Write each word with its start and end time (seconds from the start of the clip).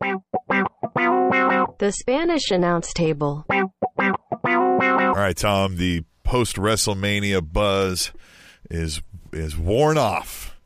The 0.00 1.92
Spanish 1.92 2.50
announce 2.50 2.92
table. 2.92 3.44
All 3.50 5.12
right, 5.14 5.36
Tom. 5.36 5.76
The 5.76 6.04
post 6.22 6.56
WrestleMania 6.56 7.52
buzz 7.52 8.12
is 8.70 9.02
is 9.32 9.56
worn 9.56 9.98
off. 9.98 10.56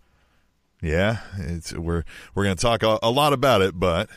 Yeah, 0.81 1.19
it's 1.39 1.73
we're 1.73 2.05
we're 2.35 2.45
going 2.45 2.57
to 2.57 2.63
talk 2.63 2.83
a, 2.83 2.99
a 3.03 3.11
lot 3.11 3.33
about 3.33 3.63
it, 3.63 3.79
but 3.79 4.09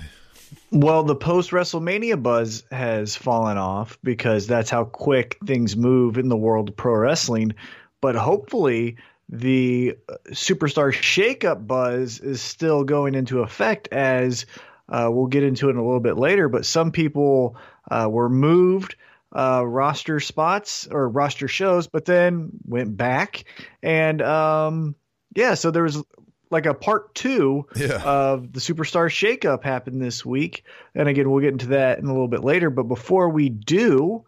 Well, 0.72 1.04
the 1.04 1.16
post 1.16 1.52
WrestleMania 1.52 2.22
buzz 2.22 2.64
has 2.72 3.16
fallen 3.16 3.58
off 3.58 3.98
because 4.04 4.48
that's 4.48 4.70
how 4.70 4.86
quick 4.86 5.38
things 5.46 5.76
move 5.76 6.18
in 6.18 6.30
the 6.30 6.38
world 6.38 6.70
of 6.70 6.76
pro 6.76 6.96
wrestling. 6.96 7.54
But 8.00 8.16
hopefully, 8.16 8.98
the 9.30 9.98
uh, 10.10 10.16
superstar 10.30 10.92
shakeup 10.94 11.66
buzz 11.66 12.20
is 12.20 12.42
still 12.42 12.84
going 12.84 13.16
into 13.16 13.42
effect 13.42 13.88
as 13.92 14.46
uh, 14.92 15.10
we'll 15.12 15.28
get 15.28 15.44
into 15.44 15.70
it 15.70 15.76
a 15.76 15.82
little 15.82 16.00
bit 16.02 16.18
later. 16.18 16.50
But 16.50 16.66
some 16.66 16.92
people 16.92 17.56
uh, 17.90 18.08
were 18.12 18.30
moved 18.30 18.96
uh, 19.36 19.66
roster 19.66 20.20
spots 20.20 20.88
or 20.92 21.08
roster 21.08 21.48
shows, 21.48 21.88
but 21.88 22.06
then 22.06 22.52
went 22.68 22.96
back. 22.98 23.46
And 23.82 24.22
um, 24.22 24.96
yeah, 25.34 25.54
so 25.56 25.72
there 25.72 25.84
was 25.84 26.04
like 26.50 26.66
a 26.66 26.74
part 26.74 27.16
two 27.16 27.66
Yeah. 27.76 28.02
of 28.04 28.52
the 28.52 28.60
superstar 28.60 29.08
shakeup 29.10 29.64
happened 29.64 30.02
this 30.02 30.26
week. 30.26 30.66
And 30.94 31.08
again, 31.08 31.32
we'll 31.32 31.42
get 31.42 31.54
into 31.54 31.68
that 31.68 31.98
in 32.00 32.06
a 32.06 32.12
little 32.12 32.28
bit 32.28 32.44
later. 32.44 32.70
But 32.70 32.84
before 32.84 33.30
we 33.30 33.48
do, 33.48 34.26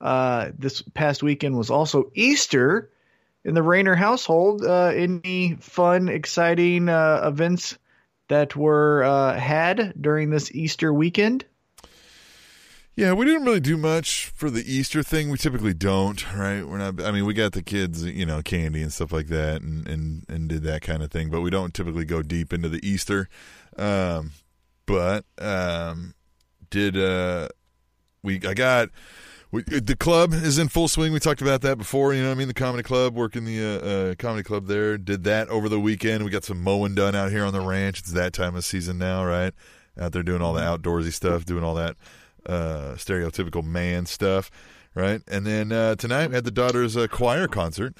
uh, 0.00 0.52
this 0.58 0.80
past 0.80 1.22
weekend 1.22 1.56
was 1.56 1.70
also 1.70 2.10
Easter 2.14 2.90
in 3.44 3.52
the 3.54 3.62
Rayner 3.62 3.94
household. 3.94 4.64
Uh, 4.64 4.86
any 4.86 5.58
fun, 5.60 6.08
exciting 6.08 6.88
uh, 6.88 7.20
events 7.26 7.76
that 8.28 8.56
were 8.56 9.04
uh, 9.04 9.38
had 9.38 9.94
during 10.00 10.30
this 10.30 10.52
Easter 10.54 10.92
weekend? 10.92 11.44
yeah, 12.96 13.12
we 13.12 13.26
didn't 13.26 13.44
really 13.44 13.60
do 13.60 13.76
much 13.76 14.32
for 14.34 14.48
the 14.48 14.64
Easter 14.64 15.02
thing. 15.02 15.28
We 15.28 15.36
typically 15.36 15.74
don't, 15.74 16.34
right? 16.34 16.66
We're 16.66 16.78
not. 16.78 17.02
I 17.02 17.10
mean, 17.10 17.26
we 17.26 17.34
got 17.34 17.52
the 17.52 17.62
kids, 17.62 18.02
you 18.02 18.24
know, 18.24 18.40
candy 18.40 18.80
and 18.80 18.90
stuff 18.90 19.12
like 19.12 19.26
that, 19.26 19.60
and 19.60 19.86
and 19.86 20.24
and 20.30 20.48
did 20.48 20.62
that 20.62 20.80
kind 20.80 21.02
of 21.02 21.10
thing. 21.10 21.28
But 21.28 21.42
we 21.42 21.50
don't 21.50 21.74
typically 21.74 22.06
go 22.06 22.22
deep 22.22 22.54
into 22.54 22.70
the 22.70 22.80
Easter. 22.86 23.28
Um, 23.76 24.32
but 24.86 25.26
um, 25.38 26.14
did 26.70 26.96
uh, 26.96 27.48
we? 28.22 28.40
I 28.46 28.54
got. 28.54 28.88
We, 29.56 29.62
the 29.62 29.96
club 29.96 30.34
is 30.34 30.58
in 30.58 30.68
full 30.68 30.86
swing. 30.86 31.14
We 31.14 31.18
talked 31.18 31.40
about 31.40 31.62
that 31.62 31.78
before. 31.78 32.12
You 32.12 32.22
know, 32.22 32.30
I 32.30 32.34
mean, 32.34 32.46
the 32.46 32.52
comedy 32.52 32.82
club, 32.82 33.14
working 33.14 33.46
the 33.46 33.64
uh, 33.64 33.86
uh, 33.86 34.14
comedy 34.16 34.42
club 34.42 34.66
there. 34.66 34.98
Did 34.98 35.24
that 35.24 35.48
over 35.48 35.70
the 35.70 35.80
weekend. 35.80 36.24
We 36.24 36.30
got 36.30 36.44
some 36.44 36.62
mowing 36.62 36.94
done 36.94 37.14
out 37.14 37.30
here 37.30 37.42
on 37.42 37.54
the 37.54 37.62
ranch. 37.62 38.00
It's 38.00 38.12
that 38.12 38.34
time 38.34 38.54
of 38.54 38.66
season 38.66 38.98
now, 38.98 39.24
right? 39.24 39.54
Out 39.98 40.12
there 40.12 40.22
doing 40.22 40.42
all 40.42 40.52
the 40.52 40.60
outdoorsy 40.60 41.10
stuff, 41.10 41.46
doing 41.46 41.64
all 41.64 41.74
that 41.76 41.96
uh, 42.44 42.96
stereotypical 42.96 43.64
man 43.64 44.04
stuff, 44.04 44.50
right? 44.94 45.22
And 45.26 45.46
then 45.46 45.72
uh, 45.72 45.94
tonight 45.94 46.28
we 46.28 46.34
had 46.34 46.44
the 46.44 46.50
daughter's 46.50 46.94
uh, 46.94 47.06
choir 47.06 47.48
concert. 47.48 47.96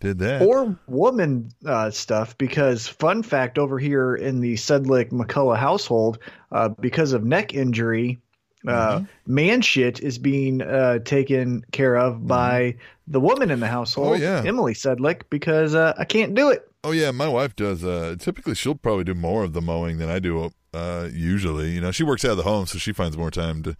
Did 0.00 0.18
that? 0.18 0.42
or 0.42 0.78
woman 0.86 1.48
uh, 1.64 1.90
stuff 1.90 2.36
because 2.36 2.86
fun 2.86 3.22
fact 3.22 3.56
over 3.56 3.78
here 3.78 4.14
in 4.14 4.40
the 4.40 4.52
Sedlick 4.56 5.10
McCullough 5.10 5.56
household, 5.56 6.18
uh, 6.52 6.68
because 6.68 7.14
of 7.14 7.24
neck 7.24 7.54
injury, 7.54 8.18
uh, 8.66 9.02
man 9.26 9.60
shit 9.62 10.00
is 10.00 10.18
being 10.18 10.62
uh, 10.62 10.98
taken 11.00 11.64
care 11.72 11.96
of 11.96 12.26
by 12.26 12.76
the 13.06 13.20
woman 13.20 13.50
in 13.50 13.60
the 13.60 13.66
household, 13.68 14.08
Oh, 14.08 14.14
yeah. 14.14 14.42
Emily 14.44 14.74
Sedlick, 14.74 15.22
because 15.30 15.74
uh, 15.74 15.94
I 15.98 16.04
can't 16.04 16.34
do 16.34 16.50
it. 16.50 16.68
Oh 16.84 16.92
yeah, 16.92 17.10
my 17.10 17.28
wife 17.28 17.56
does. 17.56 17.82
Uh, 17.84 18.16
typically, 18.18 18.54
she'll 18.54 18.74
probably 18.76 19.04
do 19.04 19.14
more 19.14 19.42
of 19.44 19.52
the 19.52 19.60
mowing 19.60 19.98
than 19.98 20.08
I 20.08 20.18
do. 20.20 20.52
Uh, 20.72 21.08
usually, 21.12 21.70
you 21.70 21.80
know, 21.80 21.90
she 21.90 22.04
works 22.04 22.24
out 22.24 22.32
of 22.32 22.36
the 22.36 22.42
home, 22.44 22.66
so 22.66 22.78
she 22.78 22.92
finds 22.92 23.16
more 23.16 23.30
time 23.30 23.62
to 23.64 23.76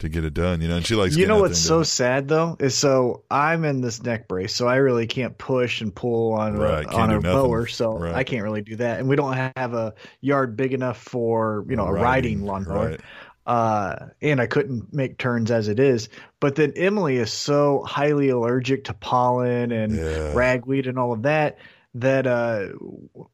to 0.00 0.08
get 0.08 0.24
it 0.24 0.34
done. 0.34 0.60
You 0.60 0.66
know, 0.66 0.76
and 0.78 0.84
she 0.84 0.96
likes. 0.96 1.16
You 1.16 1.26
know 1.28 1.38
what's 1.38 1.60
so 1.60 1.84
sad 1.84 2.26
though 2.26 2.56
is 2.58 2.76
so 2.76 3.22
I'm 3.30 3.64
in 3.64 3.80
this 3.82 4.02
neck 4.02 4.26
brace, 4.26 4.52
so 4.52 4.66
I 4.66 4.76
really 4.76 5.06
can't 5.06 5.38
push 5.38 5.80
and 5.80 5.94
pull 5.94 6.32
on 6.32 6.56
Right, 6.56 6.84
a, 6.84 6.90
on 6.96 7.10
a 7.12 7.20
mower, 7.20 7.68
so 7.68 7.96
Right. 7.98 8.14
I 8.14 8.24
can't 8.24 8.42
really 8.42 8.62
do 8.62 8.74
that. 8.76 8.98
And 8.98 9.08
we 9.08 9.14
don't 9.14 9.34
have 9.56 9.74
a 9.74 9.94
yard 10.20 10.56
big 10.56 10.72
enough 10.72 10.98
for 10.98 11.64
you 11.68 11.76
know 11.76 11.86
a 11.86 11.92
Riding, 11.92 12.02
riding 12.04 12.44
lawnmower. 12.46 12.88
right. 12.90 13.00
Uh, 13.46 13.96
and 14.22 14.40
I 14.40 14.46
couldn't 14.46 14.92
make 14.92 15.18
turns 15.18 15.50
as 15.50 15.68
it 15.68 15.78
is. 15.78 16.08
But 16.40 16.54
then 16.56 16.72
Emily 16.76 17.16
is 17.16 17.32
so 17.32 17.82
highly 17.86 18.28
allergic 18.30 18.84
to 18.84 18.94
pollen 18.94 19.72
and 19.72 19.96
Yeah. 19.96 20.32
ragweed 20.34 20.86
and 20.86 20.98
all 20.98 21.12
of 21.12 21.22
that 21.22 21.58
that 21.96 22.26
uh, 22.26 22.66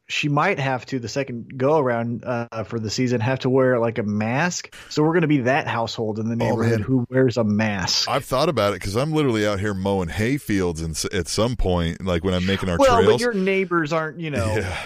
she 0.06 0.28
might 0.28 0.59
have 0.59 0.84
to 0.84 0.99
the 0.99 1.09
second 1.09 1.56
go 1.56 1.78
around 1.78 2.22
uh, 2.26 2.62
for 2.65 2.78
the 2.78 2.91
season 2.91 3.19
have 3.19 3.38
to 3.38 3.49
wear 3.49 3.78
like 3.78 3.97
a 3.97 4.03
mask. 4.03 4.75
So 4.91 5.03
we're 5.03 5.12
going 5.15 5.22
to 5.22 5.28
be 5.28 5.41
that 5.43 5.66
household 5.66 6.19
in 6.19 6.28
the 6.28 6.37
neighborhood 6.37 6.81
Oh, 6.82 6.84
who 6.84 7.06
wears 7.09 7.38
a 7.38 7.44
mask. 7.44 8.06
I've 8.06 8.26
thought 8.26 8.50
about 8.50 8.72
it 8.75 8.81
because 8.81 8.97
I'm 8.97 9.12
literally 9.12 9.47
out 9.47 9.60
here 9.60 9.72
mowing 9.72 10.10
hay 10.10 10.37
fields, 10.37 10.82
and 10.82 10.91
s- 10.91 11.06
at 11.10 11.26
some 11.26 11.56
point, 11.56 12.04
like 12.04 12.22
when 12.22 12.34
I'm 12.34 12.44
making 12.44 12.69
our 12.69 12.76
well, 12.76 12.97
trails. 12.97 13.12
but 13.15 13.20
your 13.22 13.32
neighbors 13.32 13.94
aren't 13.94 14.20
you 14.20 14.31
know 14.31 14.56
yeah, 14.59 14.76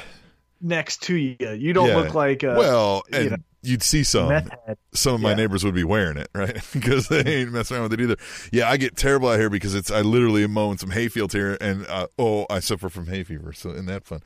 next 0.65 1.03
to 1.05 1.15
you. 1.15 1.37
You 1.39 1.73
don't 1.73 1.89
yeah. 1.89 1.97
look 1.97 2.15
like 2.15 2.43
a 2.43 2.55
well, 2.57 3.03
and 3.13 3.25
you 3.25 3.31
know, 3.31 3.37
you'd 3.63 3.83
see 3.83 4.03
some. 4.03 4.51
some 4.95 5.15
of 5.15 5.21
my 5.21 5.31
Yeah. 5.31 5.37
neighbors 5.37 5.65
would 5.65 5.75
be 5.75 5.85
wearing 5.85 6.17
it, 6.17 6.29
right? 6.35 6.59
because 6.73 7.09
they 7.09 7.23
ain't 7.23 7.53
messing 7.53 7.77
around 7.77 7.91
with 7.91 7.95
it 7.95 8.01
either. 8.03 8.17
Yeah, 8.53 8.69
I 8.69 8.77
get 8.77 8.97
terrible 8.97 9.29
out 9.29 9.39
here 9.39 9.51
because 9.51 9.75
it's 9.75 9.91
I 9.91 10.01
literally 10.01 10.45
am 10.45 10.53
mowing 10.53 10.79
some 10.79 10.91
hay 10.91 11.09
fields 11.09 11.35
here, 11.35 11.57
and 11.61 11.87
uh, 11.87 12.09
oh, 12.19 12.47
I 12.51 12.61
suffer 12.61 12.89
from 12.89 13.07
hay 13.07 13.23
fever. 13.23 13.53
So 13.53 13.71
isn't 13.71 13.87
that 13.87 14.05
fun? 14.05 14.21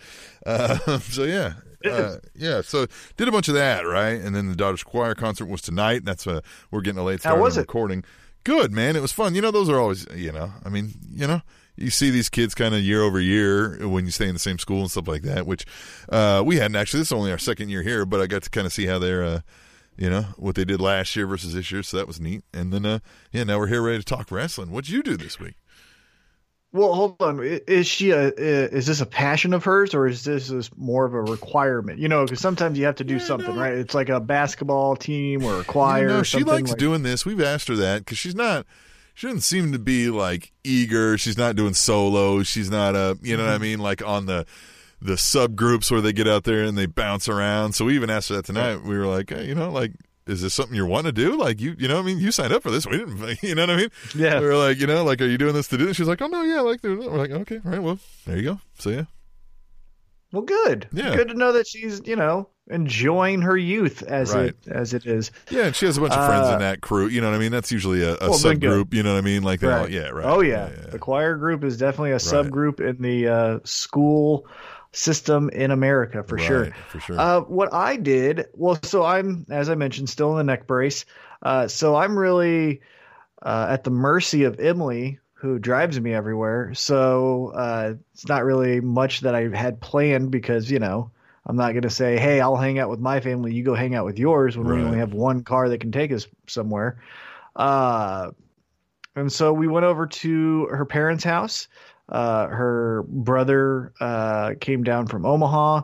Uh, 0.47 0.99
so 1.01 1.25
yeah, 1.25 1.55
uh, 1.85 2.17
yeah. 2.35 2.63
So 2.63 2.87
did 3.17 3.29
a 3.29 3.33
bunch 3.33 3.49
of 3.49 3.55
that, 3.55 3.87
right? 3.87 4.21
And 4.21 4.35
then 4.35 4.49
the 4.49 4.57
Daughters 4.57 4.83
Choir 4.83 5.15
concert 5.15 5.47
was 5.47 5.61
tonight. 5.61 6.05
That's 6.05 6.27
uh, 6.27 6.41
we're 6.71 6.81
getting 6.81 7.01
a 7.01 7.05
late 7.05 7.23
How 7.23 7.31
start 7.31 7.41
was 7.41 7.57
on 7.57 7.61
it? 7.61 7.63
recording. 7.63 8.05
Good 8.45 8.73
man, 8.73 8.97
it 8.97 9.03
was 9.03 9.13
fun. 9.13 9.35
You 9.35 9.43
know, 9.43 9.51
those 9.51 9.69
are 9.69 9.79
always 9.79 10.07
you 10.15 10.33
know. 10.33 10.53
I 10.65 10.69
mean, 10.69 10.93
you 11.11 11.27
know. 11.27 11.43
You 11.79 11.91
see 11.91 12.11
these 12.11 12.29
kids 12.29 12.55
kind 12.55 12.75
of 12.75 12.81
year 12.83 13.03
over 13.03 13.21
year 13.21 13.79
when 13.89 14.05
you 14.05 14.11
stay 14.11 14.27
in 14.27 14.35
the 14.35 14.39
same 14.39 14.59
school 14.59 14.81
and 14.81 14.91
stuff 14.91 15.07
like 15.09 15.23
that, 15.23 15.47
which 15.47 15.65
uh, 16.09 16.43
we 16.45 16.57
hadn't 16.57 16.77
actually. 16.77 17.01
This 17.01 17.09
is 17.09 17.13
only 17.13 17.31
our 17.31 17.39
second 17.39 17.69
year 17.71 17.83
here, 17.83 18.05
but 18.05 18.21
I 18.21 18.27
got 18.27 18.43
to 18.43 18.51
kind 18.51 18.67
of 18.67 18.73
see 18.73 18.87
how 18.87 18.99
they're 18.99 19.23
uh, 19.25 19.41
you 19.97 20.09
know 20.11 20.23
what 20.37 20.55
they 20.55 20.65
did 20.65 20.81
last 20.81 21.15
year 21.17 21.27
versus 21.27 21.55
this 21.55 21.73
year 21.73 21.83
so 21.83 21.97
that 21.97 22.07
was 22.07 22.21
neat 22.21 22.45
and 22.55 22.73
then 22.73 22.87
uh 22.87 23.01
yeah 23.33 23.43
now 23.43 23.59
we're 23.59 23.67
here 23.67 23.83
ready 23.83 23.99
to 23.99 24.05
talk 24.05 24.31
wrestling 24.31 24.71
what'd 24.71 24.89
you 24.89 25.03
do 25.03 25.17
this 25.17 25.41
week 25.41 25.57
Well, 26.73 26.95
hold 26.95 27.21
on. 27.21 27.41
Is 27.43 27.87
she 27.89 28.11
a? 28.13 28.29
Is 28.29 28.87
this 28.87 29.01
a 29.01 29.07
passion 29.07 29.55
of 29.55 29.65
hers, 29.65 29.95
or 29.95 30.07
is 30.07 30.23
this 30.23 30.51
is 30.51 30.71
more 30.77 31.07
of 31.07 31.15
a 31.15 31.23
requirement? 31.23 31.99
You 31.99 32.09
know, 32.09 32.25
because 32.25 32.41
sometimes 32.41 32.79
you 32.79 32.85
have 32.85 32.97
to 32.97 33.05
do 33.05 33.15
Yeah, 33.15 33.21
something, 33.27 33.55
no. 33.55 33.61
right? 33.61 33.73
It's 33.73 33.95
like 33.95 34.11
a 34.11 34.21
basketball 34.21 34.95
team 34.95 35.45
or 35.45 35.61
a 35.61 35.65
choir. 35.65 36.09
Know, 36.09 36.23
she 36.23 36.45
likes 36.45 36.69
like- 36.71 36.79
doing 36.79 37.03
this 37.03 37.25
we've 37.25 37.41
asked 37.41 37.69
her 37.69 37.77
that 37.77 38.01
because 38.05 38.19
she's 38.19 38.35
not 38.35 38.67
she 39.19 39.27
doesn't 39.27 39.41
seem 39.41 39.73
to 39.73 39.79
be 39.81 40.09
like 40.11 40.53
eager 40.63 41.19
she's 41.19 41.37
not 41.37 41.57
doing 41.57 41.75
solos 41.75 42.47
she's 42.47 42.71
not 42.71 42.95
uh 42.95 43.17
you 43.21 43.37
know 43.37 43.43
what 43.45 43.49
Mm-hmm. 43.55 43.63
i 43.63 43.67
mean 43.67 43.79
like 43.81 44.01
on 44.07 44.27
the 44.27 44.47
the 45.03 45.15
subgroups 45.15 45.91
where 45.91 46.01
they 46.01 46.13
get 46.13 46.29
out 46.29 46.45
there 46.45 46.63
and 46.63 46.79
they 46.79 46.87
bounce 46.87 47.29
around 47.29 47.73
so 47.73 47.85
we 47.85 47.95
even 47.97 48.11
asked 48.11 48.29
her 48.29 48.37
that 48.37 48.45
tonight 48.45 48.83
we 48.85 48.97
were 48.97 49.07
like 49.07 49.29
hey, 49.31 49.45
you 49.45 49.55
know 49.57 49.71
like 49.71 49.91
is 50.29 50.43
this 50.43 50.53
something 50.55 50.77
you 50.77 50.85
want 50.85 51.07
to 51.07 51.13
do? 51.13 51.39
Like 51.39 51.59
you, 51.59 51.75
you 51.79 51.89
know, 51.89 51.95
what 51.97 52.03
I 52.03 52.05
mean, 52.05 52.19
you 52.19 52.31
signed 52.31 52.53
up 52.53 52.63
for 52.63 52.71
this. 52.71 52.87
We 52.87 52.99
didn't, 52.99 53.43
you 53.43 53.55
know 53.55 53.63
what 53.63 53.71
I 53.71 53.77
mean? 53.77 53.89
Yeah. 54.15 54.39
We 54.41 54.45
were 54.45 54.57
like, 54.57 54.77
you 54.79 54.87
know, 54.87 55.03
like, 55.03 55.23
are 55.23 55.27
you 55.27 55.39
doing 55.39 55.55
this 55.55 55.69
to 55.69 55.79
do 55.79 55.87
this? 55.87 55.97
She's 55.97 56.07
like, 56.07 56.21
oh 56.21 56.27
no, 56.27 56.43
yeah, 56.43 56.59
I 56.59 56.61
like. 56.61 56.83
We're 56.83 56.97
like, 56.97 57.31
okay, 57.31 57.61
all 57.65 57.71
right, 57.71 57.83
well, 57.83 57.99
there 58.27 58.37
you 58.37 58.43
go. 58.43 58.61
So 58.79 58.91
yeah, 58.91 59.05
Well, 60.33 60.43
good. 60.43 60.89
Yeah. 60.93 61.15
Good 61.17 61.29
to 61.29 61.35
know 61.35 61.53
that 61.53 61.67
she's 61.67 62.01
you 62.05 62.17
know 62.17 62.49
enjoying 62.71 63.41
her 63.43 63.57
youth 63.57 64.03
as 64.03 64.35
Right. 64.35 64.47
it 64.49 64.57
as 64.69 64.93
it 64.93 65.07
is. 65.07 65.31
Yeah, 65.51 65.67
and 65.67 65.75
she 65.77 65.87
has 65.87 65.97
a 65.97 66.01
bunch 66.03 66.13
of 66.13 66.27
friends 66.27 66.49
Uh, 66.49 66.53
in 66.55 66.59
that 66.59 66.83
crew. 66.83 67.07
You 67.07 67.21
know 67.23 67.31
what 67.31 67.37
I 67.37 67.39
mean? 67.39 67.51
That's 67.53 67.73
usually 67.73 68.03
a, 68.03 68.15
a 68.17 68.29
Well, 68.31 68.39
subgroup. 68.39 68.93
You 68.93 69.03
know 69.03 69.13
what 69.15 69.19
I 69.19 69.23
mean? 69.23 69.43
Like, 69.43 69.61
they 69.61 69.73
all, 69.73 69.85
Right. 69.85 69.91
yeah, 69.91 70.09
right. 70.09 70.27
Oh 70.27 70.41
yeah. 70.41 70.69
the 70.91 70.99
choir 70.99 71.37
group 71.37 71.65
is 71.65 71.79
definitely 71.79 72.13
a 72.13 72.17
subgroup 72.17 72.79
in 72.81 73.01
the 73.01 73.29
uh, 73.29 73.59
school 73.65 74.47
system 74.93 75.49
in 75.51 75.71
America 75.71 76.23
for 76.23 76.39
sure. 76.39 76.73
For 76.91 77.01
sure. 77.01 77.19
Uh, 77.19 77.41
what 77.43 77.73
I 77.73 77.97
did, 77.97 78.47
well, 78.55 78.79
so 78.83 79.05
I'm, 79.05 79.47
as 79.51 79.69
I 79.71 79.75
mentioned, 79.75 80.09
still 80.11 80.33
in 80.33 80.39
the 80.39 80.45
neck 80.53 80.67
brace. 80.67 81.05
Uh, 81.43 81.69
so 81.69 81.95
I'm 81.97 82.19
really 82.19 82.81
uh, 83.43 83.67
at 83.71 83.85
the 83.85 83.91
mercy 83.91 84.45
of 84.45 84.59
Emily, 84.61 85.21
who 85.41 85.59
drives 85.59 86.01
me 86.01 86.13
everywhere. 86.13 86.75
So 86.75 87.53
uh, 87.55 87.95
it's 88.13 88.27
not 88.27 88.45
really 88.45 88.81
much 88.81 89.21
that 89.21 89.37
I 89.37 89.49
had 89.49 89.81
planned 89.81 90.33
because, 90.33 90.69
you 90.69 90.81
know, 90.81 91.13
I'm 91.47 91.57
not 91.57 91.73
going 91.73 91.83
to 91.83 91.91
say, 91.91 92.19
hey, 92.19 92.41
I'll 92.41 92.57
hang 92.57 92.79
out 92.81 92.91
with 92.91 92.99
my 92.99 93.21
family. 93.21 93.55
You 93.55 93.63
go 93.63 93.75
hang 93.75 93.95
out 93.95 94.05
with 94.05 94.19
yours 94.19 94.59
when 94.59 94.67
we 94.67 94.83
only 94.83 94.99
have 94.99 95.13
one 95.15 95.45
car 95.45 95.69
that 95.69 95.81
can 95.81 95.93
take 95.93 96.11
us 96.13 96.27
somewhere. 96.49 97.01
Uh, 97.55 98.33
and 99.15 99.33
so 99.33 99.53
we 99.53 99.69
went 99.69 99.87
over 99.87 100.07
to 100.07 100.67
her 100.67 100.85
parents' 100.85 101.25
house. 101.25 101.69
Uh, 102.09 102.49
her 102.49 103.05
brother 103.07 103.93
uh, 104.01 104.55
came 104.61 104.83
down 104.83 105.07
from 105.07 105.25
Omaha, 105.25 105.83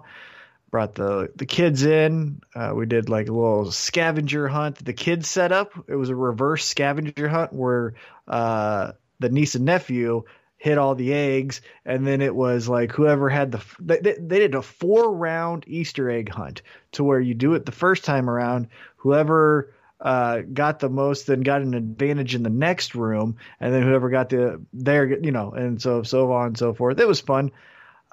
brought 0.71 0.95
the 0.95 1.31
the 1.37 1.47
kids 1.47 1.85
in. 1.85 2.41
Uh, 2.55 2.73
we 2.75 2.87
did 2.87 3.09
like 3.09 3.29
a 3.29 3.33
little 3.33 3.71
scavenger 3.71 4.49
hunt. 4.49 4.77
that 4.77 4.85
The 4.85 4.93
kids 4.93 5.29
set 5.29 5.53
up. 5.53 5.73
It 5.87 5.95
was 5.95 6.09
a 6.09 6.17
reverse 6.17 6.65
scavenger 6.65 7.29
hunt 7.29 7.53
where 7.53 7.95
uh, 8.27 8.93
the 9.25 9.31
niece 9.31 9.55
and 9.55 9.65
nephew 9.65 10.23
hit 10.59 10.79
all 10.79 10.95
the 10.95 11.13
eggs, 11.13 11.61
and 11.85 12.07
then 12.07 12.21
it 12.21 12.35
was 12.35 12.69
like 12.69 12.93
whoever 12.93 13.29
had 13.29 13.53
the 13.53 13.63
they, 13.81 13.99
they, 14.19 14.39
did 14.39 14.55
a 14.55 14.63
four 14.63 15.13
round 15.13 15.65
Easter 15.67 16.11
egg 16.11 16.29
hunt 16.29 16.63
to 16.93 17.05
where 17.05 17.21
you 17.21 17.35
do 17.35 17.55
it 17.55 17.67
the 17.67 17.73
first 17.73 18.05
time 18.05 18.31
around, 18.31 18.69
whoever 18.97 19.75
uh, 20.01 20.41
got 20.53 20.79
the 20.79 20.89
most 20.89 21.27
then 21.27 21.41
got 21.41 21.63
an 21.63 21.75
advantage 21.75 22.35
in 22.35 22.43
the 22.43 22.51
next 22.51 22.95
room, 22.95 23.37
and 23.61 23.73
then 23.73 23.83
whoever 23.83 24.11
got 24.11 24.29
the 24.29 24.61
there, 24.73 25.07
you 25.07 25.33
know, 25.33 25.53
and 25.53 25.81
so 25.81 26.03
so 26.03 26.33
on 26.33 26.49
and 26.49 26.59
so 26.59 26.75
forth. 26.75 27.01
It 27.01 27.09
was 27.09 27.21
fun. 27.21 27.51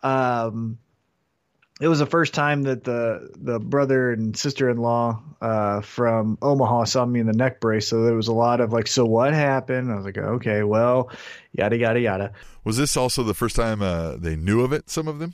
Um, 0.03 0.77
it 1.81 1.87
was 1.87 1.99
the 1.99 2.05
first 2.05 2.33
time 2.33 2.63
that 2.63 2.83
the 2.83 3.31
the 3.35 3.59
brother 3.59 4.11
and 4.11 4.37
sister 4.37 4.69
in 4.69 4.77
law 4.77 5.21
uh, 5.41 5.81
from 5.81 6.37
Omaha 6.41 6.83
saw 6.83 7.05
me 7.05 7.19
in 7.19 7.25
the 7.25 7.33
neck 7.33 7.59
brace. 7.59 7.87
So 7.87 8.03
there 8.03 8.13
was 8.13 8.27
a 8.27 8.33
lot 8.33 8.61
of 8.61 8.71
like, 8.71 8.87
so 8.87 9.03
what 9.03 9.33
happened? 9.33 9.91
I 9.91 9.95
was 9.95 10.05
like, 10.05 10.17
okay, 10.17 10.61
well, 10.61 11.09
yada 11.53 11.75
yada 11.75 11.99
yada. 11.99 12.33
Was 12.63 12.77
this 12.77 12.95
also 12.95 13.23
the 13.23 13.33
first 13.33 13.55
time 13.55 13.81
uh, 13.81 14.15
they 14.15 14.35
knew 14.35 14.61
of 14.61 14.71
it? 14.71 14.89
Some 14.89 15.07
of 15.07 15.17
them. 15.17 15.33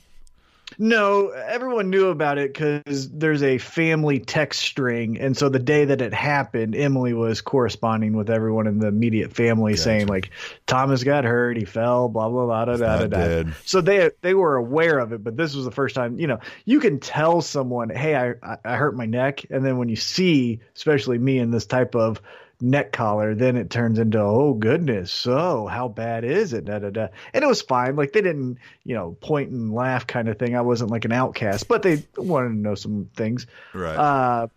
No, 0.80 1.30
everyone 1.30 1.90
knew 1.90 2.06
about 2.06 2.38
it 2.38 2.54
because 2.54 3.10
there's 3.10 3.42
a 3.42 3.58
family 3.58 4.20
text 4.20 4.60
string, 4.60 5.18
and 5.18 5.36
so 5.36 5.48
the 5.48 5.58
day 5.58 5.86
that 5.86 6.00
it 6.00 6.14
happened, 6.14 6.76
Emily 6.76 7.12
was 7.12 7.40
corresponding 7.40 8.16
with 8.16 8.30
everyone 8.30 8.68
in 8.68 8.78
the 8.78 8.86
immediate 8.86 9.34
family, 9.34 9.72
Gotcha. 9.72 9.82
saying 9.82 10.06
like, 10.06 10.30
"Thomas 10.68 11.02
got 11.02 11.24
hurt, 11.24 11.56
he 11.56 11.64
fell, 11.64 12.08
blah 12.08 12.28
blah 12.28 12.44
blah 12.44 12.64
da 12.66 12.76
da 12.76 13.06
da." 13.06 13.42
da. 13.42 13.50
So 13.64 13.80
they 13.80 14.12
they 14.22 14.34
were 14.34 14.54
aware 14.54 15.00
of 15.00 15.12
it, 15.12 15.24
but 15.24 15.36
this 15.36 15.56
was 15.56 15.64
the 15.64 15.72
first 15.72 15.96
time. 15.96 16.20
You 16.20 16.28
know, 16.28 16.38
you 16.64 16.78
can 16.78 17.00
tell 17.00 17.40
someone, 17.42 17.90
"Hey, 17.90 18.14
I 18.14 18.34
I, 18.40 18.58
I 18.64 18.76
hurt 18.76 18.96
my 18.96 19.06
neck," 19.06 19.46
and 19.50 19.64
then 19.64 19.78
when 19.78 19.88
you 19.88 19.96
see, 19.96 20.60
especially 20.76 21.18
me 21.18 21.40
in 21.40 21.50
this 21.50 21.66
type 21.66 21.96
of 21.96 22.22
neck 22.60 22.92
collar, 22.92 23.34
then 23.34 23.56
it 23.56 23.70
turns 23.70 23.98
into, 23.98 24.18
oh 24.18 24.54
goodness, 24.54 25.12
so 25.12 25.66
how 25.66 25.88
bad 25.88 26.24
is 26.24 26.52
it? 26.52 26.64
Da, 26.64 26.78
da, 26.78 26.90
da. 26.90 27.08
And 27.32 27.44
it 27.44 27.46
was 27.46 27.62
fine. 27.62 27.96
Like 27.96 28.12
they 28.12 28.20
didn't, 28.20 28.58
you 28.84 28.94
know, 28.94 29.16
point 29.20 29.50
and 29.50 29.72
laugh 29.72 30.06
kind 30.06 30.28
of 30.28 30.38
thing. 30.38 30.56
I 30.56 30.62
wasn't 30.62 30.90
like 30.90 31.04
an 31.04 31.12
outcast, 31.12 31.68
but 31.68 31.82
they 31.82 32.04
wanted 32.16 32.48
to 32.48 32.56
know 32.56 32.74
some 32.74 33.10
things. 33.14 33.46
Right. 33.72 33.96
Uh, 33.96 34.48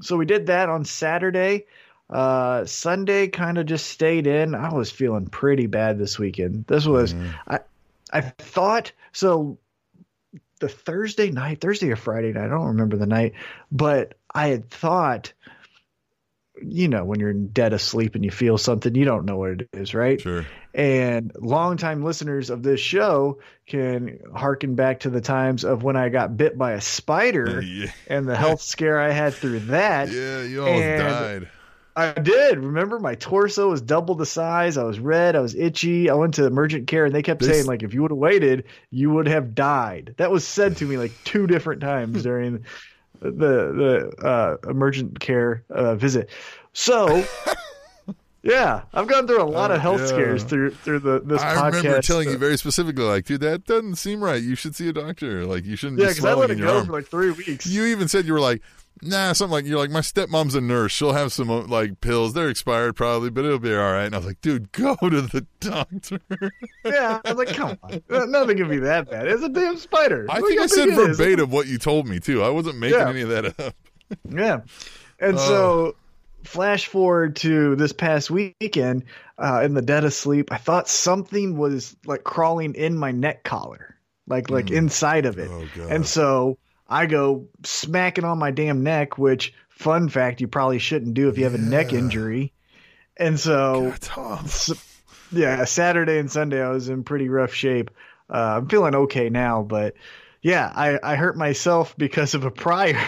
so 0.00 0.16
we 0.16 0.26
did 0.26 0.48
that 0.48 0.68
on 0.68 0.84
Saturday. 0.84 1.66
Uh, 2.10 2.64
Sunday 2.66 3.28
kind 3.28 3.58
of 3.58 3.66
just 3.66 3.86
stayed 3.86 4.26
in. 4.26 4.54
I 4.54 4.74
was 4.74 4.90
feeling 4.90 5.26
pretty 5.26 5.66
bad 5.66 5.98
this 5.98 6.18
weekend. 6.18 6.66
This 6.66 6.86
was, 6.86 7.14
I, 7.48 7.60
I 8.12 8.20
thought 8.20 8.92
so. 9.12 9.58
The 10.58 10.68
Thursday 10.70 11.30
night, 11.30 11.60
Thursday 11.60 11.90
or 11.90 11.96
Friday 11.96 12.32
night, 12.32 12.46
I 12.46 12.48
don't 12.48 12.68
remember 12.68 12.96
the 12.96 13.04
night, 13.04 13.34
but 13.70 14.14
I 14.34 14.46
had 14.46 14.70
thought, 14.70 15.34
you 16.62 16.88
know, 16.88 17.04
when 17.04 17.20
you're 17.20 17.32
dead 17.32 17.72
asleep 17.72 18.14
and 18.14 18.24
you 18.24 18.30
feel 18.30 18.58
something, 18.58 18.94
you 18.94 19.04
don't 19.04 19.24
know 19.26 19.36
what 19.36 19.50
it 19.50 19.68
is, 19.72 19.94
right? 19.94 20.20
sure. 20.20 20.46
And 20.74 21.32
longtime 21.38 22.04
listeners 22.04 22.50
of 22.50 22.62
this 22.62 22.80
show 22.80 23.38
can 23.66 24.18
harken 24.34 24.74
back 24.74 25.00
to 25.00 25.10
the 25.10 25.20
times 25.22 25.64
of 25.64 25.82
when 25.82 25.96
I 25.96 26.10
got 26.10 26.36
bit 26.36 26.58
by 26.58 26.72
a 26.72 26.80
spider 26.80 27.62
Yeah. 27.64 27.90
and 28.08 28.28
the 28.28 28.36
health 28.36 28.60
scare 28.62 29.00
I 29.00 29.10
had 29.10 29.34
through 29.34 29.60
that. 29.60 30.08
Yeah, 30.12 30.42
you 30.42 30.60
almost 30.62 30.82
And- 30.84 31.02
died. 31.42 31.50
I 31.98 32.12
did. 32.12 32.58
Remember, 32.58 32.98
my 32.98 33.14
torso 33.14 33.70
was 33.70 33.80
double 33.80 34.16
the 34.16 34.26
size. 34.26 34.76
I 34.76 34.82
was 34.84 34.98
red. 35.00 35.34
I 35.34 35.40
was 35.40 35.54
itchy. 35.54 36.10
I 36.10 36.14
went 36.14 36.34
to 36.34 36.44
emergent 36.44 36.88
care, 36.88 37.06
and 37.06 37.14
they 37.14 37.22
kept 37.22 37.40
This- 37.40 37.48
saying 37.48 37.64
like, 37.64 37.82
if 37.82 37.94
you 37.94 38.02
would 38.02 38.10
have 38.10 38.18
waited, 38.18 38.64
you 38.90 39.08
would 39.12 39.28
have 39.28 39.54
died. 39.54 40.12
That 40.18 40.30
was 40.30 40.46
said 40.46 40.76
to 40.76 40.84
me 40.84 40.98
like 40.98 41.12
two 41.24 41.46
different 41.46 41.80
times 41.80 42.22
during 42.22 42.66
the 43.20 44.10
the 44.20 44.26
uh, 44.26 44.56
emergent 44.68 45.20
care 45.20 45.64
uh, 45.70 45.94
visit. 45.94 46.30
So. 46.72 47.24
Yeah, 48.48 48.82
I've 48.94 49.08
gone 49.08 49.26
through 49.26 49.42
a 49.42 49.44
lot 49.44 49.70
of 49.72 49.78
Oh, 49.78 49.80
health 49.80 50.00
yeah. 50.02 50.06
scares 50.06 50.44
through 50.44 50.70
through 50.70 51.00
the 51.00 51.20
this 51.20 51.42
podcast. 51.42 51.44
I 51.44 51.54
podcast. 51.70 51.72
remember 51.82 52.02
telling 52.02 52.28
you 52.30 52.38
very 52.38 52.56
specifically, 52.56 53.04
like, 53.04 53.24
dude, 53.24 53.40
that 53.40 53.64
doesn't 53.64 53.96
seem 53.96 54.22
right. 54.22 54.40
You 54.42 54.54
should 54.54 54.76
see 54.76 54.88
a 54.88 54.92
doctor. 54.92 55.44
Like, 55.44 55.64
you 55.64 55.74
shouldn't 55.74 56.00
yeah, 56.00 56.08
because 56.08 56.24
I 56.24 56.34
let 56.34 56.50
it 56.50 56.56
go 56.60 56.76
arm. 56.78 56.86
for 56.86 56.92
like 56.92 57.06
three 57.06 57.32
weeks. 57.32 57.66
You 57.66 57.86
even 57.86 58.06
said 58.06 58.24
you 58.24 58.32
were 58.32 58.40
like, 58.40 58.62
nah, 59.02 59.32
something 59.32 59.52
like 59.52 59.64
you're 59.66 59.78
like 59.78 59.90
my 59.90 60.00
stepmom's 60.00 60.54
a 60.54 60.60
nurse. 60.60 60.92
She'll 60.92 61.12
have 61.12 61.32
some 61.32 61.50
uh, 61.50 61.62
like 61.66 62.00
pills. 62.00 62.34
They're 62.34 62.48
expired 62.48 62.94
probably, 62.94 63.30
but 63.30 63.44
it'll 63.44 63.58
be 63.58 63.74
all 63.74 63.92
right. 63.92 64.04
And 64.04 64.14
I 64.14 64.18
was 64.18 64.26
like, 64.26 64.40
dude, 64.42 64.70
go 64.70 64.94
to 65.02 65.20
the 65.22 65.44
doctor. 65.58 66.20
yeah, 66.84 67.20
I 67.24 67.32
was 67.32 67.38
like, 67.46 67.56
come 67.56 67.76
on, 67.82 68.00
Uh, 68.08 68.26
nothing 68.26 68.58
can 68.58 68.68
be 68.68 68.78
that 68.78 69.10
bad. 69.10 69.26
It's 69.26 69.42
a 69.42 69.48
damn 69.48 69.76
spider. 69.76 70.24
I 70.30 70.40
think 70.40 70.60
I 70.60 70.66
said 70.66 70.90
verbatim 70.94 71.50
what 71.50 71.66
you 71.66 71.78
told 71.78 72.06
me 72.06 72.20
too. 72.20 72.42
I 72.44 72.48
wasn't 72.50 72.78
making 72.78 73.00
Yeah. 73.00 73.08
any 73.08 73.22
of 73.22 73.28
that 73.30 73.58
up. 73.60 73.74
Yeah. 74.30 74.60
And 75.18 75.36
so 75.38 75.96
flash 76.46 76.86
forward 76.86 77.36
to 77.36 77.76
this 77.76 77.92
past 77.92 78.30
weekend, 78.30 79.04
uh, 79.38 79.62
in 79.64 79.74
the 79.74 79.82
dead 79.82 80.04
of 80.04 80.14
sleep, 80.14 80.52
I 80.52 80.56
thought 80.56 80.88
something 80.88 81.56
was 81.56 81.96
like 82.06 82.24
crawling 82.24 82.74
in 82.74 82.96
my 82.96 83.10
neck 83.10 83.44
collar, 83.44 83.96
like 84.26 84.50
like 84.50 84.70
inside 84.70 85.26
of 85.26 85.38
it. 85.38 85.48
Oh, 85.50 85.66
And 85.88 86.06
so 86.06 86.58
I 86.88 87.06
go 87.06 87.48
smacking 87.64 88.24
on 88.24 88.38
my 88.38 88.50
damn 88.50 88.82
neck, 88.82 89.18
which 89.18 89.52
fun 89.68 90.08
fact 90.08 90.40
you 90.40 90.48
probably 90.48 90.78
shouldn't 90.78 91.14
do 91.14 91.28
if 91.28 91.36
you 91.38 91.44
have 91.44 91.54
a 91.54 91.58
neck 91.58 91.92
injury. 91.92 92.52
And 93.16 93.38
so 93.38 93.94
Tom. 94.00 94.44
S- 94.44 94.72
yeah, 95.32 95.64
Saturday 95.64 96.18
and 96.18 96.30
Sunday 96.30 96.62
I 96.62 96.70
was 96.70 96.88
in 96.88 97.04
pretty 97.04 97.28
rough 97.28 97.52
shape. 97.52 97.90
Uh, 98.30 98.58
I'm 98.58 98.68
feeling 98.68 98.94
okay 98.94 99.28
now, 99.28 99.62
but 99.62 99.94
yeah, 100.42 100.72
I, 100.74 100.98
I 101.02 101.16
hurt 101.16 101.36
myself 101.36 101.96
because 101.96 102.34
of 102.34 102.44
a 102.44 102.50
prior 102.50 103.00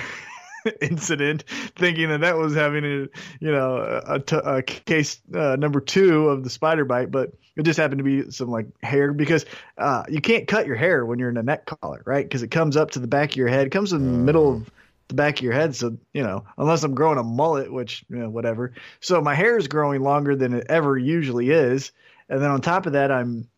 incident, 0.81 1.45
thinking 1.77 2.09
that 2.09 2.21
that 2.21 2.37
was 2.37 2.55
having 2.55 2.85
a 2.85 3.09
you 3.41 3.53
know 3.53 4.03
a, 4.07 4.19
t- 4.21 4.37
a 4.37 4.63
case 4.63 5.21
uh, 5.35 5.57
number 5.57 5.81
two 5.81 6.29
of 6.29 6.45
the 6.45 6.51
spider 6.51 6.85
bite, 6.85 7.11
but 7.11 7.33
it 7.57 7.65
just 7.65 7.79
happened 7.79 7.99
to 7.99 8.05
be 8.05 8.31
some 8.31 8.51
like 8.51 8.67
hair 8.83 9.13
because 9.13 9.45
uh, 9.77 10.05
you 10.09 10.21
can't 10.21 10.47
cut 10.47 10.67
your 10.67 10.77
hair 10.77 11.05
when 11.05 11.19
you're 11.19 11.31
in 11.31 11.37
a 11.37 11.43
neck 11.43 11.67
collar, 11.67 12.03
right? 12.07 12.25
Because 12.25 12.43
it 12.43 12.51
comes 12.51 12.77
up 12.77 12.93
to 12.93 13.01
the 13.01 13.09
back 13.09 13.31
of 13.31 13.37
your 13.37 13.49
head, 13.49 13.67
it 13.67 13.71
comes 13.71 13.93
in 13.93 14.05
the 14.05 14.19
middle 14.19 14.57
of 14.57 14.71
the 15.09 15.15
back 15.15 15.39
of 15.39 15.43
your 15.43 15.53
head. 15.53 15.75
So, 15.75 15.99
you 16.13 16.23
know, 16.23 16.45
unless 16.57 16.85
I'm 16.85 16.95
growing 16.95 17.19
a 17.19 17.25
mullet, 17.25 17.73
which, 17.73 18.05
you 18.09 18.19
know, 18.19 18.31
whatever. 18.31 18.75
So 19.01 19.21
my 19.21 19.35
hair 19.35 19.57
is 19.59 19.67
growing 19.67 20.03
longer 20.03 20.37
than 20.37 20.55
it 20.55 20.67
ever 20.69 20.97
usually 20.97 21.51
is. 21.51 21.93
And 22.29 22.41
then 22.41 22.51
on 22.51 22.61
top 22.61 22.87
of 22.87 22.93
that, 22.93 23.11
I'm 23.11 23.49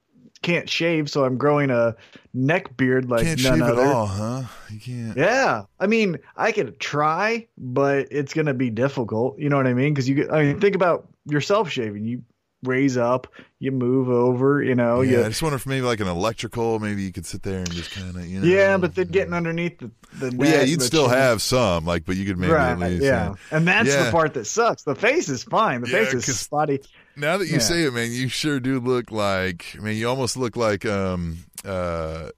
can't 0.42 0.68
shave. 0.68 1.10
So 1.10 1.24
I'm 1.24 1.36
growing 1.36 1.70
a 1.70 1.94
neck 2.34 2.76
beard 2.76 3.10
like 3.10 3.24
Can't 3.24 3.42
none 3.42 3.58
shave 3.58 3.62
other. 3.68 3.82
at 3.82 3.88
all, 3.94 4.06
huh? 4.06 4.42
You 4.70 4.80
can't. 4.80 5.16
Yeah. 5.16 5.64
I 5.78 5.86
mean, 5.86 6.18
I 6.36 6.52
could 6.52 6.78
try, 6.80 7.46
but 7.58 8.08
it's 8.10 8.32
to 8.46 8.54
be 8.54 8.70
difficult. 8.70 9.38
You 9.38 9.48
know 9.48 9.56
what 9.56 9.66
I 9.66 9.74
mean? 9.74 9.94
Cause 9.94 10.08
you 10.08 10.14
get, 10.14 10.32
I 10.32 10.42
mean, 10.44 10.60
think 10.60 10.74
about 10.74 11.08
yourself 11.26 11.70
shaving. 11.70 12.04
You 12.04 12.22
raise 12.62 12.98
up, 12.98 13.26
you 13.58 13.72
move 13.72 14.10
over, 14.10 14.62
you 14.62 14.74
know, 14.74 15.00
yeah, 15.00 15.20
you, 15.20 15.24
I 15.24 15.28
just 15.28 15.42
wonder 15.42 15.56
if 15.56 15.66
maybe 15.66 15.80
like 15.80 16.00
an 16.00 16.08
electrical, 16.08 16.78
maybe 16.78 17.02
you 17.02 17.10
could 17.10 17.24
sit 17.24 17.42
there 17.42 17.60
and 17.60 17.70
just 17.70 17.90
kind 17.90 18.14
of, 18.14 18.26
you 18.26 18.38
know. 18.38 18.46
yeah, 18.46 18.76
but 18.76 18.94
then 18.94 19.06
getting 19.08 19.32
underneath 19.32 19.78
the, 19.78 19.90
the 20.18 20.36
Well, 20.36 20.46
yeah, 20.46 20.60
you'd 20.60 20.82
still 20.82 21.06
chin- 21.08 21.16
have 21.16 21.40
some, 21.40 21.86
like, 21.86 22.04
but 22.04 22.16
you 22.16 22.26
could 22.26 22.36
maybe 22.36 22.52
right, 22.52 22.72
at 22.72 22.78
least. 22.78 23.02
yeah. 23.02 23.32
And 23.50 23.66
that's 23.66 23.88
Yeah. 23.88 24.04
the 24.04 24.10
part 24.10 24.34
that 24.34 24.44
sucks. 24.46 24.82
The 24.82 24.94
face 24.94 25.30
is 25.30 25.42
fine. 25.42 25.80
The 25.80 25.88
Yeah, 25.88 26.04
face 26.04 26.28
is 26.28 26.38
spotty. 26.38 26.80
Now 27.20 27.36
that 27.36 27.46
you 27.46 27.54
Yeah. 27.54 27.58
say 27.60 27.82
it, 27.84 27.92
man, 27.94 28.10
you 28.12 28.28
sure 28.28 28.58
do 28.60 28.80
look 28.80 29.10
like. 29.10 29.76
I 29.78 29.82
mean, 29.82 29.96
you 29.96 30.08
almost 30.08 30.36
look 30.36 30.56
like 30.56 30.84
um 30.86 31.38
uh 31.64 32.30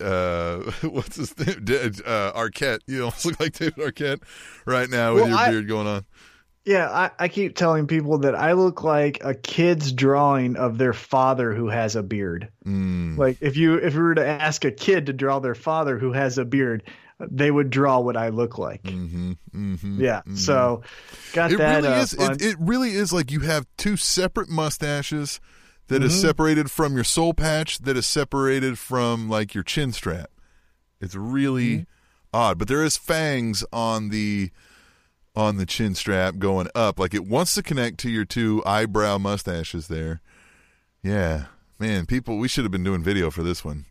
uh 0.00 0.58
what's 0.82 1.16
his 1.16 1.36
name? 1.38 1.64
Uh, 2.04 2.32
Arquette. 2.32 2.80
You 2.86 3.04
almost 3.04 3.24
look 3.24 3.40
like 3.40 3.52
David 3.52 3.76
Arquette 3.76 4.22
right 4.66 4.90
now 4.90 5.14
with 5.14 5.22
Well, 5.22 5.30
your 5.30 5.38
I- 5.38 5.50
beard 5.50 5.68
going 5.68 5.86
on. 5.86 6.04
Yeah, 6.66 6.88
I, 6.88 7.10
I 7.18 7.28
keep 7.28 7.56
telling 7.56 7.86
people 7.86 8.20
that 8.20 8.34
I 8.34 8.52
look 8.54 8.82
like 8.82 9.18
a 9.22 9.34
kid's 9.34 9.92
drawing 9.92 10.56
of 10.56 10.78
their 10.78 10.94
father 10.94 11.52
who 11.52 11.68
has 11.68 11.94
a 11.94 12.02
beard. 12.02 12.48
Mm. 12.66 13.18
Like 13.18 13.36
if 13.42 13.58
you 13.58 13.74
if 13.74 13.92
you 13.92 14.00
were 14.00 14.14
to 14.14 14.26
ask 14.26 14.64
a 14.64 14.70
kid 14.70 15.04
to 15.06 15.12
draw 15.12 15.40
their 15.40 15.54
father 15.54 15.98
who 15.98 16.12
has 16.12 16.38
a 16.38 16.44
beard, 16.46 16.84
they 17.20 17.50
would 17.50 17.70
draw 17.70 18.00
what 18.00 18.16
I 18.16 18.28
look 18.30 18.58
like. 18.58 18.82
Mm-hmm, 18.82 19.32
mm-hmm, 19.54 20.00
Yeah. 20.02 20.22
So 20.34 20.82
got 21.32 21.52
it 21.52 21.58
that. 21.58 21.82
really 21.82 21.88
uh, 21.94 22.02
is. 22.02 22.12
It, 22.14 22.42
it 22.42 22.56
really 22.58 22.90
is 22.90 23.12
like 23.12 23.30
you 23.30 23.40
have 23.40 23.66
two 23.76 23.96
separate 23.96 24.48
mustaches 24.48 25.40
that 25.88 26.02
is 26.02 26.12
Mm-hmm. 26.12 26.20
separated 26.28 26.70
from 26.70 26.94
your 26.94 27.04
soul 27.04 27.34
patch, 27.34 27.78
that 27.80 27.96
is 27.96 28.06
separated 28.06 28.78
from 28.78 29.28
like 29.28 29.54
your 29.54 29.62
chin 29.64 29.92
strap. 29.92 30.30
It's 31.00 31.14
really 31.14 31.68
Mm-hmm. 31.70 31.82
odd, 32.32 32.58
but 32.58 32.68
there 32.68 32.82
is 32.82 32.96
fangs 32.96 33.64
on 33.72 34.08
the 34.08 34.50
on 35.36 35.56
the 35.56 35.66
chin 35.66 35.94
strap 35.96 36.38
going 36.38 36.68
up, 36.76 36.98
like 36.98 37.12
it 37.12 37.26
wants 37.26 37.54
to 37.54 37.62
connect 37.62 37.98
to 37.98 38.08
your 38.08 38.24
two 38.24 38.62
eyebrow 38.64 39.18
mustaches 39.18 39.88
there. 39.88 40.20
Yeah, 41.02 41.46
man, 41.78 42.06
people, 42.06 42.38
we 42.38 42.46
should 42.48 42.64
have 42.64 42.70
been 42.72 42.84
doing 42.84 43.02
video 43.02 43.30
for 43.30 43.42
this 43.42 43.64
one. 43.64 43.84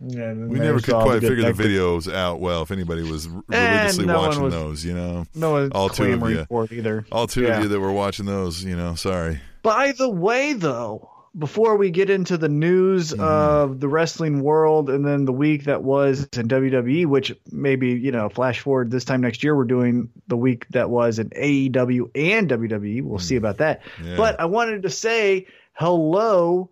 Yeah, 0.00 0.32
We 0.32 0.58
never 0.58 0.80
could 0.80 0.94
quite 0.94 1.20
figure 1.20 1.52
the 1.52 1.62
videos 1.62 2.12
out 2.12 2.40
well. 2.40 2.62
If 2.62 2.70
anybody 2.70 3.02
was 3.02 3.26
r- 3.26 3.42
religiously 3.48 4.04
Eh, 4.04 4.06
no 4.06 4.18
watching 4.20 4.42
was- 4.42 4.52
those, 4.54 4.84
you 4.84 4.94
know, 4.94 5.24
No 5.34 5.52
one's 5.52 5.72
all 5.72 5.88
two 5.88 6.04
of 6.12 6.30
you. 6.30 6.44
for 6.48 6.66
either. 6.70 7.06
all 7.10 7.26
two 7.26 7.42
Yeah. 7.42 7.56
of 7.58 7.62
you 7.64 7.68
that 7.70 7.80
were 7.80 7.92
watching 7.92 8.26
those, 8.26 8.62
you 8.64 8.76
know, 8.76 8.94
sorry. 8.94 9.40
By 9.62 9.92
the 9.92 10.08
way, 10.08 10.52
though, 10.52 11.10
before 11.38 11.76
we 11.76 11.90
get 11.90 12.08
into 12.08 12.38
the 12.38 12.48
news 12.48 13.10
Mm-hmm. 13.12 13.20
of 13.22 13.80
the 13.80 13.88
wrestling 13.88 14.40
world 14.42 14.88
and 14.88 15.04
then 15.04 15.24
the 15.26 15.32
week 15.32 15.64
that 15.64 15.82
was 15.82 16.28
in 16.36 16.48
WWE, 16.48 17.04
which 17.06 17.34
maybe, 17.52 17.88
you 17.88 18.10
know, 18.12 18.28
flash 18.30 18.60
forward 18.60 18.90
this 18.90 19.04
time 19.04 19.20
next 19.20 19.42
year, 19.44 19.54
we're 19.56 19.64
doing 19.64 20.08
the 20.28 20.36
week 20.36 20.66
that 20.70 20.88
was 20.88 21.18
in 21.18 21.28
AEW 21.36 22.10
and 22.14 22.48
WWE. 22.48 23.02
We'll 23.02 23.18
see 23.18 23.36
about 23.36 23.58
that. 23.58 23.82
Mm. 23.98 24.10
Yeah. 24.10 24.16
But 24.16 24.40
I 24.40 24.46
wanted 24.46 24.82
to 24.84 24.90
say 24.90 25.46
hello 25.74 26.70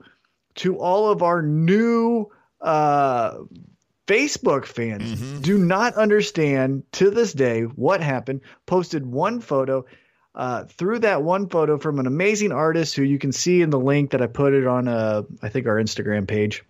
to 0.57 0.77
all 0.79 1.11
of 1.11 1.23
our 1.23 1.43
new 1.43 2.31
uh, 2.61 3.39
Facebook 4.07 4.67
fans. 4.67 5.21
Mhm. 5.21 5.43
Do 5.43 5.59
not 5.59 5.95
understand 5.95 6.83
to 6.93 7.11
this 7.11 7.33
day 7.33 7.63
what 7.63 8.01
happened. 8.01 8.41
Posted 8.67 9.07
one 9.07 9.41
photo. 9.41 9.85
Uh, 10.35 10.65
through 10.65 10.99
that 10.99 11.23
one 11.23 11.49
photo 11.49 11.79
from 11.79 12.01
an 12.01 12.07
amazing 12.09 12.51
artist 12.51 12.97
who 12.97 13.03
you 13.03 13.19
can 13.21 13.31
see 13.31 13.63
in 13.63 13.71
the 13.71 13.79
link 13.79 14.11
that 14.11 14.21
I 14.21 14.27
put 14.27 14.53
it 14.53 14.67
on, 14.67 14.89
uh, 14.89 15.23
I 15.43 15.49
think 15.49 15.67
our 15.69 15.77
Instagram 15.77 16.27
page, 16.27 16.65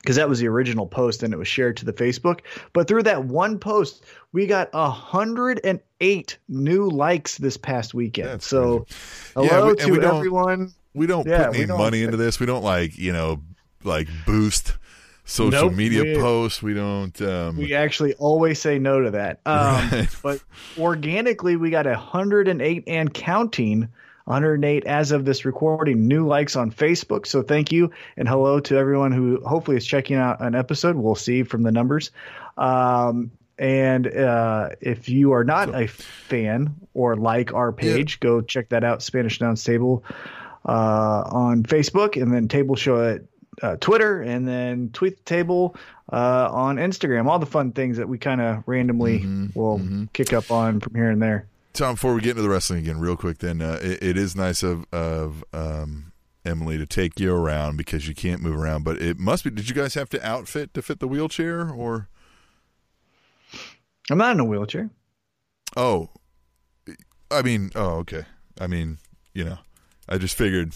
because 0.00 0.16
that 0.16 0.30
was 0.30 0.38
the 0.40 0.48
original 0.48 0.86
post 0.86 1.22
and 1.22 1.34
it 1.34 1.36
was 1.36 1.46
shared 1.46 1.76
to 1.76 1.84
the 1.84 1.92
Facebook. 1.92 2.40
But 2.72 2.88
through 2.88 3.02
that 3.02 3.24
one 3.26 3.58
post, 3.58 4.02
we 4.32 4.46
got 4.46 4.70
a 4.72 4.88
hundred 4.90 5.60
and 5.62 5.80
eight 6.00 6.38
new 6.48 6.88
likes 6.88 7.36
this 7.36 7.58
past 7.58 7.92
weekend. 7.92 8.28
That's 8.28 8.46
so, 8.46 8.86
crazy. 9.34 9.48
Yeah, 9.48 9.60
hello 9.60 9.66
we- 9.66 9.90
we 9.92 9.98
to 10.00 10.14
everyone. 10.14 10.72
We 10.94 11.06
don't 11.06 11.26
Yeah, 11.28 11.48
put 11.48 11.56
any 11.56 11.66
don't- 11.66 11.76
money 11.78 12.02
into 12.02 12.16
this. 12.16 12.40
We 12.40 12.46
don't 12.46 12.64
like 12.64 12.96
you 12.96 13.12
know 13.12 13.42
like 13.84 14.08
boost 14.24 14.72
social 15.26 15.68
Nope, 15.68 15.74
media 15.74 16.02
we- 16.02 16.14
posts. 16.16 16.62
We 16.62 16.72
don't. 16.72 17.20
Um, 17.20 17.58
We 17.58 17.74
actually 17.74 18.14
always 18.14 18.58
say 18.60 18.78
no 18.78 19.02
to 19.02 19.10
that. 19.10 19.40
Um, 19.46 19.88
Right. 19.90 20.08
But 20.22 20.40
organically, 20.78 21.56
we 21.56 21.68
got 21.70 21.84
108 21.86 22.84
and 22.86 23.12
counting. 23.12 23.88
108 24.24 24.86
as 24.86 25.12
of 25.12 25.24
this 25.24 25.44
recording, 25.44 26.08
new 26.08 26.26
likes 26.26 26.56
on 26.56 26.72
Facebook. 26.72 27.26
So 27.28 27.42
thank 27.42 27.70
you 27.70 27.92
and 28.16 28.26
hello 28.28 28.58
to 28.58 28.76
everyone 28.76 29.12
who 29.12 29.40
hopefully 29.44 29.76
is 29.76 29.86
checking 29.86 30.16
out 30.16 30.40
an 30.40 30.56
episode. 30.56 30.96
We'll 30.96 31.14
see 31.14 31.44
from 31.44 31.62
the 31.62 31.70
numbers. 31.70 32.10
Um, 32.58 33.30
and 33.56 34.06
uh, 34.08 34.70
if 34.80 35.08
you 35.08 35.30
are 35.32 35.44
not 35.44 35.74
a 35.80 35.86
fan 35.86 36.74
or 36.92 37.14
like 37.14 37.54
our 37.54 37.70
page, 37.72 38.18
go 38.18 38.40
check 38.40 38.70
that 38.70 38.82
out. 38.82 39.00
Spanish 39.00 39.40
Announce 39.40 39.62
Table 39.62 40.02
uh, 40.68 41.22
on 41.30 41.62
Facebook, 41.62 42.20
and 42.20 42.32
then 42.34 42.48
Table 42.48 42.74
Show 42.74 43.00
at 43.08 43.22
uh, 43.62 43.76
Twitter, 43.76 44.22
and 44.22 44.46
then 44.46 44.90
Tweet 44.92 45.16
the 45.16 45.22
Table 45.24 45.76
uh, 46.12 46.48
on 46.50 46.76
Instagram. 46.76 47.26
All 47.26 47.38
the 47.38 47.46
fun 47.46 47.72
things 47.72 47.96
that 47.96 48.08
we 48.08 48.18
kind 48.18 48.40
of 48.40 48.62
randomly 48.66 49.24
will 49.54 49.80
kick 50.12 50.32
up 50.32 50.50
on 50.50 50.80
from 50.80 50.94
here 50.94 51.10
and 51.10 51.20
there. 51.22 51.46
Tom, 51.72 51.94
before 51.94 52.14
we 52.14 52.22
get 52.22 52.30
into 52.30 52.42
the 52.42 52.48
wrestling 52.48 52.78
again, 52.78 52.98
real 52.98 53.16
quick, 53.16 53.38
then 53.38 53.60
uh, 53.60 53.78
it, 53.82 54.02
it 54.02 54.16
is 54.16 54.34
nice 54.34 54.62
of 54.62 54.86
of 54.92 55.44
um, 55.52 56.12
Emily 56.44 56.78
to 56.78 56.86
take 56.86 57.20
you 57.20 57.34
around 57.34 57.76
because 57.76 58.08
you 58.08 58.14
can't 58.14 58.40
move 58.40 58.58
around. 58.58 58.84
But 58.84 59.00
it 59.00 59.18
must 59.18 59.44
be. 59.44 59.50
Did 59.50 59.68
you 59.68 59.74
guys 59.74 59.94
have 59.94 60.08
to 60.10 60.26
outfit 60.26 60.72
to 60.74 60.82
fit 60.82 61.00
the 61.00 61.08
wheelchair, 61.08 61.68
or 61.68 62.08
I'm 64.10 64.18
not 64.18 64.32
in 64.32 64.40
a 64.40 64.44
wheelchair. 64.44 64.90
oh, 65.76 66.10
I 67.30 67.42
mean, 67.42 67.70
oh, 67.74 67.96
okay. 67.98 68.24
I 68.60 68.66
mean, 68.68 68.98
you 69.34 69.44
know, 69.44 69.58
I 70.08 70.18
just 70.18 70.36
figured 70.36 70.72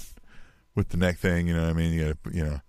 with 0.75 0.89
the 0.89 0.97
neck 0.97 1.17
thing, 1.19 1.47
you 1.47 1.55
know, 1.55 1.63
what 1.63 1.71
I 1.71 1.73
mean, 1.75 1.93
you 1.93 2.05
got 2.07 2.35
you 2.35 2.45
know, 2.45 2.61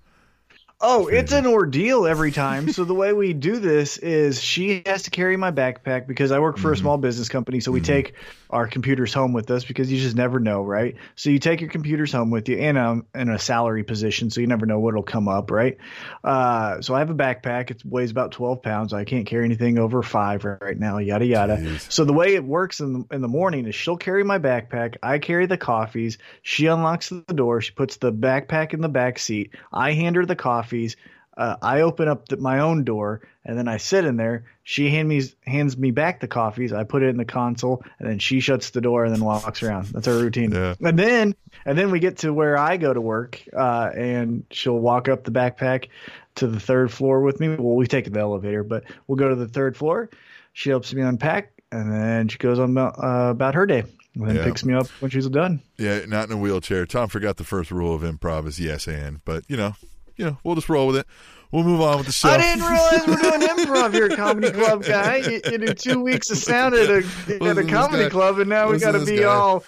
Oh, 0.82 1.08
it's 1.08 1.32
an 1.32 1.46
ordeal 1.46 2.08
every 2.08 2.32
time. 2.32 2.72
so 2.72 2.84
the 2.84 2.94
way 2.94 3.14
we 3.14 3.34
do 3.34 3.60
this 3.60 3.98
is 3.98 4.42
she 4.42 4.82
has 4.86 5.04
to 5.04 5.12
carry 5.12 5.38
my 5.38 5.52
backpack 5.52 6.08
because 6.08 6.32
I 6.32 6.40
work 6.40 6.58
for 6.58 6.72
a 6.72 6.78
small 6.78 6.98
business 6.98 7.30
company. 7.30 7.60
So 7.60 7.72
we 7.72 7.82
take 7.82 8.14
our 8.50 8.68
computers 8.68 9.14
home 9.14 9.32
with 9.32 9.50
us 9.50 9.64
because 9.64 9.92
you 9.92 10.00
just 10.00 10.16
never 10.16 10.40
know, 10.40 10.62
right? 10.64 10.96
So 11.16 11.30
you 11.30 11.40
take 11.40 11.62
your 11.62 11.70
computers 11.70 12.12
home 12.12 12.32
with 12.32 12.50
you 12.50 12.58
and 12.58 12.78
I'm 12.78 13.06
in 13.16 13.30
a 13.30 13.40
salary 13.40 13.84
position, 13.84 14.30
so 14.30 14.42
you 14.42 14.48
never 14.48 14.66
know 14.66 14.80
what'll 14.80 15.04
come 15.04 15.28
up, 15.28 15.52
right? 15.52 15.78
Uh, 16.24 16.82
so 16.82 16.94
I 16.94 17.00
have 17.00 17.10
a 17.10 17.16
backpack. 17.16 17.72
It 17.72 17.84
weighs 17.86 18.12
about 18.12 18.32
12 18.32 18.62
pounds. 18.62 18.94
I 18.94 19.06
can't 19.06 19.26
carry 19.26 19.46
anything 19.46 19.78
over 19.78 20.02
five 20.04 20.44
right 20.44 20.78
now, 20.78 20.98
yada, 20.98 21.26
yada. 21.26 21.58
Jeez. 21.58 21.92
So 21.92 22.04
the 22.04 22.14
way 22.14 22.36
it 22.36 22.44
works 22.44 22.80
in 22.80 22.94
the, 22.94 23.16
in 23.16 23.22
the 23.22 23.28
morning 23.28 23.68
is 23.68 23.76
she'll 23.76 23.98
carry 23.98 24.24
my 24.24 24.40
backpack. 24.40 24.98
I 25.02 25.20
carry 25.20 25.46
the 25.46 25.58
coffees. 25.58 26.18
She 26.42 26.66
unlocks 26.66 27.10
the 27.10 27.22
door. 27.34 27.62
She 27.62 27.72
puts 27.72 27.98
the 27.98 28.12
backpack 28.12 28.74
in 28.74 28.82
the 28.82 28.90
back 28.90 29.20
seat. 29.20 29.56
I 29.72 29.94
hand 29.94 30.16
her 30.18 30.26
the 30.26 30.36
coffees. 30.72 30.96
Uh, 31.38 31.56
I 31.62 31.82
open 31.82 32.08
up 32.10 32.28
the, 32.28 32.38
my 32.38 32.60
own 32.60 32.84
door 32.84 33.22
and 33.46 33.58
then 33.58 33.68
I 33.68 33.78
sit 33.78 34.04
in 34.04 34.18
there. 34.18 34.44
She 34.64 34.90
hand 34.90 35.08
me 35.08 35.22
hands 35.48 35.78
me 35.78 35.92
back 35.92 36.20
the 36.20 36.28
coffees. 36.28 36.74
I 36.74 36.84
put 36.84 37.04
it 37.04 37.08
in 37.08 37.18
the 37.18 37.26
console 37.26 37.84
and 38.00 38.10
then 38.10 38.20
she 38.20 38.42
shuts 38.42 38.72
the 38.72 38.82
door 38.82 39.06
and 39.06 39.16
then 39.16 39.24
walks 39.24 39.64
around. 39.64 39.88
That's 39.88 40.08
our 40.10 40.16
routine. 40.18 40.52
Yeah. 40.52 40.76
And 40.82 41.00
then 41.00 41.36
and 41.66 41.78
then 41.78 41.90
we 41.90 42.00
get 42.00 42.18
to 42.20 42.34
where 42.34 42.58
I 42.58 42.76
go 42.78 42.94
to 42.94 43.00
work 43.02 43.42
uh, 43.58 43.92
and 43.96 44.44
she'll 44.52 44.78
walk 44.78 45.08
up 45.08 45.24
the 45.24 45.32
backpack 45.32 45.88
to 46.36 46.48
the 46.48 46.60
third 46.60 46.92
floor 46.92 47.22
with 47.22 47.40
me. 47.40 47.48
Well, 47.50 47.76
we 47.76 47.88
take 47.88 48.12
the 48.12 48.20
elevator, 48.20 48.64
but 48.64 48.84
we'll 49.08 49.16
go 49.18 49.30
to 49.30 49.36
the 49.36 49.48
third 49.48 49.78
floor. 49.78 50.10
She 50.54 50.70
helps 50.70 50.94
me 50.94 51.02
unpack 51.02 51.54
and 51.72 51.92
then 51.92 52.28
she 52.28 52.38
goes 52.40 52.60
on 52.60 52.72
about, 52.72 53.02
uh, 53.02 53.32
about 53.32 53.56
her 53.56 53.66
day 53.66 53.86
and 54.16 54.28
then 54.28 54.36
Yeah. 54.36 54.44
picks 54.44 54.66
me 54.66 54.74
up 54.74 54.88
when 55.00 55.10
she's 55.12 55.30
done. 55.30 55.62
yeah, 55.78 56.02
not 56.08 56.28
in 56.30 56.34
a 56.34 56.38
wheelchair. 56.38 56.86
Tom 56.86 57.08
forgot 57.08 57.38
the 57.38 57.46
first 57.46 57.72
rule 57.72 57.96
of 57.96 58.02
improv 58.02 58.46
is 58.48 58.60
yes 58.60 58.86
and, 58.86 59.24
but 59.24 59.46
you 59.48 59.56
know, 59.56 59.76
you 60.22 60.28
know, 60.28 60.38
we'll 60.44 60.54
just 60.56 60.70
roll 60.70 60.86
with 60.88 60.98
it. 60.98 61.08
We'll 61.52 61.64
move 61.64 61.82
on 61.82 61.98
with 61.98 62.06
the 62.06 62.14
show. 62.14 62.30
I 62.30 62.38
didn't 62.38 62.64
realize 62.64 63.08
we're 63.08 63.30
doing 63.30 63.42
improv 63.42 63.92
here, 63.94 64.08
comedy 64.16 64.52
club 64.52 64.86
guy. 64.86 65.18
You, 65.18 65.42
you 65.52 65.58
do 65.58 65.74
two 65.74 66.00
weeks 66.02 66.30
of 66.30 66.38
sound 66.38 66.76
at 66.76 66.90
a, 66.90 67.44
at 67.44 67.58
a 67.58 67.64
comedy 67.66 68.10
club, 68.10 68.40
and 68.40 68.50
now 68.50 68.70
we 68.72 68.78
got 68.78 68.92
to 68.94 69.04
be 69.04 69.18
guy. 69.18 69.24
all, 69.24 69.64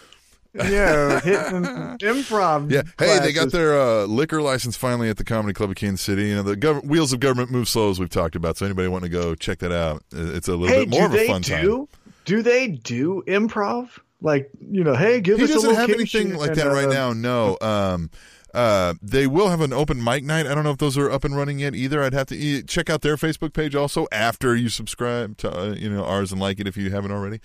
yeah, 0.53 1.19
hitting 1.19 1.63
improv. 1.97 2.69
Yeah. 2.71 2.83
Hey, 2.99 3.19
they 3.19 3.33
got 3.33 3.51
their 3.51 3.77
uh, 3.79 4.05
liquor 4.05 4.41
license 4.41 4.77
finally 4.77 5.09
at 5.09 5.17
the 5.17 5.23
Comedy 5.23 5.53
Club 5.53 5.71
of 5.71 5.75
Kansas 5.75 5.99
City. 6.01 6.27
You 6.29 6.35
know, 6.35 6.43
the 6.43 6.55
gov- 6.55 6.85
wheels 6.85 7.11
of 7.11 7.19
government 7.19 7.49
move 7.51 7.67
slow, 7.67 7.89
as 7.89 7.99
we've 7.99 8.09
talked 8.09 8.35
about. 8.35 8.55
So 8.57 8.65
anybody 8.65 8.87
wanting 8.87 9.09
to 9.09 9.17
go 9.17 9.33
check 9.35 9.59
that 9.59 9.71
out, 9.73 10.03
uh, 10.15 10.31
it's 10.35 10.47
a 10.47 10.51
little 10.55 10.67
Hey, 10.67 10.85
bit 10.85 10.89
more 10.89 11.07
of 11.07 11.15
a 11.15 11.27
fun 11.27 11.41
time. 11.41 11.65
do? 11.65 11.89
Do 12.25 12.41
they 12.43 12.67
do 12.67 13.23
improv? 13.27 13.99
Like, 14.21 14.49
you 14.61 14.85
know, 14.85 14.95
hey, 14.95 15.19
give 15.19 15.37
He 15.39 15.43
us 15.43 15.49
a 15.49 15.55
location. 15.55 15.69
He 15.69 15.75
doesn't 15.75 15.89
have 15.89 15.99
anything 15.99 16.37
like 16.37 16.53
that 16.53 16.67
right 16.67 16.87
uh, 16.87 16.93
now. 16.93 17.11
No. 17.11 17.57
Um, 17.59 18.09
uh, 18.53 18.93
they 19.01 19.25
will 19.27 19.49
have 19.49 19.61
an 19.61 19.73
open 19.73 20.03
mic 20.03 20.23
night. 20.23 20.45
I 20.45 20.53
don't 20.53 20.63
know 20.63 20.71
if 20.71 20.77
those 20.77 20.97
are 20.97 21.09
up 21.09 21.23
and 21.23 21.35
running 21.35 21.59
yet 21.59 21.73
either. 21.75 22.03
I'd 22.03 22.13
have 22.13 22.27
to 22.27 22.35
e- 22.37 22.61
check 22.63 22.89
out 22.89 23.01
their 23.01 23.15
Facebook 23.17 23.53
page 23.53 23.75
also 23.75 24.07
after 24.11 24.55
you 24.55 24.69
subscribe 24.69 25.37
to 25.37 25.51
uh, 25.51 25.73
you 25.73 25.89
know 25.89 26.03
ours 26.05 26.31
and 26.31 26.39
like 26.39 26.59
it 26.59 26.67
if 26.67 26.77
you 26.77 26.91
haven't 26.91 27.11
already, 27.11 27.39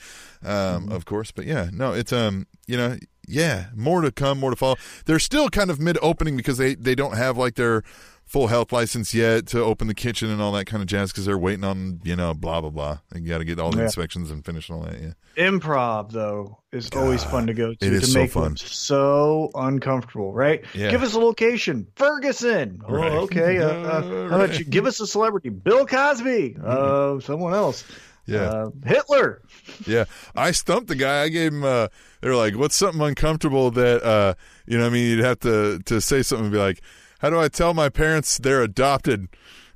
um, 0.44 0.84
Mm-hmm. 0.84 0.92
of 0.92 1.04
course. 1.04 1.30
But 1.30 1.46
yeah, 1.46 1.70
no, 1.72 1.92
it's 1.92 2.12
um, 2.12 2.46
you 2.66 2.76
know, 2.76 2.96
yeah, 3.26 3.66
more 3.74 4.00
to 4.02 4.12
come, 4.12 4.38
more 4.40 4.50
to 4.50 4.56
follow. 4.56 4.76
They're 5.06 5.18
still 5.18 5.48
kind 5.48 5.70
of 5.70 5.80
mid 5.80 5.98
opening 6.02 6.36
because 6.36 6.58
they 6.58 6.74
they 6.74 6.94
don't 6.94 7.16
have 7.16 7.36
like 7.38 7.54
their 7.54 7.82
full 8.28 8.46
health 8.48 8.70
license 8.72 9.14
yet 9.14 9.46
to 9.46 9.60
open 9.62 9.86
the 9.88 9.94
kitchen 9.94 10.30
and 10.30 10.40
all 10.42 10.52
that 10.52 10.66
kind 10.66 10.82
of 10.82 10.86
jazz 10.86 11.10
because 11.10 11.24
they're 11.24 11.38
waiting 11.38 11.64
on 11.64 12.00
you 12.04 12.14
know 12.14 12.34
blah 12.34 12.60
blah 12.60 12.70
blah. 12.70 12.98
You 13.14 13.22
got 13.28 13.38
to 13.38 13.44
get 13.44 13.58
all 13.58 13.70
the 13.70 13.78
Yeah. 13.78 13.84
inspections 13.84 14.30
and 14.30 14.44
finish 14.44 14.68
and 14.68 14.78
all 14.78 14.84
that. 14.84 15.00
Yeah. 15.00 15.12
Improv 15.48 16.12
though 16.12 16.58
is 16.72 16.90
always 16.94 17.24
fun 17.24 17.46
to 17.46 17.54
go 17.54 17.72
to. 17.74 17.86
it 17.86 17.92
is 17.92 18.02
to 18.02 18.06
so 18.08 18.18
make 18.20 18.30
fun. 18.30 18.56
so 18.56 19.50
uncomfortable, 19.54 20.32
right? 20.32 20.62
Yeah. 20.74 20.90
Give 20.90 21.02
us 21.02 21.14
a 21.14 21.18
location, 21.20 21.86
Ferguson. 21.96 22.80
Oh, 22.86 22.94
okay. 23.24 23.58
Uh, 23.58 23.68
uh, 23.68 24.28
how 24.28 24.36
about 24.36 24.58
you 24.58 24.64
give 24.64 24.84
us 24.86 25.00
a 25.00 25.06
celebrity, 25.06 25.48
Bill 25.48 25.86
Cosby? 25.86 26.56
Uh, 26.62 27.20
someone 27.20 27.54
else. 27.54 27.84
Yeah. 28.26 28.40
Uh, 28.42 28.70
Hitler. 28.84 29.40
Yeah, 29.86 30.04
I 30.36 30.50
stumped 30.50 30.88
the 30.88 30.96
guy. 30.96 31.22
I 31.22 31.28
gave 31.30 31.50
him. 31.52 31.64
Uh, 31.64 31.88
they 32.20 32.28
were 32.28 32.36
like, 32.36 32.54
"What's 32.56 32.76
something 32.76 33.00
uncomfortable 33.00 33.70
that 33.70 34.02
uh, 34.02 34.34
you 34.66 34.76
know? 34.76 34.84
I 34.86 34.90
mean, 34.90 35.08
you'd 35.10 35.24
have 35.24 35.40
to 35.40 35.78
to 35.86 36.00
say 36.02 36.22
something 36.22 36.44
and 36.46 36.52
be 36.52 36.58
like, 36.58 36.82
"How 37.18 37.30
do 37.30 37.38
I 37.38 37.48
tell 37.48 37.74
my 37.74 37.88
parents 37.88 38.38
they're 38.38 38.62
adopted?" 38.62 39.28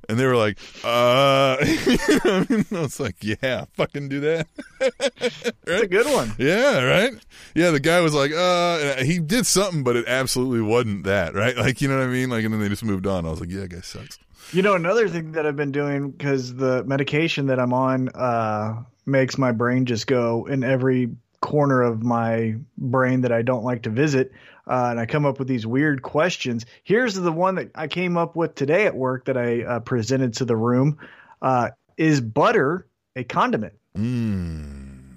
And 0.09 0.19
they 0.19 0.25
were 0.25 0.35
like, 0.35 0.59
"Uh," 0.83 1.57
you 1.85 1.97
know 1.97 2.21
I 2.25 2.45
mean, 2.49 2.65
I 2.71 2.81
was 2.81 2.99
like, 2.99 3.15
"Yeah, 3.21 3.65
fucking 3.73 4.09
do 4.09 4.19
that." 4.19 4.47
That's 5.63 5.83
a 5.83 5.87
good 5.87 6.07
one. 6.07 6.33
yeah, 6.37 6.83
right. 6.83 7.13
Yeah, 7.55 7.71
the 7.71 7.79
guy 7.79 8.01
was 8.01 8.13
like, 8.13 8.31
"Uh," 8.33 9.03
he 9.03 9.19
did 9.19 9.45
something, 9.45 9.83
but 9.83 9.95
it 9.95 10.05
absolutely 10.07 10.61
wasn't 10.61 11.05
that, 11.05 11.33
right? 11.33 11.55
Like, 11.55 11.79
you 11.81 11.87
know 11.87 11.97
what 11.97 12.03
I 12.03 12.07
mean? 12.11 12.29
Like, 12.29 12.43
and 12.43 12.53
then 12.53 12.59
they 12.59 12.69
just 12.69 12.83
moved 12.83 13.07
on. 13.07 13.25
I 13.25 13.29
was 13.29 13.39
like, 13.39 13.49
"Yeah, 13.51 13.67
guy 13.67 13.79
sucks." 13.81 14.19
You 14.51 14.61
know, 14.61 14.75
another 14.75 15.07
thing 15.07 15.31
that 15.31 15.45
I've 15.45 15.55
been 15.55 15.71
doing 15.71 16.11
because 16.11 16.53
the 16.55 16.83
medication 16.83 17.47
that 17.47 17.59
I'm 17.59 17.73
on 17.73 18.09
uh, 18.09 18.83
makes 19.05 19.37
my 19.37 19.51
brain 19.53 19.85
just 19.85 20.05
go 20.05 20.45
in 20.45 20.63
every 20.63 21.09
corner 21.43 21.81
of 21.81 22.01
my 22.01 22.55
brain 22.77 23.21
that 23.21 23.31
I 23.33 23.41
don't 23.41 23.63
like 23.65 23.83
to 23.83 23.89
visit. 23.89 24.31
Uh, 24.65 24.87
and 24.91 24.99
I 24.99 25.05
come 25.05 25.25
up 25.25 25.39
with 25.39 25.49
these 25.49 25.67
weird 25.67 26.01
questions. 26.01 26.65
Here's 26.85 27.15
the 27.15 27.33
one 27.33 27.55
that 27.55 27.71
I 27.75 27.87
came 27.87 28.15
up 28.15 28.37
with 28.37 28.55
today 28.55 28.85
at 28.85 28.95
work 28.95 29.25
that 29.25 29.37
I 29.37 29.61
uh, 29.63 29.79
presented 29.81 30.35
to 30.35 30.45
the 30.45 30.55
room. 30.55 30.97
Uh, 31.41 31.71
is 31.97 32.21
butter 32.21 32.87
a 33.17 33.25
condiment? 33.25 33.73
Mm. 33.97 35.15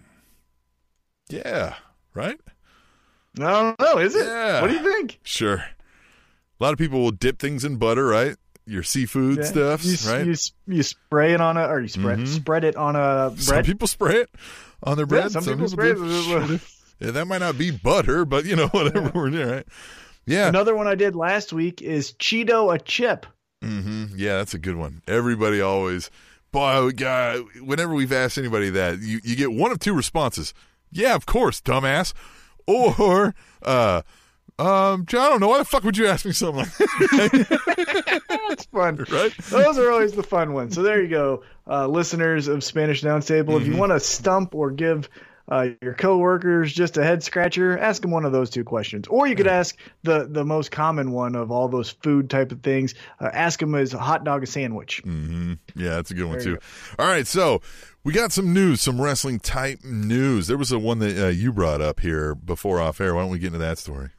Yeah. 1.28 1.74
Right. 2.12 2.38
I 3.38 3.50
don't 3.50 3.78
know. 3.80 3.98
Is 3.98 4.16
it? 4.16 4.26
Yeah. 4.26 4.62
What 4.62 4.68
do 4.68 4.74
you 4.74 4.82
think? 4.82 5.20
Sure. 5.22 5.56
A 5.58 6.64
lot 6.64 6.72
of 6.72 6.78
people 6.78 7.00
will 7.00 7.10
dip 7.12 7.38
things 7.38 7.64
in 7.64 7.76
butter, 7.76 8.04
right? 8.06 8.34
Your 8.66 8.82
seafood 8.82 9.38
Yeah. 9.38 9.44
stuffs, 9.44 10.04
You, 10.04 10.10
right? 10.12 10.26
you, 10.26 10.34
you 10.66 10.82
spray 10.82 11.34
it 11.34 11.40
on 11.40 11.56
a, 11.56 11.66
or 11.68 11.80
you 11.80 11.88
spread 11.88 12.18
Mhm. 12.18 12.26
spread 12.26 12.64
it 12.64 12.74
on 12.74 12.96
a 12.96 13.32
some 13.36 13.54
bread. 13.54 13.64
people 13.64 13.86
spray 13.86 14.16
it 14.22 14.30
on 14.86 14.96
their 14.96 15.04
Yeah, 15.06 15.28
bread. 15.28 15.32
some 15.32 15.44
people 15.44 15.68
spray 15.68 15.92
do. 15.94 16.54
it. 16.54 16.60
Yeah, 17.00 17.10
that 17.10 17.26
might 17.26 17.38
not 17.42 17.58
be 17.58 17.70
butter, 17.70 18.24
but 18.24 18.44
you 18.46 18.56
know, 18.56 18.68
whatever 18.72 19.10
we're 19.14 19.28
doing, 19.30 19.48
right? 19.48 19.66
Yeah. 20.24 20.48
Another 20.48 20.74
one 20.74 20.86
I 20.88 20.94
did 20.94 21.14
last 21.14 21.52
week 21.52 21.82
is 21.82 22.12
Cheeto 22.14 22.74
a 22.74 22.78
chip. 22.78 23.26
Mm-hmm. 23.62 24.14
Yeah, 24.16 24.38
that's 24.38 24.54
a 24.54 24.58
good 24.58 24.76
one. 24.76 25.02
Everybody 25.06 25.60
always, 25.60 26.10
boy, 26.52 26.90
guy. 26.92 27.38
Whenever 27.62 27.94
we've 27.94 28.12
asked 28.12 28.38
anybody 28.38 28.70
that, 28.70 29.00
you, 29.00 29.20
you 29.22 29.36
get 29.36 29.52
one 29.52 29.72
of 29.72 29.78
two 29.78 29.92
responses. 29.94 30.54
Yeah, 30.90 31.14
of 31.14 31.26
course, 31.26 31.60
dumbass. 31.60 32.12
Or, 32.66 33.34
uh, 33.62 34.02
Um, 34.58 35.04
John, 35.04 35.20
I 35.20 35.28
don't 35.30 35.40
know. 35.40 35.48
Why 35.48 35.58
the 35.58 35.64
fuck 35.64 35.84
would 35.84 35.98
you 35.98 36.06
ask 36.06 36.24
me 36.24 36.32
something 36.32 36.64
like? 36.64 37.48
That's 38.48 38.64
fun. 38.66 38.96
right? 39.10 39.36
Those 39.48 39.78
are 39.78 39.90
always 39.90 40.12
the 40.12 40.22
fun 40.22 40.54
ones. 40.54 40.74
So 40.74 40.82
there 40.82 41.02
you 41.02 41.08
go, 41.08 41.42
uh, 41.68 41.86
listeners 41.86 42.48
of 42.48 42.64
Spanish 42.64 43.02
Announce 43.02 43.26
Table. 43.26 43.58
If 43.58 43.66
you 43.66 43.76
want 43.76 43.92
to 43.92 44.00
stump 44.00 44.54
or 44.54 44.70
give 44.70 45.10
uh, 45.48 45.68
your 45.82 45.92
coworkers 45.92 46.72
just 46.72 46.96
a 46.96 47.04
head 47.04 47.22
scratcher, 47.22 47.78
ask 47.78 48.00
them 48.00 48.10
one 48.10 48.24
of 48.24 48.32
those 48.32 48.48
two 48.48 48.64
questions. 48.64 49.06
Or 49.08 49.26
you 49.26 49.36
could 49.36 49.46
ask 49.46 49.76
the 50.02 50.26
the 50.26 50.44
most 50.44 50.70
common 50.70 51.12
one 51.12 51.36
of 51.36 51.50
all 51.50 51.68
those 51.68 51.90
food 51.90 52.30
type 52.30 52.50
of 52.50 52.62
things. 52.62 52.94
Uh, 53.20 53.28
ask 53.32 53.60
them 53.60 53.74
is 53.74 53.92
a 53.92 53.98
hot 53.98 54.24
dog 54.24 54.42
a 54.42 54.46
sandwich. 54.46 55.02
Mm-hmm. 55.04 55.54
Yeah, 55.74 55.90
that's 55.90 56.10
a 56.10 56.14
good 56.14 56.24
one 56.26 56.38
There 56.38 56.48
you 56.48 56.56
too. 56.56 56.62
All 56.98 57.06
right, 57.06 57.26
so 57.26 57.60
we 58.04 58.14
got 58.14 58.32
some 58.32 58.54
news, 58.54 58.80
some 58.80 59.00
wrestling 59.00 59.38
type 59.38 59.84
news. 59.84 60.46
There 60.46 60.56
was 60.56 60.72
a 60.72 60.78
one 60.78 60.98
that 61.00 61.22
uh, 61.22 61.28
you 61.28 61.52
brought 61.52 61.82
up 61.82 62.00
here 62.00 62.34
before 62.34 62.80
off 62.80 63.02
air. 63.02 63.14
Why 63.14 63.20
don't 63.20 63.30
we 63.30 63.38
get 63.38 63.48
into 63.48 63.58
that 63.58 63.78
story? 63.78 64.10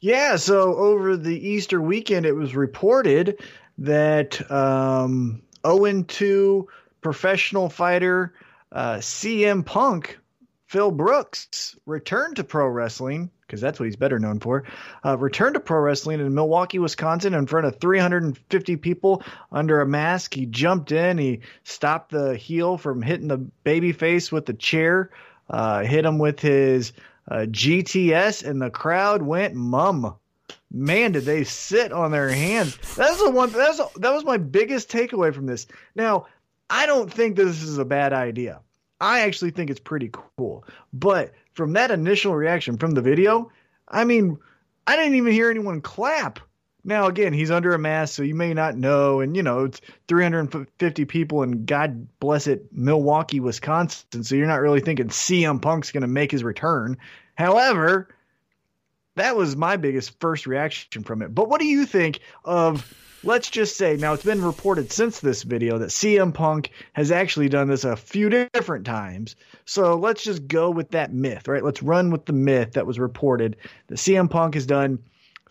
Yeah, 0.00 0.36
so 0.36 0.74
over 0.76 1.16
the 1.16 1.48
Easter 1.48 1.80
weekend, 1.80 2.26
it 2.26 2.32
was 2.32 2.54
reported 2.54 3.40
that 3.78 4.50
um, 4.50 5.42
0 5.66 6.02
2 6.02 6.68
professional 7.00 7.68
fighter 7.68 8.34
uh, 8.72 8.96
CM 8.96 9.64
Punk, 9.64 10.18
Phil 10.66 10.90
Brooks, 10.90 11.76
returned 11.86 12.36
to 12.36 12.44
pro 12.44 12.66
wrestling, 12.66 13.30
because 13.46 13.60
that's 13.60 13.78
what 13.78 13.86
he's 13.86 13.96
better 13.96 14.18
known 14.18 14.40
for, 14.40 14.64
uh, 15.04 15.16
returned 15.16 15.54
to 15.54 15.60
pro 15.60 15.78
wrestling 15.78 16.20
in 16.20 16.34
Milwaukee, 16.34 16.78
Wisconsin, 16.78 17.34
in 17.34 17.46
front 17.46 17.66
of 17.66 17.78
350 17.78 18.76
people 18.76 19.22
under 19.52 19.80
a 19.80 19.86
mask. 19.86 20.34
He 20.34 20.46
jumped 20.46 20.92
in, 20.92 21.18
he 21.18 21.40
stopped 21.62 22.10
the 22.10 22.36
heel 22.36 22.78
from 22.78 23.02
hitting 23.02 23.28
the 23.28 23.38
baby 23.38 23.92
face 23.92 24.32
with 24.32 24.46
the 24.46 24.54
chair, 24.54 25.10
uh, 25.48 25.82
hit 25.82 26.04
him 26.04 26.18
with 26.18 26.40
his 26.40 26.92
uh, 27.28 27.46
GTS, 27.48 28.48
and 28.48 28.60
the 28.60 28.70
crowd 28.70 29.22
went 29.22 29.54
mum. 29.54 30.16
Man, 30.70 31.12
did 31.12 31.24
they 31.24 31.44
sit 31.44 31.92
on 31.92 32.10
their 32.10 32.28
hands? 32.28 32.76
That's 32.96 33.22
the 33.22 33.30
one. 33.30 33.52
That's 33.52 33.78
that 33.96 34.12
was 34.12 34.24
my 34.24 34.36
biggest 34.36 34.90
takeaway 34.90 35.32
from 35.32 35.46
this. 35.46 35.66
Now, 35.94 36.26
I 36.68 36.86
don't 36.86 37.12
think 37.12 37.36
this 37.36 37.62
is 37.62 37.78
a 37.78 37.84
bad 37.84 38.12
idea. 38.12 38.60
I 39.00 39.20
actually 39.20 39.50
think 39.50 39.70
it's 39.70 39.80
pretty 39.80 40.10
cool. 40.12 40.64
But 40.92 41.32
from 41.52 41.74
that 41.74 41.90
initial 41.90 42.34
reaction 42.34 42.78
from 42.78 42.92
the 42.92 43.02
video, 43.02 43.50
I 43.88 44.04
mean, 44.04 44.38
I 44.86 44.96
didn't 44.96 45.14
even 45.14 45.32
hear 45.32 45.50
anyone 45.50 45.80
clap. 45.80 46.40
Now, 46.84 47.06
again, 47.06 47.32
he's 47.32 47.50
under 47.50 47.72
a 47.72 47.78
mask, 47.78 48.14
so 48.14 48.22
you 48.22 48.34
may 48.34 48.52
not 48.52 48.76
know. 48.76 49.20
And, 49.20 49.34
you 49.34 49.42
know, 49.42 49.64
it's 49.64 49.80
350 50.08 51.06
people 51.06 51.42
in 51.42 51.64
God 51.64 52.06
bless 52.20 52.46
it, 52.46 52.66
Milwaukee, 52.72 53.40
Wisconsin. 53.40 54.22
So 54.22 54.34
you're 54.34 54.46
not 54.46 54.60
really 54.60 54.80
thinking 54.80 55.08
CM 55.08 55.62
Punk's 55.62 55.92
going 55.92 56.02
to 56.02 56.06
make 56.06 56.30
his 56.30 56.44
return. 56.44 56.98
However, 57.36 58.14
that 59.16 59.34
was 59.34 59.56
my 59.56 59.76
biggest 59.76 60.20
first 60.20 60.46
reaction 60.46 61.04
from 61.04 61.22
it. 61.22 61.34
But 61.34 61.48
what 61.48 61.60
do 61.60 61.66
you 61.66 61.86
think 61.86 62.20
of, 62.44 62.92
let's 63.22 63.48
just 63.48 63.78
say, 63.78 63.96
now 63.96 64.12
it's 64.12 64.24
been 64.24 64.42
reported 64.42 64.92
since 64.92 65.20
this 65.20 65.42
video 65.42 65.78
that 65.78 65.88
CM 65.88 66.34
Punk 66.34 66.70
has 66.92 67.10
actually 67.10 67.48
done 67.48 67.68
this 67.68 67.84
a 67.84 67.96
few 67.96 68.28
different 68.28 68.84
times. 68.84 69.36
So 69.64 69.94
let's 69.94 70.22
just 70.22 70.46
go 70.48 70.70
with 70.70 70.90
that 70.90 71.14
myth, 71.14 71.48
right? 71.48 71.64
Let's 71.64 71.82
run 71.82 72.10
with 72.10 72.26
the 72.26 72.34
myth 72.34 72.72
that 72.72 72.86
was 72.86 72.98
reported 72.98 73.56
that 73.86 73.96
CM 73.96 74.28
Punk 74.28 74.54
has 74.54 74.66
done 74.66 74.98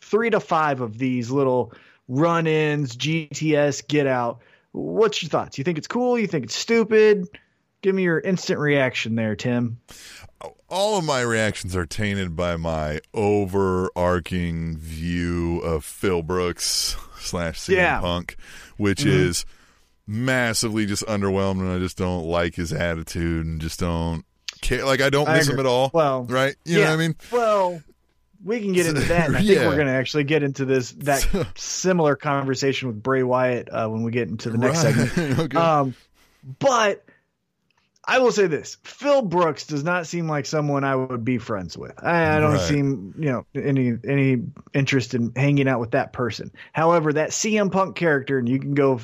three 0.04 0.30
to 0.30 0.40
five 0.40 0.82
of 0.82 0.98
these 0.98 1.30
little 1.32 1.74
run 2.08 2.48
ins, 2.48 2.96
GTS, 2.96 3.88
get 3.88 4.08
out. 4.08 4.40
What's 4.72 5.22
your 5.22 5.30
thoughts? 5.30 5.58
You 5.58 5.64
think 5.64 5.78
it's 5.78 5.88
cool? 5.88 6.18
You 6.20 6.28
think 6.28 6.46
it's 6.46 6.56
stupid? 6.56 7.28
Give 7.82 7.94
me 7.94 8.04
your 8.04 8.20
instant 8.20 8.60
reaction 8.60 9.16
there, 9.16 9.36
Tim. 9.36 9.80
all 10.68 10.98
of 10.98 11.06
my 11.06 11.22
reactions 11.22 11.76
are 11.76 11.86
tainted 11.86 12.36
by 12.36 12.58
my 12.58 13.00
overarching 13.14 14.76
view 14.78 15.60
of 15.60 15.86
Phil 15.86 16.22
Brooks 16.24 16.96
slash 17.20 17.60
CM 17.60 17.76
Yeah. 17.78 18.00
Punk, 18.02 18.36
which 18.78 19.04
Mhm. 19.04 19.08
is 19.08 19.46
massively 20.08 20.86
just 20.86 21.06
underwhelmed, 21.06 21.60
and 21.62 21.70
I 21.70 21.78
just 21.80 21.98
don't 21.98 22.26
like 22.26 22.56
his 22.56 22.74
attitude, 22.74 23.46
and 23.46 23.62
just 23.62 23.80
don't 23.80 24.26
care. 24.62 24.84
Like 24.86 25.00
I 25.02 25.10
don't 25.10 25.30
I 25.30 25.38
miss 25.38 25.48
him 25.48 25.60
at 25.60 25.66
all. 25.66 25.92
Well, 25.94 26.24
right? 26.26 26.56
You 26.66 26.80
know 26.80 26.86
what 26.86 26.90
I 26.94 26.98
mean? 26.98 27.16
Well, 27.32 27.82
we 28.44 28.60
can 28.62 28.74
get 28.74 28.86
into 28.86 29.02
that. 29.02 29.28
And 29.28 29.36
I 29.38 29.40
think 29.40 29.52
Yeah. 29.52 29.68
we're 29.68 29.76
going 29.76 29.88
to 29.88 29.94
actually 29.94 30.26
get 30.26 30.44
into 30.44 30.66
this 30.66 30.92
that 30.92 31.26
similar 31.56 32.16
conversation 32.16 32.90
with 32.90 33.02
Bray 33.02 33.24
Wyatt 33.24 33.70
uh, 33.72 33.88
when 33.88 34.04
we 34.04 34.12
get 34.12 34.28
into 34.28 34.50
the 34.50 34.58
next 34.58 34.84
Right. 34.84 34.96
segment. 34.96 35.40
okay. 35.40 35.58
Um, 35.58 35.96
but 36.60 37.06
I 38.06 38.20
will 38.20 38.34
say 38.34 38.48
this: 38.48 38.78
Phil 38.84 39.22
Brooks 39.22 39.66
does 39.66 39.84
not 39.86 40.08
seem 40.08 40.28
like 40.28 40.46
someone 40.46 40.84
I 40.84 40.94
would 40.96 41.24
be 41.24 41.38
friends 41.38 41.78
with. 41.78 41.94
I, 42.04 42.36
I 42.36 42.40
don't 42.42 42.52
Right. 42.52 42.60
seem, 42.62 43.14
you 43.18 43.32
know, 43.32 43.46
any 43.56 43.94
any 44.06 44.44
interest 44.74 45.14
in 45.14 45.32
hanging 45.38 45.70
out 45.70 45.80
with 45.80 45.92
that 45.92 46.12
person. 46.12 46.52
However, 46.74 47.14
that 47.14 47.30
CM 47.30 47.72
Punk 47.72 47.96
character, 47.96 48.38
and 48.38 48.50
you 48.50 48.60
can 48.60 48.74
go 48.74 49.00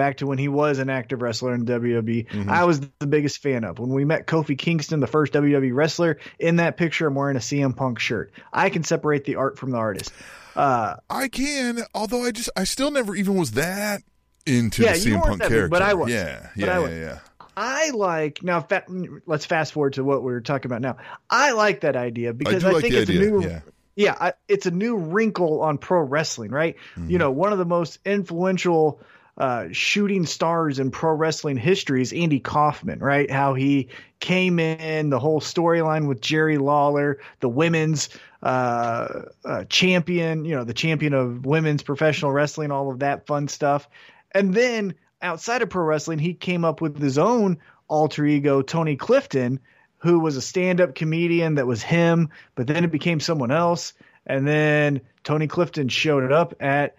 back 0.00 0.16
to 0.16 0.26
when 0.26 0.38
he 0.38 0.48
was 0.48 0.78
an 0.78 0.88
active 0.88 1.20
wrestler 1.20 1.54
in 1.54 1.66
WWE. 1.66 2.26
Mhm. 2.26 2.48
I 2.48 2.64
was 2.64 2.80
the 2.98 3.06
biggest 3.06 3.42
fan 3.42 3.64
of 3.64 3.78
when 3.78 3.90
we 3.90 4.06
met 4.06 4.26
Kofi 4.26 4.56
Kingston, 4.56 5.00
the 5.00 5.06
first 5.06 5.34
WWE 5.34 5.72
wrestler. 5.74 6.16
In 6.38 6.56
that 6.56 6.78
picture, 6.78 7.06
I'm 7.06 7.14
wearing 7.14 7.36
a 7.36 7.40
CM 7.40 7.74
Punk 7.76 7.98
shirt. 7.98 8.32
I 8.52 8.70
can 8.70 8.82
separate 8.82 9.24
the 9.24 9.36
art 9.36 9.58
from 9.58 9.72
the 9.72 9.76
artist. 9.76 10.10
Uh, 10.56 10.94
I 11.10 11.28
can, 11.28 11.80
although 11.94 12.24
I 12.24 12.30
just 12.30 12.48
I 12.56 12.64
still 12.64 12.90
never 12.90 13.14
even 13.14 13.34
was 13.36 13.52
that 13.52 14.00
into 14.46 14.82
Yeah, 14.82 14.94
the 14.94 14.98
CM 14.98 15.20
Punk 15.22 15.40
big, 15.40 15.48
character. 15.48 15.68
but 15.68 15.82
I 15.82 15.92
was. 15.94 16.10
Yeah, 16.10 16.48
But 16.56 16.64
yeah, 16.66 16.66
I 16.66 16.74
yeah, 16.74 16.78
was. 16.78 16.90
yeah. 16.92 17.18
I 17.56 17.90
like 17.90 18.42
now. 18.42 18.60
Fa- 18.62 18.84
let's 19.26 19.44
fast 19.44 19.74
forward 19.74 19.92
to 19.94 20.04
what 20.04 20.22
we 20.22 20.32
are 20.32 20.40
talking 20.40 20.70
about 20.70 20.80
now. 20.80 20.96
I 21.28 21.52
like 21.52 21.82
that 21.82 21.94
idea 21.94 22.32
because 22.32 22.64
I 22.64 22.70
I, 22.70 22.72
like 22.72 22.82
think 22.82 22.94
it's 22.94 23.10
idea. 23.10 23.20
a 23.28 23.30
new, 23.30 23.42
yeah. 23.42 23.60
yeah, 23.96 24.16
I, 24.18 24.32
it's 24.48 24.64
a 24.66 24.70
new 24.70 24.96
wrinkle 24.96 25.60
on 25.60 25.76
pro 25.76 26.00
wrestling, 26.00 26.50
right? 26.52 26.76
Mm-hmm. 26.96 27.10
You 27.10 27.18
know, 27.18 27.30
one 27.32 27.52
of 27.52 27.58
the 27.58 27.66
most 27.66 27.98
influential 28.06 29.00
uh, 29.40 29.68
shooting 29.72 30.26
stars 30.26 30.78
in 30.78 30.90
pro 30.90 31.14
wrestling 31.14 31.56
history 31.56 32.02
is 32.02 32.12
Andy 32.12 32.40
Kaufman, 32.40 32.98
right? 32.98 33.30
How 33.30 33.54
he 33.54 33.88
came 34.20 34.58
in, 34.58 35.08
the 35.08 35.18
whole 35.18 35.40
storyline 35.40 36.06
with 36.06 36.20
Jerry 36.20 36.58
Lawler, 36.58 37.18
the 37.40 37.48
women's 37.48 38.10
uh, 38.42 39.22
uh, 39.42 39.64
champion, 39.64 40.44
you 40.44 40.54
know, 40.54 40.64
the 40.64 40.74
champion 40.74 41.14
of 41.14 41.46
women's 41.46 41.82
professional 41.82 42.30
wrestling, 42.30 42.70
all 42.70 42.90
of 42.90 42.98
that 42.98 43.26
fun 43.26 43.48
stuff. 43.48 43.88
And 44.32 44.52
then 44.52 44.94
outside 45.22 45.62
of 45.62 45.70
pro 45.70 45.84
wrestling, 45.84 46.18
he 46.18 46.34
came 46.34 46.66
up 46.66 46.82
with 46.82 47.00
his 47.00 47.16
own 47.16 47.56
alter 47.88 48.26
ego, 48.26 48.60
Tony 48.60 48.96
Clifton, 48.96 49.58
who 50.00 50.20
was 50.20 50.36
a 50.36 50.42
stand 50.42 50.82
up 50.82 50.94
comedian 50.94 51.54
that 51.54 51.66
was 51.66 51.82
him, 51.82 52.28
but 52.56 52.66
then 52.66 52.84
it 52.84 52.92
became 52.92 53.20
someone 53.20 53.50
else. 53.50 53.94
And 54.26 54.46
then 54.46 55.00
Tony 55.24 55.46
Clifton 55.46 55.88
showed 55.88 56.30
up 56.30 56.52
at 56.60 56.94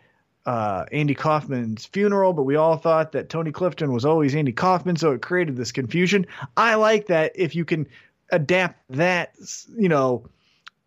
uh, 0.45 0.85
Andy 0.91 1.13
Kaufman's 1.13 1.85
funeral, 1.85 2.33
but 2.33 2.43
we 2.43 2.55
all 2.55 2.77
thought 2.77 3.11
that 3.11 3.29
Tony 3.29 3.51
Clifton 3.51 3.93
was 3.93 4.05
always 4.05 4.33
Andy 4.35 4.51
Kaufman, 4.51 4.95
so 4.95 5.11
it 5.11 5.21
created 5.21 5.55
this 5.55 5.71
confusion. 5.71 6.25
I 6.57 6.75
like 6.75 7.07
that 7.07 7.33
if 7.35 7.55
you 7.55 7.65
can 7.65 7.87
adapt 8.31 8.79
that, 8.89 9.35
you 9.77 9.89
know, 9.89 10.27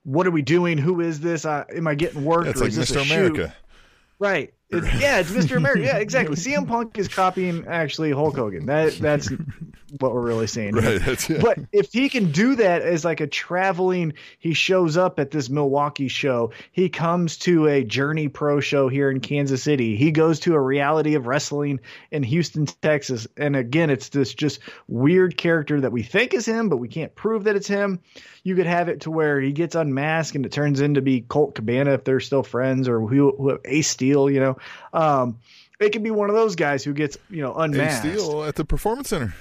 what 0.05 0.27
are 0.27 0.31
we 0.31 0.43
doing? 0.43 0.79
Who 0.79 1.01
is 1.01 1.21
this? 1.21 1.45
Uh, 1.45 1.65
am 1.75 1.87
I 1.87 1.95
getting 1.95 2.25
worked? 2.25 2.47
That's 2.47 2.61
or 2.61 2.65
like 2.65 2.71
is 2.71 2.77
this 2.77 2.91
Mr. 2.91 3.01
a 3.01 3.05
shoot? 3.05 3.13
America. 3.13 3.55
Right. 4.19 4.55
It's, 4.71 5.01
yeah, 5.01 5.19
it's 5.19 5.31
Mr. 5.31 5.57
America. 5.57 5.83
Yeah, 5.83 5.97
exactly. 5.99 6.37
CM 6.37 6.67
Punk 6.67 6.99
is 6.99 7.09
copying 7.09 7.67
actually 7.69 8.11
Hulk 8.13 8.37
Hogan. 8.37 8.67
That 8.67 8.95
that's 8.95 9.31
what 10.01 10.13
we're 10.13 10.23
really 10.23 10.47
seeing. 10.47 10.75
Right. 10.75 11.07
It. 11.07 11.41
But 11.41 11.59
if 11.73 11.93
he 11.93 12.09
can 12.09 12.33
do 12.33 12.57
that 12.57 12.83
as 12.83 13.05
like 13.05 13.21
a 13.21 13.27
traveling, 13.27 14.15
he 14.39 14.55
shows 14.55 14.97
up 14.97 15.19
at 15.21 15.31
this 15.31 15.49
Milwaukee 15.49 16.09
show. 16.09 16.53
He 16.73 16.89
comes 16.89 17.39
to 17.39 17.67
a 17.69 17.85
Journey 17.85 18.29
Pro 18.29 18.61
show 18.61 18.89
here 18.89 19.11
in 19.11 19.21
Kansas 19.21 19.63
City. 19.63 19.97
He 19.97 20.11
goes 20.11 20.41
to 20.41 20.55
a 20.55 20.61
reality 20.61 21.15
of 21.15 21.27
wrestling 21.27 21.81
in 22.11 22.23
Houston, 22.23 22.67
Texas. 22.67 23.27
And 23.37 23.57
again, 23.57 23.91
it's 23.91 24.09
this 24.09 24.35
just 24.35 24.61
weird 24.89 25.37
character 25.37 25.81
that 25.81 25.93
we 25.93 26.03
think 26.03 26.35
is 26.35 26.47
him, 26.47 26.69
but 26.69 26.79
we 26.79 26.89
can't 26.89 27.15
prove 27.15 27.45
that 27.45 27.57
it's 27.57 27.69
him. 27.69 28.01
You 28.43 28.57
could 28.57 28.67
have 28.67 28.89
it 28.89 29.03
to 29.03 29.11
where 29.11 29.41
he 29.41 29.53
gets 29.53 29.75
unmasked 29.75 30.37
and 30.37 30.45
it 30.45 30.53
turns 30.53 30.81
into 30.81 31.01
be 31.01 31.21
Colt 31.21 31.55
Cabana 31.55 31.95
if 31.95 32.05
they're 32.05 32.21
still 32.21 32.43
friends 32.43 32.89
or 32.89 33.01
who, 33.01 33.35
who 33.37 33.59
Ace 33.65 33.89
Steel, 33.89 34.29
you 34.29 34.41
know. 34.41 34.54
Um, 34.93 35.39
it 35.81 35.91
could 35.91 36.03
be 36.03 36.11
one 36.11 36.31
of 36.31 36.37
those 36.37 36.55
guys 36.57 36.85
who 36.85 36.93
gets, 36.93 37.19
you 37.31 37.43
know, 37.43 37.51
Ace 37.53 37.57
unmasked. 37.65 38.07
Steel 38.07 38.45
at 38.45 38.55
the 38.55 38.65
Performance 38.65 39.09
Center. 39.09 39.35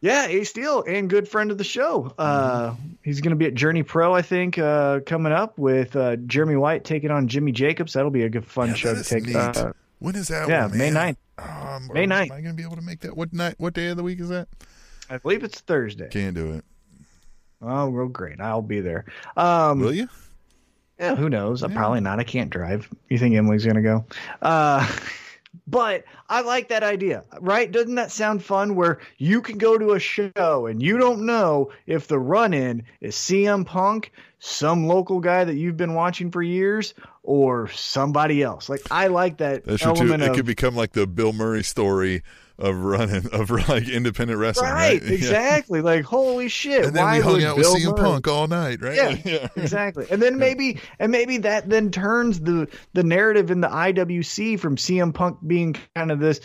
Yeah, 0.00 0.26
Ace 0.26 0.50
Steel 0.50 0.84
and 0.86 1.10
good 1.10 1.26
friend 1.28 1.50
of 1.50 1.58
the 1.58 1.64
show. 1.64 2.14
Uh, 2.18 2.74
he's 3.02 3.20
going 3.20 3.30
to 3.30 3.36
be 3.36 3.46
at 3.46 3.54
Journey 3.54 3.82
Pro, 3.82 4.14
I 4.14 4.22
think, 4.22 4.56
uh, 4.56 5.00
coming 5.00 5.32
up 5.32 5.58
with 5.58 5.96
uh, 5.96 6.14
Jeremy 6.16 6.54
White 6.56 6.84
taking 6.84 7.10
on 7.10 7.26
Jimmy 7.26 7.50
Jacobs. 7.50 7.94
That'll 7.94 8.10
be 8.12 8.22
a 8.22 8.28
good 8.28 8.46
fun 8.46 8.68
Yeah, 8.68 8.74
show 8.74 8.94
to 8.94 9.02
take. 9.02 9.34
Uh, 9.34 9.72
when 9.98 10.14
is 10.14 10.28
that? 10.28 10.48
yeah, 10.48 10.66
one, 10.68 10.78
May 10.78 10.90
man? 10.92 11.16
9th. 11.38 11.74
Um, 11.74 11.90
May 11.92 12.04
am 12.04 12.10
9th. 12.10 12.22
I 12.22 12.28
going 12.28 12.44
to 12.44 12.52
be 12.54 12.62
able 12.62 12.76
to 12.76 12.82
make 12.82 13.00
that? 13.00 13.16
What 13.16 13.32
night? 13.32 13.56
What 13.58 13.74
day 13.74 13.88
of 13.88 13.96
the 13.96 14.04
week 14.04 14.20
is 14.20 14.28
that? 14.28 14.46
I 15.10 15.18
believe 15.18 15.42
it's 15.42 15.60
Thursday. 15.60 16.08
Can't 16.10 16.34
do 16.36 16.52
it. 16.52 16.64
Oh, 17.60 17.88
well, 17.90 18.06
great. 18.06 18.40
I'll 18.40 18.62
be 18.62 18.80
there. 18.80 19.04
Um, 19.36 19.80
Will 19.80 19.92
you? 19.94 20.08
Yeah, 20.98 21.14
who 21.16 21.28
knows? 21.28 21.62
I'm 21.62 21.72
Yeah. 21.72 21.78
probably 21.78 22.00
not. 22.00 22.18
I 22.18 22.24
can't 22.24 22.50
drive. 22.50 22.88
You 23.08 23.18
think 23.18 23.34
Emily's 23.34 23.64
going 23.64 23.76
to 23.76 23.82
go? 23.82 24.04
Uh, 24.42 24.86
But 25.66 26.04
I 26.28 26.42
like 26.42 26.68
that 26.68 26.82
idea, 26.82 27.24
right? 27.40 27.70
Doesn't 27.70 27.94
that 27.96 28.10
sound 28.10 28.42
fun? 28.42 28.74
Where 28.74 29.00
you 29.18 29.40
can 29.42 29.58
go 29.58 29.76
to 29.76 29.92
a 29.92 29.98
show 29.98 30.66
and 30.66 30.82
you 30.82 30.98
don't 30.98 31.26
know 31.26 31.70
if 31.86 32.06
the 32.06 32.18
run 32.18 32.54
in 32.54 32.84
is 33.00 33.16
CM 33.16 33.66
Punk, 33.66 34.12
some 34.38 34.86
local 34.86 35.20
guy 35.20 35.44
that 35.44 35.56
you've 35.56 35.76
been 35.76 35.94
watching 35.94 36.30
for 36.30 36.42
years, 36.42 36.94
or 37.22 37.68
somebody 37.68 38.42
else. 38.42 38.68
Like 38.68 38.82
I 38.90 39.08
like 39.08 39.38
that 39.38 39.64
That's 39.64 39.82
true 39.82 39.94
too. 39.94 40.12
It 40.12 40.20
of 40.22 40.36
could 40.36 40.46
become 40.46 40.74
like 40.74 40.92
the 40.92 41.06
Bill 41.06 41.32
Murray 41.32 41.64
story 41.64 42.22
of 42.58 42.76
running 42.80 43.28
of 43.32 43.50
like 43.68 43.88
independent 43.88 44.38
wrestling, 44.38 44.70
right? 44.70 45.00
right, 45.00 45.02
Yeah. 45.02 45.14
exactly. 45.14 45.80
Like 45.80 46.04
holy 46.04 46.48
shit! 46.48 46.84
And 46.86 46.96
then 46.96 47.04
why 47.04 47.18
we 47.18 47.22
hung 47.22 47.44
out 47.44 47.56
Bill 47.56 47.72
with 47.74 47.82
CM 47.82 47.96
Murray- 47.96 48.02
Punk 48.10 48.28
all 48.28 48.48
night, 48.48 48.80
right? 48.82 49.24
Yeah, 49.24 49.48
exactly. 49.56 50.06
And 50.10 50.20
then 50.20 50.38
maybe 50.38 50.80
and 50.98 51.12
maybe 51.12 51.38
that 51.38 51.68
then 51.68 51.90
turns 51.90 52.40
the 52.40 52.68
the 52.94 53.02
narrative 53.04 53.50
in 53.50 53.60
the 53.60 53.68
IWC 53.68 54.58
from 54.58 54.76
CM 54.76 55.14
Punk 55.14 55.38
being 55.46 55.76
kind 55.94 56.10
of 56.10 56.18
this 56.20 56.40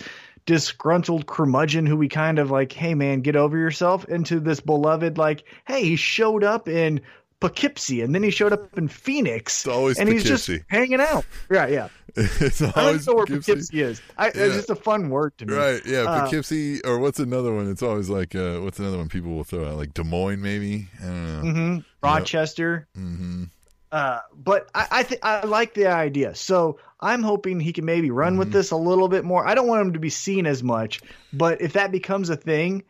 disgruntled 0.46 1.26
curmudgeon 1.26 1.86
who 1.86 1.96
we 1.96 2.10
kind 2.10 2.38
of 2.38 2.52
like, 2.52 2.72
hey 2.74 2.94
man, 2.94 3.22
get 3.22 3.36
over 3.36 3.58
yourself, 3.58 4.06
into 4.06 4.40
this 4.40 4.60
beloved 4.60 5.18
like, 5.18 5.44
hey, 5.66 5.84
he 5.84 5.96
showed 5.96 6.44
up 6.44 6.68
in 6.68 7.00
Poughkeepsie 7.48 8.02
and 8.02 8.16
then 8.16 8.24
he 8.24 8.30
showed 8.32 8.54
up 8.54 8.78
in 8.78 8.88
Phoenix. 8.88 9.66
It's 9.66 9.68
always 9.68 10.00
and 10.00 10.08
he's 10.10 10.24
just 10.24 10.50
hanging 10.68 11.02
out. 11.02 11.26
Yeah, 11.52 11.68
yeah. 11.68 11.88
it's 12.16 12.62
I 12.62 12.72
don't 12.72 13.06
know 13.08 13.14
where 13.16 13.26
Poughkeepsie. 13.26 13.52
Poughkeepsie 13.54 13.82
is. 13.82 14.02
I, 14.18 14.26
Yeah. 14.28 14.32
It's 14.36 14.56
just 14.56 14.70
a 14.70 14.76
fun 14.76 15.10
word 15.10 15.38
to 15.40 15.46
me. 15.46 15.54
Right, 15.54 15.82
yeah, 15.86 16.02
Uh, 16.04 16.22
Poughkeepsie, 16.22 16.82
or 16.84 17.00
what's 17.00 17.20
another 17.20 17.54
one? 17.54 17.70
It's 17.70 17.82
always 17.84 18.10
like, 18.10 18.34
uh, 18.36 18.60
what's 18.60 18.80
another 18.80 18.98
one 18.98 19.10
people 19.10 19.32
will 19.36 19.44
throw 19.44 19.68
out? 19.68 19.76
Like 19.78 19.94
Des 19.94 20.04
Moines, 20.04 20.42
maybe? 20.42 20.88
I 21.02 21.06
don't 21.06 21.44
know. 21.44 21.52
hmm 21.52 21.78
Rochester. 22.02 22.88
hmm 22.96 23.44
Uh, 23.92 24.20
but 24.36 24.70
I 24.74 24.88
I, 24.92 25.04
th- 25.04 25.20
I 25.24 25.46
like 25.46 25.74
the 25.74 25.88
idea. 25.88 26.34
So 26.36 26.80
I'm 27.00 27.24
hoping 27.24 27.60
he 27.60 27.74
can 27.74 27.86
maybe 27.86 28.10
run 28.12 28.34
Mm-hmm. 28.34 28.40
with 28.40 28.52
this 28.54 28.72
a 28.72 28.78
little 28.78 29.08
bit 29.10 29.24
more. 29.26 29.46
I 29.48 29.56
don't 29.56 29.68
want 29.68 29.82
him 29.82 29.94
to 29.94 30.00
be 30.00 30.10
seen 30.10 30.46
as 30.46 30.64
much, 30.64 31.02
but 31.34 31.62
if 31.62 31.74
that 31.74 31.92
becomes 31.92 32.30
a 32.30 32.36
thing, 32.36 32.84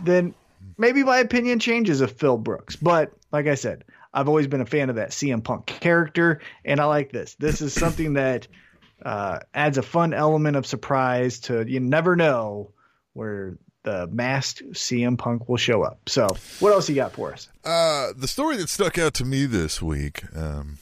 then 0.00 0.34
maybe 0.78 1.02
my 1.04 1.18
opinion 1.18 1.58
changes 1.60 2.00
of 2.00 2.12
Phil 2.12 2.36
Brooks. 2.38 2.76
But 2.76 3.12
like 3.32 3.46
I 3.46 3.54
said, 3.54 3.84
I've 4.12 4.28
always 4.28 4.46
been 4.46 4.60
a 4.60 4.66
fan 4.66 4.90
of 4.90 4.96
that 4.96 5.10
CM 5.10 5.42
Punk 5.42 5.66
character, 5.66 6.40
and 6.64 6.80
I 6.80 6.84
like 6.84 7.12
this. 7.12 7.34
This 7.36 7.60
is 7.60 7.72
something 7.72 8.14
that 8.14 8.48
uh, 9.04 9.40
adds 9.54 9.78
a 9.78 9.82
fun 9.82 10.12
element 10.12 10.56
of 10.56 10.66
surprise 10.66 11.40
to 11.40 11.64
you 11.66 11.80
never 11.80 12.16
know 12.16 12.72
where 13.12 13.56
the 13.82 14.06
masked 14.08 14.62
CM 14.72 15.16
Punk 15.16 15.48
will 15.48 15.56
show 15.56 15.82
up. 15.82 16.00
So, 16.08 16.28
what 16.58 16.72
else 16.72 16.88
you 16.88 16.94
got 16.94 17.12
for 17.12 17.32
us? 17.32 17.48
Uh, 17.64 18.12
the 18.16 18.28
story 18.28 18.56
that 18.56 18.68
stuck 18.68 18.98
out 18.98 19.14
to 19.14 19.24
me 19.24 19.46
this 19.46 19.80
week 19.80 20.24
um, 20.36 20.78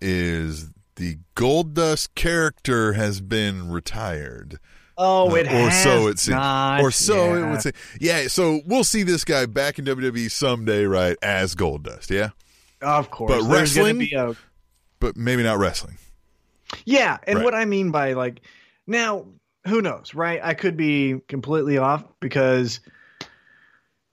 is 0.00 0.70
the 0.96 1.18
Gold 1.34 1.74
Dust 1.74 2.14
character 2.14 2.94
has 2.94 3.20
been 3.20 3.70
retired. 3.70 4.58
Oh, 4.98 5.34
it 5.34 5.46
or 5.46 5.50
has 5.70 5.82
so 5.82 6.08
it 6.08 6.18
seems. 6.18 6.36
not. 6.36 6.82
or 6.82 6.90
so 6.90 7.34
it 7.34 7.50
would 7.50 7.62
say. 7.62 7.72
Yeah, 8.00 8.26
so 8.28 8.60
we'll 8.66 8.84
see 8.84 9.02
this 9.02 9.24
guy 9.24 9.46
back 9.46 9.78
in 9.78 9.84
WWE 9.84 10.30
someday, 10.30 10.84
right? 10.84 11.16
As 11.22 11.54
Gold 11.54 11.84
Dust, 11.84 12.10
yeah, 12.10 12.30
Of 12.82 13.10
course, 13.10 13.30
But 13.30 13.48
There's 13.48 13.76
wrestling? 13.76 13.98
be 13.98 14.12
a 14.14 14.34
but 15.00 15.16
maybe 15.16 15.42
not 15.42 15.58
wrestling. 15.58 15.96
yeah, 16.84 17.18
and 17.26 17.38
Right. 17.38 17.44
what 17.44 17.54
I 17.54 17.64
mean 17.64 17.90
by 17.90 18.12
like 18.12 18.40
now, 18.86 19.26
who 19.66 19.80
knows, 19.82 20.14
right? 20.14 20.40
I 20.42 20.54
could 20.54 20.76
be 20.76 21.20
completely 21.28 21.78
off 21.78 22.04
because 22.20 22.80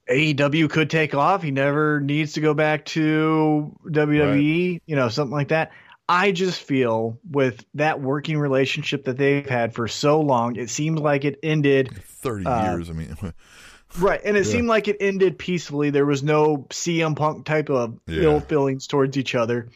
AEW 0.08 0.68
could 0.70 0.90
take 0.90 1.14
off. 1.14 1.42
He 1.42 1.50
never 1.50 2.00
needs 2.00 2.32
to 2.32 2.40
go 2.40 2.54
back 2.54 2.84
to 2.86 3.72
WWE, 3.88 4.80
you 4.86 4.96
know, 4.96 5.08
something 5.08 5.32
like 5.32 5.48
that. 5.48 5.70
I 6.08 6.32
just 6.32 6.60
feel 6.62 7.20
with 7.30 7.64
that 7.74 8.00
working 8.00 8.36
relationship 8.38 9.04
that 9.04 9.16
they've 9.16 9.48
had 9.48 9.72
for 9.72 9.86
so 9.86 10.20
long, 10.20 10.56
it 10.56 10.68
seemed 10.68 10.98
like 10.98 11.24
it 11.24 11.38
ended 11.44 11.92
Thirty 12.04 12.44
Uh, 12.44 12.72
years. 12.74 12.90
I 12.90 12.94
mean, 12.94 13.16
Right, 13.98 14.20
and 14.24 14.36
it 14.36 14.46
Yeah. 14.46 14.52
seemed 14.52 14.68
like 14.68 14.88
it 14.88 14.96
ended 15.00 15.38
peacefully. 15.38 15.90
There 15.90 16.06
was 16.06 16.22
no 16.22 16.66
CM 16.70 17.14
Punk 17.16 17.44
type 17.44 17.70
of 17.70 17.98
Yeah. 18.06 18.22
ill 18.22 18.40
feelings 18.40 18.86
towards 18.86 19.16
each 19.16 19.34
other. 19.34 19.68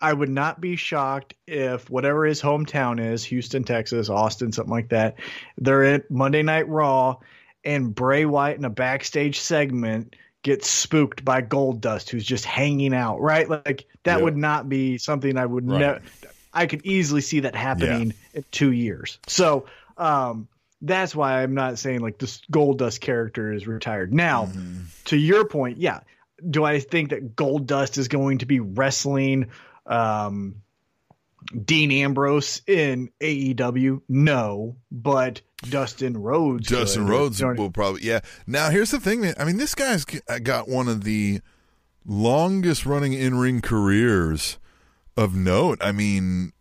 I 0.00 0.12
would 0.12 0.28
not 0.28 0.60
be 0.60 0.76
shocked 0.76 1.34
if 1.46 1.88
whatever 1.88 2.24
his 2.24 2.42
hometown 2.42 3.00
is, 3.00 3.24
Houston, 3.24 3.64
Texas, 3.64 4.08
Austin, 4.08 4.52
something 4.52 4.70
like 4.72 4.88
that, 4.88 5.16
they're 5.58 5.84
at 5.84 6.10
Monday 6.10 6.42
Night 6.42 6.68
Raw, 6.68 7.16
and 7.64 7.94
Bray 7.94 8.24
Wyatt 8.24 8.58
in 8.58 8.64
a 8.64 8.70
backstage 8.70 9.38
segment 9.38 10.16
gets 10.42 10.68
spooked 10.68 11.24
by 11.24 11.40
Gold 11.40 11.80
Dust, 11.80 12.10
who's 12.10 12.24
just 12.24 12.44
hanging 12.44 12.92
out. 12.94 13.20
Right, 13.20 13.48
like 13.48 13.86
that 14.02 14.18
Yeah. 14.18 14.24
would 14.24 14.36
not 14.36 14.68
be 14.68 14.98
something 14.98 15.36
I 15.36 15.46
would 15.46 15.68
Right. 15.68 15.78
never. 15.78 16.00
I 16.52 16.66
could 16.66 16.84
easily 16.84 17.20
see 17.20 17.40
that 17.40 17.54
happening 17.54 18.14
in 18.34 18.44
two 18.50 18.72
years. 18.72 19.18
So 19.28 19.66
um, 19.96 20.48
that's 20.82 21.14
why 21.14 21.42
I'm 21.42 21.54
not 21.54 21.78
saying 21.78 22.00
like 22.00 22.18
this 22.18 22.42
Gold 22.50 22.78
Dust 22.78 23.00
character 23.00 23.52
is 23.52 23.66
retired. 23.66 24.12
Now, 24.12 24.46
Mm-hmm. 24.46 24.80
to 25.06 25.16
your 25.16 25.46
point, 25.46 25.78
yeah. 25.78 26.00
Do 26.50 26.64
I 26.64 26.80
think 26.80 27.10
that 27.10 27.36
Gold 27.36 27.66
Dust 27.68 27.96
is 27.98 28.08
going 28.08 28.38
to 28.38 28.46
be 28.46 28.58
wrestling 28.58 29.50
um, 29.86 30.56
Dean 31.64 31.92
Ambrose 31.92 32.62
in 32.66 33.10
AEW? 33.20 34.02
No, 34.08 34.76
but 34.90 35.40
Dustin 35.68 36.16
Rhodes. 36.16 36.66
Dustin 36.68 37.04
could. 37.04 37.10
Rhodes 37.12 37.38
You 37.40 37.46
know 37.46 37.50
what 37.52 37.58
I- 37.58 37.62
will 37.62 37.70
probably. 37.70 38.02
Yeah. 38.02 38.20
Now 38.46 38.70
here's 38.70 38.90
the 38.90 38.98
thing, 38.98 39.20
man. 39.20 39.34
I 39.38 39.44
mean, 39.44 39.56
this 39.58 39.74
guy's 39.76 40.04
uh, 40.28 40.38
got 40.40 40.68
one 40.68 40.88
of 40.88 41.04
the 41.04 41.40
longest 42.04 42.84
running 42.86 43.12
in 43.12 43.36
ring 43.38 43.60
careers 43.60 44.58
of 45.16 45.34
note. 45.36 45.78
I 45.80 45.92
mean, 45.92 46.52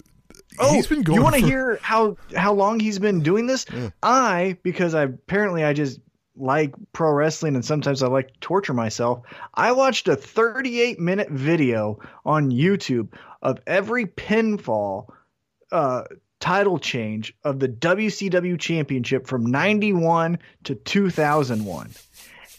Oh, 0.60 0.74
he's 0.74 0.88
been 0.88 1.02
going. 1.04 1.18
you 1.18 1.24
want 1.24 1.36
to 1.36 1.42
for- 1.42 1.48
hear 1.48 1.80
how 1.82 2.18
how 2.36 2.54
long 2.54 2.80
he's 2.80 3.00
been 3.00 3.22
doing 3.22 3.48
this? 3.48 3.66
I 4.04 4.58
because 4.64 4.94
I 4.94 5.04
apparently 5.04 5.64
I 5.64 5.74
just 5.74 6.00
like 6.36 6.74
pro 6.94 7.12
wrestling 7.12 7.56
and 7.56 7.64
sometimes 7.64 8.02
I 8.02 8.08
like 8.08 8.34
to 8.34 8.40
torture 8.40 8.74
myself. 8.74 9.22
I 9.54 9.72
watched 9.74 10.08
a 10.08 10.16
38 10.16 11.00
minute 11.00 11.30
video 11.30 12.00
on 12.26 12.52
YouTube 12.52 13.10
of 13.42 13.60
every 13.68 14.06
pinfall 14.06 15.08
uh, 15.72 16.04
title 16.40 16.80
change 16.80 17.36
of 17.44 17.60
the 17.60 17.68
WCW 17.70 18.60
championship 18.60 19.28
from 19.28 19.46
91 19.46 20.40
to 20.66 20.76
2001. 20.76 21.90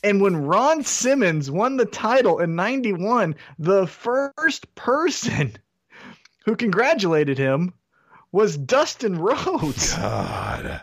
And 0.05 0.21
when 0.21 0.45
Ron 0.45 0.83
Simmons 0.83 1.51
won 1.51 1.77
the 1.77 1.85
title 1.85 2.41
in 2.41 2.57
91, 2.57 3.37
the 3.59 3.87
first 3.87 4.75
person 4.75 5.57
who 6.45 6.57
congratulated 6.57 7.39
him 7.39 7.73
was 8.33 8.57
Dustin 8.57 9.17
Rhodes. 9.19 9.95
God, 9.97 10.81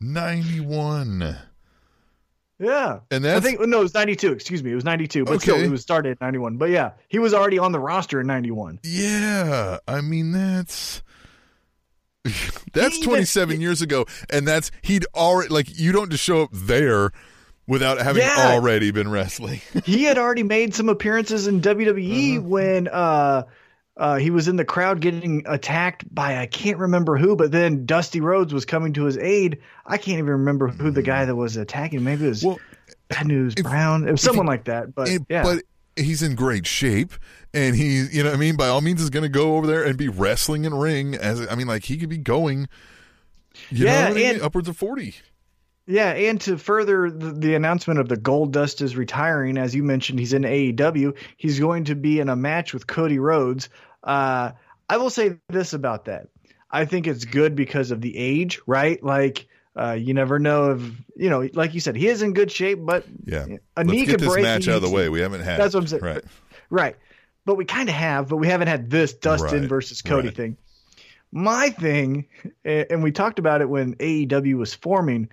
ninety-one. 0.00 1.36
Yeah. 2.58 3.00
And 3.10 3.24
that's... 3.24 3.44
I 3.44 3.48
think 3.48 3.60
no, 3.66 3.80
it 3.80 3.82
was 3.82 3.94
92. 3.94 4.32
Excuse 4.32 4.62
me. 4.62 4.70
It 4.70 4.76
was 4.76 4.84
92, 4.84 5.24
but 5.24 5.40
still 5.40 5.56
Okay. 5.56 5.64
it 5.64 5.70
was 5.70 5.82
started 5.82 6.12
at 6.12 6.20
91. 6.20 6.58
But 6.58 6.70
yeah, 6.70 6.92
he 7.08 7.18
was 7.18 7.34
already 7.34 7.58
on 7.58 7.72
the 7.72 7.80
roster 7.80 8.20
in 8.20 8.26
91. 8.28 8.78
yeah. 8.84 9.78
I 9.88 10.00
mean, 10.00 10.30
that's 10.32 11.02
that's 12.72 12.96
even- 12.98 13.08
twenty-seven 13.08 13.60
years 13.60 13.82
ago, 13.82 14.06
and 14.30 14.46
that's 14.46 14.70
he'd 14.82 15.04
already 15.14 15.48
like 15.52 15.76
you 15.76 15.90
don't 15.90 16.08
just 16.10 16.22
show 16.22 16.42
up 16.42 16.50
there 16.52 17.10
without 17.66 17.98
having 17.98 18.22
Yeah. 18.22 18.52
already 18.52 18.92
been 18.92 19.10
wrestling. 19.10 19.60
he 19.84 20.04
had 20.04 20.18
already 20.18 20.44
made 20.44 20.72
some 20.72 20.88
appearances 20.88 21.48
in 21.48 21.60
WWE 21.60 22.38
Uh-huh. 22.38 22.46
when 22.48 22.86
uh 22.88 23.42
uh, 23.96 24.16
he 24.16 24.30
was 24.30 24.48
in 24.48 24.56
the 24.56 24.64
crowd 24.64 25.00
getting 25.00 25.42
attacked 25.46 26.12
by 26.14 26.38
I 26.38 26.46
can't 26.46 26.78
remember 26.78 27.16
who, 27.18 27.36
but 27.36 27.52
then 27.52 27.84
Dusty 27.86 28.20
Rhodes 28.20 28.52
was 28.54 28.64
coming 28.64 28.92
to 28.94 29.04
his 29.04 29.18
aid. 29.18 29.58
I 29.86 29.98
can't 29.98 30.18
even 30.18 30.30
remember 30.30 30.68
who 30.68 30.90
the 30.90 31.02
guy 31.02 31.24
that 31.24 31.36
was 31.36 31.56
attacking. 31.56 32.02
Maybe 32.02 32.24
it 32.24 32.28
was 32.30 32.44
well, 32.44 32.58
Bad 33.08 33.26
News 33.26 33.54
Brown. 33.54 34.08
It 34.08 34.12
was 34.12 34.22
someone 34.22 34.46
he- 34.46 34.50
like 34.50 34.64
that. 34.64 34.94
But 34.94 35.08
And- 35.08 35.26
yeah, 35.28 35.42
But 35.42 35.62
he's 35.96 36.22
in 36.22 36.34
great 36.34 36.66
shape, 36.66 37.12
and 37.52 37.76
he, 37.76 38.06
you 38.10 38.22
know, 38.22 38.30
what 38.30 38.36
I 38.36 38.38
mean, 38.40 38.56
by 38.56 38.68
all 38.68 38.80
means, 38.80 39.02
is 39.02 39.10
going 39.10 39.24
to 39.24 39.28
go 39.28 39.56
over 39.56 39.66
there 39.66 39.84
and 39.84 39.98
be 39.98 40.08
wrestling 40.08 40.64
in 40.64 40.72
ring. 40.74 41.14
As 41.14 41.46
I 41.46 41.54
mean, 41.54 41.66
like 41.66 41.84
he 41.84 41.98
could 41.98 42.08
be 42.08 42.16
going, 42.18 42.68
you 43.68 43.84
Yeah, 43.84 44.04
know, 44.04 44.10
I 44.10 44.14
mean? 44.14 44.26
and- 44.36 44.42
upwards 44.42 44.68
of 44.68 44.76
forty. 44.78 45.16
Yeah, 45.92 46.12
and 46.12 46.40
to 46.42 46.56
further 46.56 47.10
the, 47.10 47.32
the 47.32 47.54
announcement 47.54 48.00
of 48.00 48.08
the 48.08 48.16
Gold 48.16 48.52
Dust 48.52 48.80
is 48.80 48.96
retiring, 48.96 49.58
as 49.58 49.74
you 49.74 49.82
mentioned, 49.82 50.18
he's 50.18 50.32
in 50.32 50.42
AEW. 50.42 51.14
He's 51.36 51.60
going 51.60 51.84
to 51.84 51.94
be 51.94 52.18
in 52.18 52.28
a 52.30 52.36
match 52.36 52.72
with 52.72 52.86
Cody 52.86 53.18
Rhodes. 53.18 53.68
Uh, 54.02 54.52
I 54.88 54.96
will 54.96 55.10
say 55.10 55.38
this 55.48 55.74
about 55.74 56.06
that. 56.06 56.28
I 56.70 56.86
think 56.86 57.06
it's 57.06 57.26
good 57.26 57.54
because 57.54 57.90
of 57.90 58.00
the 58.00 58.16
age, 58.16 58.58
right? 58.66 59.02
Like, 59.04 59.46
uh, 59.76 59.92
you 59.92 60.14
never 60.14 60.38
know 60.38 60.72
if 60.72 60.80
you 61.16 61.28
know, 61.28 61.46
like 61.52 61.74
you 61.74 61.80
said, 61.80 61.96
he 61.96 62.08
is 62.08 62.22
in 62.22 62.32
good 62.32 62.50
shape, 62.50 62.78
but 62.82 63.04
Yeah, 63.26 63.44
a 63.76 63.84
let's 63.84 63.90
knee 63.90 64.04
get 64.06 64.12
could 64.12 64.20
this 64.20 64.32
break. 64.32 64.42
match 64.42 64.68
out 64.68 64.76
of 64.76 64.82
the 64.82 64.88
way. 64.90 65.10
We 65.10 65.20
haven't 65.20 65.42
had. 65.42 65.60
That's 65.60 65.74
what 65.74 65.80
I'm 65.80 65.86
saying. 65.88 66.02
Right. 66.02 66.24
Right. 66.70 66.96
But 67.44 67.56
we 67.56 67.64
kind 67.66 67.88
of 67.90 67.94
have, 67.94 68.28
but 68.28 68.36
we 68.36 68.46
haven't 68.48 68.68
had 68.68 68.88
this 68.88 69.12
Dustin 69.12 69.60
Right. 69.60 69.68
versus 69.68 70.00
Cody 70.00 70.28
Right. 70.28 70.36
thing. 70.36 70.56
My 71.32 71.70
thing, 71.70 72.26
and 72.64 73.02
we 73.02 73.12
talked 73.12 73.38
about 73.38 73.60
it 73.62 73.68
when 73.68 73.94
AEW 73.96 74.54
was 74.56 74.74
forming, 74.74 75.28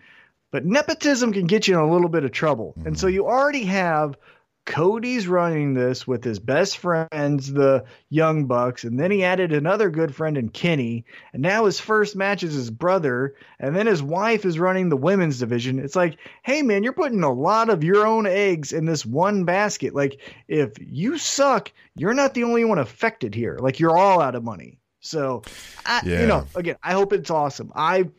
but 0.52 0.66
nepotism 0.66 1.34
can 1.34 1.48
get 1.48 1.68
you 1.68 1.76
in 1.76 1.80
a 1.82 1.92
little 1.92 2.10
bit 2.10 2.24
of 2.24 2.32
trouble. 2.32 2.74
And 2.78 2.86
Mm-hmm. 2.88 2.96
so 2.96 3.08
you 3.08 3.26
already 3.28 3.66
have 3.66 4.18
Cody's 4.66 5.28
running 5.28 5.74
this 5.74 6.06
with 6.06 6.24
his 6.24 6.38
best 6.38 6.78
friends, 6.78 7.52
the 7.52 7.86
Young 8.10 8.46
Bucks, 8.46 8.84
and 8.84 9.00
then 9.00 9.10
he 9.10 9.24
added 9.24 9.52
another 9.52 9.90
good 9.90 10.14
friend 10.14 10.38
in 10.38 10.50
Kenny. 10.50 11.06
And 11.34 11.42
now 11.42 11.66
his 11.66 11.80
first 11.80 12.16
match 12.16 12.44
is 12.44 12.54
his 12.54 12.70
brother, 12.70 13.34
and 13.60 13.76
then 13.76 13.88
his 13.88 14.04
wife 14.04 14.46
is 14.46 14.60
running 14.60 14.90
the 14.90 14.98
women's 14.98 15.40
division. 15.40 15.80
It's 15.80 15.96
like, 15.96 16.18
hey 16.44 16.62
man, 16.62 16.84
you're 16.84 16.94
putting 16.94 17.24
a 17.24 17.34
lot 17.34 17.70
of 17.70 17.84
your 17.84 18.06
own 18.06 18.28
eggs 18.28 18.72
in 18.72 18.86
this 18.86 19.04
one 19.04 19.44
basket. 19.44 19.96
Like, 19.96 20.20
if 20.48 20.74
you 20.80 21.18
suck, 21.18 21.72
you're 21.96 22.14
not 22.14 22.36
the 22.36 22.44
only 22.44 22.64
one 22.64 22.78
affected 22.78 23.34
here. 23.34 23.58
Like, 23.60 23.80
you're 23.80 23.98
all 23.98 24.22
out 24.22 24.36
of 24.36 24.44
money. 24.44 24.78
So, 25.00 25.46
I, 25.84 26.02
Yeah. 26.06 26.22
you 26.22 26.28
know, 26.28 26.46
again, 26.54 26.76
I 26.84 26.92
hope 26.94 27.12
it's 27.14 27.32
awesome. 27.32 27.72
I, 27.76 28.10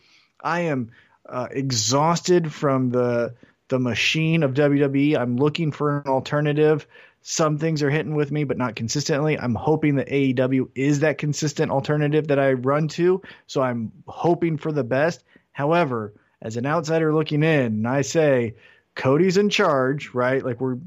I 0.42 0.60
am 0.62 0.90
uh, 1.30 1.48
exhausted 1.50 2.52
from 2.52 2.90
the 2.90 3.34
the 3.68 3.78
machine 3.78 4.42
of 4.42 4.52
WWE. 4.52 5.16
I'm 5.16 5.36
looking 5.36 5.70
for 5.70 6.00
an 6.00 6.08
alternative. 6.08 6.86
Some 7.22 7.58
things 7.58 7.82
are 7.82 7.90
hitting 7.90 8.14
with 8.14 8.32
me, 8.32 8.44
but 8.44 8.58
not 8.58 8.74
consistently. 8.74 9.38
I'm 9.38 9.54
hoping 9.54 9.96
that 9.96 10.08
AEW 10.08 10.70
is 10.74 11.00
that 11.00 11.18
consistent 11.18 11.70
alternative 11.70 12.28
that 12.28 12.38
I 12.38 12.54
run 12.54 12.88
to. 12.88 13.22
So 13.46 13.62
I'm 13.62 13.92
hoping 14.06 14.56
for 14.56 14.72
the 14.72 14.82
best. 14.82 15.22
However, 15.52 16.14
as 16.42 16.56
an 16.56 16.66
outsider 16.66 17.14
looking 17.14 17.42
in, 17.42 17.86
I 17.86 18.02
say 18.02 18.56
Cody's 18.96 19.36
in 19.36 19.50
charge, 19.50 20.12
right? 20.14 20.44
Like 20.44 20.60
we're 20.60 20.78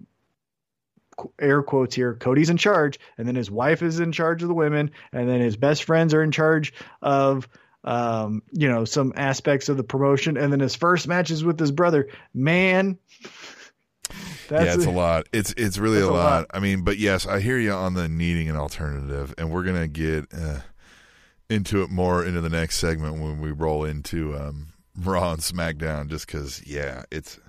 air 1.40 1.62
quotes 1.62 1.94
here 1.94 2.16
cody's 2.16 2.50
in 2.50 2.58
charge 2.58 3.00
and 3.20 3.28
then 3.28 3.36
his 3.36 3.52
wife 3.52 3.84
is 3.84 4.00
in 4.00 4.12
charge 4.12 4.42
of 4.42 4.48
the 4.48 4.54
women 4.56 4.90
and 5.12 5.30
then 5.30 5.42
his 5.42 5.56
best 5.56 5.84
friends 5.84 6.12
are 6.14 6.24
in 6.24 6.32
charge 6.32 6.74
of 7.04 7.48
um, 7.84 8.41
you 8.52 8.69
know 8.69 8.86
some 8.86 9.13
aspects 9.15 9.69
of 9.69 9.78
the 9.78 9.84
promotion 9.84 10.38
and 10.38 10.52
then 10.52 10.60
his 10.60 10.76
first 10.76 11.08
match 11.08 11.32
is 11.32 11.43
with 11.43 11.60
his 11.60 11.72
brother 11.72 12.08
man 12.34 12.98
that's 14.48 14.65
yeah, 14.65 14.74
it's 14.76 14.86
a 14.86 14.91
lot. 14.91 15.28
It's 15.32 15.54
it's 15.58 15.78
really 15.78 16.00
a 16.00 16.06
a 16.06 16.08
lot. 16.08 16.13
lot. 16.13 16.46
I 16.54 16.60
mean, 16.60 16.82
but 16.82 16.98
yes, 16.98 17.26
I 17.26 17.39
hear 17.39 17.58
you 17.58 17.72
on 17.72 17.93
the 17.93 18.08
needing 18.08 18.50
an 18.50 18.56
alternative, 18.56 19.34
and 19.38 19.50
we're 19.52 19.63
gonna 19.63 19.88
get 19.88 20.26
uh, 20.34 20.60
into 21.50 21.82
it 21.84 21.89
more 21.89 22.26
into 22.26 22.41
the 22.41 22.50
next 22.50 22.78
segment 22.78 23.22
when 23.22 23.39
we 23.39 23.52
roll 23.52 23.86
into 23.86 24.36
um, 24.36 24.74
Raw 24.98 25.32
and 25.32 25.41
SmackDown. 25.41 26.10
Just 26.10 26.28
because, 26.28 26.65
yeah, 26.65 27.04
it's 27.12 27.39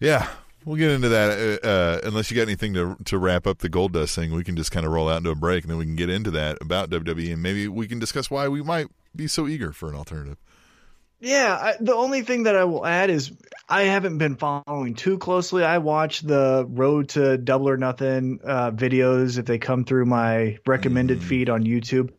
yeah. 0.00 0.28
We'll 0.64 0.76
get 0.76 0.90
into 0.90 1.10
that. 1.10 1.60
Uh, 1.62 1.66
uh, 1.66 2.00
unless 2.02 2.28
you 2.30 2.36
got 2.36 2.42
anything 2.42 2.74
to 2.74 2.96
to 3.04 3.18
wrap 3.18 3.46
up 3.46 3.58
the 3.58 3.68
Gold 3.68 3.92
Dust 3.92 4.16
thing, 4.16 4.32
we 4.32 4.42
can 4.42 4.56
just 4.56 4.72
kind 4.72 4.84
of 4.84 4.92
roll 4.92 5.08
out 5.08 5.18
into 5.18 5.30
a 5.30 5.36
break, 5.36 5.62
and 5.62 5.70
then 5.70 5.78
we 5.78 5.84
can 5.84 5.94
get 5.94 6.10
into 6.10 6.32
that 6.32 6.58
about 6.60 6.90
WWE, 6.90 7.32
and 7.32 7.42
maybe 7.42 7.68
we 7.68 7.86
can 7.86 8.00
discuss 8.00 8.30
why 8.30 8.48
we 8.48 8.62
might 8.62 8.88
be 9.16 9.26
so 9.26 9.46
eager 9.46 9.72
for 9.72 9.88
an 9.88 9.94
alternative. 9.94 10.38
Yeah, 11.18 11.58
I, 11.58 11.74
the 11.80 11.94
only 11.94 12.22
thing 12.22 12.42
that 12.42 12.56
I 12.56 12.64
will 12.64 12.84
add 12.84 13.08
is 13.08 13.32
I 13.68 13.84
haven't 13.84 14.18
been 14.18 14.36
following 14.36 14.94
too 14.94 15.16
closely. 15.16 15.64
I 15.64 15.78
watch 15.78 16.20
the 16.20 16.66
Road 16.68 17.08
to 17.10 17.38
Double 17.38 17.70
or 17.70 17.78
Nothing 17.78 18.40
uh, 18.44 18.70
videos 18.70 19.38
if 19.38 19.46
they 19.46 19.56
come 19.56 19.84
through 19.84 20.04
my 20.04 20.58
recommended 20.66 21.22
feed 21.22 21.48
on 21.48 21.64
YouTube. 21.64 22.10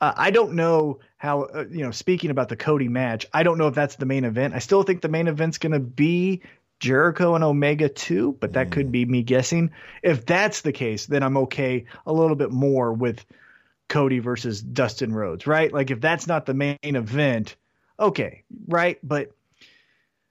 Uh, 0.00 0.12
I 0.16 0.32
don't 0.32 0.54
know 0.54 0.98
how, 1.16 1.42
uh, 1.42 1.64
you 1.70 1.84
know, 1.84 1.92
speaking 1.92 2.30
about 2.30 2.48
the 2.48 2.56
Cody 2.56 2.88
match, 2.88 3.26
I 3.32 3.44
don't 3.44 3.56
know 3.56 3.68
if 3.68 3.74
that's 3.74 3.96
the 3.96 4.06
main 4.06 4.24
event. 4.24 4.54
I 4.54 4.58
still 4.58 4.82
think 4.82 5.00
the 5.00 5.08
main 5.08 5.28
event's 5.28 5.58
going 5.58 5.72
to 5.72 5.78
be 5.78 6.42
Jericho 6.80 7.36
and 7.36 7.44
Omega 7.44 7.88
2, 7.88 8.38
but 8.40 8.54
that 8.54 8.72
could 8.72 8.90
be 8.90 9.04
me 9.04 9.22
guessing. 9.22 9.70
If 10.02 10.26
that's 10.26 10.62
the 10.62 10.72
case, 10.72 11.06
then 11.06 11.22
I'm 11.22 11.36
okay 11.36 11.84
a 12.04 12.12
little 12.12 12.36
bit 12.36 12.50
more 12.50 12.92
with 12.92 13.24
Cody 13.90 14.20
versus 14.20 14.62
Dustin 14.62 15.12
Rhodes, 15.12 15.46
right? 15.46 15.70
Like 15.70 15.90
if 15.90 16.00
that's 16.00 16.26
not 16.26 16.46
the 16.46 16.54
main 16.54 16.78
event, 16.82 17.56
okay, 17.98 18.44
right? 18.66 18.98
But 19.02 19.32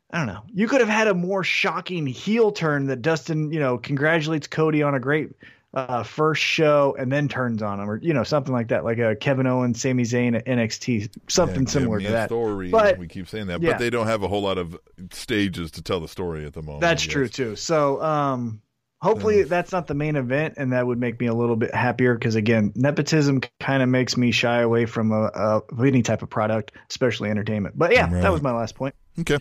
I 0.10 0.18
don't 0.18 0.28
know. 0.28 0.42
You 0.52 0.68
could 0.68 0.80
have 0.80 0.90
had 0.90 1.08
a 1.08 1.14
more 1.14 1.44
shocking 1.44 2.08
heel 2.08 2.52
turn 2.52 2.88
that 2.88 3.04
Dustin, 3.04 3.52
you 3.52 3.60
know, 3.60 3.78
congratulates 3.78 4.48
Cody 4.48 4.82
on 4.82 4.96
a 4.96 5.00
great 5.00 5.30
uh, 5.74 6.02
first 6.02 6.42
show 6.42 6.96
and 6.98 7.12
then 7.12 7.28
turns 7.28 7.62
on 7.62 7.80
him, 7.80 7.88
or 7.88 7.98
you 7.98 8.14
know, 8.14 8.24
something 8.24 8.54
like 8.54 8.70
that, 8.70 8.84
like 8.84 8.98
a 8.98 9.16
Kevin 9.16 9.46
Owens, 9.46 9.80
Sami 9.80 10.04
Zayn 10.04 10.36
at 10.36 10.46
NXT, 10.46 11.12
something 11.28 11.64
Yeah, 11.64 11.70
similar 11.70 12.00
to 12.00 12.10
that. 12.10 12.30
Story. 12.30 12.72
But- 12.72 12.98
we 12.98 13.08
keep 13.08 13.28
saying 13.28 13.48
that, 13.48 13.62
yeah. 13.62 13.74
but 13.74 13.80
they 13.80 13.92
don't 13.92 14.08
have 14.08 14.24
a 14.24 14.28
whole 14.28 14.42
lot 14.42 14.58
of 14.58 14.76
stages 15.12 15.70
to 15.72 15.84
tell 15.84 16.00
the 16.00 16.08
story 16.08 16.46
at 16.46 16.54
the 16.54 16.64
moment. 16.64 16.82
That's 16.82 17.04
true 17.04 17.28
too. 17.28 17.56
So, 17.56 18.02
um, 18.02 18.62
hopefully 19.02 19.38
mm. 19.38 19.48
that's 19.48 19.72
not 19.72 19.88
the 19.88 19.94
main 19.94 20.16
event, 20.16 20.56
and 20.58 20.74
that 20.74 20.86
would 20.86 21.00
make 21.00 21.20
me 21.20 21.28
a 21.28 21.34
little 21.34 21.56
bit 21.56 21.74
happier 21.74 22.14
because 22.14 22.36
again, 22.36 22.72
nepotism 22.76 23.42
kind 23.60 23.82
of 23.84 23.90
makes 23.90 24.18
me 24.18 24.32
shy 24.32 24.62
away 24.62 24.86
from 24.86 25.12
a, 25.12 25.24
a 25.34 25.62
any 25.86 26.02
type 26.02 26.22
of 26.22 26.30
product, 26.30 26.72
especially 26.90 27.30
entertainment. 27.30 27.78
But 27.78 27.94
yeah, 27.94 28.12
Right. 28.12 28.22
that 28.22 28.32
was 28.32 28.42
my 28.42 28.52
last 28.54 28.76
point. 28.76 28.96
Okay. 29.20 29.38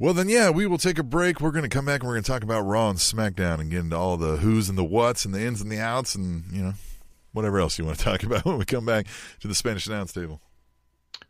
Well, 0.00 0.14
then, 0.14 0.28
yeah, 0.28 0.50
we 0.50 0.66
will 0.66 0.78
take 0.78 0.98
a 0.98 1.02
break. 1.02 1.40
We're 1.40 1.50
going 1.50 1.64
to 1.64 1.68
come 1.68 1.84
back 1.84 2.00
and 2.00 2.08
we're 2.08 2.14
going 2.14 2.22
to 2.22 2.30
talk 2.30 2.44
about 2.44 2.60
Raw 2.60 2.88
and 2.88 2.98
SmackDown 3.00 3.58
and 3.60 3.68
get 3.68 3.80
into 3.80 3.96
all 3.96 4.16
the 4.16 4.36
who's 4.36 4.68
and 4.68 4.78
the 4.78 4.84
what's 4.84 5.24
and 5.24 5.34
the 5.34 5.40
ins 5.44 5.60
and 5.60 5.72
the 5.72 5.80
outs 5.80 6.14
and, 6.14 6.44
you 6.52 6.62
know, 6.62 6.74
whatever 7.32 7.58
else 7.58 7.78
you 7.78 7.84
want 7.84 7.98
to 7.98 8.04
talk 8.10 8.22
about 8.22 8.44
when 8.44 8.58
we 8.58 8.64
come 8.64 8.86
back 8.86 9.06
to 9.40 9.48
the 9.48 9.56
Spanish 9.56 9.88
announce 9.88 10.12
table. 10.12 10.40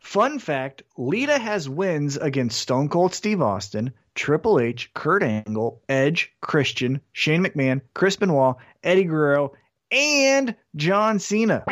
Fun 0.01 0.39
fact: 0.39 0.83
Lita 0.97 1.37
has 1.37 1.67
wins 1.67 2.15
against 2.17 2.59
Stone 2.59 2.89
Cold 2.89 3.13
Steve 3.13 3.41
Austin, 3.41 3.91
Triple 4.19 4.59
H, 4.59 4.93
Kurt 4.93 5.23
Angle, 5.23 5.81
Edge, 5.87 6.33
Christian, 6.41 6.99
Shane 7.13 7.41
McMahon, 7.41 7.79
Chris 7.93 8.17
Benoit, 8.17 8.57
Eddie 8.83 9.05
Guerrero, 9.05 9.53
and 9.93 10.55
John 10.75 11.19
Cena. 11.19 11.63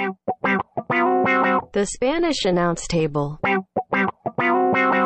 The 1.73 1.85
Spanish 1.85 2.45
announce 2.45 2.87
table. 2.87 3.37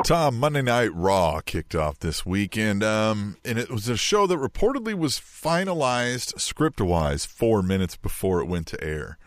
Tom, 0.06 0.40
Monday 0.40 0.62
Night 0.62 0.94
Raw 0.94 1.42
kicked 1.44 1.74
off 1.74 1.98
this 1.98 2.28
week, 2.28 2.56
and 2.56 2.84
um, 2.84 3.38
and 3.44 3.58
it 3.58 3.72
was 3.72 3.90
a 3.90 3.98
show 3.98 4.28
that 4.28 4.38
reportedly 4.38 4.94
was 4.94 5.20
finalized 5.20 6.40
script 6.40 6.80
wise 6.80 7.26
four 7.26 7.64
minutes 7.64 7.98
before 7.98 8.40
it 8.42 8.46
went 8.46 8.68
to 8.68 8.84
air. 8.84 9.18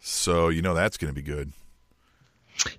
So 0.00 0.48
you 0.48 0.60
know 0.60 0.74
that's 0.74 0.96
going 0.96 1.14
to 1.14 1.14
be 1.14 1.22
good. 1.22 1.52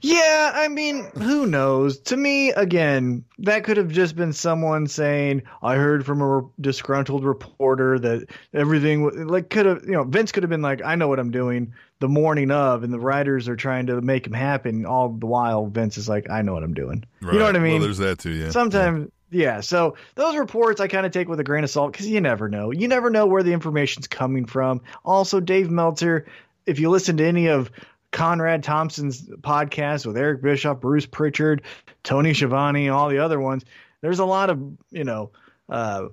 Yeah, 0.01 0.51
I 0.53 0.67
mean, 0.67 1.09
who 1.17 1.47
knows? 1.47 1.99
To 2.01 2.17
me, 2.17 2.51
again, 2.51 3.23
that 3.39 3.63
could 3.63 3.77
have 3.77 3.89
just 3.89 4.15
been 4.15 4.33
someone 4.33 4.87
saying, 4.87 5.43
"I 5.61 5.75
heard 5.75 6.05
from 6.05 6.21
a 6.21 6.27
re- 6.27 6.49
disgruntled 6.59 7.23
reporter 7.23 7.97
that 7.99 8.27
everything 8.53 9.03
wa-" 9.03 9.11
like 9.15 9.49
could 9.49 9.65
have, 9.65 9.83
you 9.83 9.93
know, 9.93 10.03
Vince 10.03 10.31
could 10.31 10.43
have 10.43 10.49
been 10.49 10.61
like, 10.61 10.83
"I 10.83 10.95
know 10.95 11.07
what 11.07 11.19
I'm 11.19 11.31
doing." 11.31 11.73
The 11.99 12.07
morning 12.07 12.49
of, 12.51 12.83
and 12.83 12.91
the 12.91 12.99
writers 12.99 13.47
are 13.47 13.55
trying 13.55 13.87
to 13.87 14.01
make 14.01 14.25
him 14.25 14.33
happen. 14.33 14.85
All 14.85 15.09
the 15.09 15.25
while, 15.25 15.67
Vince 15.67 15.97
is 15.97 16.09
like, 16.09 16.29
"I 16.29 16.41
know 16.41 16.53
what 16.53 16.63
I'm 16.63 16.73
doing." 16.73 17.03
You 17.21 17.39
know 17.39 17.45
what 17.45 17.55
I 17.55 17.59
mean? 17.59 17.73
Well, 17.73 17.83
there's 17.83 17.99
that 17.99 18.19
too. 18.19 18.31
Yeah. 18.31 18.49
Sometimes, 18.49 19.11
yeah. 19.31 19.61
So 19.61 19.95
those 20.15 20.35
reports 20.35 20.81
I 20.81 20.87
kind 20.87 21.05
of 21.05 21.11
take 21.11 21.27
with 21.27 21.39
a 21.39 21.43
grain 21.43 21.63
of 21.63 21.69
salt 21.69 21.91
because 21.91 22.07
you 22.07 22.21
never 22.21 22.49
know. 22.49 22.71
You 22.71 22.87
never 22.87 23.09
know 23.09 23.25
where 23.25 23.43
the 23.43 23.53
information's 23.53 24.07
coming 24.07 24.45
from. 24.45 24.81
Also, 25.05 25.39
Dave 25.39 25.69
Meltzer, 25.69 26.25
if 26.65 26.79
you 26.79 26.89
listen 26.89 27.17
to 27.17 27.25
any 27.25 27.47
of 27.47 27.71
Conrad 28.11 28.63
Thompson's 28.63 29.21
podcast 29.21 30.05
with 30.05 30.17
Eric 30.17 30.41
Bischoff, 30.41 30.79
Bruce 30.81 31.05
Pritchard, 31.05 31.61
Tony 32.03 32.33
Schiavone, 32.33 32.89
all 32.89 33.09
the 33.09 33.19
other 33.19 33.39
ones, 33.39 33.63
there's 34.01 34.19
a 34.19 34.25
lot 34.25 34.49
of, 34.49 34.61
you 34.91 35.03
know, 35.03 35.31
uh, 35.69 36.07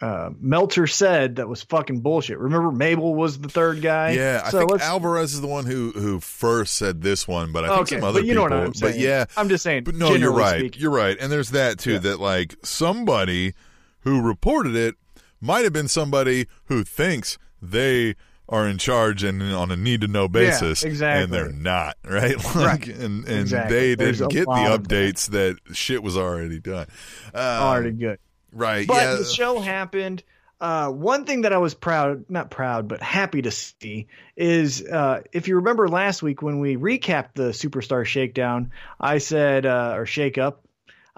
uh, 0.00 0.30
Meltzer 0.38 0.86
said 0.86 1.36
that 1.36 1.48
was 1.48 1.62
fucking 1.62 2.00
bullshit. 2.00 2.38
Remember, 2.38 2.70
Mabel 2.70 3.14
was 3.16 3.38
the 3.40 3.48
third 3.48 3.82
guy. 3.82 4.10
Yeah, 4.10 4.42
I 4.44 4.50
think 4.52 4.80
Alvarez 4.80 5.34
is 5.34 5.40
the 5.40 5.48
one 5.48 5.66
who 5.66 5.90
who 5.90 6.20
first 6.20 6.74
said 6.76 7.02
this 7.02 7.26
one, 7.26 7.50
but 7.50 7.64
I 7.64 7.68
think 7.68 7.80
okay, 7.80 7.96
some 7.96 8.04
other 8.04 8.20
but 8.20 8.26
you 8.26 8.34
know 8.34 8.44
people. 8.44 8.58
what 8.58 8.66
I'm 8.68 8.74
saying. 8.74 8.92
But 8.92 9.00
yeah, 9.00 9.24
I'm 9.36 9.48
just 9.48 9.64
saying. 9.64 9.82
But 9.82 9.96
no, 9.96 10.14
you're 10.14 10.32
right. 10.32 10.60
speaking. 10.60 10.82
You're 10.82 10.92
right. 10.92 11.16
And 11.20 11.32
there's 11.32 11.50
that 11.50 11.80
too 11.80 11.94
Yeah. 11.94 11.98
that 11.98 12.20
like 12.20 12.54
somebody 12.62 13.54
who 14.02 14.20
reported 14.20 14.76
it 14.76 14.94
might 15.40 15.64
have 15.64 15.72
been 15.72 15.88
somebody 15.88 16.46
who 16.66 16.84
thinks 16.84 17.36
they 17.60 18.14
are 18.48 18.66
in 18.66 18.78
charge 18.78 19.22
and 19.24 19.42
on 19.42 19.70
a 19.70 19.76
need 19.76 20.00
to 20.00 20.08
know 20.08 20.26
basis 20.28 20.82
exactly. 20.82 21.24
and 21.24 21.32
they're 21.32 21.52
not, 21.52 21.96
right? 22.04 22.36
Like 22.54 22.54
Right. 22.54 22.88
and 22.88 23.24
and 23.28 23.40
Exactly. 23.40 23.76
they 23.76 23.94
There's 23.94 24.18
didn't 24.18 24.32
get 24.32 24.46
the 24.46 24.72
of 24.72 24.88
that. 24.88 24.88
updates 24.88 25.30
that. 25.30 25.56
shit 25.74 26.02
was 26.02 26.16
already 26.16 26.58
done. 26.60 26.86
Um, 27.34 27.40
already 27.42 27.90
good. 27.92 28.18
Right. 28.52 28.86
But 28.86 28.94
yeah. 29.02 29.14
the 29.16 29.24
show 29.24 29.60
happened. 29.60 30.22
Uh, 30.60 30.88
one 30.90 31.24
thing 31.24 31.42
that 31.42 31.52
I 31.52 31.58
was 31.58 31.74
proud, 31.74 32.24
not 32.28 32.50
proud, 32.50 32.88
but 32.88 33.00
happy 33.00 33.42
to 33.42 33.50
see 33.52 34.08
is 34.36 34.82
uh, 34.84 35.20
if 35.32 35.46
you 35.46 35.56
remember 35.56 35.86
last 35.88 36.20
week 36.20 36.42
when 36.42 36.58
we 36.58 36.76
recapped 36.76 37.34
the 37.34 37.50
Superstar 37.50 38.04
Shakedown, 38.04 38.72
I 38.98 39.18
said, 39.18 39.66
uh, 39.66 39.92
or 39.94 40.04
Shake 40.06 40.36
Up, 40.36 40.64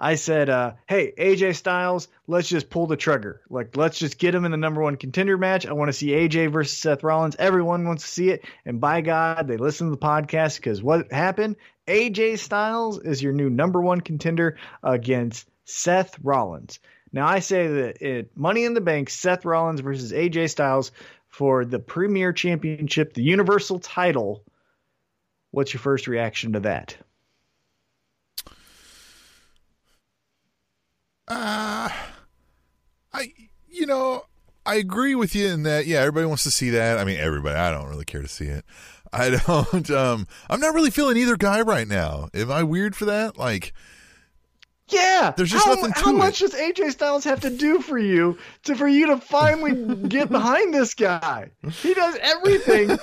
I 0.03 0.15
said, 0.15 0.49
uh, 0.49 0.73
hey, 0.87 1.13
AJ 1.15 1.57
Styles, 1.57 2.07
let's 2.25 2.49
just 2.49 2.71
pull 2.71 2.87
the 2.87 2.97
trigger. 2.97 3.39
Like, 3.51 3.77
let's 3.77 3.99
just 3.99 4.17
get 4.17 4.33
him 4.33 4.45
in 4.45 4.51
the 4.51 4.57
number 4.57 4.81
one 4.81 4.97
contender 4.97 5.37
match. 5.37 5.67
I 5.67 5.73
want 5.73 5.89
to 5.89 5.93
see 5.93 6.07
AJ 6.07 6.51
versus 6.51 6.75
Seth 6.75 7.03
Rollins. 7.03 7.35
Everyone 7.37 7.85
wants 7.85 8.01
to 8.03 8.09
see 8.09 8.29
it. 8.31 8.43
And 8.65 8.81
by 8.81 9.01
God, 9.01 9.47
they 9.47 9.57
listen 9.57 9.87
to 9.87 9.91
the 9.91 10.01
podcast 10.01 10.55
because 10.55 10.81
what 10.81 11.11
happened? 11.11 11.57
AJ 11.87 12.39
Styles 12.39 12.99
is 12.99 13.21
your 13.21 13.31
new 13.31 13.51
number 13.51 13.79
one 13.79 14.01
contender 14.01 14.57
against 14.81 15.47
Seth 15.65 16.17
Rollins. 16.23 16.79
Now, 17.13 17.27
I 17.27 17.37
say 17.37 17.67
that 17.67 18.01
it 18.01 18.35
Money 18.35 18.65
in 18.65 18.73
the 18.73 18.81
Bank, 18.81 19.07
Seth 19.11 19.45
Rollins 19.45 19.81
versus 19.81 20.11
AJ 20.11 20.49
Styles 20.49 20.91
for 21.27 21.63
the 21.63 21.77
Premier 21.77 22.33
Championship, 22.33 23.13
the 23.13 23.21
Universal 23.21 23.81
title. 23.81 24.43
What's 25.51 25.75
your 25.75 25.81
first 25.81 26.07
reaction 26.07 26.53
to 26.53 26.61
that? 26.61 26.97
Uh, 31.31 31.89
I, 33.13 33.31
you 33.69 33.85
know, 33.85 34.25
I 34.65 34.75
agree 34.75 35.15
with 35.15 35.33
you 35.33 35.47
in 35.47 35.63
that. 35.63 35.85
Yeah, 35.85 35.99
everybody 35.99 36.25
wants 36.25 36.43
to 36.43 36.51
see 36.51 36.71
that. 36.71 36.97
I 36.97 37.05
mean, 37.05 37.19
everybody. 37.19 37.55
I 37.55 37.71
don't 37.71 37.87
really 37.87 38.03
care 38.03 38.21
to 38.21 38.27
see 38.27 38.45
it. 38.45 38.65
I 39.13 39.29
don't. 39.47 39.89
Um, 39.89 40.27
I'm 40.49 40.59
not 40.59 40.73
really 40.73 40.89
feeling 40.91 41.15
either 41.15 41.37
guy 41.37 41.61
right 41.61 41.87
now. 41.87 42.27
Am 42.33 42.51
I 42.51 42.63
weird 42.63 42.97
for 42.97 43.05
that? 43.05 43.37
Like, 43.37 43.73
Yeah, 44.91 45.33
There's 45.35 45.51
just 45.51 45.65
how, 45.65 45.75
nothing 45.75 45.93
to 45.93 45.99
How 45.99 46.09
it. 46.09 46.13
much 46.13 46.39
does 46.39 46.53
AJ 46.53 46.91
Styles 46.91 47.23
have 47.23 47.41
to 47.41 47.49
do 47.49 47.79
for 47.79 47.97
you 47.97 48.37
to 48.63 48.75
for 48.75 48.87
you 48.87 49.07
to 49.07 49.17
finally 49.17 49.73
get 50.07 50.29
behind 50.29 50.73
this 50.73 50.93
guy? 50.93 51.49
He 51.69 51.93
does 51.93 52.17
everything 52.21 52.97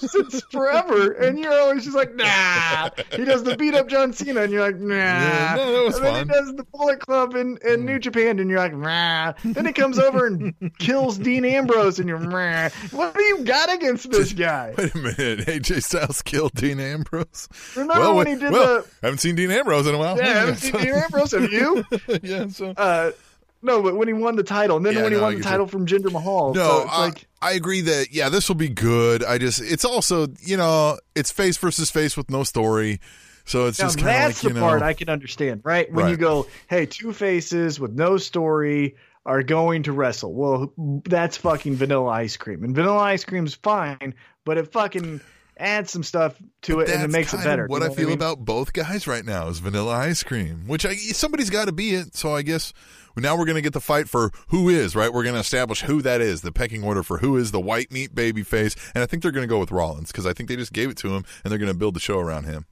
since 0.00 0.42
forever, 0.50 1.12
and 1.12 1.38
you're 1.38 1.52
always 1.52 1.84
just 1.84 1.96
like, 1.96 2.14
nah. 2.14 2.90
He 3.12 3.24
does 3.24 3.44
the 3.44 3.56
beat 3.56 3.74
up 3.74 3.88
John 3.88 4.12
Cena, 4.12 4.42
and 4.42 4.52
you're 4.52 4.62
like, 4.62 4.78
nah. 4.78 4.94
Yeah, 4.94 5.54
no, 5.56 5.72
that 5.72 5.84
was 5.84 5.96
and 5.96 6.04
then 6.04 6.26
he 6.26 6.32
does 6.32 6.54
the 6.54 6.64
Bullet 6.64 7.00
Club 7.00 7.34
in, 7.34 7.58
in 7.64 7.84
New 7.84 7.98
mm. 7.98 8.02
Japan, 8.02 8.38
and 8.38 8.50
you're 8.50 8.58
like, 8.58 8.74
nah. 8.74 9.34
Then 9.44 9.66
he 9.66 9.72
comes 9.72 9.98
over 9.98 10.26
and 10.26 10.54
kills 10.78 11.18
Dean 11.18 11.44
Ambrose, 11.44 11.98
and 11.98 12.08
you're, 12.08 12.18
nah. 12.18 12.70
What 12.90 13.14
do 13.14 13.22
you 13.22 13.44
got 13.44 13.72
against 13.72 14.10
this 14.10 14.32
guy? 14.34 14.74
wait 14.76 14.94
a 14.94 14.98
minute. 14.98 15.46
AJ 15.46 15.84
Styles 15.84 16.22
killed 16.22 16.52
Dean 16.54 16.80
Ambrose. 16.80 17.48
Remember 17.76 18.00
well, 18.00 18.16
when 18.16 18.26
he 18.26 18.34
did 18.34 18.50
well, 18.50 18.82
the? 18.82 18.88
haven't 19.02 19.18
seen 19.18 19.36
Dean 19.36 19.50
Ambrose 19.50 19.86
in 19.86 19.94
a 19.94 19.98
while. 19.98 20.16
Yeah, 20.16 20.24
I 20.24 20.28
haven't 20.28 20.56
seen 20.56 20.72
Dean 20.72 20.94
Ambrose. 20.94 21.27
Have 21.32 21.52
you? 21.52 21.84
yeah. 22.22 22.48
So 22.48 22.72
Uh, 22.76 23.12
no, 23.60 23.82
but 23.82 23.96
when 23.96 24.06
he 24.06 24.14
won 24.14 24.36
the 24.36 24.44
title, 24.44 24.76
and 24.76 24.86
then 24.86 24.94
Yeah, 24.94 25.02
when 25.02 25.12
he 25.12 25.18
no, 25.18 25.24
won 25.24 25.32
the 25.32 25.38
you. 25.38 25.44
title 25.44 25.66
from 25.66 25.86
Jinder 25.86 26.12
Mahal. 26.12 26.54
No, 26.54 26.66
so 26.68 26.82
it's 26.82 26.92
I, 26.92 27.04
like 27.06 27.26
I 27.42 27.52
agree 27.52 27.80
that 27.82 28.12
yeah, 28.12 28.28
this 28.28 28.48
will 28.48 28.54
be 28.56 28.68
good. 28.68 29.24
I 29.24 29.38
just 29.38 29.60
it's 29.60 29.84
also 29.84 30.28
you 30.40 30.56
know 30.56 30.98
it's 31.14 31.30
face 31.32 31.56
versus 31.56 31.90
face 31.90 32.16
with 32.16 32.30
no 32.30 32.44
story, 32.44 33.00
so 33.44 33.66
it's 33.66 33.78
just 33.78 33.98
kind 33.98 34.08
of 34.08 34.14
that's 34.14 34.36
like 34.36 34.42
you 34.44 34.48
the 34.50 34.60
know 34.60 34.66
part 34.66 34.82
I 34.82 34.92
can 34.92 35.08
understand, 35.08 35.62
right? 35.64 35.92
When 35.92 36.08
you 36.08 36.16
go, 36.16 36.46
hey, 36.68 36.86
two 36.86 37.12
faces 37.12 37.80
with 37.80 37.92
no 37.92 38.16
story 38.16 38.94
are 39.26 39.42
going 39.42 39.82
to 39.82 39.92
wrestle. 39.92 40.32
Well, 40.32 40.72
that's 41.04 41.36
fucking 41.36 41.74
vanilla 41.74 42.08
ice 42.10 42.36
cream, 42.36 42.62
and 42.64 42.74
vanilla 42.74 42.98
ice 42.98 43.24
cream's 43.24 43.54
fine, 43.54 44.14
but 44.44 44.56
it 44.56 44.70
fucking 44.72 45.20
adds 45.58 45.90
some 45.90 46.02
stuff 46.02 46.36
to 46.62 46.80
it 46.80 46.88
and 46.88 47.02
it 47.02 47.10
makes 47.10 47.34
it 47.34 47.42
better. 47.44 47.66
What 47.66 47.80
You 47.80 47.86
I 47.86 47.88
know 47.88 47.94
feel 47.94 48.08
mean? 48.08 48.16
about 48.16 48.44
both 48.44 48.72
guys 48.72 49.06
right 49.06 49.24
now 49.24 49.48
is 49.48 49.58
vanilla 49.58 49.92
ice 49.94 50.22
cream, 50.22 50.66
which 50.66 50.86
I, 50.86 50.94
somebody's 50.94 51.50
got 51.50 51.66
to 51.66 51.72
be 51.72 51.94
it. 51.94 52.14
So 52.16 52.34
I 52.34 52.42
guess 52.42 52.72
now 53.16 53.36
we're 53.36 53.44
going 53.46 53.56
to 53.56 53.62
get 53.62 53.72
the 53.72 53.80
fight 53.80 54.08
for 54.08 54.30
who 54.48 54.68
is 54.68 54.94
right. 54.94 55.12
We're 55.12 55.24
going 55.24 55.34
to 55.34 55.40
establish 55.40 55.82
who 55.82 56.00
that 56.02 56.20
is, 56.20 56.42
the 56.42 56.52
pecking 56.52 56.84
order 56.84 57.02
for 57.02 57.18
who 57.18 57.36
is 57.36 57.50
the 57.50 57.60
white 57.60 57.90
meat 57.90 58.14
baby 58.14 58.42
face, 58.42 58.76
and 58.94 59.02
I 59.02 59.06
think 59.06 59.22
they're 59.22 59.32
going 59.32 59.46
to 59.46 59.52
go 59.52 59.58
with 59.58 59.72
Rollins 59.72 60.12
because 60.12 60.26
I 60.26 60.32
think 60.32 60.48
they 60.48 60.56
just 60.56 60.72
gave 60.72 60.90
it 60.90 60.96
to 60.98 61.08
him 61.14 61.24
and 61.42 61.50
they're 61.50 61.58
going 61.58 61.72
to 61.72 61.78
build 61.78 61.94
the 61.94 62.00
show 62.00 62.18
around 62.18 62.44
him. 62.44 62.66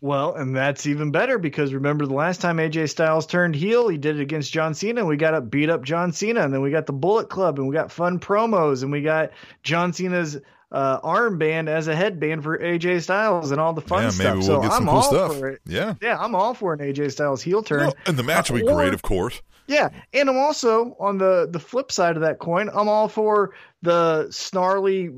Well, 0.00 0.34
and 0.34 0.54
that's 0.54 0.86
even 0.86 1.12
better 1.12 1.38
because 1.38 1.72
remember 1.72 2.04
the 2.04 2.12
last 2.12 2.42
time 2.42 2.58
AJ 2.58 2.90
Styles 2.90 3.24
turned 3.26 3.54
heel, 3.54 3.88
he 3.88 3.96
did 3.96 4.18
it 4.18 4.22
against 4.22 4.52
John 4.52 4.74
Cena. 4.74 5.00
And 5.00 5.08
we 5.08 5.16
got 5.16 5.32
up 5.32 5.50
beat 5.50 5.70
up 5.70 5.82
John 5.82 6.12
Cena, 6.12 6.42
and 6.42 6.52
then 6.52 6.60
we 6.60 6.70
got 6.70 6.84
the 6.84 6.92
Bullet 6.92 7.30
Club, 7.30 7.58
and 7.58 7.66
we 7.66 7.74
got 7.74 7.90
fun 7.90 8.18
promos, 8.20 8.82
and 8.82 8.92
we 8.92 9.00
got 9.00 9.30
John 9.62 9.94
Cena's 9.94 10.36
uh, 10.74 11.00
armband 11.00 11.68
as 11.68 11.86
a 11.88 11.94
headband 11.94 12.42
for 12.42 12.58
AJ 12.58 13.02
Styles 13.02 13.52
and 13.52 13.60
all 13.60 13.72
the 13.72 13.80
fun 13.80 14.02
yeah, 14.02 14.10
stuff. 14.10 14.42
so 14.42 14.52
we'll 14.58 14.62
get 14.62 14.72
I'm 14.72 14.84
cool 14.86 14.94
all 14.96 15.02
stuff. 15.02 15.38
for 15.38 15.48
it. 15.48 15.60
Yeah. 15.64 15.94
Yeah, 16.02 16.18
I'm 16.18 16.34
all 16.34 16.52
for 16.52 16.72
an 16.72 16.80
AJ 16.80 17.12
Styles 17.12 17.40
heel 17.42 17.62
turn. 17.62 17.80
Well, 17.80 17.96
and 18.06 18.16
the 18.16 18.22
match 18.24 18.50
will 18.50 18.58
be 18.58 18.64
or- 18.66 18.74
great, 18.74 18.92
of 18.92 19.02
course. 19.02 19.40
Yeah, 19.66 19.88
and 20.12 20.28
I'm 20.28 20.36
also 20.36 20.94
on 21.00 21.16
the 21.16 21.48
the 21.50 21.58
flip 21.58 21.90
side 21.90 22.16
of 22.16 22.22
that 22.22 22.38
coin. 22.38 22.68
I'm 22.74 22.86
all 22.88 23.08
for 23.08 23.54
the 23.80 24.26
snarly, 24.30 25.10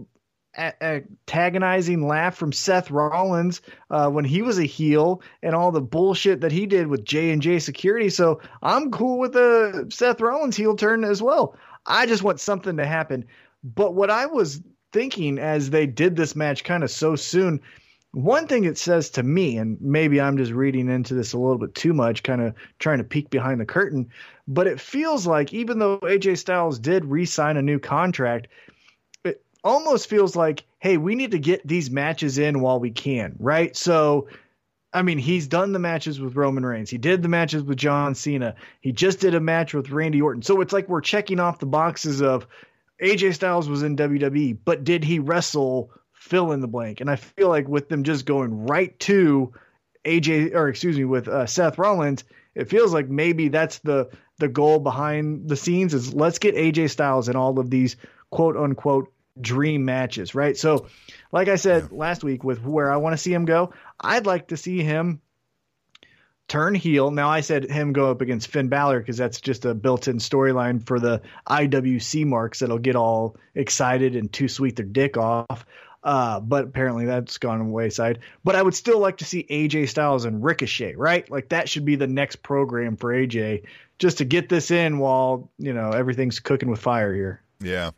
antagonizing 0.80 2.06
laugh 2.06 2.36
from 2.36 2.52
Seth 2.52 2.90
Rollins 2.90 3.60
uh, 3.90 4.08
when 4.08 4.24
he 4.24 4.42
was 4.42 4.58
a 4.58 4.64
heel, 4.64 5.22
and 5.42 5.54
all 5.54 5.72
the 5.72 5.80
bullshit 5.80 6.40
that 6.42 6.52
he 6.52 6.66
did 6.66 6.86
with 6.86 7.04
J 7.04 7.30
and 7.32 7.42
J 7.42 7.58
Security. 7.58 8.08
So 8.08 8.40
I'm 8.62 8.90
cool 8.90 9.18
with 9.18 9.32
the 9.32 9.86
Seth 9.90 10.20
Rollins 10.20 10.56
heel 10.56 10.76
turn 10.76 11.04
as 11.04 11.22
well. 11.22 11.56
I 11.84 12.06
just 12.06 12.22
want 12.22 12.40
something 12.40 12.76
to 12.76 12.86
happen. 12.86 13.24
But 13.64 13.94
what 13.94 14.10
I 14.10 14.26
was 14.26 14.62
thinking 14.92 15.38
as 15.38 15.70
they 15.70 15.86
did 15.86 16.16
this 16.16 16.36
match 16.36 16.64
kind 16.64 16.82
of 16.82 16.90
so 16.90 17.16
soon. 17.16 17.60
One 18.12 18.46
thing 18.46 18.64
it 18.64 18.78
says 18.78 19.10
to 19.10 19.22
me, 19.22 19.58
and 19.58 19.78
maybe 19.80 20.20
I'm 20.20 20.38
just 20.38 20.52
reading 20.52 20.88
into 20.88 21.12
this 21.12 21.34
a 21.34 21.38
little 21.38 21.58
bit 21.58 21.74
too 21.74 21.92
much, 21.92 22.22
kind 22.22 22.40
of 22.40 22.54
trying 22.78 22.98
to 22.98 23.04
peek 23.04 23.28
behind 23.28 23.60
the 23.60 23.66
curtain, 23.66 24.08
but 24.48 24.66
it 24.66 24.80
feels 24.80 25.26
like 25.26 25.52
even 25.52 25.78
though 25.78 25.98
AJ 25.98 26.38
Styles 26.38 26.78
did 26.78 27.04
re-sign 27.04 27.58
a 27.58 27.62
new 27.62 27.78
contract, 27.78 28.48
it 29.24 29.44
almost 29.62 30.08
feels 30.08 30.34
like, 30.34 30.64
hey, 30.78 30.96
we 30.96 31.14
need 31.14 31.32
to 31.32 31.38
get 31.38 31.66
these 31.66 31.90
matches 31.90 32.38
in 32.38 32.60
while 32.60 32.80
we 32.80 32.90
can, 32.90 33.36
right? 33.38 33.76
So, 33.76 34.28
I 34.94 35.02
mean, 35.02 35.18
he's 35.18 35.46
done 35.46 35.72
the 35.72 35.78
matches 35.78 36.18
with 36.18 36.36
Roman 36.36 36.64
Reigns. 36.64 36.88
He 36.88 36.96
did 36.96 37.22
the 37.22 37.28
matches 37.28 37.64
with 37.64 37.76
John 37.76 38.14
Cena. 38.14 38.54
He 38.80 38.92
just 38.92 39.20
did 39.20 39.34
a 39.34 39.40
match 39.40 39.74
with 39.74 39.90
Randy 39.90 40.22
Orton. 40.22 40.42
So 40.42 40.62
it's 40.62 40.72
like 40.72 40.88
we're 40.88 41.02
checking 41.02 41.38
off 41.38 41.58
the 41.58 41.66
boxes 41.66 42.22
of 42.22 42.46
AJ 43.00 43.34
Styles 43.34 43.68
was 43.68 43.82
in 43.82 43.96
WWE, 43.96 44.58
but 44.64 44.84
did 44.84 45.04
he 45.04 45.18
wrestle 45.18 45.90
fill 46.12 46.52
in 46.52 46.60
the 46.60 46.68
blank? 46.68 47.00
And 47.00 47.10
I 47.10 47.16
feel 47.16 47.48
like 47.48 47.68
with 47.68 47.88
them 47.88 48.04
just 48.04 48.26
going 48.26 48.66
right 48.66 48.98
to 49.00 49.52
AJ 50.04 50.54
or 50.54 50.68
excuse 50.68 50.96
me 50.96 51.04
with 51.04 51.28
uh, 51.28 51.46
Seth 51.46 51.78
Rollins, 51.78 52.24
it 52.54 52.70
feels 52.70 52.92
like 52.92 53.08
maybe 53.08 53.48
that's 53.48 53.78
the 53.80 54.08
the 54.38 54.48
goal 54.48 54.78
behind 54.78 55.48
the 55.48 55.56
scenes 55.56 55.94
is 55.94 56.14
let's 56.14 56.38
get 56.38 56.54
AJ 56.54 56.90
Styles 56.90 57.28
in 57.28 57.36
all 57.36 57.58
of 57.58 57.70
these 57.70 57.96
quote 58.30 58.56
unquote 58.56 59.12
dream 59.40 59.84
matches, 59.84 60.34
right? 60.34 60.56
So, 60.56 60.86
like 61.32 61.48
I 61.48 61.56
said 61.56 61.92
last 61.92 62.24
week 62.24 62.44
with 62.44 62.62
where 62.62 62.90
I 62.90 62.96
want 62.96 63.12
to 63.12 63.18
see 63.18 63.32
him 63.32 63.44
go, 63.44 63.72
I'd 64.00 64.26
like 64.26 64.48
to 64.48 64.56
see 64.56 64.82
him 64.82 65.20
turn 66.48 66.74
heel. 66.74 67.10
Now 67.10 67.28
I 67.28 67.40
said 67.40 67.70
him 67.70 67.92
go 67.92 68.10
up 68.10 68.20
against 68.20 68.48
Finn 68.48 68.68
Balor 68.68 69.00
because 69.00 69.16
that's 69.16 69.40
just 69.40 69.64
a 69.64 69.74
built-in 69.74 70.18
storyline 70.18 70.84
for 70.86 71.00
the 71.00 71.20
IWC 71.48 72.26
marks 72.26 72.60
that'll 72.60 72.78
get 72.78 72.96
all 72.96 73.36
excited 73.54 74.16
and 74.16 74.32
too 74.32 74.48
sweet 74.48 74.76
their 74.76 74.86
dick 74.86 75.16
off. 75.16 75.66
Uh, 76.04 76.38
but 76.38 76.64
apparently 76.66 77.04
that's 77.04 77.38
gone 77.38 77.72
wayside. 77.72 78.20
But 78.44 78.54
I 78.54 78.62
would 78.62 78.76
still 78.76 79.00
like 79.00 79.16
to 79.16 79.24
see 79.24 79.44
AJ 79.50 79.88
Styles 79.88 80.24
and 80.24 80.42
Ricochet, 80.42 80.94
right? 80.94 81.28
Like 81.28 81.48
that 81.48 81.68
should 81.68 81.84
be 81.84 81.96
the 81.96 82.06
next 82.06 82.44
program 82.44 82.96
for 82.96 83.12
AJ, 83.12 83.64
just 83.98 84.18
to 84.18 84.24
get 84.24 84.48
this 84.48 84.70
in 84.70 84.98
while 84.98 85.50
you 85.58 85.72
know 85.72 85.90
everything's 85.90 86.38
cooking 86.38 86.70
with 86.70 86.80
fire 86.80 87.12
here. 87.12 87.42
Yeah. 87.60 87.90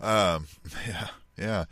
Um, 0.00 0.46
yeah. 0.86 1.08
Yeah. 1.36 1.64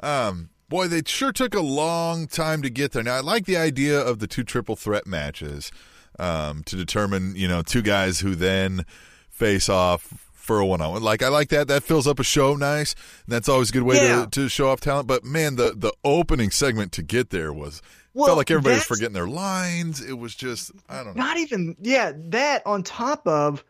Um, 0.00 0.50
boy, 0.72 0.88
they 0.88 1.02
sure 1.06 1.32
took 1.32 1.54
a 1.54 1.60
long 1.60 2.26
time 2.26 2.62
to 2.62 2.70
get 2.70 2.92
there. 2.92 3.02
Now, 3.02 3.16
I 3.16 3.20
like 3.20 3.44
the 3.44 3.56
idea 3.56 4.00
of 4.00 4.18
the 4.18 4.26
two 4.26 4.42
triple 4.42 4.74
threat 4.74 5.06
matches 5.06 5.70
um, 6.18 6.62
to 6.64 6.76
determine, 6.76 7.36
you 7.36 7.46
know, 7.46 7.62
two 7.62 7.82
guys 7.82 8.20
who 8.20 8.34
then 8.34 8.84
face 9.28 9.68
off 9.68 10.28
for 10.32 10.58
a 10.58 10.66
one 10.66 10.80
on 10.80 10.92
one. 10.92 11.02
Like, 11.02 11.22
I 11.22 11.28
like 11.28 11.50
that. 11.50 11.68
That 11.68 11.82
fills 11.82 12.06
up 12.06 12.18
a 12.18 12.24
show 12.24 12.56
nice. 12.56 12.94
And 13.26 13.32
that's 13.34 13.48
always 13.48 13.70
a 13.70 13.72
good 13.74 13.82
way 13.84 13.96
Yeah. 13.96 14.24
to, 14.24 14.30
to 14.30 14.48
show 14.48 14.70
off 14.70 14.80
talent. 14.80 15.06
But, 15.06 15.24
man, 15.24 15.56
the, 15.56 15.72
the 15.76 15.92
opening 16.04 16.50
segment 16.50 16.90
to 16.92 17.02
get 17.02 17.30
there 17.30 17.52
was. 17.52 17.82
Well, 18.14 18.26
felt 18.26 18.38
like 18.38 18.50
everybody 18.50 18.74
was 18.74 18.84
forgetting 18.84 19.14
their 19.14 19.28
lines. 19.28 20.02
It 20.02 20.18
was 20.18 20.34
just, 20.34 20.72
I 20.88 21.04
don't 21.04 21.16
know. 21.16 21.22
Not 21.22 21.38
even 21.38 21.76
yeah, 21.80 22.12
that 22.16 22.66
on 22.66 22.82
top 22.82 23.26
of 23.26 23.64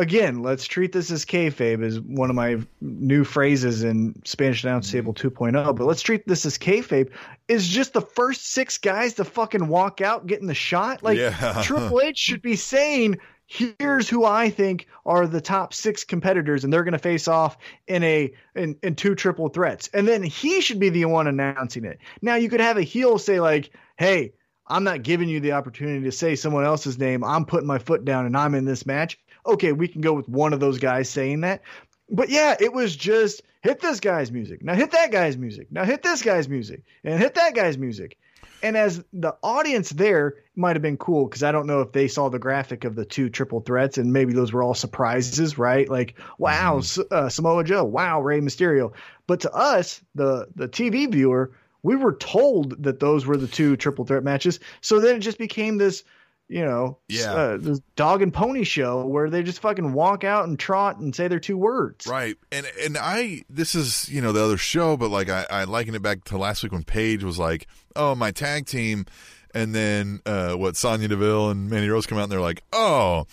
again, 0.00 0.42
let's 0.42 0.66
treat 0.66 0.92
this 0.92 1.10
as 1.10 1.24
kayfabe 1.24 1.84
is 1.84 2.00
one 2.00 2.30
of 2.30 2.36
my 2.36 2.58
new 2.80 3.22
phrases 3.22 3.84
in 3.84 4.20
Spanish 4.24 4.64
Announce 4.64 4.88
mm-hmm. 4.88 4.96
Table 4.96 5.14
2.0. 5.14 5.76
But 5.76 5.84
let's 5.84 6.00
treat 6.02 6.26
this 6.26 6.46
as 6.46 6.56
kayfabe 6.56 7.10
is 7.48 7.68
just 7.68 7.92
the 7.92 8.00
first 8.00 8.52
six 8.52 8.78
guys 8.78 9.14
to 9.14 9.24
fucking 9.24 9.68
walk 9.68 10.00
out 10.00 10.26
getting 10.26 10.46
the 10.46 10.54
shot. 10.54 11.02
Like 11.02 11.18
Yeah. 11.18 11.60
Triple 11.62 12.00
H 12.00 12.18
should 12.18 12.40
be 12.40 12.56
saying, 12.56 13.18
"Here's 13.46 14.08
who 14.08 14.24
I 14.24 14.48
think 14.48 14.86
are 15.04 15.26
the 15.26 15.40
top 15.40 15.74
six 15.74 16.02
competitors, 16.02 16.64
and 16.64 16.72
they're 16.72 16.84
going 16.84 16.92
to 16.92 16.98
face 16.98 17.28
off 17.28 17.58
in 17.86 18.02
a 18.02 18.32
in, 18.54 18.76
in 18.82 18.94
two 18.94 19.14
triple 19.14 19.50
threats." 19.50 19.90
And 19.92 20.08
then 20.08 20.22
he 20.22 20.62
should 20.62 20.80
be 20.80 20.88
the 20.88 21.04
one 21.04 21.26
announcing 21.26 21.84
it. 21.84 21.98
Now 22.22 22.36
you 22.36 22.48
could 22.48 22.60
have 22.60 22.78
a 22.78 22.82
heel 22.82 23.18
say 23.18 23.38
like, 23.38 23.70
"Hey." 23.96 24.32
I'm 24.72 24.84
not 24.84 25.02
giving 25.02 25.28
you 25.28 25.40
the 25.40 25.50
opportunity 25.50 26.04
to 26.04 26.12
say 26.12 26.36
someone 26.36 26.64
else's 26.64 26.96
name. 26.96 27.24
I'm 27.24 27.44
putting 27.44 27.66
my 27.66 27.80
foot 27.80 28.04
down 28.04 28.24
and 28.24 28.36
I'm 28.36 28.54
in 28.54 28.64
this 28.64 28.86
match. 28.86 29.18
Okay, 29.46 29.72
we 29.72 29.88
can 29.88 30.00
go 30.00 30.12
with 30.12 30.28
one 30.28 30.52
of 30.52 30.60
those 30.60 30.78
guys 30.78 31.08
saying 31.08 31.40
that. 31.42 31.62
But 32.08 32.28
yeah, 32.28 32.56
it 32.58 32.72
was 32.72 32.94
just 32.96 33.42
hit 33.62 33.80
this 33.80 34.00
guy's 34.00 34.32
music. 34.32 34.62
Now 34.62 34.74
hit 34.74 34.90
that 34.92 35.12
guy's 35.12 35.36
music. 35.36 35.68
Now 35.70 35.84
hit 35.84 36.02
this 36.02 36.22
guy's 36.22 36.48
music. 36.48 36.82
And 37.04 37.18
hit 37.18 37.34
that 37.34 37.54
guy's 37.54 37.78
music. 37.78 38.18
And 38.62 38.76
as 38.76 39.02
the 39.12 39.36
audience 39.42 39.90
there 39.90 40.34
might 40.54 40.76
have 40.76 40.82
been 40.82 40.98
cool 40.98 41.26
because 41.26 41.42
I 41.42 41.52
don't 41.52 41.66
know 41.66 41.80
if 41.80 41.92
they 41.92 42.08
saw 42.08 42.28
the 42.28 42.38
graphic 42.38 42.84
of 42.84 42.94
the 42.94 43.06
two 43.06 43.30
triple 43.30 43.60
threats 43.60 43.96
and 43.96 44.12
maybe 44.12 44.32
those 44.34 44.52
were 44.52 44.62
all 44.62 44.74
surprises, 44.74 45.56
right? 45.58 45.88
Like, 45.88 46.18
wow, 46.38 46.78
S- 46.78 46.98
uh, 47.10 47.28
Samoa 47.30 47.64
Joe, 47.64 47.84
wow, 47.84 48.20
Rey 48.20 48.40
Mysterio. 48.40 48.92
But 49.26 49.40
to 49.40 49.52
us, 49.52 50.02
the 50.14 50.48
the 50.56 50.68
TV 50.68 51.10
viewer, 51.10 51.52
we 51.82 51.96
were 51.96 52.14
told 52.14 52.82
that 52.82 53.00
those 53.00 53.24
were 53.24 53.38
the 53.38 53.48
two 53.48 53.76
triple 53.76 54.04
threat 54.04 54.24
matches. 54.24 54.60
So 54.82 55.00
then 55.00 55.16
it 55.16 55.20
just 55.20 55.38
became 55.38 55.78
this, 55.78 56.04
you 56.52 56.64
know, 56.64 56.98
Yeah. 57.08 57.32
uh, 57.32 57.56
this 57.58 57.80
dog 57.94 58.22
and 58.22 58.34
pony 58.34 58.64
show 58.64 59.06
where 59.06 59.30
they 59.30 59.44
just 59.44 59.60
fucking 59.60 59.92
walk 59.92 60.24
out 60.24 60.48
and 60.48 60.58
trot 60.58 60.98
and 60.98 61.14
say 61.14 61.28
their 61.28 61.38
two 61.38 61.56
words. 61.56 62.08
Right. 62.08 62.36
And 62.50 62.66
and 62.82 62.98
I 62.98 63.44
this 63.48 63.76
is, 63.76 64.08
you 64.08 64.20
know, 64.20 64.32
the 64.32 64.42
other 64.42 64.56
show, 64.56 64.96
but 64.96 65.10
like 65.10 65.28
I, 65.30 65.46
I 65.48 65.64
liken 65.64 65.94
it 65.94 66.02
back 66.02 66.24
to 66.24 66.36
last 66.36 66.64
week 66.64 66.72
when 66.72 66.82
Paige 66.82 67.22
was 67.22 67.38
like, 67.38 67.68
Oh, 67.94 68.16
my 68.16 68.32
tag 68.32 68.66
team 68.66 69.06
and 69.54 69.72
then 69.74 70.20
uh 70.26 70.54
what 70.54 70.76
Sonya 70.76 71.06
Deville 71.06 71.50
and 71.50 71.70
Mandy 71.70 71.88
Rose 71.88 72.04
come 72.06 72.18
out 72.18 72.24
and 72.24 72.32
they're 72.32 72.40
like, 72.40 72.64
Oh 72.72 73.26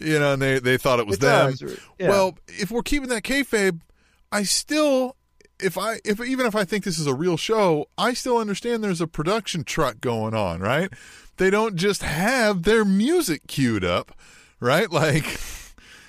You 0.00 0.20
know, 0.20 0.34
and 0.34 0.40
they 0.42 0.60
they 0.60 0.76
thought 0.76 1.00
it 1.00 1.06
was 1.08 1.16
It's 1.16 1.24
them. 1.24 1.46
ours, 1.46 1.62
yeah. 1.98 2.08
Well, 2.08 2.38
if 2.46 2.70
we're 2.70 2.82
keeping 2.82 3.08
that 3.08 3.24
kayfabe, 3.24 3.80
I 4.30 4.44
still, 4.44 5.16
if 5.58 5.76
I, 5.76 5.98
if 6.04 6.20
even 6.20 6.46
if 6.46 6.54
I 6.54 6.64
think 6.64 6.84
this 6.84 7.00
is 7.00 7.08
a 7.08 7.14
real 7.14 7.36
show, 7.36 7.86
I 7.98 8.14
still 8.14 8.38
understand 8.38 8.84
there's 8.84 9.00
a 9.00 9.08
production 9.08 9.64
truck 9.64 10.00
going 10.00 10.34
on, 10.34 10.60
right? 10.60 10.88
They 11.40 11.48
don't 11.48 11.74
just 11.74 12.02
have 12.02 12.64
their 12.64 12.84
music 12.84 13.46
queued 13.46 13.82
up, 13.84 14.12
right? 14.60 14.88
Like, 14.92 15.40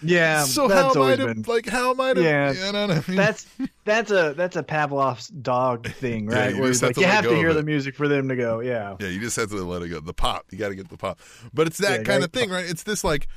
yeah, 0.03 0.43
so 0.43 0.67
that's 0.67 0.95
how 0.95 1.03
am 1.03 1.09
I 1.11 1.15
to, 1.15 1.25
been. 1.27 1.43
like, 1.43 1.67
how 1.69 1.91
am 1.91 2.01
I 2.01 2.13
to, 2.13 2.21
Yeah. 2.23 2.51
you 2.51 2.71
know 2.73 2.87
what 2.87 2.97
I 2.97 3.03
mean? 3.07 3.15
That's 3.17 3.45
that's 3.85 4.11
a 4.11 4.33
that's 4.35 4.55
a 4.57 4.63
Pavlov's 4.63 5.27
dog 5.27 5.87
thing, 6.01 6.27
Yeah, 6.29 6.39
right? 6.45 6.55
you 6.55 6.61
Where 6.61 6.71
it's 6.71 6.81
like 6.81 6.95
to 6.95 7.01
you 7.01 7.07
have 7.07 7.23
to 7.23 7.35
hear 7.35 7.53
the 7.53 7.61
music 7.63 7.95
for 7.95 8.07
them 8.07 8.27
to 8.29 8.35
go. 8.35 8.59
Yeah, 8.59 8.95
Yeah, 8.99 9.07
you 9.09 9.19
just 9.21 9.35
have 9.37 9.49
to 9.51 9.55
let 9.63 9.83
it 9.83 9.89
go. 9.89 9.99
The 10.01 10.13
pop, 10.13 10.45
you 10.51 10.57
got 10.57 10.69
to 10.69 10.75
get 10.75 10.89
the 10.89 10.97
pop. 10.97 11.19
But 11.53 11.67
it's 11.67 11.77
that 11.77 11.99
Yeah, 11.99 12.03
kind 12.03 12.23
of 12.23 12.33
thing, 12.33 12.49
right? 12.49 12.65
It's 12.69 12.83
this 12.83 13.03
like, 13.03 13.27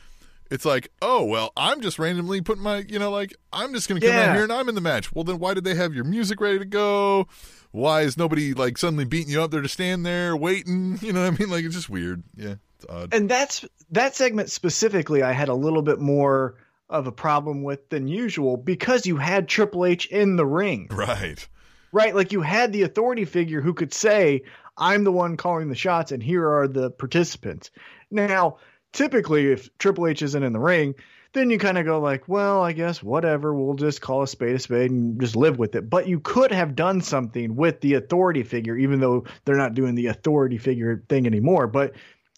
it's 0.51 0.65
like, 0.65 0.89
oh 1.03 1.23
well, 1.25 1.53
I'm 1.57 1.81
just 1.83 1.99
randomly 1.99 2.41
putting 2.41 2.63
my, 2.65 2.79
you 2.89 2.99
know, 2.99 3.11
like 3.11 3.37
I'm 3.53 3.73
just 3.75 3.87
gonna 3.89 4.01
come 4.01 4.09
Yeah. 4.11 4.31
out 4.31 4.35
here 4.35 4.43
and 4.45 4.53
I'm 4.53 4.69
in 4.69 4.75
the 4.75 4.81
match. 4.81 5.13
Well, 5.13 5.23
then 5.25 5.39
why 5.39 5.55
did 5.55 5.65
they 5.65 5.75
have 5.75 5.95
your 5.95 6.05
music 6.05 6.41
ready 6.41 6.59
to 6.59 6.65
go? 6.65 7.29
Why 7.75 8.03
is 8.03 8.17
nobody 8.17 8.55
like 8.55 8.79
suddenly 8.79 9.05
beating 9.05 9.33
you 9.33 9.43
up 9.43 9.51
there 9.51 9.61
to 9.61 9.69
stand 9.69 10.07
there 10.07 10.37
waiting? 10.37 10.97
You 11.03 11.13
know 11.13 11.25
what 11.25 11.35
I 11.35 11.37
mean? 11.37 11.51
Like 11.51 11.65
it's 11.65 11.75
just 11.75 11.91
weird. 11.91 12.23
Yeah, 12.37 12.55
it's 12.77 12.87
odd. 12.89 13.13
and 13.13 13.29
that's 13.29 13.65
that 13.91 14.15
segment 14.15 14.49
specifically. 14.49 15.25
I 15.25 15.33
had 15.33 15.49
a 15.49 15.55
little 15.55 15.83
bit 15.83 15.99
more 15.99 16.55
of 16.89 17.09
a 17.09 17.13
problem 17.13 17.65
with 17.65 17.89
than 17.89 18.07
usual 18.07 18.57
because 18.57 19.07
you 19.07 19.17
had 19.17 19.49
Triple 19.49 19.87
H 19.87 20.07
in 20.07 20.37
the 20.37 20.47
ring, 20.47 20.87
right. 20.93 21.45
right? 21.91 22.15
Like 22.15 22.31
you 22.31 22.43
had 22.43 22.73
the 22.73 22.83
authority 22.83 23.25
figure 23.25 23.61
who 23.61 23.75
could 23.75 23.93
say, 23.93 24.43
"I'm 24.79 25.03
the 25.03 25.11
one 25.11 25.37
calling 25.37 25.69
the 25.69 25.75
shots, 25.75 26.13
and 26.13 26.23
here 26.23 26.49
are 26.49 26.69
the 26.69 26.93
participants." 26.93 27.73
Now, 28.09 28.59
typically, 28.93 29.51
if 29.51 29.77
Triple 29.79 30.07
H 30.07 30.23
isn't 30.23 30.43
in 30.45 30.53
the 30.53 30.61
ring, 30.61 30.95
then 31.35 31.51
you 31.51 31.59
kind 31.59 31.77
of 31.77 31.85
go 31.85 32.01
like, 32.01 32.29
well, 32.29 32.63
I 32.63 32.73
guess 32.73 33.03
whatever, 33.03 33.55
we'll 33.55 33.75
just 33.75 34.01
call 34.01 34.23
a 34.23 34.27
spade 34.27 34.55
a 34.55 34.59
spade 34.59 34.91
and 34.91 35.21
just 35.21 35.37
live 35.37 35.59
with 35.59 35.75
it. 35.75 35.91
But 35.91 36.09
you 36.09 36.21
could 36.21 36.53
have 36.53 36.75
done 36.75 37.01
something 37.01 37.57
with 37.57 37.81
the 37.81 37.95
authority 37.95 38.43
figure, 38.43 38.77
even 38.77 39.01
though 39.01 39.25
they're 39.45 39.57
not 39.57 39.75
doing 39.75 39.95
the 39.95 40.07
authority 40.07 40.59
figure 40.59 41.05
thing 41.09 41.27
anymore. 41.27 41.67
But 41.67 41.93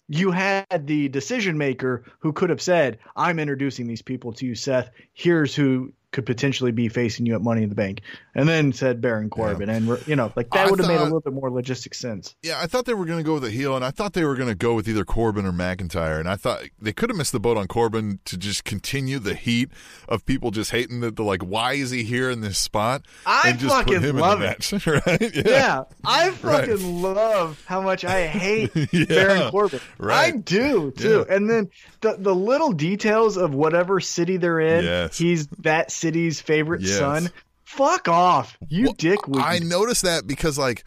you 0.09 0.31
had 0.31 0.87
the 0.87 1.09
decision 1.09 1.57
maker 1.57 2.03
who 2.19 2.33
could 2.33 2.49
have 2.49 2.61
said, 2.61 2.99
I'm 3.15 3.39
introducing 3.39 3.87
these 3.87 4.01
people 4.01 4.33
to 4.33 4.45
you, 4.45 4.55
Seth. 4.55 4.89
Here's 5.13 5.53
who 5.53 5.93
could 6.11 6.25
potentially 6.25 6.71
be 6.71 6.87
facing 6.87 7.25
you 7.25 7.35
at 7.35 7.41
Money 7.41 7.63
in 7.63 7.69
the 7.69 7.75
Bank. 7.75 8.01
And 8.37 8.47
then 8.47 8.71
said 8.71 9.01
Baron 9.01 9.29
Corbin. 9.31 9.67
And, 9.69 9.87
you 10.07 10.15
know, 10.15 10.31
like 10.35 10.51
that 10.51 10.69
would 10.69 10.79
have 10.79 10.87
made 10.87 10.99
a 10.99 11.03
little 11.03 11.19
bit 11.21 11.33
more 11.33 11.49
logistic 11.49 11.95
sense. 11.95 12.35
Yeah, 12.43 12.59
I 12.61 12.67
thought 12.67 12.85
they 12.85 12.93
were 12.93 13.05
going 13.05 13.17
to 13.17 13.23
go 13.23 13.33
with 13.33 13.43
a 13.43 13.49
heel, 13.49 13.75
and 13.75 13.83
I 13.83 13.89
thought 13.91 14.13
they 14.13 14.23
were 14.23 14.35
going 14.35 14.47
to 14.47 14.55
go 14.55 14.75
with 14.75 14.87
either 14.87 15.03
Corbin 15.03 15.45
or 15.45 15.51
McIntyre, 15.51 16.19
and 16.19 16.29
I 16.29 16.35
thought 16.35 16.61
they 16.79 16.93
could 16.93 17.09
have 17.09 17.17
missed 17.17 17.31
the 17.31 17.39
boat 17.39 17.57
on 17.57 17.67
Corbin 17.67 18.19
to 18.25 18.37
just 18.37 18.63
continue 18.63 19.17
the 19.17 19.33
heat 19.33 19.71
of 20.07 20.23
people 20.25 20.51
just 20.51 20.69
hating 20.71 20.99
that 21.01 21.15
the 21.15 21.23
like, 21.23 21.41
why 21.41 21.73
is 21.73 21.89
he 21.89 22.03
here 22.03 22.29
in 22.29 22.41
this 22.41 22.59
spot? 22.59 23.01
I 23.25 23.49
and 23.49 23.59
just 23.59 23.73
put 23.75 23.85
fucking 23.95 24.01
him 24.07 24.17
love 24.17 24.41
in 24.43 24.49
it. 24.51 24.59
the 24.61 24.75
match, 24.75 24.87
right? 25.07 25.35
Yeah, 25.35 25.41
Yeah, 25.45 25.83
I 26.05 26.27
Right. 26.29 26.35
fucking 26.69 27.01
love 27.01 27.59
how 27.65 27.81
much 27.81 28.05
I 28.05 28.27
hate 28.27 28.69
Yeah, 28.93 29.05
Baron 29.05 29.49
Corbin. 29.51 29.79
right. 29.97 30.33
I 30.33 30.37
do 30.37 30.91
too. 30.91 31.25
Yeah. 31.27 31.35
And 31.35 31.49
then 31.49 31.69
the 32.01 32.17
the 32.19 32.35
little 32.35 32.71
details 32.71 33.35
of 33.37 33.55
whatever 33.55 33.99
city 33.99 34.37
they're 34.37 34.59
in, 34.59 34.85
Yes. 34.85 35.17
he's 35.17 35.47
that 35.63 35.89
city's 35.91 36.39
favorite 36.39 36.81
Yes. 36.81 36.99
son. 36.99 37.29
Fuck 37.67 38.07
off, 38.07 38.57
you 38.69 38.85
Well, 38.85 38.93
dick. 38.93 39.19
I 39.35 39.59
noticed 39.59 40.03
that 40.03 40.25
because 40.25 40.57
like. 40.57 40.83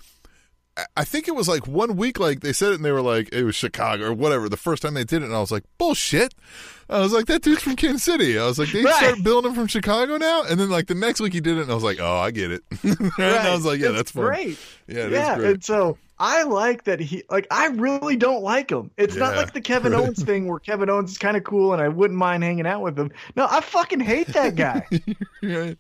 I- 0.97 1.05
think 1.05 1.29
it 1.29 1.35
was 1.35 1.47
like 1.47 1.67
one 1.67 1.97
week, 1.97 2.19
like 2.19 2.41
they 2.41 2.55
said 2.55 2.71
it, 2.73 2.77
and 2.77 2.85
they 2.85 2.93
were 2.93 3.03
like, 3.03 3.29
it 3.35 3.45
was 3.45 3.55
Chicago 3.55 4.07
or 4.07 4.13
whatever. 4.15 4.49
The 4.49 4.57
first 4.57 4.83
time 4.83 4.95
they 4.95 5.05
did 5.05 5.21
it, 5.21 5.27
and 5.27 5.35
I 5.35 5.41
was 5.41 5.51
like, 5.51 5.65
bullshit. 5.77 6.33
I 6.89 7.01
was 7.01 7.13
like, 7.13 7.27
that 7.27 7.43
dude's 7.43 7.63
from 7.63 7.77
Kansas 7.77 8.03
City. 8.05 8.39
I 8.39 8.47
was 8.47 8.59
like, 8.59 8.71
they 8.73 8.83
Right. 8.85 8.95
start 8.95 9.23
building 9.23 9.51
him 9.51 9.55
from 9.57 9.67
Chicago 9.67 10.17
now, 10.17 10.43
and 10.45 10.59
then 10.59 10.71
like 10.71 10.87
the 10.87 10.95
next 10.95 11.21
week 11.21 11.35
he 11.35 11.41
did 11.41 11.59
it, 11.59 11.63
and 11.63 11.71
I 11.71 11.75
was 11.75 11.83
like, 11.85 11.99
oh, 12.01 12.17
I 12.17 12.31
get 12.31 12.51
it. 12.53 12.63
and 12.83 13.13
I 13.21 13.53
was 13.53 13.67
like, 13.67 13.79
yeah, 13.81 13.89
It's 13.89 13.97
that's 13.97 14.11
fun. 14.13 14.25
great. 14.25 14.59
Yeah, 14.87 15.09
yeah, 15.09 15.39
and 15.41 15.63
so 15.63 15.99
I 16.21 16.43
like 16.43 16.85
that 16.85 17.01
he 17.01 17.25
like 17.31 17.47
I 17.51 17.69
really 17.69 18.15
don't 18.15 18.43
like 18.43 18.71
him. 18.71 18.91
It's 18.99 19.17
not 19.17 19.37
like 19.37 19.55
the 19.55 19.61
Kevin. 19.63 19.95
Owens 20.01 20.23
thing 20.23 20.47
where 20.47 20.59
Kevin 20.59 20.91
Owens 20.91 21.13
is 21.13 21.19
kind 21.19 21.35
of 21.35 21.45
cool 21.45 21.73
and 21.73 21.81
I 21.81 21.89
wouldn't 21.89 22.19
mind 22.19 22.45
hanging 22.45 22.67
out 22.67 22.83
with 22.83 22.99
him. 22.99 23.11
No, 23.37 23.47
I 23.51 23.63
fucking 23.63 24.01
hate 24.01 24.29
that 24.29 24.55
guy. 24.55 24.87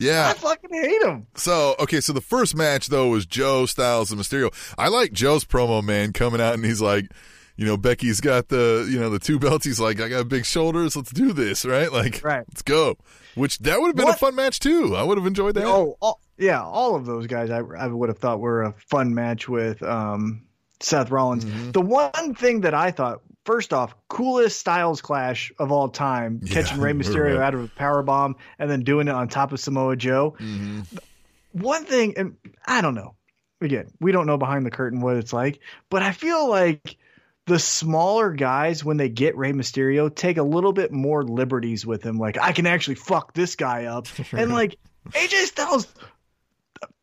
yeah. 0.00 0.30
I 0.30 0.32
fucking 0.32 0.70
hate 0.72 1.02
him. 1.02 1.26
So 1.34 1.76
okay, 1.78 2.00
so 2.00 2.14
the 2.14 2.22
first 2.22 2.56
match 2.56 2.88
though 2.88 3.08
was 3.08 3.26
Joe 3.26 3.66
Styles 3.66 4.10
and 4.10 4.18
Mysterio. 4.18 4.50
I 4.78 4.88
like 4.88 5.12
Joe's 5.12 5.44
promo 5.44 5.84
man 5.84 6.14
coming 6.14 6.40
out 6.40 6.54
and 6.54 6.64
he's 6.64 6.80
like, 6.80 7.10
you 7.56 7.66
know, 7.66 7.76
Becky's 7.76 8.20
got 8.20 8.48
the 8.48 8.86
you 8.90 8.98
know 8.98 9.10
the 9.10 9.18
two 9.18 9.38
belts. 9.38 9.64
He's 9.64 9.80
like, 9.80 10.00
I 10.00 10.08
got 10.08 10.28
big 10.28 10.44
shoulders. 10.44 10.96
Let's 10.96 11.12
do 11.12 11.32
this, 11.32 11.64
right? 11.64 11.92
Like, 11.92 12.22
Right. 12.24 12.44
let's 12.48 12.62
go. 12.62 12.96
Which 13.34 13.58
that 13.60 13.80
would 13.80 13.88
have 13.88 13.96
been 13.96 14.08
a 14.08 14.16
fun 14.16 14.34
match 14.34 14.58
too. 14.60 14.94
I 14.96 15.02
would 15.02 15.16
have 15.18 15.26
enjoyed 15.26 15.54
that. 15.54 15.64
Oh, 15.64 15.96
all, 16.00 16.20
yeah, 16.38 16.62
all 16.62 16.94
of 16.96 17.06
those 17.06 17.26
guys 17.26 17.50
I, 17.50 17.58
I 17.60 17.86
would 17.86 18.08
have 18.08 18.18
thought 18.18 18.40
were 18.40 18.62
a 18.62 18.74
fun 18.90 19.14
match 19.14 19.48
with 19.48 19.82
um, 19.82 20.42
Seth 20.80 21.10
Rollins. 21.10 21.44
Mm-hmm. 21.44 21.70
The 21.70 21.80
one 21.80 22.34
thing 22.34 22.60
that 22.62 22.74
I 22.74 22.90
thought, 22.90 23.22
first 23.46 23.72
off, 23.72 23.94
coolest 24.08 24.58
Styles 24.60 25.00
clash 25.00 25.50
of 25.58 25.72
all 25.72 25.88
time, 25.88 26.40
Yeah, 26.42 26.52
catching 26.54 26.78
Rey 26.80 26.92
Mysterio 26.92 27.38
right. 27.38 27.46
out 27.46 27.54
of 27.54 27.60
a 27.64 27.68
power 27.68 28.02
bomb 28.02 28.36
and 28.58 28.70
then 28.70 28.82
doing 28.82 29.08
it 29.08 29.14
on 29.14 29.28
top 29.28 29.52
of 29.52 29.60
Samoa 29.60 29.96
Joe. 29.96 30.34
hmm 30.38 30.80
One 31.52 31.84
thing, 31.84 32.14
and 32.16 32.36
I 32.66 32.80
don't 32.80 32.94
know. 32.94 33.14
Again, 33.60 33.92
we 34.00 34.10
don't 34.12 34.26
know 34.26 34.36
behind 34.38 34.66
the 34.66 34.70
curtain 34.70 35.00
what 35.00 35.16
it's 35.16 35.32
like, 35.32 35.60
but 35.88 36.02
I 36.02 36.12
feel 36.12 36.48
like 36.50 36.96
the 37.46 37.58
smaller 37.58 38.32
guys, 38.32 38.84
when 38.84 38.96
they 38.96 39.08
get 39.08 39.36
Rey 39.36 39.52
Mysterio, 39.52 40.14
take 40.14 40.36
a 40.36 40.42
little 40.42 40.72
bit 40.72 40.92
more 40.92 41.24
liberties 41.24 41.84
with 41.84 42.02
him. 42.02 42.18
Like, 42.18 42.38
I 42.38 42.52
can 42.52 42.66
actually 42.66 42.94
fuck 42.96 43.34
this 43.34 43.56
guy 43.56 43.86
up. 43.86 44.06
and 44.32 44.52
like, 44.52 44.78
AJ 45.10 45.46
Styles 45.46 45.86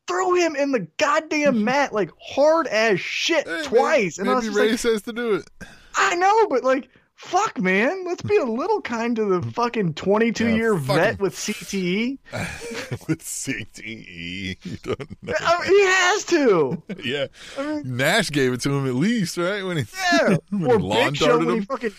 throw 0.08 0.34
him 0.34 0.56
in 0.56 0.72
the 0.72 0.88
goddamn 0.98 1.64
mat 1.66 1.94
like 1.94 2.12
hard 2.22 2.68
as 2.68 3.00
shit 3.00 3.48
Hey, 3.48 3.64
twice. 3.64 4.18
Maybe, 4.18 4.30
and 4.30 4.32
I 4.32 4.36
was 4.36 4.46
maybe 4.46 4.58
Rey 4.58 4.70
like, 4.72 4.80
says 4.80 5.02
to 5.04 5.14
do 5.14 5.36
it. 5.36 5.50
I 5.96 6.16
know, 6.16 6.48
but 6.48 6.64
like, 6.64 6.90
fuck, 7.20 7.60
man, 7.60 8.06
let's 8.06 8.22
be 8.22 8.38
a 8.38 8.46
little 8.46 8.80
kind 8.82 9.16
to 9.18 9.26
the 9.26 9.52
fucking 9.52 9.94
22 9.94 10.48
Yeah, 10.48 10.56
year 10.56 10.78
fucking- 10.80 10.96
vet 10.96 11.20
with 11.20 11.36
CTE. 11.36 12.18
With 13.08 13.22
CTE, 13.24 14.58
you 14.64 14.78
don't 14.82 15.24
know. 15.24 15.34
I 15.40 15.60
mean, 15.60 15.70
he 15.78 15.86
has 15.86 16.24
to. 16.26 16.84
yeah, 17.04 17.28
I 17.58 17.64
mean, 17.76 17.98
Nash 17.98 18.32
gave 18.32 18.54
it 18.54 18.62
to 18.62 18.72
him 18.72 18.88
at 18.88 18.96
least, 18.96 19.38
right? 19.38 19.64
When 19.64 19.78
he 19.78 19.86
yeah. 20.14 20.38
when 20.50 20.72
or 20.72 20.80
he 20.80 21.06
Big 21.06 21.18
Show 21.18 21.38
when 21.38 21.50
he 21.50 21.58
him. 21.58 21.66
fucking. 21.66 21.92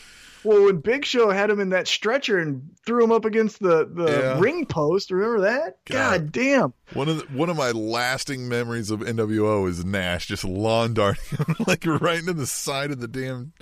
Well, 0.43 0.65
when 0.65 0.79
Big 0.79 1.05
Show 1.05 1.31
had 1.31 1.51
him 1.51 1.61
in 1.61 1.69
that 1.71 1.87
stretcher 1.87 2.39
and 2.39 2.71
threw 2.87 3.05
him 3.05 3.13
up 3.13 3.25
against 3.25 3.61
the, 3.61 3.85
the 3.93 4.11
Yeah. 4.11 4.41
ring 4.41 4.65
post, 4.67 5.11
remember 5.11 5.41
that? 5.43 5.77
God. 5.85 6.23
God, 6.23 6.33
damn. 6.33 6.75
One 6.95 7.09
of 7.09 7.19
the, 7.19 7.25
one 7.37 7.51
of 7.51 7.57
my 7.57 7.71
lasting 7.73 8.49
memories 8.49 8.91
of 8.91 9.01
NWO 9.01 9.69
is 9.69 9.85
Nash 9.85 10.27
just 10.27 10.45
lawn 10.45 10.95
darting 10.95 11.39
him 11.47 11.57
like 11.67 11.85
right 11.87 12.19
into 12.19 12.33
the 12.33 12.47
side 12.47 12.91
of 12.91 13.01
the 13.01 13.09
damn 13.09 13.53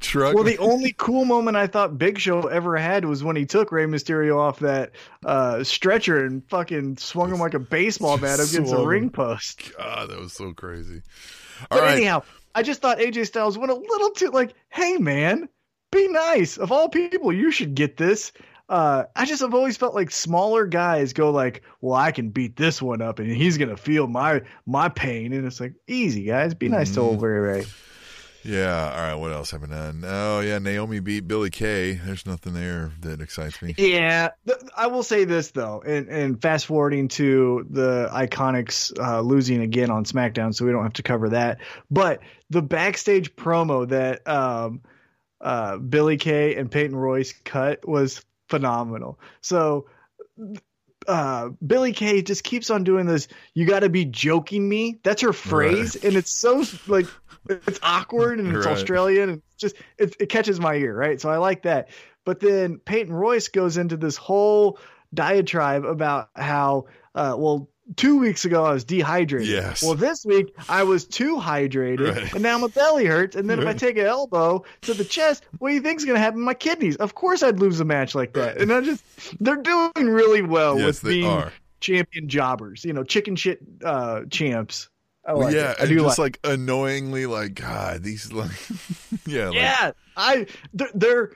truck. 0.00 0.34
Well, 0.34 0.44
the 0.44 0.58
only 0.58 0.94
cool 0.96 1.24
moment 1.24 1.56
I 1.56 1.66
thought 1.66 1.98
Big 1.98 2.18
Show 2.18 2.42
ever 2.42 2.76
had 2.76 3.04
was 3.04 3.24
when 3.24 3.34
he 3.34 3.46
took 3.46 3.72
Rey 3.72 3.86
Mysterio 3.86 4.36
off 4.38 4.60
that 4.60 4.92
uh, 5.24 5.64
stretcher 5.64 6.24
and 6.24 6.46
fucking 6.48 6.98
swung 6.98 7.32
him 7.32 7.38
like 7.40 7.54
a 7.54 7.58
baseball 7.58 8.16
bat 8.18 8.38
against 8.38 8.72
a 8.72 8.86
ring 8.86 9.10
post. 9.10 9.72
God, 9.76 10.10
that 10.10 10.18
was 10.20 10.32
so 10.34 10.52
crazy. 10.52 11.02
All 11.62 11.78
But 11.78 11.80
right, 11.80 11.96
anyhow, 11.96 12.22
I 12.54 12.62
just 12.62 12.80
thought 12.80 12.98
AJ 12.98 13.26
Styles 13.26 13.58
went 13.58 13.72
a 13.72 13.74
little 13.74 14.10
too 14.10 14.28
like, 14.30 14.54
hey 14.68 14.98
man, 14.98 15.48
be 15.90 16.08
nice. 16.08 16.56
Of 16.58 16.72
all 16.72 16.88
people, 16.88 17.32
you 17.32 17.50
should 17.50 17.74
get 17.74 17.96
this. 17.96 18.32
Uh, 18.68 19.04
I 19.16 19.24
just 19.24 19.40
have 19.40 19.54
always 19.54 19.78
felt 19.78 19.94
like 19.94 20.10
smaller 20.10 20.66
guys 20.66 21.14
go 21.14 21.30
like, 21.30 21.62
well, 21.80 21.94
I 21.94 22.12
can 22.12 22.28
beat 22.28 22.56
this 22.56 22.82
one 22.82 23.00
up, 23.00 23.18
and 23.18 23.30
he's 23.30 23.56
gonna 23.56 23.78
feel 23.78 24.06
my 24.06 24.42
my 24.66 24.90
pain, 24.90 25.32
and 25.32 25.46
it's 25.46 25.58
like, 25.60 25.72
easy 25.86 26.24
guys, 26.24 26.52
be 26.54 26.68
nice 26.68 26.90
to 26.92 27.00
Mm-hmm. 27.00 27.08
old 27.08 27.22
Rey 27.22 27.38
Rey. 27.38 27.64
yeah. 28.44 28.92
All 28.94 29.00
right, 29.02 29.14
what 29.14 29.32
else 29.32 29.50
happened? 29.50 29.72
on? 29.72 30.02
Oh 30.04 30.40
yeah, 30.40 30.58
Naomi 30.58 31.00
beat 31.00 31.26
Billie 31.26 31.48
Kay. 31.48 31.94
There's 31.94 32.26
nothing 32.26 32.52
there 32.52 32.92
that 33.00 33.22
excites 33.22 33.62
me. 33.62 33.74
Yeah, 33.78 34.32
th- 34.46 34.58
I 34.76 34.88
will 34.88 35.02
say 35.02 35.24
this 35.24 35.52
though, 35.52 35.82
and, 35.86 36.06
and 36.08 36.42
fast 36.42 36.66
forwarding 36.66 37.08
to 37.08 37.66
the 37.70 38.10
Iconics 38.12 38.92
uh, 39.00 39.22
losing 39.22 39.62
again 39.62 39.90
on 39.90 40.04
SmackDown, 40.04 40.54
so 40.54 40.66
we 40.66 40.72
don't 40.72 40.82
have 40.82 40.92
to 40.94 41.02
cover 41.02 41.30
that. 41.30 41.58
But 41.90 42.20
the 42.50 42.60
backstage 42.60 43.34
promo 43.34 43.88
that 43.88 44.28
um, 44.28 44.82
uh, 45.40 45.76
Billie 45.78 46.16
Kay 46.16 46.56
and 46.56 46.70
Peyton 46.70 46.96
Royce 46.96 47.32
cut 47.44 47.86
was 47.88 48.24
phenomenal. 48.48 49.18
So. 49.40 49.86
Uh, 51.06 51.48
Billie 51.66 51.92
Kay 51.92 52.20
just 52.20 52.44
keeps 52.44 52.68
on 52.68 52.84
doing 52.84 53.06
this. 53.06 53.28
You 53.54 53.64
got 53.64 53.80
to 53.80 53.88
be 53.88 54.04
joking 54.04 54.68
me. 54.68 54.98
That's 55.02 55.22
her 55.22 55.32
phrase, 55.32 55.96
and 55.96 56.16
it's 56.16 56.30
so 56.30 56.64
like 56.86 57.06
it's 57.48 57.80
awkward 57.82 58.40
and 58.40 58.54
it's 58.54 58.66
Right. 58.66 58.72
Australian 58.74 59.30
and 59.30 59.42
just 59.56 59.76
it, 59.96 60.16
it 60.20 60.28
catches 60.28 60.60
my 60.60 60.74
ear, 60.74 60.94
right? 60.94 61.18
So 61.18 61.30
I 61.30 61.38
like 61.38 61.62
that. 61.62 61.88
But 62.24 62.40
then 62.40 62.78
Peyton 62.78 63.14
Royce 63.14 63.48
goes 63.48 63.78
into 63.78 63.96
this 63.96 64.16
whole 64.16 64.78
diatribe 65.14 65.86
about 65.86 66.28
how, 66.36 66.86
uh, 67.14 67.34
well, 67.38 67.70
two 67.96 68.18
weeks 68.18 68.44
ago 68.44 68.64
I 68.64 68.72
was 68.72 68.84
dehydrated. 68.84 69.48
Yes. 69.48 69.82
Well, 69.82 69.94
this 69.94 70.24
week 70.24 70.54
I 70.68 70.82
was 70.82 71.04
too 71.06 71.36
hydrated, 71.36 72.14
Right. 72.14 72.32
and 72.34 72.42
now 72.42 72.58
my 72.58 72.66
belly 72.68 73.06
hurts. 73.06 73.36
And 73.36 73.48
then 73.48 73.58
if 73.60 73.66
I 73.66 73.72
take 73.72 73.96
an 73.98 74.06
elbow 74.06 74.64
to 74.82 74.94
the 74.94 75.04
chest, 75.04 75.44
what 75.58 75.68
do 75.70 75.74
you 75.74 75.80
think's 75.80 76.04
going 76.04 76.16
to 76.16 76.20
happen 76.20 76.40
to 76.40 76.44
my 76.44 76.54
kidneys? 76.54 76.96
Of 76.96 77.14
course, 77.14 77.42
I'd 77.42 77.60
lose 77.60 77.80
a 77.80 77.84
match 77.84 78.14
like 78.14 78.32
that. 78.34 78.54
Right. 78.54 78.60
And 78.62 78.72
I 78.72 78.80
just 78.80 79.02
they're 79.40 79.56
doing 79.56 79.92
really 79.96 80.42
well 80.42 80.78
Yes, 80.78 81.02
with 81.02 81.10
being 81.10 81.26
are. 81.26 81.52
champion 81.80 82.28
jobbers. 82.28 82.84
You 82.84 82.92
know, 82.92 83.04
chicken 83.04 83.36
shit 83.36 83.60
uh, 83.84 84.22
champs. 84.30 84.88
I 85.26 85.32
like 85.32 85.54
yeah. 85.54 85.74
I 85.78 85.82
and 85.84 85.98
just 85.98 86.18
like. 86.18 86.38
like 86.44 86.52
annoyingly, 86.54 87.26
like 87.26 87.54
God, 87.54 88.02
these 88.02 88.32
like, 88.32 88.50
yeah, 89.26 89.46
like, 89.46 89.54
yeah, 89.54 89.90
I 90.16 90.46
they're, 90.72 90.90
they're 90.94 91.30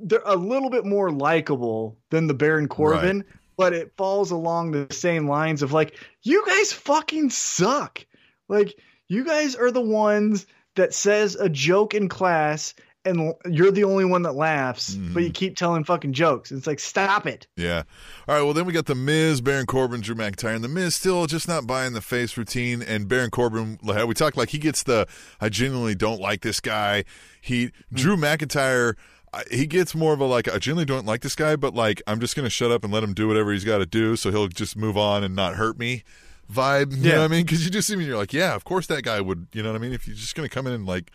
they're 0.00 0.22
a 0.24 0.36
little 0.36 0.70
bit 0.70 0.86
more 0.86 1.10
likable 1.10 1.98
than 2.10 2.26
the 2.26 2.32
Baron 2.34 2.68
Corbin, 2.68 3.24
but 3.58 3.74
it 3.74 3.92
falls 3.98 4.30
along 4.30 4.70
the 4.70 4.86
same 4.90 5.28
lines 5.28 5.60
of 5.62 5.72
like 5.72 5.94
you 6.22 6.46
guys 6.46 6.72
fucking 6.72 7.28
suck. 7.28 8.06
Like 8.48 8.78
you 9.08 9.24
guys 9.26 9.54
are 9.56 9.70
the 9.70 9.80
ones 9.82 10.46
that 10.76 10.94
says 10.94 11.34
a 11.34 11.48
joke 11.50 11.92
in 11.92 12.08
class 12.08 12.72
and 13.04 13.32
you're 13.48 13.70
the 13.70 13.84
only 13.84 14.04
one 14.04 14.22
that 14.22 14.34
laughs, 14.34 14.94
Mm-hmm. 14.94 15.14
but 15.14 15.22
you 15.22 15.30
keep 15.30 15.56
telling 15.56 15.84
fucking 15.84 16.12
jokes. 16.12 16.52
It's 16.52 16.66
like 16.66 16.78
stop 16.78 17.26
it. 17.26 17.46
Yeah. 17.56 17.84
All 18.28 18.34
right. 18.34 18.42
Well, 18.42 18.52
then 18.52 18.66
we 18.66 18.72
got 18.72 18.86
the 18.86 18.94
Miz, 18.94 19.40
Baron 19.40 19.66
Corbin, 19.66 20.00
Drew 20.02 20.14
McIntyre, 20.14 20.54
and 20.54 20.62
the 20.62 20.68
Miz 20.68 20.94
still 20.94 21.26
just 21.26 21.48
not 21.48 21.66
buying 21.66 21.94
the 21.94 22.00
face 22.02 22.36
routine. 22.36 22.82
And 22.82 23.08
Baron 23.08 23.30
Corbin, 23.30 23.78
we 23.82 24.14
talked 24.14 24.36
like 24.36 24.50
he 24.50 24.58
gets 24.58 24.82
the 24.82 25.06
I 25.40 25.48
genuinely 25.48 25.94
don't 25.94 26.20
like 26.20 26.42
this 26.42 26.60
guy. 26.60 27.04
He 27.40 27.70
Drew 27.92 28.16
McIntyre. 28.16 28.94
He 29.50 29.66
gets 29.66 29.94
more 29.94 30.12
of 30.12 30.20
a 30.20 30.24
like 30.24 30.48
I 30.48 30.58
generally 30.58 30.84
don't 30.84 31.06
like 31.06 31.20
this 31.22 31.34
guy, 31.36 31.56
but 31.56 31.74
like 31.74 32.02
I'm 32.06 32.20
just 32.20 32.34
gonna 32.36 32.50
shut 32.50 32.70
up 32.70 32.84
and 32.84 32.92
let 32.92 33.02
him 33.02 33.14
do 33.14 33.28
whatever 33.28 33.52
he's 33.52 33.64
got 33.64 33.78
to 33.78 33.86
do, 33.86 34.16
so 34.16 34.30
he'll 34.30 34.48
just 34.48 34.76
move 34.76 34.96
on 34.96 35.22
and 35.24 35.34
not 35.36 35.54
hurt 35.56 35.78
me. 35.78 36.02
Vibe, 36.52 36.92
you 36.96 37.02
Yeah. 37.02 37.14
know 37.16 37.18
what 37.20 37.24
I 37.26 37.28
mean? 37.28 37.44
Because 37.44 37.64
you 37.64 37.70
just 37.70 37.88
see 37.88 37.94
me, 37.96 38.04
and 38.04 38.08
you're 38.08 38.16
like, 38.18 38.32
yeah, 38.32 38.54
of 38.54 38.64
course 38.64 38.86
that 38.86 39.02
guy 39.02 39.20
would, 39.20 39.48
you 39.52 39.62
know 39.62 39.70
what 39.70 39.76
I 39.76 39.82
mean? 39.82 39.92
If 39.92 40.06
you're 40.06 40.16
just 40.16 40.34
gonna 40.34 40.48
come 40.48 40.66
in 40.66 40.72
and 40.72 40.86
like 40.86 41.10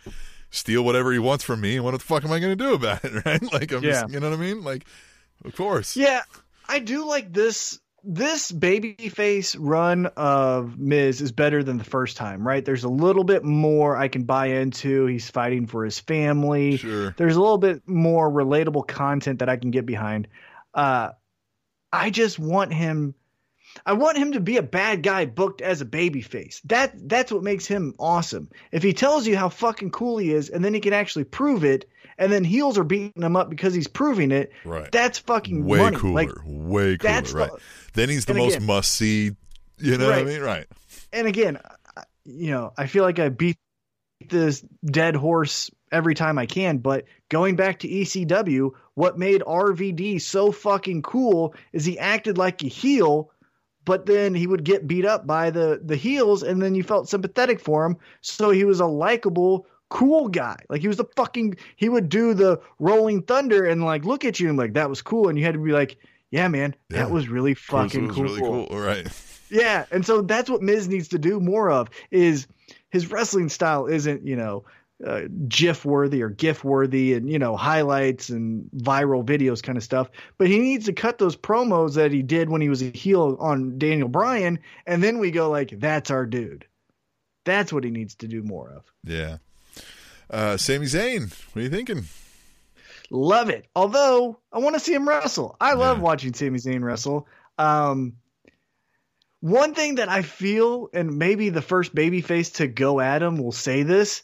steal 0.50 0.84
whatever 0.84 1.12
he 1.12 1.18
wants 1.18 1.42
from 1.42 1.60
me, 1.60 1.80
what 1.80 1.90
the 1.90 1.98
fuck 1.98 2.24
am 2.24 2.30
I 2.30 2.38
gonna 2.38 2.54
do 2.54 2.74
about 2.74 3.04
it, 3.04 3.12
right? 3.26 3.42
Like 3.52 3.72
I'm 3.72 3.82
Yeah. 3.82 4.02
just, 4.02 4.12
you 4.14 4.20
know 4.20 4.30
what 4.30 4.38
I 4.38 4.40
mean? 4.40 4.62
Like, 4.62 4.84
of 5.44 5.56
course, 5.56 5.96
Yeah, 5.96 6.22
I 6.68 6.78
do 6.78 7.04
like 7.06 7.32
this. 7.32 7.80
This 8.06 8.52
babyface 8.52 9.56
run 9.58 10.06
of 10.16 10.78
Miz 10.78 11.22
is 11.22 11.32
better 11.32 11.62
than 11.62 11.78
the 11.78 11.84
first 11.84 12.18
time, 12.18 12.46
right? 12.46 12.62
There's 12.62 12.84
a 12.84 12.88
little 12.88 13.24
bit 13.24 13.44
more 13.44 13.96
I 13.96 14.08
can 14.08 14.24
buy 14.24 14.46
into. 14.46 15.06
He's 15.06 15.30
fighting 15.30 15.66
for 15.66 15.84
his 15.86 15.98
family. 15.98 16.76
Sure. 16.76 17.14
There's 17.16 17.36
a 17.36 17.40
little 17.40 17.56
bit 17.56 17.88
more 17.88 18.30
relatable 18.30 18.86
content 18.86 19.38
that 19.38 19.48
I 19.48 19.56
can 19.56 19.70
get 19.70 19.86
behind. 19.86 20.28
Uh, 20.74 21.12
I 21.90 22.10
just 22.10 22.38
want 22.38 22.74
him. 22.74 23.14
I 23.86 23.94
want 23.94 24.18
him 24.18 24.32
to 24.32 24.40
be 24.40 24.58
a 24.58 24.62
bad 24.62 25.02
guy 25.02 25.24
booked 25.24 25.62
as 25.62 25.80
a 25.80 25.86
babyface. 25.86 26.60
That 26.64 27.08
that's 27.08 27.32
what 27.32 27.42
makes 27.42 27.66
him 27.66 27.94
awesome. 27.98 28.50
If 28.70 28.82
he 28.82 28.92
tells 28.92 29.26
you 29.26 29.36
how 29.36 29.48
fucking 29.48 29.92
cool 29.92 30.18
he 30.18 30.30
is, 30.30 30.50
and 30.50 30.62
then 30.62 30.74
he 30.74 30.80
can 30.80 30.92
actually 30.92 31.24
prove 31.24 31.64
it, 31.64 31.88
and 32.18 32.32
then 32.32 32.44
heels 32.44 32.78
are 32.78 32.84
beating 32.84 33.22
him 33.22 33.36
up 33.36 33.50
because 33.50 33.74
he's 33.74 33.88
proving 33.88 34.30
it. 34.32 34.52
Right. 34.64 34.90
That's 34.92 35.18
fucking 35.18 35.64
way 35.64 35.78
money. 35.78 35.96
cooler, 35.96 36.14
Like, 36.14 36.30
way 36.44 36.96
cooler, 36.96 37.12
that's 37.12 37.32
the- 37.32 37.38
right? 37.38 37.50
then 37.94 38.08
he's 38.08 38.24
the 38.24 38.34
most 38.34 38.56
again- 38.56 38.66
must 38.66 38.94
see. 38.94 39.32
You 39.78 39.98
know 39.98 40.06
what 40.06 40.18
I 40.18 40.22
mean? 40.24 40.40
Right. 40.40 40.66
and 41.12 41.26
again, 41.26 41.58
I- 41.96 42.02
you 42.24 42.50
know, 42.50 42.72
I 42.78 42.86
feel 42.86 43.02
like 43.04 43.18
I 43.18 43.28
beat 43.28 43.56
this 44.28 44.64
dead 44.84 45.14
horse 45.16 45.70
every 45.92 46.14
time 46.14 46.38
I 46.38 46.46
can, 46.46 46.78
but 46.78 47.04
going 47.28 47.56
back 47.56 47.80
to 47.80 47.88
ECW, 47.88 48.70
what 48.94 49.18
made 49.18 49.42
RVD 49.46 50.18
so 50.20 50.50
fucking 50.50 51.02
cool 51.02 51.54
is 51.72 51.84
he 51.84 51.98
acted 51.98 52.38
like 52.38 52.62
a 52.62 52.68
heel, 52.68 53.30
but 53.84 54.06
then 54.06 54.34
he 54.34 54.46
would 54.46 54.64
get 54.64 54.86
beat 54.88 55.04
up 55.04 55.26
by 55.26 55.50
the 55.50 55.80
the 55.84 55.96
heels, 55.96 56.42
and 56.42 56.62
then 56.62 56.74
you 56.74 56.82
felt 56.82 57.08
sympathetic 57.08 57.60
for 57.60 57.84
him, 57.84 57.96
so 58.22 58.50
he 58.50 58.64
was 58.64 58.80
a 58.80 58.86
likable. 58.86 59.66
Cool 59.94 60.26
guy, 60.28 60.56
like 60.68 60.80
he 60.80 60.88
was 60.88 60.96
the 60.96 61.06
fucking. 61.14 61.54
He 61.76 61.88
would 61.88 62.08
do 62.08 62.34
the 62.34 62.60
rolling 62.80 63.22
thunder 63.22 63.64
and 63.64 63.84
like 63.84 64.04
look 64.04 64.24
at 64.24 64.40
you 64.40 64.48
and 64.48 64.58
like 64.58 64.72
that 64.72 64.88
was 64.90 65.00
cool, 65.02 65.28
and 65.28 65.38
you 65.38 65.44
had 65.44 65.54
to 65.54 65.60
be 65.60 65.70
like, 65.70 65.96
yeah, 66.32 66.48
man, 66.48 66.74
Yeah. 66.90 66.98
that 67.04 67.12
was 67.12 67.28
really 67.28 67.54
fucking 67.54 68.08
was 68.08 68.16
cool. 68.16 68.24
really 68.24 68.40
cool. 68.40 68.66
Right. 68.72 69.06
Yeah, 69.50 69.84
and 69.92 70.04
so 70.04 70.20
that's 70.22 70.50
what 70.50 70.62
Miz 70.62 70.88
needs 70.88 71.06
to 71.08 71.18
do 71.18 71.38
more 71.38 71.70
of. 71.70 71.90
Is 72.10 72.48
his 72.90 73.08
wrestling 73.08 73.48
style 73.48 73.86
isn't 73.86 74.26
you 74.26 74.34
know 74.34 74.64
uh, 75.06 75.22
GIF 75.46 75.84
worthy 75.84 76.22
or 76.22 76.28
GIF 76.28 76.64
worthy, 76.64 77.14
and 77.14 77.30
you 77.30 77.38
know 77.38 77.56
highlights 77.56 78.30
and 78.30 78.68
viral 78.76 79.24
videos 79.24 79.62
kind 79.62 79.78
of 79.78 79.84
stuff. 79.84 80.10
But 80.38 80.48
he 80.48 80.58
needs 80.58 80.86
to 80.86 80.92
cut 80.92 81.18
those 81.18 81.36
promos 81.36 81.94
that 81.94 82.10
he 82.10 82.22
did 82.22 82.50
when 82.50 82.60
he 82.60 82.68
was 82.68 82.82
a 82.82 82.90
heel 82.90 83.36
on 83.38 83.78
Daniel 83.78 84.08
Bryan, 84.08 84.58
and 84.88 85.04
then 85.04 85.18
we 85.20 85.30
go 85.30 85.50
like, 85.50 85.78
that's 85.78 86.10
our 86.10 86.26
dude. 86.26 86.66
That's 87.44 87.72
what 87.72 87.84
he 87.84 87.90
needs 87.90 88.16
to 88.16 88.26
do 88.26 88.42
more 88.42 88.70
of. 88.70 88.82
Yeah. 89.04 89.36
Uh, 90.34 90.56
Sami 90.56 90.86
Zayn, 90.86 91.30
what 91.52 91.60
are 91.60 91.62
you 91.62 91.70
thinking? 91.70 92.04
Love 93.10 93.50
it. 93.50 93.66
Although 93.76 94.40
I 94.52 94.58
want 94.58 94.74
to 94.74 94.80
see 94.80 94.92
him 94.92 95.08
wrestle. 95.08 95.56
I 95.60 95.74
love 95.74 95.98
Yeah. 95.98 96.02
watching 96.02 96.34
Sami 96.34 96.58
Zayn 96.58 96.82
wrestle. 96.82 97.28
Um, 97.56 98.14
one 99.40 99.74
thing 99.74 99.96
that 99.96 100.08
I 100.08 100.22
feel, 100.22 100.88
and 100.92 101.18
maybe 101.18 101.50
the 101.50 101.62
first 101.62 101.94
babyface 101.94 102.54
to 102.56 102.66
go 102.66 102.98
at 102.98 103.22
him 103.22 103.36
will 103.36 103.52
say 103.52 103.82
this, 103.84 104.22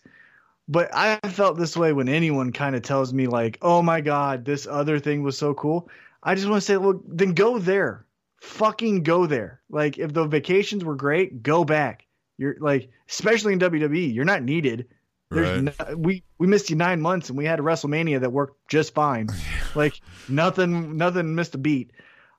but 0.67 0.89
I 0.95 1.19
felt 1.29 1.59
this 1.59 1.77
way 1.77 1.93
when 1.93 2.09
anyone 2.09 2.53
kind 2.53 2.75
of 2.75 2.83
tells 2.83 3.13
me 3.13 3.27
like, 3.27 3.59
"Oh 3.63 3.83
my 3.83 4.01
god, 4.01 4.45
this 4.45 4.67
other 4.67 4.99
thing 4.99 5.23
was 5.23 5.37
so 5.39 5.55
cool." 5.55 5.89
I 6.23 6.35
just 6.35 6.49
want 6.49 6.61
to 6.61 6.67
say, 6.67 6.77
look, 6.77 7.03
then 7.07 7.35
go 7.35 7.59
there. 7.59 8.05
Fucking 8.41 9.03
go 9.05 9.27
there. 9.27 9.61
Like 9.71 9.99
if 9.99 10.13
the 10.13 10.25
vacations 10.27 10.85
were 10.85 10.97
great, 10.97 11.43
go 11.43 11.65
back. 11.65 12.07
You're 12.39 12.57
like, 12.61 12.91
especially 13.09 13.53
in 13.53 13.59
WWE, 13.61 14.13
you're 14.15 14.25
not 14.25 14.43
needed. 14.43 14.89
There's 15.33 15.49
Right. 15.49 15.79
no, 15.89 15.97
we 15.97 16.25
we 16.39 16.47
missed 16.47 16.71
you 16.71 16.77
nine 16.77 17.01
months 17.01 17.29
and 17.29 17.39
we 17.39 17.45
had 17.45 17.61
a 17.61 17.63
WrestleMania 17.63 18.21
that 18.21 18.33
worked 18.33 18.69
just 18.69 18.95
fine. 18.95 19.29
like 19.75 20.01
nothing 20.29 20.97
nothing 20.97 21.35
missed 21.35 21.55
a 21.55 21.59
beat. 21.59 21.93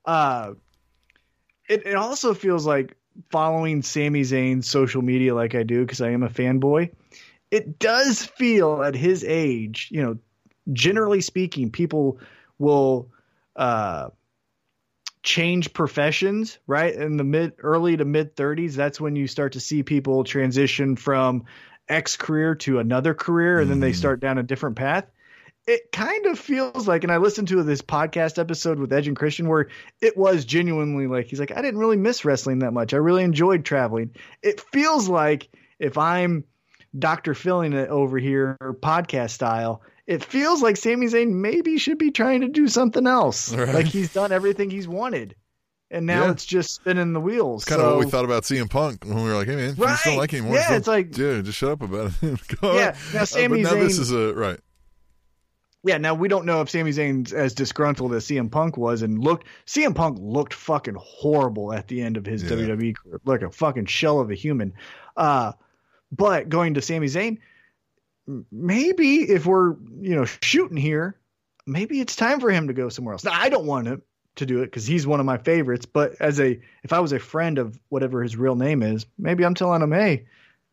Uh, 0.05 0.53
it 1.69 1.85
it 1.85 1.95
also 1.95 2.33
feels 2.33 2.65
like 2.65 2.95
following 3.29 3.81
Sami 3.81 4.21
Zayn's 4.21 4.69
social 4.69 5.01
media 5.01 5.33
like 5.35 5.55
I 5.55 5.63
do 5.63 5.81
because 5.81 6.01
I 6.01 6.09
am 6.09 6.23
a 6.23 6.29
fanboy. 6.29 6.91
It 7.49 7.79
does 7.79 8.25
feel 8.25 8.83
at 8.83 8.95
his 8.95 9.23
age, 9.25 9.89
you 9.91 10.01
know, 10.01 10.17
generally 10.73 11.21
speaking, 11.21 11.71
people 11.71 12.19
will 12.59 13.09
uh 13.55 14.09
change 15.23 15.71
professions, 15.73 16.57
right? 16.65 16.93
In 16.95 17.17
the 17.17 17.23
mid 17.23 17.53
early 17.59 17.95
to 17.97 18.05
mid 18.05 18.35
30s, 18.35 18.73
that's 18.73 18.99
when 18.99 19.15
you 19.15 19.27
start 19.27 19.53
to 19.53 19.59
see 19.59 19.83
people 19.83 20.23
transition 20.23 20.95
from 20.95 21.45
X 21.91 22.15
career 22.17 22.55
to 22.55 22.79
another 22.79 23.13
career 23.13 23.59
and 23.59 23.69
then 23.69 23.79
they 23.79 23.91
Mhm. 23.91 23.95
start 23.95 24.19
down 24.19 24.37
a 24.37 24.43
different 24.43 24.75
path. 24.77 25.05
It 25.67 25.91
kind 25.91 26.25
of 26.25 26.39
feels 26.39 26.87
like, 26.87 27.03
and 27.03 27.11
I 27.11 27.17
listened 27.17 27.49
to 27.49 27.61
this 27.63 27.81
podcast 27.83 28.39
episode 28.39 28.79
with 28.79 28.91
Edge 28.91 29.07
and 29.07 29.15
Christian 29.15 29.47
where 29.47 29.67
it 30.01 30.17
was 30.17 30.43
genuinely 30.45 31.05
like, 31.05 31.27
he's 31.27 31.39
like, 31.39 31.51
I 31.55 31.61
didn't 31.61 31.79
really 31.79 31.97
miss 31.97 32.25
wrestling 32.25 32.59
that 32.59 32.71
much. 32.73 32.93
I 32.93 32.97
really 32.97 33.23
enjoyed 33.23 33.63
traveling. 33.63 34.11
It 34.41 34.59
feels 34.59 35.07
like 35.07 35.49
if 35.77 35.97
I'm 35.99 36.45
Dr. 36.97 37.33
Filling 37.35 37.73
it 37.73 37.89
over 37.89 38.17
here, 38.17 38.57
or 38.59 38.73
podcast 38.73 39.29
style, 39.31 39.81
it 40.07 40.23
feels 40.23 40.61
like 40.61 40.77
Sami 40.77 41.05
Zayn 41.07 41.29
maybe 41.31 41.77
should 41.77 41.97
be 41.99 42.11
trying 42.11 42.41
to 42.41 42.47
do 42.49 42.67
something 42.67 43.05
else. 43.07 43.53
Right. 43.53 43.73
Like 43.73 43.85
he's 43.85 44.11
done 44.11 44.31
everything 44.31 44.69
he's 44.69 44.87
wanted. 44.87 45.35
And 45.93 46.05
now 46.05 46.23
Yeah. 46.25 46.31
it's 46.31 46.45
just 46.45 46.73
spinning 46.73 47.11
the 47.11 47.19
wheels. 47.19 47.65
Kind 47.65 47.81
so, 47.81 47.89
of 47.89 47.95
what 47.97 48.05
we 48.05 48.09
thought 48.09 48.23
about 48.23 48.43
CM 48.43 48.69
Punk 48.69 49.03
when 49.03 49.15
we 49.17 49.23
were 49.29 49.35
like, 49.35 49.47
"Hey 49.47 49.57
man, 49.57 49.75
you 49.75 49.85
don't 50.05 50.15
like 50.17 50.31
it 50.33 50.37
anymore, 50.37 50.55
Yeah, 50.55 50.69
don't- 50.69 50.77
it's 50.77 50.87
like- 50.87 51.11
dude, 51.11 51.43
just 51.45 51.57
shut 51.57 51.71
up 51.71 51.81
about 51.81 52.13
it." 52.21 52.39
Yeah. 52.63 52.69
on. 52.69 53.13
Now, 53.13 53.21
Uh, 53.21 53.25
Sami 53.25 53.47
but 53.63 53.73
now 53.73 53.79
this 53.79 53.99
is 53.99 54.11
a 54.13 54.33
right. 54.33 54.59
Yeah, 55.83 55.97
now 55.97 56.13
we 56.13 56.27
don't 56.29 56.45
know 56.45 56.61
if 56.61 56.69
Sami 56.69 56.91
Zayn's 56.91 57.33
as 57.33 57.53
disgruntled 57.53 58.13
as 58.13 58.25
CM 58.25 58.49
Punk 58.49 58.77
was 58.77 59.01
and 59.01 59.19
looked 59.19 59.47
CM 59.65 59.93
Punk 59.93 60.17
looked 60.21 60.53
fucking 60.53 60.95
horrible 60.97 61.73
at 61.73 61.87
the 61.89 62.01
end 62.01 62.15
of 62.17 62.25
his 62.25 62.43
Yeah. 62.43 62.49
WWE 62.51 62.93
career. 62.95 63.19
Like 63.25 63.41
a 63.41 63.49
fucking 63.51 63.87
shell 63.87 64.19
of 64.21 64.29
a 64.31 64.35
human. 64.35 64.73
Uh 65.17 65.51
but 66.11 66.47
going 66.49 66.75
to 66.75 66.81
Sami 66.81 67.07
Zayn, 67.07 67.37
maybe 68.51 69.29
if 69.29 69.45
we're, 69.45 69.75
you 69.99 70.15
know, 70.15 70.25
shooting 70.41 70.77
here, 70.77 71.17
maybe 71.65 71.99
it's 71.99 72.15
time 72.15 72.39
for 72.39 72.49
him 72.51 72.67
to 72.67 72.73
go 72.73 72.89
somewhere 72.89 73.13
else. 73.13 73.23
Now, 73.23 73.33
I 73.33 73.49
don't 73.49 73.65
want 73.65 73.87
him 73.87 74.01
to 74.35 74.45
do 74.45 74.61
it 74.61 74.65
because 74.65 74.85
he's 74.85 75.05
one 75.05 75.19
of 75.19 75.25
my 75.25 75.37
favorites, 75.37 75.85
but 75.85 76.15
as 76.19 76.39
a 76.39 76.59
if 76.83 76.93
I 76.93 76.99
was 76.99 77.11
a 77.11 77.19
friend 77.19 77.57
of 77.57 77.79
whatever 77.89 78.23
his 78.23 78.35
real 78.35 78.55
name 78.55 78.81
is, 78.83 79.05
maybe 79.17 79.45
I'm 79.45 79.55
telling 79.55 79.81
him, 79.81 79.91
hey, 79.91 80.25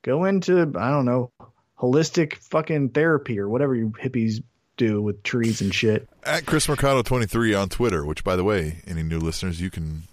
go 0.02 0.24
into 0.24 0.72
I 0.76 0.90
don't 0.90 1.04
know, 1.04 1.30
holistic 1.78 2.34
fucking 2.34 2.90
therapy 2.90 3.38
or 3.38 3.48
whatever 3.48 3.74
you 3.74 3.90
hippies 3.90 4.42
do 4.76 5.02
with 5.02 5.22
trees 5.22 5.60
and 5.60 5.74
shit. 5.74 6.08
At 6.24 6.46
Chris 6.46 6.68
Mercado 6.68 7.02
twenty 7.02 7.26
three 7.26 7.54
on 7.54 7.68
Twitter, 7.68 8.04
which 8.04 8.24
by 8.24 8.36
the 8.36 8.44
way, 8.44 8.78
any 8.86 9.02
new 9.02 9.18
listeners, 9.18 9.60
you 9.60 9.70
can 9.70 10.04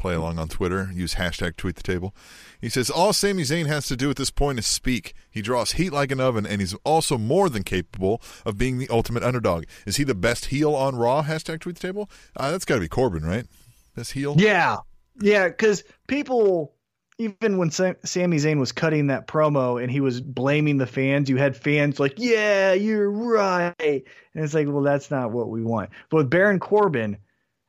play 0.00 0.14
along 0.14 0.38
on 0.38 0.48
Twitter. 0.48 0.90
Use 0.92 1.14
hashtag 1.14 1.56
tweet 1.56 1.76
the 1.76 1.82
table. 1.82 2.14
He 2.60 2.68
says 2.68 2.90
all 2.90 3.12
Sami 3.12 3.42
Zayn 3.42 3.66
has 3.66 3.86
to 3.86 3.96
do 3.96 4.10
at 4.10 4.16
this 4.16 4.30
point 4.30 4.58
is 4.58 4.66
speak. 4.66 5.14
He 5.30 5.42
draws 5.42 5.72
heat 5.72 5.92
like 5.92 6.10
an 6.10 6.20
oven, 6.20 6.46
and 6.46 6.60
he's 6.60 6.74
also 6.84 7.18
more 7.18 7.48
than 7.48 7.62
capable 7.62 8.20
of 8.44 8.58
being 8.58 8.78
the 8.78 8.88
ultimate 8.88 9.22
underdog. 9.22 9.64
Is 9.86 9.96
he 9.96 10.04
the 10.04 10.14
best 10.14 10.46
heel 10.46 10.74
on 10.74 10.96
Raw? 10.96 11.22
Hashtag 11.22 11.60
tweet 11.60 11.76
the 11.76 11.86
table. 11.86 12.10
Uh, 12.36 12.50
that's 12.50 12.64
got 12.64 12.76
to 12.76 12.80
be 12.80 12.88
Corbin, 12.88 13.24
right? 13.24 13.46
Best 13.94 14.12
heel. 14.12 14.34
Yeah. 14.38 14.78
Yeah, 15.20 15.48
because 15.48 15.84
people, 16.06 16.74
even 17.18 17.58
when 17.58 17.70
Sa- 17.70 17.92
Sami 18.04 18.38
Zayn 18.38 18.58
was 18.58 18.72
cutting 18.72 19.08
that 19.08 19.26
promo 19.26 19.80
and 19.80 19.90
he 19.90 20.00
was 20.00 20.20
blaming 20.20 20.78
the 20.78 20.86
fans, 20.86 21.28
you 21.28 21.36
had 21.36 21.56
fans 21.56 22.00
like, 22.00 22.14
"Yeah, 22.16 22.72
you're 22.72 23.10
right," 23.10 23.74
and 23.78 24.44
it's 24.44 24.54
like, 24.54 24.66
well, 24.66 24.82
that's 24.82 25.10
not 25.10 25.30
what 25.30 25.50
we 25.50 25.62
want. 25.62 25.90
But 26.08 26.16
with 26.16 26.30
Baron 26.30 26.58
Corbin, 26.58 27.18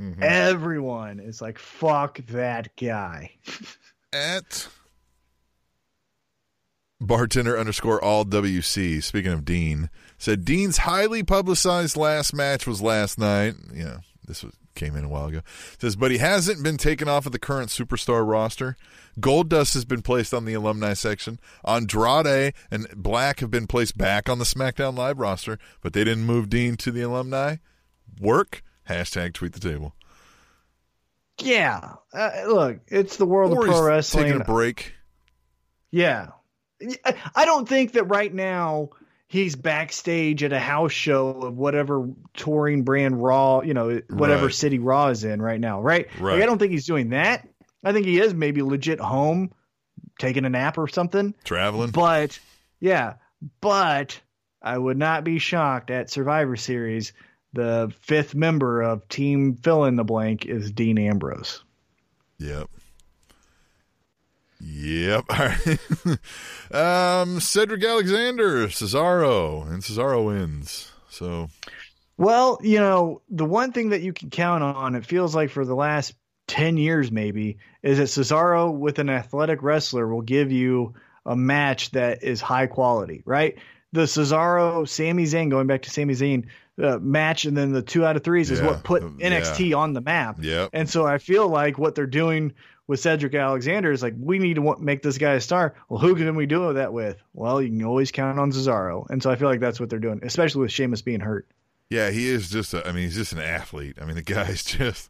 Mhm. 0.02 0.22
everyone 0.22 1.20
is 1.20 1.42
like, 1.42 1.60
"Fuck 1.60 2.18
that 2.28 2.76
guy." 2.76 3.32
At 4.12 4.68
bartender 7.00 7.58
underscore 7.58 8.04
all 8.04 8.26
WC, 8.26 9.02
speaking 9.02 9.32
of 9.32 9.46
Dean, 9.46 9.90
said 10.18 10.44
Dean's 10.44 10.80
highly 10.80 11.24
publicized 11.24 11.96
last 11.96 12.34
match 12.34 12.66
was 12.66 12.82
last 12.82 13.18
night. 13.18 13.56
Yeah, 13.74 14.00
this 14.26 14.44
was 14.44 14.54
came 14.76 14.96
in 14.96 15.04
a 15.04 15.10
while 15.10 15.28
ago. 15.28 15.42
Says, 15.80 15.96
but 15.96 16.12
he 16.12 16.18
hasn't 16.18 16.64
been 16.64 16.78
taken 16.78 17.08
off 17.08 17.26
of 17.26 17.32
the 17.32 17.40
current 17.40 17.70
superstar 17.70 18.28
roster. 18.28 18.78
Goldust 19.20 19.74
has 19.74 19.86
been 19.86 20.02
placed 20.02 20.34
on 20.34 20.46
the 20.46 20.54
alumni 20.54 20.94
section. 20.94 21.40
Andrade 21.66 22.54
and 22.72 22.88
Black 22.96 23.42
have 23.42 23.52
been 23.52 23.68
placed 23.68 23.98
back 23.98 24.30
on 24.30 24.40
the 24.40 24.46
SmackDown 24.46 24.98
Live 24.98 25.20
roster, 25.20 25.60
but 25.82 25.94
they 25.94 26.04
didn't 26.04 26.24
move 26.24 26.50
Dean 26.50 26.78
to 26.78 26.92
the 26.92 27.02
alumni. 27.02 27.58
Work. 28.20 28.64
Hashtag 28.90 29.34
tweet 29.34 29.54
the 29.54 29.60
table. 29.60 29.96
Yeah, 31.40 31.96
uh, 32.14 32.30
look, 32.48 32.80
it's 32.88 33.18
the 33.18 33.26
world 33.26 33.54
Or 33.54 33.62
of 33.66 33.66
pro 33.72 33.84
wrestling. 33.84 34.26
taking 34.26 34.42
a 34.42 34.46
break. 34.46 34.94
Yeah. 35.90 36.30
I- 37.36 37.46
don't 37.46 37.68
think 37.68 37.94
that 37.94 38.06
right 38.06 38.34
now 38.34 38.90
he's 39.28 39.56
backstage 39.56 40.44
at 40.44 40.54
a 40.54 40.60
house 40.60 40.92
show 40.92 41.30
of 41.30 41.58
whatever 41.58 42.10
touring 42.34 42.84
brand 42.84 43.22
Raw, 43.22 43.62
you 43.62 43.74
know, 43.74 44.02
whatever 44.10 44.46
Right. 44.46 44.54
city 44.54 44.78
Raw 44.80 45.08
is 45.08 45.24
in 45.24 45.42
right 45.42 45.60
now, 45.60 45.82
right? 45.82 46.08
Right. 46.20 46.34
Like, 46.36 46.44
I 46.44 46.46
don't 46.46 46.58
think 46.60 46.72
he's 46.72 46.86
doing 46.86 47.10
that. 47.10 47.48
I 47.84 47.92
think 47.94 48.06
he 48.06 48.20
is 48.20 48.34
maybe 48.34 48.62
legit 48.62 49.00
home 49.00 49.52
taking 50.20 50.46
a 50.46 50.50
nap 50.50 50.78
or 50.78 50.88
something. 50.88 51.34
Traveling. 51.44 51.90
But 51.92 52.40
yeah, 52.80 53.16
but 53.62 54.20
I 54.62 54.78
would 54.78 54.98
not 54.98 55.24
be 55.24 55.40
shocked 55.40 55.90
at 55.90 56.10
Survivor 56.12 56.56
Series. 56.56 57.14
The 57.54 57.94
fifth 58.02 58.34
member 58.34 58.82
of 58.82 59.08
Team 59.10 59.56
Fill 59.56 59.86
in 59.86 59.96
the 59.96 60.04
Blank 60.04 60.46
is 60.46 60.72
Dean 60.72 60.98
Ambrose. 60.98 61.64
Yep. 62.40 62.70
Yep. 64.60 65.26
All 65.30 65.48
right. 66.72 67.22
um, 67.22 67.40
Cedric 67.40 67.84
Alexander, 67.84 68.68
Cesaro, 68.68 69.70
and 69.70 69.82
Cesaro 69.82 70.26
wins. 70.26 70.92
So 71.10 71.50
Well, 72.18 72.60
you 72.62 72.80
know, 72.80 73.22
the 73.30 73.46
one 73.46 73.72
thing 73.72 73.90
that 73.90 74.02
you 74.02 74.14
can 74.14 74.30
count 74.30 74.64
on, 74.64 74.96
it 74.96 75.06
feels 75.06 75.36
like 75.36 75.50
for 75.50 75.66
the 75.66 75.76
last 75.76 76.14
10 76.48 76.78
years 76.78 77.12
maybe, 77.12 77.58
is 77.82 77.98
that 77.98 78.06
Cesaro 78.06 78.72
with 78.72 79.00
an 79.00 79.10
athletic 79.10 79.62
wrestler 79.62 80.08
will 80.08 80.22
give 80.22 80.52
you 80.52 80.94
a 81.26 81.36
match 81.36 81.92
that 81.92 82.24
is 82.24 82.42
high 82.42 82.68
quality, 82.68 83.24
right? 83.26 83.58
The 83.94 84.04
Cesaro, 84.04 84.88
Sami 84.88 85.26
Zayn, 85.26 85.50
going 85.50 85.68
back 85.68 85.82
to 85.84 85.90
Sami 85.90 86.14
Zayn 86.14 86.46
uh, 86.82 86.98
match, 87.00 87.46
and 87.46 87.58
then 87.58 87.74
the 87.74 87.82
two 87.82 88.06
out 88.06 88.16
of 88.16 88.24
threes 88.24 88.50
is 88.50 88.62
what 88.62 88.84
put 88.84 89.04
uh, 89.04 89.08
NXT 89.08 89.76
on 89.78 89.94
the 89.94 90.02
map. 90.02 90.38
Yep. 90.42 90.70
And 90.74 90.90
so 90.90 91.06
I 91.06 91.18
feel 91.18 91.48
like 91.48 91.78
what 91.78 91.96
they're 91.96 92.08
doing 92.08 92.54
with 92.88 93.00
Cedric 93.00 93.36
Alexander 93.36 93.92
is 93.92 94.02
like, 94.02 94.14
we 94.20 94.40
need 94.40 94.56
to 94.56 94.76
make 94.80 95.02
this 95.02 95.18
guy 95.18 95.34
a 95.34 95.42
star. 95.42 95.76
Well, 95.90 96.00
who 96.00 96.16
can 96.16 96.36
we 96.36 96.46
do 96.46 96.74
that 96.74 96.94
with? 96.94 97.22
Well, 97.34 97.62
you 97.62 97.70
can 97.70 97.84
always 97.84 98.12
count 98.12 98.40
on 98.40 98.52
Cesaro. 98.52 99.10
And 99.10 99.22
so 99.22 99.30
I 99.30 99.36
feel 99.36 99.48
like 99.48 99.60
that's 99.60 99.80
what 99.80 99.90
they're 99.90 100.00
doing, 100.00 100.22
especially 100.24 100.62
with 100.62 100.72
Sheamus 100.72 101.02
being 101.02 101.20
hurt. 101.20 101.48
yeah, 101.90 102.10
he 102.10 102.28
is 102.28 102.50
just. 102.50 102.74
A, 102.74 102.88
I 102.88 102.92
mean, 102.92 103.04
he's 103.04 103.16
just 103.16 103.34
an 103.34 103.40
athlete. 103.40 103.98
I 104.02 104.06
mean, 104.06 104.16
the 104.16 104.22
guy's 104.22 104.64
just. 104.66 105.10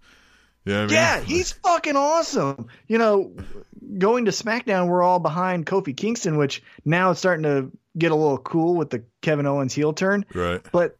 You 0.65 0.73
know 0.73 0.79
I 0.79 0.85
mean? 0.85 0.93
Yeah, 0.93 1.19
he's 1.21 1.51
fucking 1.53 1.95
awesome. 1.95 2.67
You 2.87 2.99
know, 2.99 3.33
going 3.97 4.25
to 4.25 4.31
SmackDown, 4.31 4.87
we're 4.87 5.01
all 5.01 5.19
behind 5.19 5.65
Kofi 5.65 5.95
Kingston, 5.95 6.37
which 6.37 6.61
now 6.85 7.11
it's 7.11 7.19
starting 7.19 7.43
to 7.43 7.71
get 7.97 8.11
a 8.11 8.15
little 8.15 8.37
cool 8.37 8.75
with 8.75 8.89
the 8.89 9.03
Kevin 9.21 9.45
Owens 9.45 9.73
heel 9.73 9.93
turn. 9.93 10.25
right. 10.33 10.61
But 10.71 10.97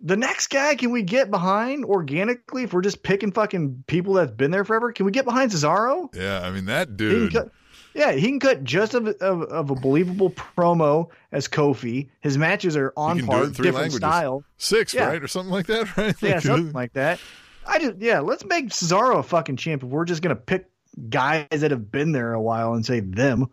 the 0.00 0.16
next 0.16 0.46
guy, 0.48 0.74
can 0.76 0.90
we 0.92 1.02
get 1.02 1.30
behind 1.30 1.84
organically 1.84 2.62
if 2.62 2.72
we're 2.72 2.80
just 2.80 3.02
picking 3.02 3.32
fucking 3.32 3.84
people 3.86 4.14
that's 4.14 4.30
been 4.32 4.50
there 4.50 4.64
forever? 4.64 4.92
Can 4.92 5.04
we 5.04 5.12
get 5.12 5.24
behind 5.26 5.50
Cesaro? 5.50 6.08
Yeah, 6.14 6.40
I 6.40 6.50
mean 6.50 6.64
that 6.66 6.88
He 6.88 6.94
dude. 6.96 7.32
cut, 7.34 7.50
yeah, 7.92 8.12
he 8.12 8.22
can 8.28 8.40
cut 8.40 8.64
just 8.64 8.94
of, 8.94 9.08
of, 9.08 9.42
of 9.42 9.70
a 9.70 9.74
believable 9.74 10.30
promo 10.30 11.08
as 11.32 11.48
Kofi. 11.48 12.08
His 12.20 12.38
matches 12.38 12.76
are 12.78 12.94
on 12.96 13.20
par, 13.26 13.42
it 13.42 13.46
in 13.48 13.52
three 13.52 13.64
different 13.64 13.92
languages. 13.92 13.96
style. 13.98 14.44
Six, 14.56 14.94
Yeah. 14.94 15.08
right, 15.08 15.22
or 15.22 15.28
something 15.28 15.52
like 15.52 15.66
that, 15.66 15.94
right? 15.98 16.14
Yeah, 16.22 16.34
Like, 16.36 16.40
something 16.42 16.72
like 16.72 16.92
that. 16.94 17.20
I 17.66 17.78
just 17.78 17.98
yeah, 17.98 18.20
let's 18.20 18.44
make 18.46 18.68
Cesaro 18.70 19.18
a 19.18 19.22
fucking 19.22 19.56
champ. 19.56 19.82
If 19.82 19.90
we're 19.90 20.06
just 20.06 20.22
gonna 20.22 20.34
pick 20.34 20.66
guys 21.10 21.46
that 21.50 21.70
have 21.72 21.92
been 21.92 22.12
there 22.12 22.32
a 22.32 22.40
while 22.40 22.72
and 22.72 22.86
say 22.86 23.00
them. 23.00 23.50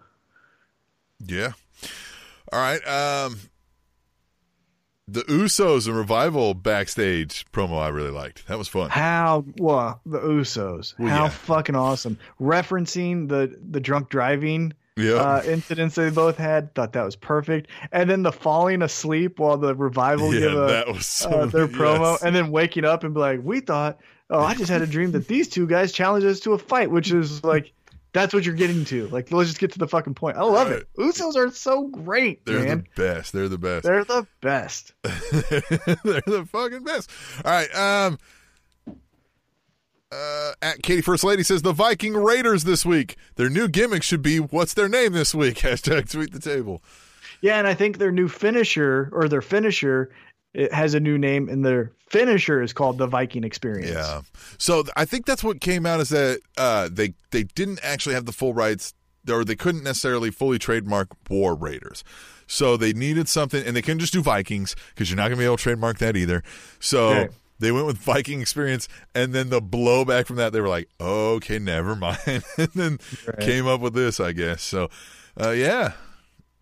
Yeah. 1.26 1.52
All 2.52 2.60
right. 2.60 2.86
Um, 2.88 3.40
the 5.10 5.22
Usos 5.24 5.88
and 5.88 5.96
Revival 5.96 6.54
backstage 6.54 7.46
promo 7.54 7.80
I 7.82 7.88
really 7.90 8.12
liked. 8.12 8.48
That 8.48 8.58
was 8.58 8.68
fun. 8.68 8.90
How 8.90 9.46
well 9.58 10.02
the 10.06 10.20
Usos? 10.20 10.94
Well, 11.00 11.10
how 11.10 11.24
yeah. 11.24 11.30
fucking 11.30 11.76
awesome! 11.76 12.18
Referencing 12.42 13.30
the 13.30 13.58
the 13.70 13.80
drunk 13.80 14.10
driving 14.10 14.74
Yeah. 14.98 15.14
uh, 15.14 15.44
incidents 15.46 15.96
they 15.96 16.10
both 16.10 16.38
had, 16.38 16.76
thought 16.76 16.92
that 16.94 17.06
was 17.06 17.16
perfect. 17.16 17.70
And 17.94 18.10
then 18.10 18.24
the 18.24 18.32
falling 18.34 18.82
asleep 18.82 19.40
while 19.40 19.58
the 19.58 19.76
Revival 19.76 20.34
yeah, 20.34 20.40
give 20.42 20.54
a, 20.54 20.68
that 20.68 20.88
was 20.88 21.06
so, 21.06 21.30
uh, 21.30 21.46
their 21.46 21.68
promo, 21.70 22.14
yes. 22.14 22.24
and 22.24 22.36
then 22.36 22.52
waking 22.52 22.84
up 22.84 23.06
and 23.06 23.14
be 23.14 23.20
like, 23.22 23.40
"We 23.44 23.62
thought, 23.62 24.00
oh, 24.30 24.40
I 24.42 24.56
just 24.56 24.70
had 24.70 24.82
a 24.82 24.88
dream 24.88 25.12
that 25.12 25.28
these 25.30 25.48
two 25.48 25.68
guys 25.68 25.94
challenged 25.94 26.28
us 26.28 26.42
to 26.42 26.52
a 26.54 26.58
fight," 26.58 26.92
which 26.92 27.12
is 27.12 27.44
like. 27.46 27.72
That's 28.18 28.34
what 28.34 28.46
you're 28.46 28.56
getting 28.56 28.84
to. 28.86 29.08
Like, 29.10 29.32
let's 29.32 29.48
just 29.50 29.60
get 29.60 29.74
to 29.74 29.78
the 29.78 29.88
fucking 29.88 30.16
point. 30.16 30.38
I 30.38 30.42
love 30.42 30.72
it. 30.72 30.88
Usos 30.98 31.36
are 31.36 31.52
so 31.52 31.84
great, 31.84 32.44
They're 32.48 32.64
man. 32.64 32.88
the 32.96 33.04
best. 33.04 33.32
They're 33.32 33.48
the 33.48 33.60
best. 33.60 33.84
They're 33.84 34.04
the 34.04 34.26
best. 34.42 34.94
They're 35.04 36.24
the 36.26 36.48
fucking 36.52 36.84
best. 36.84 37.12
All 37.46 37.52
right. 37.52 37.76
Um. 37.76 38.18
Uh, 40.12 40.54
at 40.64 40.82
Katie 40.82 41.02
First 41.02 41.24
Lady 41.24 41.44
says 41.44 41.62
the 41.62 41.74
Viking 41.74 42.16
Raiders 42.16 42.64
this 42.64 42.84
week. 42.84 43.18
Their 43.36 43.50
new 43.50 43.68
gimmick 43.68 44.02
should 44.02 44.24
be 44.24 44.40
what's 44.40 44.74
their 44.74 44.90
name 44.90 45.14
this 45.14 45.36
week? 45.36 45.56
Hashtag 45.58 46.10
tweet 46.10 46.32
the 46.34 46.40
table. 46.40 46.82
Yeah, 47.42 47.60
and 47.60 47.68
I 47.68 47.76
think 47.76 48.00
their 48.00 48.12
new 48.12 48.28
finisher 48.28 49.10
or 49.12 49.30
their 49.30 49.44
finisher 49.44 50.10
it 50.58 50.74
has 50.74 50.94
a 50.94 51.00
new 51.00 51.18
name, 51.18 51.48
and 51.50 51.64
their 51.64 51.92
finisher 52.10 52.62
is 52.62 52.74
called 52.74 52.98
the 52.98 53.06
Viking 53.08 53.44
Experience. 53.44 53.92
Yeah. 53.92 54.22
So 54.58 54.84
I 54.96 55.06
think 55.06 55.26
that's 55.26 55.44
what 55.44 55.62
came 55.62 55.86
out 55.86 56.00
is 56.00 56.10
that 56.10 56.40
uh, 56.58 56.90
they 56.92 57.14
they 57.32 57.44
didn't 57.44 57.80
actually 57.84 58.16
have 58.16 58.26
the 58.26 58.32
full 58.32 58.54
rights, 58.54 58.94
or 59.30 59.46
they 59.46 59.56
couldn't 59.56 59.84
necessarily 59.84 60.32
fully 60.32 60.58
trademark 60.60 61.10
War 61.30 61.54
Raiders. 61.56 62.04
So 62.48 62.76
they 62.78 62.94
needed 62.94 63.28
something, 63.30 63.64
and 63.66 63.76
they 63.76 63.82
couldn't 63.82 64.00
just 64.00 64.14
do 64.14 64.22
Vikings 64.22 64.76
because 64.90 65.10
you're 65.10 65.18
not 65.18 65.24
going 65.30 65.38
to 65.38 65.42
be 65.42 65.46
able 65.46 65.58
to 65.58 65.64
trademark 65.64 65.98
that 66.00 66.16
either. 66.16 66.44
So 66.80 67.10
Okay. 67.10 67.34
they 67.60 67.72
went 67.74 67.86
with 67.88 67.98
Viking 67.98 68.40
Experience, 68.42 68.88
and 69.14 69.34
then 69.34 69.50
the 69.50 69.62
blowback 69.62 70.26
from 70.28 70.38
that, 70.38 70.54
they 70.54 70.62
were 70.62 70.70
like, 70.70 70.88
"Okay, 71.00 71.60
never 71.60 71.96
mind," 71.96 72.18
and 72.58 72.70
then 72.74 73.00
Right. 73.28 73.40
came 73.42 73.68
up 73.68 73.82
with 73.82 73.94
this, 73.94 74.20
I 74.20 74.32
guess. 74.32 74.64
So, 74.64 74.90
uh, 75.40 75.50
yeah, 75.52 75.92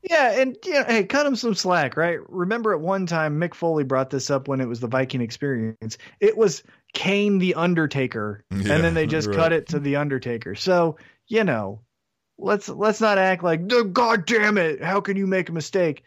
Yeah, 0.09 0.39
and 0.39 0.55
yeah, 0.65 0.85
hey, 0.85 1.03
cut 1.05 1.25
him 1.25 1.35
some 1.35 1.55
slack, 1.55 1.97
right? 1.97 2.19
Remember 2.29 2.73
at 2.73 2.79
one 2.81 3.05
time 3.07 3.39
Mick 3.39 3.53
Foley 3.55 3.83
brought 3.83 4.09
this 4.09 4.29
up 4.29 4.47
when 4.47 4.61
it 4.61 4.67
was 4.67 4.79
the 4.79 4.87
Viking 4.87 5.21
Experience. 5.21 5.97
It 6.19 6.37
was 6.37 6.61
Kane 6.93 7.39
the 7.39 7.55
Undertaker, 7.55 8.43
Yeah, 8.51 8.73
and 8.73 8.83
then 8.83 8.93
they 8.93 9.07
just 9.07 9.27
right. 9.27 9.35
cut 9.35 9.53
it 9.53 9.69
to 9.69 9.79
the 9.79 9.95
Undertaker. 9.95 10.53
So 10.55 10.97
you 11.27 11.43
know, 11.43 11.81
let's 12.37 12.69
let's 12.69 13.01
not 13.01 13.17
act 13.17 13.43
like 13.43 13.61
"Oh, 13.71 13.83
God 13.83 14.25
damn 14.25 14.57
it! 14.57 14.83
How 14.83 15.01
can 15.01 15.17
you 15.17 15.25
make 15.27 15.49
a 15.49 15.53
mistake? 15.53 16.03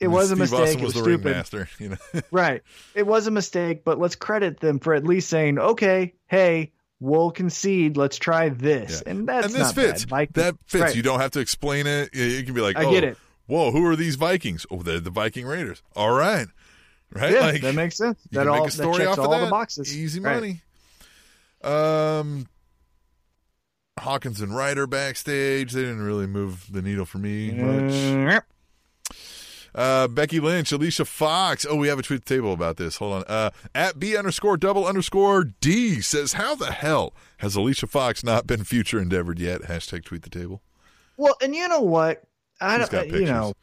It 0.00 0.08
was 0.08 0.30
a 0.30 0.36
mistake. 0.36 0.60
Austin 0.60 0.78
it 0.80 0.84
was 0.84 0.94
was 0.94 1.02
the 1.04 1.44
stupid. 1.46 1.68
you 1.80 1.88
know. 1.88 2.20
Right. 2.30 2.62
It 2.94 3.04
was 3.06 3.26
a 3.26 3.30
mistake, 3.32 3.82
but 3.84 3.98
let's 3.98 4.14
credit 4.14 4.60
them 4.60 4.78
for 4.78 4.94
at 4.94 5.02
least 5.04 5.28
saying, 5.28 5.58
okay, 5.58 6.14
hey, 6.28 6.70
we'll 7.00 7.32
concede. 7.32 7.96
Let's 7.96 8.16
try 8.16 8.48
this. 8.50 9.02
Yeah. 9.04 9.10
And 9.10 9.28
that's 9.28 9.46
and 9.46 9.54
this 9.56 9.62
not 9.62 9.74
fits. 9.74 10.04
that 10.34 10.54
fits. 10.66 10.82
Right. 10.82 10.94
You 10.94 11.02
don't 11.02 11.18
have 11.18 11.32
to 11.32 11.40
explain 11.40 11.88
it. 11.88 12.10
You- 12.14 12.22
You 12.24 12.44
can 12.44 12.54
be 12.54 12.60
like, 12.60 12.76
I 12.76 12.84
oh, 12.84 12.90
get 12.92 13.02
it. 13.02 13.18
Whoa, 13.48 13.72
who 13.72 13.84
are 13.86 13.96
these 13.96 14.14
Vikings? 14.14 14.64
Oh, 14.70 14.82
they're 14.82 15.00
the 15.00 15.10
Viking 15.10 15.46
Raiders. 15.46 15.82
All 15.96 16.12
right, 16.12 16.46
right. 17.12 17.32
Yeah, 17.32 17.40
like 17.40 17.62
that 17.62 17.74
makes 17.74 17.96
sense. 17.96 18.20
you 18.30 18.36
That 18.38 18.44
can 18.44 18.48
all 18.50 18.60
make 18.60 18.68
a 18.68 18.70
story 18.70 18.98
that 18.98 19.04
checks 19.06 19.18
off 19.18 19.24
all 19.26 19.30
that. 19.32 19.44
the 19.46 19.50
boxes. 19.50 19.96
Easy 19.96 20.20
Right. 20.20 20.34
money. 20.34 20.62
Um, 21.64 22.46
Hawkins 23.98 24.40
and 24.40 24.54
Ryder 24.54 24.86
backstage. 24.86 25.72
They 25.72 25.80
didn't 25.80 26.02
really 26.02 26.26
move 26.26 26.66
the 26.70 26.82
needle 26.82 27.04
for 27.04 27.18
me 27.18 27.50
much. 27.50 27.92
Mm, 27.92 28.42
Uh, 29.74 30.08
Becky 30.08 30.40
Lynch, 30.40 30.72
Alicia 30.72 31.04
Fox. 31.04 31.66
Oh, 31.68 31.76
we 31.76 31.88
have 31.88 31.98
a 31.98 32.02
tweet 32.02 32.24
the 32.24 32.34
table 32.34 32.52
about 32.52 32.76
this. 32.78 32.96
Hold 32.96 33.14
on. 33.14 33.24
Uh, 33.28 33.50
at 33.74 33.98
B 33.98 34.16
underscore 34.16 34.56
double 34.56 34.86
underscore 34.86 35.44
D 35.44 36.00
says, 36.00 36.32
How 36.34 36.54
the 36.54 36.72
hell 36.72 37.12
has 37.38 37.54
Alicia 37.54 37.86
Fox 37.86 38.24
not 38.24 38.46
been 38.46 38.64
future 38.64 38.98
endeavored 39.00 39.38
yet? 39.38 39.62
Hashtag 39.62 40.04
tweet 40.04 40.22
the 40.22 40.30
table. 40.30 40.62
Well, 41.16 41.36
and 41.42 41.54
you 41.54 41.66
know 41.68 41.80
what? 41.80 42.22
I 42.60 42.78
don't, 42.78 42.90
got 42.90 43.08
you 43.08 43.26
know, 43.26 43.54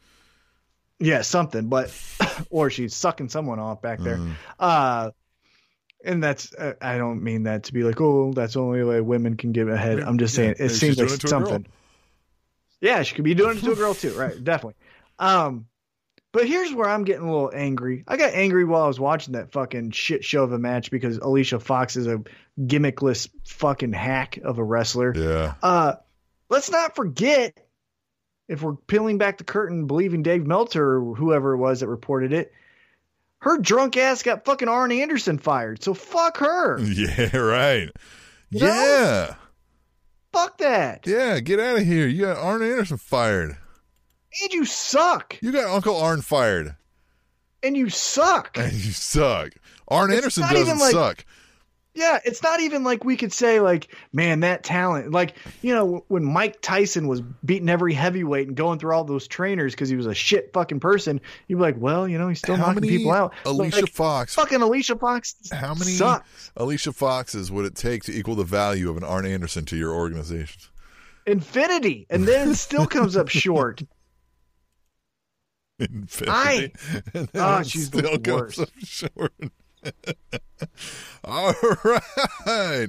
yeah, 0.98 1.22
something, 1.22 1.68
but 1.68 1.92
or 2.50 2.70
she's 2.70 2.94
sucking 2.94 3.28
someone 3.28 3.58
off 3.58 3.82
back 3.82 4.00
there. 4.00 4.16
Mm. 4.16 4.32
Uh, 4.58 5.10
and 6.04 6.22
that's 6.22 6.54
uh, 6.54 6.74
I 6.80 6.98
don't 6.98 7.22
mean 7.22 7.44
that 7.44 7.64
to 7.64 7.72
be 7.72 7.82
like, 7.82 8.00
oh, 8.00 8.32
that's 8.32 8.54
the 8.54 8.60
only 8.60 8.82
way 8.82 9.00
women 9.00 9.36
can 9.36 9.52
get 9.52 9.68
ahead. 9.68 10.00
I'm 10.00 10.18
just 10.18 10.34
saying 10.34 10.56
Yeah, 10.58 10.66
it 10.66 10.68
seems 10.70 10.98
like 10.98 11.10
it 11.10 11.24
a 11.24 11.28
something. 11.28 11.66
Yeah, 12.80 13.02
she 13.02 13.14
could 13.14 13.24
be 13.24 13.34
doing 13.34 13.58
it 13.58 13.62
to 13.62 13.72
a 13.72 13.76
girl 13.76 13.94
too, 13.94 14.12
right? 14.16 14.42
Definitely. 14.42 14.76
Um, 15.18 15.66
but 16.32 16.46
here's 16.46 16.72
where 16.72 16.88
I'm 16.88 17.04
getting 17.04 17.22
a 17.22 17.32
little 17.32 17.50
angry. 17.52 18.04
I 18.06 18.16
got 18.16 18.34
angry 18.34 18.64
while 18.64 18.82
I 18.82 18.88
was 18.88 19.00
watching 19.00 19.32
that 19.32 19.52
fucking 19.52 19.92
shit 19.92 20.22
show 20.22 20.44
of 20.44 20.52
a 20.52 20.58
match 20.58 20.90
because 20.90 21.16
Alicia 21.16 21.58
Fox 21.60 21.96
is 21.96 22.06
a 22.06 22.22
gimmickless 22.60 23.30
fucking 23.46 23.94
hack 23.94 24.38
of 24.44 24.58
a 24.58 24.62
wrestler. 24.62 25.14
Yeah. 25.16 25.54
Uh, 25.62 25.94
let's 26.50 26.70
not 26.70 26.94
forget, 26.94 27.58
if 28.48 28.62
we're 28.62 28.74
peeling 28.74 29.18
back 29.18 29.38
the 29.38 29.44
curtain, 29.44 29.86
believing 29.86 30.22
Dave 30.22 30.46
Meltzer 30.46 30.96
or 30.98 31.14
whoever 31.14 31.52
it 31.52 31.58
was 31.58 31.80
that 31.80 31.88
reported 31.88 32.32
it, 32.32 32.52
her 33.40 33.58
drunk 33.58 33.96
ass 33.96 34.22
got 34.22 34.44
fucking 34.44 34.68
Arn 34.68 34.92
Anderson 34.92 35.38
fired. 35.38 35.82
So 35.82 35.94
fuck 35.94 36.38
her. 36.38 36.78
Yeah, 36.82 37.36
right. 37.36 37.90
You 38.50 38.60
know? 38.60 38.66
Yeah. 38.66 39.34
fuck 40.32 40.58
that. 40.58 41.06
Yeah, 41.06 41.40
get 41.40 41.58
out 41.60 41.76
of 41.76 41.84
here. 41.84 42.06
You 42.06 42.26
got 42.26 42.38
Arn 42.38 42.62
Anderson 42.62 42.96
fired. 42.96 43.56
And 44.42 44.52
you 44.52 44.64
suck. 44.64 45.36
You 45.42 45.50
got 45.52 45.64
Uncle 45.72 45.96
Arn 45.96 46.22
fired. 46.22 46.76
And 47.62 47.76
you 47.76 47.88
suck. 47.88 48.56
And 48.58 48.72
you 48.72 48.92
suck. 48.92 49.52
Arn 49.88 50.10
It's 50.10 50.18
Anderson 50.18 50.42
doesn't 50.52 50.78
like- 50.78 50.92
suck. 50.92 51.24
Yeah, 51.96 52.18
it's 52.26 52.42
not 52.42 52.60
even 52.60 52.84
like 52.84 53.04
we 53.04 53.16
could 53.16 53.32
say 53.32 53.58
like, 53.60 53.88
man, 54.12 54.40
that 54.40 54.62
talent. 54.62 55.12
Like, 55.12 55.34
you 55.62 55.74
know, 55.74 56.04
when 56.08 56.24
Mike 56.24 56.60
Tyson 56.60 57.08
was 57.08 57.22
beating 57.44 57.70
every 57.70 57.94
heavyweight 57.94 58.48
and 58.48 58.56
going 58.56 58.78
through 58.78 58.94
all 58.94 59.04
those 59.04 59.26
trainers 59.26 59.72
because 59.74 59.88
he 59.88 59.96
was 59.96 60.04
a 60.06 60.12
shit 60.14 60.52
fucking 60.52 60.80
person, 60.80 61.22
you'd 61.48 61.56
be 61.56 61.62
like, 61.62 61.76
well, 61.78 62.06
you 62.06 62.18
know, 62.18 62.28
he's 62.28 62.38
still 62.38 62.56
How 62.56 62.66
knocking 62.66 62.82
people 62.82 63.12
out. 63.12 63.32
Alicia 63.46 63.80
like, 63.80 63.90
Fox 63.90 64.34
fucking 64.34 64.60
Alicia 64.60 64.96
Fox. 64.96 65.34
How 65.50 65.72
many 65.74 65.92
sucks. 65.92 66.52
Alicia 66.56 66.92
Foxes 66.92 67.50
would 67.50 67.64
it 67.64 67.74
take 67.74 68.04
to 68.04 68.12
equal 68.12 68.34
the 68.34 68.44
value 68.44 68.90
of 68.90 68.98
an 68.98 69.04
Arn 69.04 69.24
Anderson 69.24 69.64
to 69.64 69.76
your 69.76 69.92
organization? 69.92 70.60
Infinity, 71.26 72.06
and 72.10 72.24
then 72.24 72.54
still 72.56 72.86
comes 72.86 73.16
up 73.16 73.28
short. 73.28 73.82
Infinity. 75.78 76.72
And 77.14 77.28
then 77.28 77.42
Ah, 77.42 77.60
it 77.60 77.66
she's 77.68 77.90
the 77.90 77.98
still 77.98 78.18
comes 78.18 78.58
worst. 78.58 78.60
up 78.60 78.68
short. 78.78 79.32
All 81.24 81.54
right. 82.46 82.88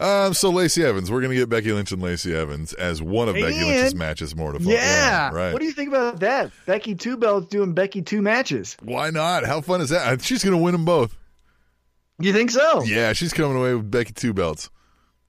Um, 0.00 0.34
so 0.34 0.50
Lacey 0.50 0.84
Evans, 0.84 1.10
we're 1.10 1.22
gonna 1.22 1.34
get 1.34 1.48
Becky 1.48 1.72
Lynch 1.72 1.92
and 1.92 2.02
Lacey 2.02 2.34
Evans 2.34 2.72
as 2.72 3.00
one 3.02 3.28
of 3.28 3.34
Becky 3.34 3.64
Lynch's 3.64 3.94
matches 3.94 4.34
more 4.34 4.52
to 4.52 4.58
follow. 4.58 4.72
Yeah. 4.72 5.30
right. 5.32 5.52
What 5.52 5.60
do 5.60 5.66
you 5.66 5.72
think 5.72 5.88
about 5.88 6.20
that? 6.20 6.50
Becky 6.66 6.94
Two 6.94 7.16
Belts 7.16 7.48
doing 7.48 7.72
Becky 7.72 8.02
Two 8.02 8.22
matches. 8.22 8.76
Why 8.82 9.10
not? 9.10 9.44
How 9.44 9.60
fun 9.60 9.80
is 9.80 9.90
that? 9.90 10.22
She's 10.22 10.44
gonna 10.44 10.58
win 10.58 10.72
them 10.72 10.84
both. 10.84 11.16
You 12.18 12.32
think 12.32 12.50
so? 12.50 12.82
Yeah, 12.82 13.12
she's 13.12 13.32
coming 13.32 13.56
away 13.56 13.74
with 13.74 13.90
Becky 13.90 14.12
two 14.12 14.32
belts. 14.32 14.70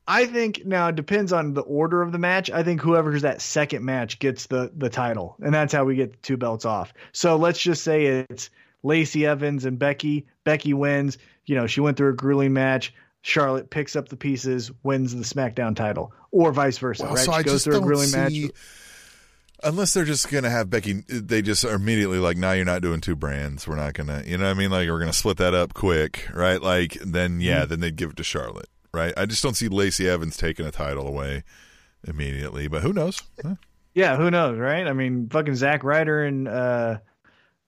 I 0.08 0.26
think 0.26 0.66
now 0.66 0.88
it 0.88 0.96
depends 0.96 1.34
on 1.34 1.54
the 1.54 1.62
order 1.62 2.02
of 2.02 2.14
the 2.14 2.18
match. 2.18 2.50
I 2.50 2.64
think 2.64 2.80
whoever's 2.80 3.24
that 3.24 3.42
second 3.42 3.84
match 3.84 4.20
gets 4.20 4.48
the 4.48 4.72
the 4.76 4.90
title, 4.90 5.36
and 5.42 5.54
that's 5.54 5.74
how 5.74 5.84
we 5.84 5.96
get 5.96 6.14
the 6.14 6.18
two 6.20 6.38
belts 6.38 6.64
off. 6.66 6.94
So 7.12 7.36
let's 7.36 7.60
just 7.60 7.84
say 7.84 8.26
it's 8.30 8.50
Lacey 8.84 9.26
Evans 9.26 9.66
and 9.66 9.78
Becky. 9.80 10.26
Becky 10.44 10.74
wins. 10.74 11.18
You 11.46 11.56
know, 11.56 11.68
she 11.68 11.82
went 11.82 11.98
through 11.98 12.10
a 12.10 12.16
grueling 12.16 12.54
match. 12.54 12.94
Charlotte 13.22 13.70
picks 13.70 13.96
up 13.96 14.10
the 14.10 14.16
pieces, 14.18 14.72
wins 14.84 15.14
the 15.14 15.24
SmackDown 15.24 15.76
title, 15.76 16.14
or 16.32 16.52
vice 16.52 16.78
versa. 16.78 17.04
Well, 17.04 17.16
right? 17.16 17.26
so 17.26 17.32
she 17.32 17.38
I 17.38 17.44
goes 17.44 17.54
just 17.56 17.66
through 17.66 17.78
a 17.78 17.82
grueling 17.82 18.08
see. 18.08 18.18
match. 18.46 18.52
Unless 19.64 19.96
they're 19.96 20.06
just 20.06 20.30
gonna 20.30 20.52
have 20.52 20.70
Becky, 20.70 21.02
they 21.10 21.42
just 21.42 21.66
are 21.66 21.74
immediately 21.74 22.20
like, 22.20 22.38
"Now 22.38 22.52
you're 22.52 22.64
not 22.64 22.84
doing 22.84 23.02
two 23.02 23.16
brands. 23.16 23.68
We're 23.68 23.76
not 23.76 23.96
gonna, 23.96 24.22
you 24.26 24.38
know, 24.38 24.44
what 24.46 24.52
I 24.52 24.54
mean, 24.54 24.70
like 24.70 24.88
we're 24.88 25.00
gonna 25.00 25.12
split 25.14 25.38
that 25.38 25.56
up 25.56 25.74
quick, 25.74 26.28
right? 26.32 26.62
Like 26.62 26.94
then, 27.04 27.42
yeah, 27.42 27.62
Mm-hmm. 27.62 27.70
then 27.70 27.80
they'd 27.80 27.96
give 27.96 28.12
it 28.12 28.18
to 28.18 28.24
Charlotte, 28.24 28.70
right? 28.94 29.14
I 29.18 29.26
just 29.26 29.42
don't 29.42 29.56
see 29.56 29.68
Lacey 29.68 30.08
Evans 30.08 30.38
taking 30.38 30.66
a 30.68 30.72
title 30.72 31.08
away 31.08 31.44
immediately, 32.08 32.68
but 32.68 32.84
who 32.84 32.94
knows? 32.94 33.22
Huh? 33.44 33.56
Yeah, 33.96 34.16
who 34.16 34.30
knows, 34.30 34.60
right? 34.60 34.86
I 34.86 34.94
mean, 34.94 35.28
fucking 35.28 35.56
Zack 35.56 35.84
Ryder 35.84 36.24
and 36.24 36.48
uh, 36.48 36.98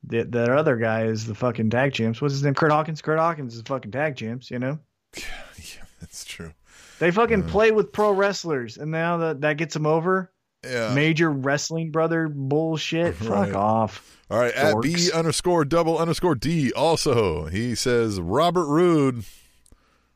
the 0.03 0.23
the 0.23 0.53
other 0.55 0.77
guy 0.77 1.03
is 1.05 1.25
the 1.25 1.35
fucking 1.35 1.69
tag 1.69 1.93
champs. 1.93 2.21
What's 2.21 2.33
his 2.33 2.43
name? 2.43 2.53
Curt 2.55 2.71
Hawkins. 2.71 3.01
Curt 3.01 3.19
Hawkins 3.19 3.55
is 3.55 3.61
fucking 3.63 3.91
tag 3.91 4.15
champs. 4.15 4.49
You 4.51 4.59
know. 4.59 4.79
Yeah, 5.57 5.83
that's 5.99 6.23
true. 6.23 6.53
They 6.99 7.11
fucking 7.11 7.43
play 7.43 7.71
with 7.71 7.91
pro 7.91 8.11
wrestlers, 8.11 8.77
and 8.77 8.91
now 8.91 9.17
that 9.17 9.41
that 9.41 9.57
gets 9.57 9.73
them 9.73 9.85
over, 9.85 10.31
Yeah. 10.65 10.93
major 10.93 11.29
wrestling 11.29 11.91
brother 11.91 12.27
bullshit. 12.29 13.19
Right. 13.21 13.47
Fuck 13.47 13.55
off. 13.55 14.17
All 14.29 14.37
right, 14.39 14.53
at 14.53 14.79
B 14.81 15.11
underscore 15.11 15.65
double 15.65 15.97
underscore 15.97 16.35
D. 16.35 16.71
Also, 16.73 17.45
he 17.45 17.73
says 17.75 18.19
Robert 18.21 18.67
Roode 18.67 19.23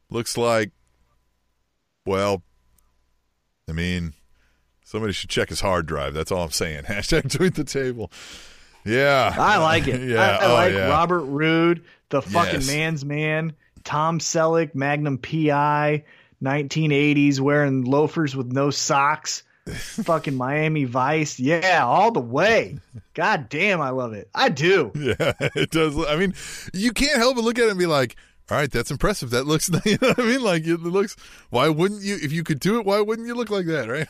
looks 0.10 0.38
like. 0.38 0.72
Well, 2.06 2.44
I 3.70 3.72
mean, 3.72 4.14
somebody 4.84 5.14
should 5.14 5.30
check 5.30 5.50
his 5.50 5.62
hard 5.62 5.86
drive. 5.86 6.14
That's 6.14 6.32
all 6.32 6.44
I'm 6.44 6.52
saying. 6.52 6.84
Hashtag 6.88 7.36
tweet 7.36 7.56
the 7.56 7.64
table. 7.64 8.12
Yeah, 8.86 9.34
I 9.38 9.58
like 9.58 9.88
it. 9.88 10.02
Yeah, 10.10 10.22
I, 10.22 10.46
I 10.46 10.46
oh, 10.50 10.54
like 10.54 10.74
yeah. 10.74 10.88
Robert 10.90 11.24
Roode, 11.24 11.84
the 12.10 12.22
fucking 12.22 12.62
Yes. 12.62 12.68
man's 12.68 13.06
man, 13.06 13.54
Tom 13.84 14.20
Selleck, 14.20 14.76
Magnum 14.76 15.18
PI, 15.18 16.04
1980s, 16.44 17.40
wearing 17.40 17.84
loafers 17.84 18.36
with 18.36 18.52
no 18.52 18.70
socks. 18.70 19.44
fucking 20.04 20.36
Miami 20.36 20.84
Vice. 20.84 21.40
Yeah, 21.40 21.86
all 21.86 22.12
the 22.12 22.20
way. 22.20 22.78
God 23.14 23.48
damn, 23.48 23.80
I 23.80 23.92
love 23.92 24.12
it. 24.12 24.30
I 24.36 24.50
do. 24.50 24.92
Yeah, 24.94 25.32
it 25.56 25.72
does. 25.72 25.96
I 26.06 26.18
mean, 26.18 26.34
you 26.74 26.92
can't 26.92 27.18
help 27.18 27.36
but 27.36 27.46
look 27.46 27.58
at 27.58 27.68
it 27.68 27.70
and 27.70 27.80
be 27.80 27.86
like, 27.86 28.18
"All 28.52 28.58
right, 28.58 28.70
that's 28.70 28.92
impressive. 28.92 29.30
That 29.30 29.46
looks." 29.46 29.70
You 29.86 29.98
know 30.02 30.10
what 30.10 30.20
I 30.20 30.24
mean? 30.24 30.44
Like 30.44 30.68
it 30.68 30.82
looks. 30.82 31.16
Why 31.50 31.70
wouldn't 31.70 32.02
you? 32.02 32.16
If 32.22 32.34
you 32.34 32.44
could 32.44 32.60
do 32.60 32.78
it, 32.78 32.86
why 32.86 33.00
wouldn't 33.00 33.26
you 33.26 33.36
look 33.36 33.50
like 33.50 33.66
that? 33.68 33.88
Right? 33.88 34.08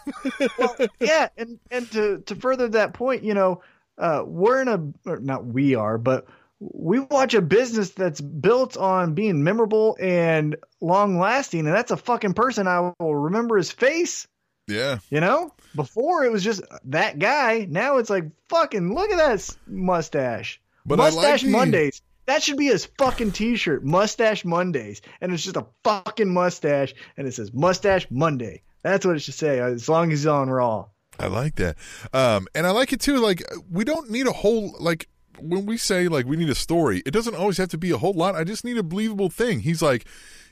well, 0.58 0.76
yeah, 1.00 1.30
and 1.38 1.60
and 1.70 1.92
to 1.92 2.18
to 2.26 2.36
further 2.36 2.68
that 2.70 2.94
point, 2.94 3.24
you 3.24 3.36
know, 3.36 3.62
uh, 3.98 4.24
we're 4.26 4.62
in 4.62 4.68
a 4.68 5.10
or 5.10 5.20
not 5.20 5.46
we 5.46 5.76
are, 5.76 5.98
but 5.98 6.26
we 6.60 7.00
watch 7.00 7.34
a 7.34 7.42
business 7.42 7.90
that's 7.92 8.22
built 8.22 8.78
on 8.78 9.14
being 9.16 9.44
memorable 9.44 9.98
and 10.00 10.56
long 10.82 11.20
lasting, 11.20 11.62
and 11.68 11.76
that's 11.76 11.92
a 11.92 11.98
fucking 11.98 12.34
person 12.34 12.68
I 12.68 12.94
will 13.00 13.16
remember 13.16 13.58
his 13.58 13.72
face. 13.72 14.28
yeah. 14.68 15.00
You 15.10 15.20
know, 15.20 15.54
before 15.76 16.24
it 16.24 16.32
was 16.32 16.44
just 16.44 16.62
that 16.86 17.20
guy. 17.20 17.68
Now 17.70 17.98
it's 17.98 18.10
like 18.10 18.26
fucking 18.50 18.94
look 18.96 19.12
at 19.12 19.18
that 19.18 19.58
mustache. 19.68 20.62
But 20.86 21.00
I 21.00 21.04
like 21.06 21.14
mustache 21.16 21.42
the- 21.44 21.50
Mondays. 21.50 22.02
That 22.26 22.42
should 22.42 22.56
be 22.56 22.68
his 22.68 22.86
fucking 22.98 23.34
t-shirt, 23.34 23.84
Mustache 23.84 24.46
Mondays, 24.46 25.02
and 25.20 25.34
it's 25.34 25.44
just 25.44 25.58
a 25.58 25.66
fucking 25.84 26.34
mustache, 26.34 26.94
and 27.18 27.28
it 27.28 27.34
says 27.34 27.54
Mustache 27.54 28.08
Monday. 28.10 28.62
That's 28.82 29.06
what 29.06 29.18
it 29.18 29.20
should 29.20 29.34
say, 29.34 29.60
as 29.60 29.90
long 29.90 30.06
as 30.14 30.20
he's 30.20 30.28
on 30.28 30.50
Raw. 30.50 30.86
I 31.20 31.28
like 31.28 31.56
that. 31.56 31.78
Um, 32.14 32.48
and 32.56 32.66
I 32.66 32.72
like 32.72 32.94
it 32.94 33.00
too. 33.00 33.18
Like 33.18 33.44
we 33.72 33.84
don't 33.84 34.10
need 34.10 34.28
a 34.28 34.32
whole 34.32 34.76
like 34.80 35.08
when 35.40 35.66
we 35.66 35.78
say 35.78 36.08
like 36.08 36.26
we 36.26 36.38
need 36.38 36.50
a 36.50 36.56
story, 36.56 37.02
it 37.06 37.12
doesn't 37.12 37.36
always 37.36 37.58
have 37.58 37.70
to 37.70 37.78
be 37.78 37.92
a 37.92 37.98
whole 37.98 38.14
lot. 38.14 38.36
I 38.36 38.44
just 38.44 38.64
need 38.64 38.78
a 38.78 38.84
believable 38.84 39.30
thing. 39.30 39.60
He's 39.60 39.82
like, 39.82 40.06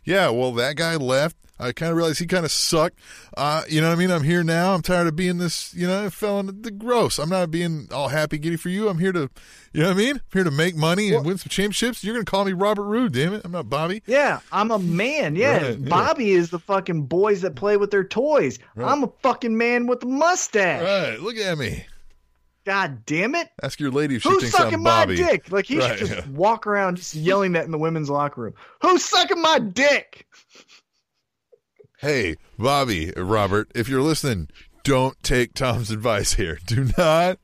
yeah, 0.04 0.30
well 0.30 0.52
that 0.54 0.76
guy 0.76 0.96
left. 0.96 1.36
I 1.60 1.74
kind 1.74 1.92
of 1.92 1.98
realized 1.98 2.18
he 2.18 2.26
kind 2.26 2.44
of 2.44 2.52
sucked. 2.52 2.98
Uh, 3.38 3.62
you 3.70 3.82
know 3.82 3.90
what 3.90 3.94
I 3.96 4.00
mean? 4.00 4.10
I'm 4.10 4.24
here 4.24 4.44
now. 4.44 4.74
I'm 4.74 4.82
tired 4.82 5.06
of 5.06 5.16
being 5.16 5.38
this, 5.38 5.72
you 5.76 5.86
know, 5.86 6.10
fell 6.10 6.40
into 6.40 6.54
the 6.54 6.72
gross. 6.72 7.20
I'm 7.20 7.30
not 7.30 7.52
being 7.52 7.88
all 7.92 8.08
happy 8.08 8.40
giddy 8.40 8.56
for 8.56 8.70
you. 8.70 8.90
I'm 8.90 8.98
here 8.98 9.12
to, 9.12 9.30
you 9.72 9.82
know 9.84 9.90
what 9.90 9.94
I 9.94 9.98
mean? 9.98 10.16
I'm 10.16 10.22
here 10.34 10.44
to 10.44 10.50
make 10.50 10.76
money 10.76 11.14
and 11.14 11.24
win 11.24 11.38
some 11.38 11.50
championships. 11.50 12.04
You're 12.04 12.16
going 12.16 12.26
to 12.26 12.30
call 12.32 12.46
me 12.46 12.54
Robert 12.54 12.86
Roode, 12.86 13.14
damn 13.14 13.36
it. 13.36 13.44
I'm 13.46 13.52
not 13.52 13.70
Bobby. 13.70 14.02
Yeah, 14.08 14.40
I'm 14.52 14.72
a 14.72 14.80
man. 14.80 15.36
Yeah, 15.36 15.62
Right, 15.62 15.78
yeah. 15.78 15.88
Bobby 15.88 16.32
is 16.32 16.50
the 16.50 16.58
fucking 16.58 17.04
boys 17.04 17.42
that 17.42 17.56
play 17.56 17.78
with 17.78 17.92
their 17.92 18.06
toys. 18.06 18.58
I'm 18.76 19.04
a 19.04 19.12
fucking 19.22 19.56
man 19.56 19.86
with 19.86 20.02
a 20.02 20.08
mustache. 20.08 20.82
Right. 20.82 21.20
Look 21.22 21.38
at 21.38 21.60
me. 21.60 21.86
God 22.66 23.06
damn 23.06 23.34
it. 23.36 23.50
Ask 23.64 23.80
your 23.80 23.92
lady 23.92 24.16
if 24.16 24.22
she 24.24 24.30
Who's 24.30 24.42
thinks 24.44 24.56
I'm 24.60 24.66
sucking 24.66 24.84
my 24.84 25.06
dick? 25.08 25.52
Like 25.52 25.66
he 25.66 25.80
Right, 25.80 25.98
should 25.98 26.08
just 26.08 26.26
yeah. 26.28 26.32
walk 26.32 26.68
around 26.68 26.98
just 26.98 27.16
yelling 27.16 27.54
that 27.54 27.66
in 27.66 27.72
the 27.72 27.78
women's 27.80 28.10
locker 28.10 28.42
room. 28.42 28.54
Who's 28.82 29.04
sucking 29.04 29.42
my 29.42 29.60
dick? 29.60 30.28
Hey, 32.00 32.38
Bobby, 32.58 33.12
Robert, 33.16 33.72
if 33.76 33.88
you're 33.88 34.02
listening, 34.02 34.50
don't 34.84 35.22
take 35.24 35.54
Tom's 35.54 35.92
advice 35.92 36.34
here. 36.34 36.58
Do 36.66 36.90
not. 36.98 37.38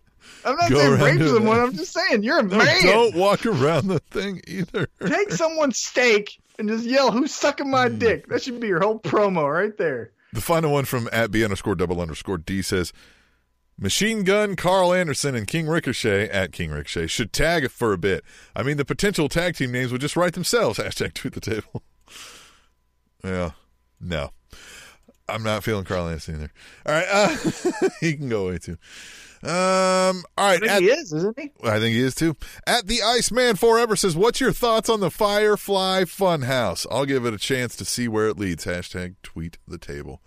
I'm 0.45 0.55
not 0.55 0.69
Go 0.69 0.77
saying 0.97 1.19
rape 1.19 1.27
someone. 1.27 1.59
I'm 1.59 1.73
just 1.73 1.93
saying 1.93 2.23
you're 2.23 2.39
a 2.39 2.43
No, 2.43 2.57
man. 2.57 2.81
don't 2.83 3.15
walk 3.15 3.45
around 3.45 3.87
the 3.87 3.99
thing 3.99 4.41
either. 4.47 4.87
Take 5.05 5.31
someone's 5.31 5.77
steak 5.77 6.39
and 6.57 6.69
just 6.69 6.85
yell, 6.85 7.11
"Who's 7.11 7.33
sucking 7.33 7.69
my 7.69 7.87
Hmm. 7.89 7.97
dick?" 7.99 8.27
That 8.29 8.41
should 8.43 8.59
be 8.59 8.67
your 8.67 8.79
whole 8.79 8.99
promo 8.99 9.51
right 9.51 9.75
there. 9.77 10.11
The 10.33 10.41
final 10.41 10.71
one 10.73 10.85
from 10.85 11.09
at 11.11 11.31
B 11.31 11.43
underscore 11.43 11.75
double 11.75 12.01
underscore 12.01 12.37
D 12.37 12.61
says 12.61 12.93
Machine 13.79 14.23
Gun 14.23 14.55
Karl 14.55 14.91
Anderson 14.93 15.35
and 15.35 15.45
King 15.47 15.67
Ricochet 15.67 16.29
at 16.29 16.51
King 16.51 16.71
Ricochet 16.71 17.07
should 17.07 17.31
tag 17.31 17.69
for 17.69 17.93
a 17.93 17.97
bit. 17.97 18.23
I 18.55 18.63
mean, 18.63 18.77
the 18.77 18.85
potential 18.85 19.29
tag 19.29 19.55
team 19.55 19.71
names 19.71 19.91
would 19.91 20.01
just 20.01 20.15
write 20.15 20.33
themselves. 20.33 20.79
Hashtag 20.79 21.13
tweet 21.13 21.33
the 21.33 21.39
table. 21.41 21.83
yeah. 23.23 23.51
No. 24.01 24.31
I'm 25.29 25.43
not 25.43 25.63
feeling 25.63 25.83
Karl 25.83 26.07
Anderson 26.07 26.35
either. 26.35 26.51
All 26.85 26.93
right, 26.93 27.07
uh, 27.11 27.89
he 27.99 28.15
can 28.15 28.29
go 28.29 28.47
away 28.47 28.59
too. 28.59 28.77
Um, 29.43 30.23
all 30.37 30.47
right, 30.49 30.55
I 30.55 30.57
think 30.59 30.71
at- 30.71 30.81
he 30.81 30.89
is, 30.89 31.13
isn't 31.13 31.37
he? 31.39 31.51
I 31.63 31.79
think 31.79 31.93
he 31.93 32.01
is 32.01 32.15
too. 32.15 32.35
At 32.65 32.87
the 32.87 33.03
Iceman 33.03 33.55
Forever 33.57 33.95
says, 33.95 34.15
"What's 34.15 34.39
your 34.39 34.53
thoughts 34.53 34.89
on 34.89 34.99
the 35.01 35.11
Firefly 35.11 36.03
Funhouse?" 36.05 36.87
I'll 36.89 37.05
give 37.05 37.25
it 37.25 37.33
a 37.33 37.37
chance 37.37 37.75
to 37.75 37.85
see 37.85 38.07
where 38.07 38.27
it 38.29 38.39
leads. 38.39 38.65
Hashtag 38.65 39.15
tweet 39.21 39.57
the 39.67 39.77
table. 39.77 40.21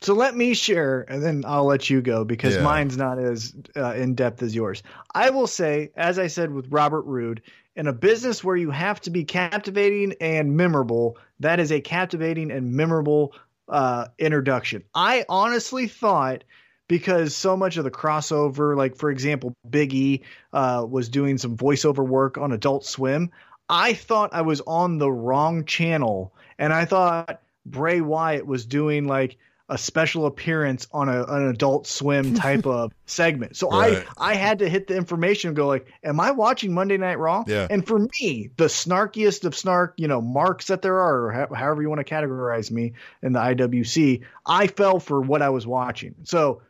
So 0.00 0.14
let 0.14 0.36
me 0.36 0.54
share, 0.54 1.04
and 1.08 1.22
then 1.22 1.44
I'll 1.46 1.64
let 1.64 1.90
you 1.90 2.00
go 2.00 2.24
because 2.24 2.54
Yeah. 2.54 2.62
mine's 2.62 2.96
not 2.96 3.18
as 3.18 3.54
uh, 3.76 3.94
in 3.94 4.14
depth 4.14 4.42
as 4.42 4.54
yours. 4.54 4.82
I 5.14 5.30
will 5.30 5.48
say, 5.48 5.90
as 5.96 6.18
I 6.18 6.28
said 6.28 6.52
with 6.52 6.70
Robert 6.70 7.02
Roode, 7.02 7.42
in 7.74 7.86
a 7.88 7.92
business 7.92 8.42
where 8.44 8.56
you 8.56 8.70
have 8.70 9.00
to 9.02 9.10
be 9.10 9.24
captivating 9.24 10.14
and 10.20 10.56
memorable, 10.56 11.16
that 11.40 11.60
is 11.60 11.72
a 11.72 11.80
captivating 11.80 12.50
and 12.50 12.72
memorable 12.72 13.34
uh, 13.68 14.06
introduction. 14.18 14.84
I 14.94 15.24
honestly 15.28 15.88
thought 15.88 16.44
because 16.88 17.36
so 17.36 17.56
much 17.56 17.76
of 17.76 17.84
the 17.84 17.90
crossover, 17.90 18.76
like 18.76 18.96
for 18.96 19.10
example, 19.10 19.54
Big 19.68 19.92
E 19.94 20.22
uh, 20.52 20.86
was 20.88 21.08
doing 21.08 21.38
some 21.38 21.56
voiceover 21.56 22.06
work 22.06 22.38
on 22.38 22.52
Adult 22.52 22.84
Swim. 22.84 23.30
I 23.68 23.94
thought 23.94 24.32
I 24.32 24.42
was 24.42 24.60
on 24.62 24.98
the 24.98 25.10
wrong 25.10 25.64
channel, 25.64 26.34
and 26.58 26.72
I 26.72 26.84
thought 26.84 27.42
Bray 27.66 28.00
Wyatt 28.00 28.46
was 28.46 28.64
doing 28.64 29.06
like 29.06 29.36
a 29.70 29.76
special 29.76 30.24
appearance 30.26 30.86
on 30.92 31.08
a, 31.08 31.24
an 31.24 31.48
Adult 31.48 31.86
Swim 31.86 32.34
type 32.46 32.66
of 32.66 32.92
segment. 33.06 33.56
So 33.56 33.68
Right. 33.70 34.04
I 34.16 34.30
I 34.32 34.34
had 34.34 34.60
to 34.60 34.68
hit 34.68 34.86
the 34.86 34.96
information 34.96 35.48
and 35.48 35.56
go 35.56 35.66
like, 35.66 35.86
am 36.02 36.20
I 36.20 36.30
watching 36.30 36.72
Monday 36.72 36.96
Night 36.96 37.18
Raw? 37.18 37.44
Yeah. 37.46 37.66
And 37.68 37.86
for 37.86 37.98
me, 37.98 38.50
the 38.56 38.64
snarkiest 38.66 39.44
of 39.44 39.54
snark, 39.54 39.94
you 39.98 40.08
know, 40.08 40.20
marks 40.22 40.68
that 40.68 40.80
there 40.82 40.98
are, 41.00 41.26
or 41.26 41.32
ho- 41.32 41.54
however 41.54 41.82
you 41.82 41.88
want 41.90 42.06
to 42.06 42.14
categorize 42.14 42.70
me 42.70 42.94
in 43.22 43.32
the 43.34 43.40
IWC, 43.40 44.22
I 44.46 44.66
fell 44.68 45.00
for 45.00 45.20
what 45.20 45.42
I 45.42 45.50
was 45.50 45.66
watching. 45.66 46.14
So 46.24 46.62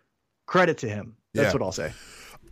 credit 0.47 0.79
to 0.79 0.89
him. 0.89 1.15
That's 1.35 1.49
Yeah. 1.49 1.53
what 1.53 1.63
I'll 1.63 1.73
say. 1.73 1.93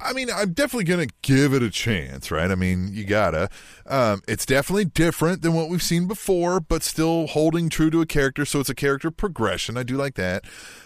I 0.00 0.12
mean, 0.12 0.28
I'm 0.32 0.52
definitely 0.52 0.84
going 0.84 1.08
to 1.08 1.14
give 1.22 1.54
it 1.54 1.62
a 1.62 1.70
chance, 1.70 2.30
right? 2.30 2.50
I 2.50 2.54
mean, 2.54 2.90
you 2.92 3.04
gotta. 3.04 3.48
Um, 3.86 4.22
it's 4.28 4.46
definitely 4.46 4.86
different 4.86 5.42
than 5.42 5.52
what 5.52 5.68
we've 5.68 5.82
seen 5.82 6.06
before, 6.06 6.60
but 6.60 6.82
still 6.82 7.26
holding 7.28 7.68
true 7.68 7.90
to 7.90 8.00
a 8.00 8.06
character. 8.06 8.44
So 8.44 8.60
it's 8.60 8.68
a 8.68 8.74
character 8.74 9.10
progression. 9.10 9.76
I 9.76 9.82
do 9.82 9.96
like 9.96 10.14
that. 10.14 10.44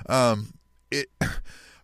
Um, 0.08 0.54
it. 0.90 1.08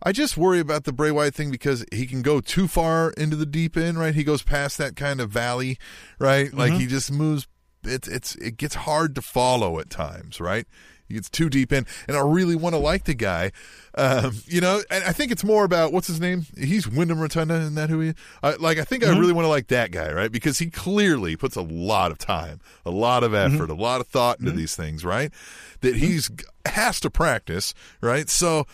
I 0.02 0.12
just 0.12 0.36
worry 0.36 0.60
about 0.60 0.84
the 0.84 0.92
Bray 0.92 1.10
Wyatt 1.10 1.34
thing 1.34 1.50
because 1.50 1.84
he 1.90 2.06
can 2.06 2.22
go 2.22 2.40
too 2.40 2.68
far 2.68 3.10
into 3.12 3.34
the 3.34 3.46
deep 3.46 3.76
end, 3.76 3.98
right? 3.98 4.14
He 4.14 4.24
goes 4.24 4.42
past 4.42 4.78
that 4.78 4.94
kind 4.94 5.20
of 5.20 5.30
valley, 5.30 5.78
right? 6.20 6.52
Like 6.52 6.74
he 6.74 6.86
just 6.86 7.10
moves. 7.10 7.48
It's 7.82 8.06
it's 8.06 8.36
it 8.36 8.56
gets 8.56 8.74
hard 8.74 9.14
to 9.16 9.22
follow 9.22 9.80
at 9.80 9.90
times, 9.90 10.38
right? 10.38 10.66
He 11.08 11.14
gets 11.14 11.30
too 11.30 11.48
deep 11.48 11.72
in, 11.72 11.86
and 12.08 12.16
I 12.16 12.20
really 12.20 12.56
want 12.56 12.74
to 12.74 12.78
like 12.78 13.04
the 13.04 13.14
guy, 13.14 13.52
um, 13.94 14.32
you 14.46 14.60
know. 14.60 14.82
And 14.90 15.04
I 15.04 15.12
think 15.12 15.30
it's 15.32 15.44
more 15.44 15.64
about 15.64 15.92
what's 15.92 16.08
his 16.08 16.20
name. 16.20 16.46
He's 16.56 16.88
Wyndham 16.88 17.20
Rotunda, 17.20 17.54
isn't 17.54 17.74
that 17.76 17.90
who 17.90 18.00
he? 18.00 18.14
I, 18.42 18.54
like 18.54 18.78
I 18.78 18.84
think 18.84 19.04
I 19.04 19.08
mm-hmm. 19.08 19.20
really 19.20 19.32
want 19.32 19.44
to 19.44 19.50
like 19.50 19.68
that 19.68 19.90
guy, 19.90 20.12
right? 20.12 20.32
Because 20.32 20.58
he 20.58 20.70
clearly 20.70 21.36
puts 21.36 21.56
a 21.56 21.62
lot 21.62 22.10
of 22.10 22.18
time, 22.18 22.60
a 22.84 22.90
lot 22.90 23.22
of 23.22 23.32
mm-hmm. 23.32 23.54
effort, 23.54 23.70
a 23.70 23.74
lot 23.74 24.00
of 24.00 24.08
thought 24.08 24.40
into 24.40 24.50
mm-hmm. 24.50 24.58
these 24.58 24.74
things, 24.74 25.04
right? 25.04 25.32
That 25.80 25.96
he's 25.96 26.30
has 26.66 27.00
to 27.00 27.10
practice, 27.10 27.72
right? 28.00 28.28
So 28.28 28.66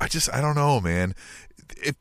I 0.00 0.08
just 0.08 0.32
I 0.32 0.40
don't 0.40 0.56
know, 0.56 0.80
man. 0.80 1.14
If 1.76 1.96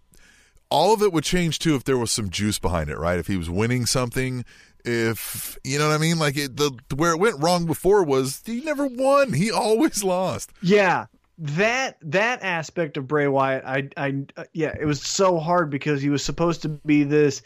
all 0.69 0.93
of 0.93 1.01
it 1.01 1.11
would 1.11 1.23
change 1.23 1.59
too 1.59 1.75
if 1.75 1.83
there 1.83 1.97
was 1.97 2.11
some 2.11 2.29
juice 2.29 2.59
behind 2.59 2.89
it, 2.89 2.97
right? 2.97 3.19
If 3.19 3.27
he 3.27 3.37
was 3.37 3.49
winning 3.49 3.85
something, 3.85 4.45
if 4.85 5.57
you 5.63 5.79
know 5.79 5.87
what 5.87 5.95
I 5.95 5.97
mean, 5.97 6.19
like 6.19 6.37
it, 6.37 6.57
the 6.57 6.71
where 6.95 7.11
it 7.11 7.19
went 7.19 7.41
wrong 7.41 7.65
before 7.65 8.03
was 8.03 8.41
he 8.45 8.61
never 8.61 8.87
won; 8.87 9.33
he 9.33 9.51
always 9.51 10.03
lost. 10.03 10.51
Yeah, 10.61 11.05
that 11.37 11.97
that 12.01 12.43
aspect 12.43 12.97
of 12.97 13.07
Bray 13.07 13.27
Wyatt, 13.27 13.63
I, 13.65 13.89
I, 13.97 14.15
yeah, 14.53 14.75
it 14.79 14.85
was 14.85 15.01
so 15.01 15.39
hard 15.39 15.69
because 15.69 16.01
he 16.01 16.09
was 16.09 16.23
supposed 16.23 16.61
to 16.63 16.69
be 16.69 17.03
this 17.03 17.41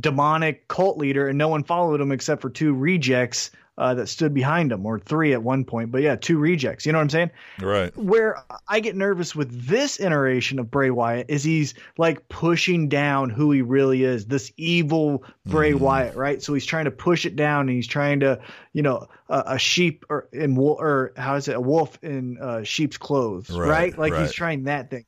demonic 0.00 0.68
cult 0.68 0.98
leader, 0.98 1.28
and 1.28 1.38
no 1.38 1.48
one 1.48 1.64
followed 1.64 2.00
him 2.00 2.12
except 2.12 2.40
for 2.40 2.50
two 2.50 2.74
rejects 2.74 3.50
uh, 3.76 3.94
that 3.94 4.08
stood 4.08 4.32
behind 4.32 4.70
him, 4.70 4.86
or 4.86 4.98
three 4.98 5.32
at 5.32 5.42
one 5.42 5.64
point. 5.64 5.90
But 5.90 6.02
yeah, 6.02 6.16
two 6.16 6.38
rejects. 6.38 6.86
You 6.86 6.92
know 6.92 6.98
what 6.98 7.04
I'm 7.04 7.10
saying? 7.10 7.30
Right. 7.60 7.96
Where 7.96 8.44
I 8.68 8.80
get 8.80 8.94
nervous 8.96 9.34
with 9.34 9.66
this 9.66 10.00
iteration 10.00 10.58
of 10.58 10.70
Bray 10.70 10.90
Wyatt 10.90 11.26
is 11.28 11.42
he's 11.42 11.74
like 11.98 12.28
pushing 12.28 12.88
down 12.88 13.30
who 13.30 13.50
he 13.50 13.62
really 13.62 14.04
is, 14.04 14.26
this 14.26 14.52
evil 14.56 15.24
Bray 15.46 15.72
Mm-hmm. 15.72 15.84
Wyatt, 15.84 16.16
right? 16.16 16.42
So 16.42 16.54
he's 16.54 16.66
trying 16.66 16.84
to 16.84 16.90
push 16.90 17.26
it 17.26 17.36
down, 17.36 17.62
and 17.62 17.70
he's 17.70 17.86
trying 17.86 18.20
to, 18.20 18.40
you 18.72 18.82
know, 18.82 19.08
a, 19.28 19.42
a 19.46 19.58
sheep 19.58 20.04
or 20.08 20.28
in 20.32 20.54
wool 20.54 20.76
or 20.78 21.12
how 21.16 21.34
is 21.36 21.48
it, 21.48 21.56
a 21.56 21.60
wolf 21.60 21.98
in 22.02 22.38
uh, 22.40 22.62
sheep's 22.62 22.96
clothes, 22.96 23.50
Right, 23.50 23.68
right? 23.68 23.98
Like 23.98 24.12
right. 24.12 24.22
he's 24.22 24.32
trying 24.32 24.64
that 24.64 24.90
thing. 24.90 25.04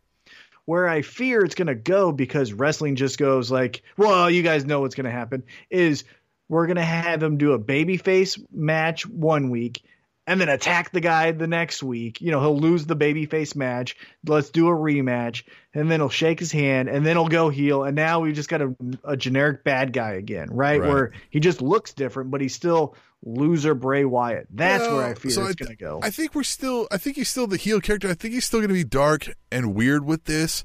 Where 0.65 0.89
I 0.89 1.03
fear 1.03 1.45
it's 1.45 1.55
going 1.55 1.69
to 1.69 1.77
go 1.77 2.11
because 2.11 2.53
wrestling 2.53 2.97
just 2.97 3.19
goes 3.19 3.53
like, 3.53 3.83
well, 3.97 4.29
you 4.29 4.43
guys 4.43 4.65
know 4.65 4.81
what's 4.81 4.97
going 4.97 5.05
to 5.05 5.13
happen 5.13 5.45
is 5.71 6.03
we're 6.49 6.67
going 6.67 6.77
to 6.77 6.83
have 6.83 7.23
him 7.23 7.37
do 7.39 7.53
a 7.53 7.59
babyface 7.59 8.41
match 8.53 9.07
one 9.07 9.51
week 9.51 9.83
and 10.29 10.41
then 10.41 10.49
attack 10.49 10.91
the 10.91 11.01
guy 11.01 11.31
the 11.33 11.47
next 11.47 11.83
week. 11.83 12.21
You 12.21 12.31
know, 12.33 12.41
he'll 12.41 12.59
lose 12.59 12.85
the 12.87 12.97
babyface 12.97 13.55
match. 13.55 13.97
Let's 14.27 14.51
do 14.51 14.67
a 14.69 14.73
rematch, 14.73 15.45
and 15.73 15.89
then 15.91 16.01
he'll 16.01 16.09
shake 16.09 16.41
his 16.41 16.51
hand, 16.51 16.89
and 16.89 17.07
then 17.07 17.17
he'll 17.17 17.29
go 17.29 17.49
heel. 17.49 17.85
And 17.85 17.95
now 17.95 18.21
we 18.21 18.33
just 18.33 18.49
got 18.49 18.61
a, 18.63 18.75
a 19.05 19.17
generic 19.17 19.63
bad 19.63 19.93
guy 19.93 20.13
again, 20.15 20.49
right? 20.51 20.81
Right. 20.81 20.89
Where 20.89 21.13
he 21.31 21.39
just 21.41 21.63
looks 21.63 21.93
different, 21.93 22.31
but 22.33 22.41
he's 22.41 22.55
still 22.55 22.97
loser 23.25 23.75
Bray 23.75 24.05
Wyatt. 24.05 24.49
That's 24.51 24.83
where 24.85 25.03
I 25.03 25.07
Well, 25.09 25.15
fear 25.15 25.31
so 25.31 25.47
it's 25.47 25.61
I- 25.61 25.65
going 25.65 25.77
to 25.77 25.85
go. 25.85 26.01
I 26.03 26.11
think 26.11 26.35
we're 26.35 26.43
still. 26.43 26.89
I 26.91 26.97
think 26.97 27.17
he's 27.17 27.29
still 27.29 27.47
the 27.47 27.57
heel 27.57 27.81
character. 27.81 28.09
I 28.09 28.15
think 28.15 28.35
he's 28.35 28.45
still 28.45 28.59
going 28.61 28.69
to 28.69 28.75
be 28.75 28.85
dark 28.85 29.29
and 29.53 29.75
weird 29.77 30.05
with 30.05 30.25
this. 30.25 30.65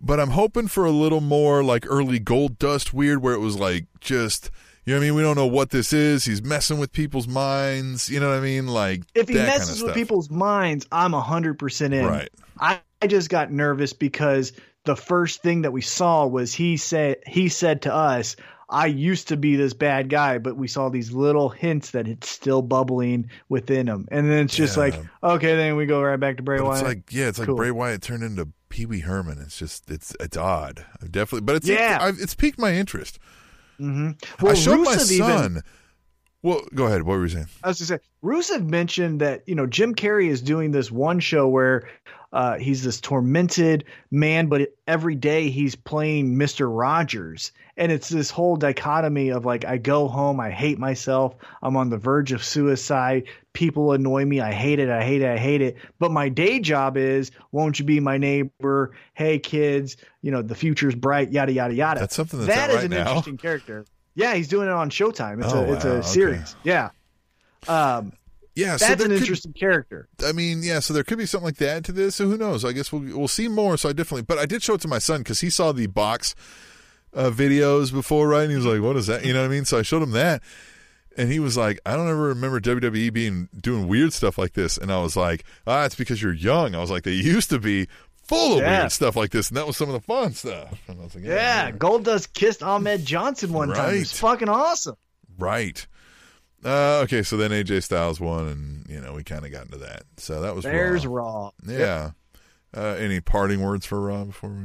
But 0.00 0.18
I'm 0.18 0.30
hoping 0.30 0.66
for 0.66 0.84
a 0.84 0.90
little 0.90 1.20
more 1.20 1.62
like 1.62 1.86
early 1.88 2.18
Goldust 2.18 2.92
weird, 2.92 3.22
where 3.22 3.34
it 3.34 3.38
was 3.40 3.56
like 3.58 3.86
just. 4.00 4.50
You 4.84 4.94
know 4.94 4.98
what 4.98 5.04
I 5.04 5.06
mean? 5.08 5.14
We 5.16 5.22
don't 5.22 5.36
know 5.36 5.46
what 5.46 5.70
this 5.70 5.92
is. 5.92 6.24
He's 6.24 6.42
messing 6.42 6.78
with 6.78 6.92
people's 6.92 7.28
minds. 7.28 8.10
You 8.10 8.18
know 8.18 8.28
what 8.30 8.38
I 8.38 8.40
mean? 8.40 8.66
Like 8.66 9.02
if 9.14 9.28
he 9.28 9.34
that 9.34 9.48
kind 9.48 9.52
of 9.62 9.68
messes 9.68 9.82
with 9.82 9.94
people's 9.94 10.28
minds, 10.30 10.86
I'm 10.90 11.12
hundred 11.12 11.58
percent 11.58 11.94
in. 11.94 12.04
Right. 12.06 12.28
I, 12.58 12.80
I 13.00 13.06
just 13.06 13.30
got 13.30 13.52
nervous 13.52 13.92
because 13.92 14.52
the 14.84 14.96
first 14.96 15.40
thing 15.42 15.62
that 15.62 15.72
we 15.72 15.82
saw 15.82 16.26
was 16.26 16.52
he 16.52 16.76
said 16.76 17.18
he 17.26 17.48
said 17.48 17.82
to 17.82 17.94
us, 17.94 18.34
"I 18.68 18.86
used 18.86 19.28
to 19.28 19.36
be 19.36 19.54
this 19.54 19.72
bad 19.72 20.08
guy," 20.08 20.38
but 20.38 20.56
we 20.56 20.66
saw 20.66 20.88
these 20.88 21.12
little 21.12 21.48
hints 21.48 21.92
that 21.92 22.08
it's 22.08 22.28
still 22.28 22.60
bubbling 22.62 23.30
within 23.48 23.86
him, 23.86 24.08
and 24.10 24.28
then 24.28 24.46
it's 24.46 24.56
just 24.56 24.76
Yeah. 24.76 24.82
like, 24.82 24.94
okay, 25.22 25.54
then 25.54 25.76
we 25.76 25.86
go 25.86 26.02
right 26.02 26.18
back 26.18 26.38
to 26.38 26.42
Bray 26.42 26.58
But 26.58 26.66
Wyatt. 26.66 26.80
it's 26.80 26.88
like 26.88 27.02
yeah, 27.12 27.28
it's 27.28 27.38
like 27.38 27.46
Cool. 27.46 27.56
Bray 27.56 27.70
Wyatt 27.70 28.02
turned 28.02 28.24
into 28.24 28.48
Pee 28.68 28.86
Wee 28.86 29.00
Herman. 29.00 29.38
It's 29.40 29.56
just 29.56 29.88
it's 29.92 30.12
it's 30.18 30.36
odd. 30.36 30.84
I've 31.00 31.12
definitely, 31.12 31.44
but 31.44 31.54
it's 31.54 31.68
Yeah. 31.68 31.98
I've, 32.00 32.18
it's 32.18 32.34
piqued 32.34 32.58
my 32.58 32.74
interest. 32.74 33.20
Mm-hmm. 33.82 34.10
well, 34.44 34.52
I 34.52 34.54
showed 34.54 34.78
my 34.78 34.94
Rusev 34.96 35.12
even- 35.12 35.62
well, 36.44 36.62
go 36.74 36.86
ahead. 36.86 37.04
What 37.04 37.18
were 37.18 37.22
you 37.22 37.28
saying? 37.28 37.46
I 37.62 37.68
was 37.68 37.78
to 37.78 37.84
say, 37.86 37.98
Rusev 38.24 38.68
mentioned 38.68 39.20
that, 39.20 39.42
you 39.46 39.54
know, 39.54 39.64
Jim 39.66 39.94
Carrey 39.94 40.26
is 40.28 40.42
doing 40.42 40.72
this 40.72 40.90
one 40.90 41.20
show 41.20 41.46
where 41.46 41.88
uh, 42.32 42.56
he's 42.58 42.82
this 42.82 43.00
tormented 43.00 43.84
man, 44.10 44.46
but 44.46 44.70
every 44.86 45.14
day 45.14 45.50
he's 45.50 45.74
playing 45.74 46.36
Mr. 46.36 46.68
Rogers. 46.70 47.52
And 47.76 47.90
it's 47.90 48.08
this 48.08 48.30
whole 48.30 48.56
dichotomy 48.56 49.30
of 49.30 49.44
like, 49.46 49.64
I 49.64 49.78
go 49.78 50.06
home, 50.08 50.40
I 50.40 50.50
hate 50.50 50.78
myself, 50.78 51.34
I'm 51.62 51.76
on 51.76 51.88
the 51.90 51.96
verge 51.96 52.32
of 52.32 52.44
suicide, 52.44 53.24
people 53.54 53.92
annoy 53.92 54.24
me, 54.26 54.40
I 54.40 54.52
hate 54.52 54.78
it, 54.78 54.90
I 54.90 55.02
hate 55.02 55.22
it, 55.22 55.30
I 55.30 55.38
hate 55.38 55.62
it. 55.62 55.76
But 55.98 56.10
my 56.12 56.28
day 56.28 56.60
job 56.60 56.96
is, 56.98 57.30
won't 57.50 57.78
you 57.78 57.84
be 57.86 57.98
my 58.00 58.18
neighbor? 58.18 58.92
Hey, 59.14 59.38
kids, 59.38 59.96
you 60.20 60.30
know, 60.30 60.42
the 60.42 60.54
future's 60.54 60.94
bright, 60.94 61.32
yada, 61.32 61.52
yada, 61.52 61.74
yada. 61.74 62.00
That's 62.00 62.14
something 62.14 62.40
that's 62.40 62.54
That 62.54 62.68
out 62.68 62.70
is 62.70 62.76
right 62.76 62.84
an 62.84 62.90
now? 62.90 63.08
interesting 63.08 63.38
character. 63.38 63.86
Yeah, 64.14 64.34
he's 64.34 64.48
doing 64.48 64.68
it 64.68 64.72
on 64.74 64.90
Showtime. 64.90 65.42
It's 65.42 65.52
Oh, 65.54 65.64
a 65.64 65.72
it's 65.72 65.84
wow, 65.86 65.90
a 65.92 65.94
okay. 65.96 66.06
series. 66.06 66.56
Yeah. 66.64 66.90
Um, 67.68 68.12
Yeah, 68.54 68.76
so 68.76 68.86
that's 68.86 68.98
there 68.98 69.06
an 69.06 69.12
could- 69.12 69.20
interesting 69.22 69.52
character. 69.54 70.08
I 70.24 70.32
mean, 70.32 70.62
yeah, 70.62 70.80
so 70.80 70.92
there 70.92 71.04
could 71.04 71.16
be 71.18 71.24
something 71.26 71.46
like 71.46 71.56
that 71.56 71.84
to 71.84 71.92
this. 71.92 72.16
So 72.16 72.26
who 72.28 72.36
knows? 72.36 72.64
I 72.64 72.72
guess 72.72 72.92
we'll 72.92 73.16
we'll 73.18 73.28
see 73.28 73.48
more. 73.48 73.76
So 73.78 73.88
I 73.88 73.92
definitely, 73.92 74.22
but 74.22 74.38
I 74.38 74.44
did 74.46 74.62
show 74.62 74.74
it 74.74 74.80
to 74.82 74.88
my 74.88 74.98
son 74.98 75.20
because 75.20 75.40
he 75.40 75.48
saw 75.48 75.72
the 75.72 75.86
box 75.86 76.34
uh, 77.14 77.30
videos 77.30 77.92
before, 77.92 78.28
right? 78.28 78.42
And 78.42 78.50
he 78.50 78.56
was 78.56 78.66
like, 78.66 78.82
"What 78.82 78.96
is 78.96 79.06
that?" 79.06 79.24
You 79.24 79.32
know 79.32 79.40
what 79.40 79.46
I 79.46 79.48
mean? 79.54 79.64
So 79.64 79.78
I 79.78 79.82
showed 79.82 80.02
him 80.02 80.10
that, 80.10 80.42
and 81.16 81.32
he 81.32 81.38
was 81.38 81.56
like, 81.56 81.80
"I 81.86 81.96
don't 81.96 82.08
ever 82.10 82.24
remember 82.28 82.60
WWE 82.60 83.10
being 83.12 83.48
doing 83.58 83.88
weird 83.88 84.12
stuff 84.12 84.36
like 84.36 84.52
this." 84.52 84.76
And 84.76 84.92
I 84.92 85.00
was 85.00 85.16
like, 85.16 85.44
"Ah, 85.66 85.84
it's 85.86 85.94
because 85.94 86.22
you're 86.22 86.34
young." 86.34 86.74
I 86.74 86.78
was 86.80 86.90
like, 86.90 87.04
"They 87.04 87.12
used 87.12 87.48
to 87.50 87.58
be 87.58 87.86
full 88.22 88.54
of 88.54 88.60
Yeah. 88.60 88.80
weird 88.80 88.92
stuff 88.92 89.16
like 89.16 89.30
this, 89.30 89.48
and 89.48 89.56
that 89.56 89.66
was 89.66 89.78
some 89.78 89.88
of 89.88 89.94
the 89.94 90.00
fun 90.00 90.34
stuff." 90.34 90.78
And 90.88 91.00
I 91.00 91.04
was 91.04 91.14
like, 91.14 91.24
Yeah, 91.24 91.70
Goldust 91.70 92.34
kissed 92.34 92.62
Ahmed 92.62 93.06
Johnson 93.06 93.52
one 93.54 93.70
time. 93.70 93.94
It's 93.94 94.18
fucking 94.18 94.50
awesome. 94.50 94.96
right." 95.38 95.86
Uh, 96.64 97.00
okay, 97.04 97.22
so 97.22 97.36
then 97.36 97.50
AJ 97.50 97.82
Styles 97.82 98.20
won, 98.20 98.46
and 98.46 98.86
you 98.88 99.00
know 99.00 99.12
we 99.14 99.24
kind 99.24 99.44
of 99.44 99.50
got 99.50 99.66
into 99.66 99.78
that. 99.78 100.04
So 100.16 100.40
that 100.42 100.54
was 100.54 100.64
There's 100.64 101.06
Raw. 101.06 101.24
Raw. 101.24 101.50
Yeah. 101.66 102.10
Uh, 102.74 102.96
any 102.98 103.20
parting 103.20 103.60
words 103.60 103.84
for 103.84 104.00
Raw 104.00 104.24
before 104.24 104.50
we? 104.50 104.62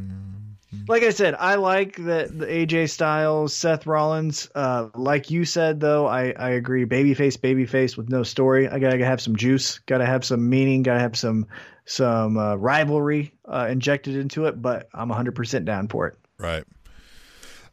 like 0.88 1.04
I 1.04 1.10
said, 1.10 1.36
I 1.36 1.56
like 1.56 1.96
that 1.98 2.38
the 2.38 2.46
AJ 2.46 2.90
Styles, 2.90 3.54
Seth 3.54 3.86
Rollins. 3.88 4.50
Uh, 4.54 4.90
like 4.96 5.32
you 5.32 5.46
said, 5.46 5.80
though, 5.80 6.08
I, 6.08 6.34
I 6.38 6.52
agree. 6.52 6.86
Babyface, 6.86 7.38
babyface 7.38 7.98
with 7.98 8.10
no 8.10 8.24
story. 8.24 8.68
I 8.68 8.80
gotta 8.80 9.04
have 9.04 9.22
some 9.22 9.36
juice. 9.36 9.80
Gotta 9.80 10.06
have 10.06 10.26
some 10.26 10.50
meaning. 10.50 10.84
Gotta 10.84 11.00
have 11.00 11.18
some 11.18 11.48
some 11.86 12.38
uh, 12.38 12.56
rivalry 12.56 13.34
uh, 13.46 13.68
injected 13.70 14.16
into 14.16 14.46
it. 14.46 14.62
But 14.62 14.90
I'm 14.94 15.10
100 15.10 15.36
percent 15.36 15.66
down 15.66 15.88
for 15.88 16.08
it. 16.08 16.18
Right. 16.38 16.64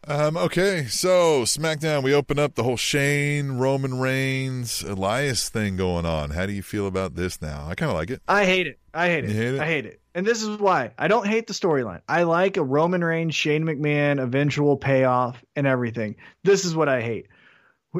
Um, 0.06 0.36
okay, 0.36 0.84
so 0.84 1.44
SmackDown, 1.44 2.02
we 2.02 2.12
open 2.12 2.38
up 2.38 2.56
the 2.56 2.62
whole 2.62 2.76
Shane, 2.76 3.52
Roman 3.52 3.98
Reigns, 3.98 4.82
Elias 4.82 5.48
thing 5.48 5.76
going 5.76 6.04
on. 6.04 6.30
How 6.30 6.44
do 6.44 6.52
you 6.52 6.62
feel 6.62 6.86
about 6.86 7.14
this 7.14 7.40
now? 7.40 7.66
I 7.66 7.74
kind 7.74 7.90
of 7.90 7.96
like 7.96 8.10
it. 8.10 8.20
I 8.28 8.44
hate 8.44 8.66
it. 8.66 8.78
I 8.92 9.08
hate 9.08 9.24
it. 9.24 9.30
You 9.30 9.36
hate 9.36 9.54
it? 9.54 9.60
I 9.60 9.66
hate 9.66 9.86
it. 9.86 10.00
And 10.14 10.26
this 10.26 10.42
is 10.42 10.58
why 10.58 10.92
I 10.98 11.08
don't 11.08 11.26
hate 11.26 11.46
the 11.46 11.54
storyline. 11.54 12.02
I 12.06 12.24
like 12.24 12.58
a 12.58 12.62
Roman 12.62 13.02
Reigns, 13.02 13.34
Shane 13.34 13.64
McMahon 13.64 14.22
eventual 14.22 14.76
payoff 14.76 15.42
and 15.56 15.66
everything. 15.66 16.16
This 16.42 16.66
is 16.66 16.76
what 16.76 16.88
I 16.88 17.00
hate. 17.00 17.28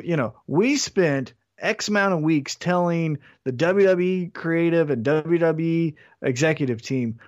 You 0.02 0.16
know, 0.16 0.34
we 0.46 0.76
spent 0.76 1.32
X 1.58 1.88
amount 1.88 2.14
of 2.14 2.20
weeks 2.20 2.54
telling 2.56 3.18
the 3.44 3.52
WWE 3.52 4.32
creative 4.34 4.90
and 4.90 5.04
WWE 5.04 5.94
executive 6.22 6.82
team 6.82 7.18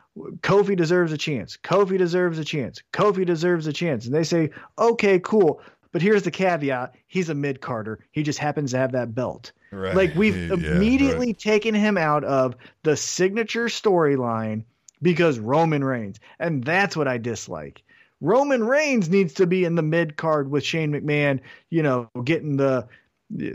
Kofi 0.40 0.76
deserves 0.76 1.12
a 1.12 1.18
chance. 1.18 1.58
Kofi 1.62 1.98
deserves 1.98 2.38
a 2.38 2.44
chance. 2.44 2.82
Kofi 2.92 3.26
deserves 3.26 3.66
a 3.66 3.72
chance. 3.72 4.06
And 4.06 4.14
they 4.14 4.24
say, 4.24 4.50
okay, 4.78 5.18
cool. 5.18 5.60
But 5.92 6.02
here's 6.02 6.22
the 6.22 6.30
caveat 6.30 6.94
he's 7.06 7.28
a 7.28 7.34
mid 7.34 7.60
carder. 7.60 8.00
He 8.12 8.22
just 8.22 8.38
happens 8.38 8.72
to 8.72 8.78
have 8.78 8.92
that 8.92 9.14
belt. 9.14 9.52
Right. 9.70 9.94
Like 9.94 10.14
we've 10.14 10.36
Yeah, 10.36 10.54
immediately 10.54 11.28
right. 11.28 11.38
taken 11.38 11.74
him 11.74 11.96
out 11.98 12.24
of 12.24 12.56
the 12.82 12.96
signature 12.96 13.66
storyline 13.66 14.64
because 15.02 15.38
Roman 15.38 15.84
Reigns. 15.84 16.18
And 16.38 16.64
that's 16.64 16.96
what 16.96 17.08
I 17.08 17.18
dislike. 17.18 17.82
Roman 18.20 18.64
Reigns 18.64 19.10
needs 19.10 19.34
to 19.34 19.46
be 19.46 19.64
in 19.64 19.74
the 19.74 19.82
mid 19.82 20.16
card 20.16 20.50
with 20.50 20.64
Shane 20.64 20.92
McMahon, 20.92 21.40
you 21.68 21.82
know, 21.82 22.08
getting 22.24 22.56
the 22.56 22.88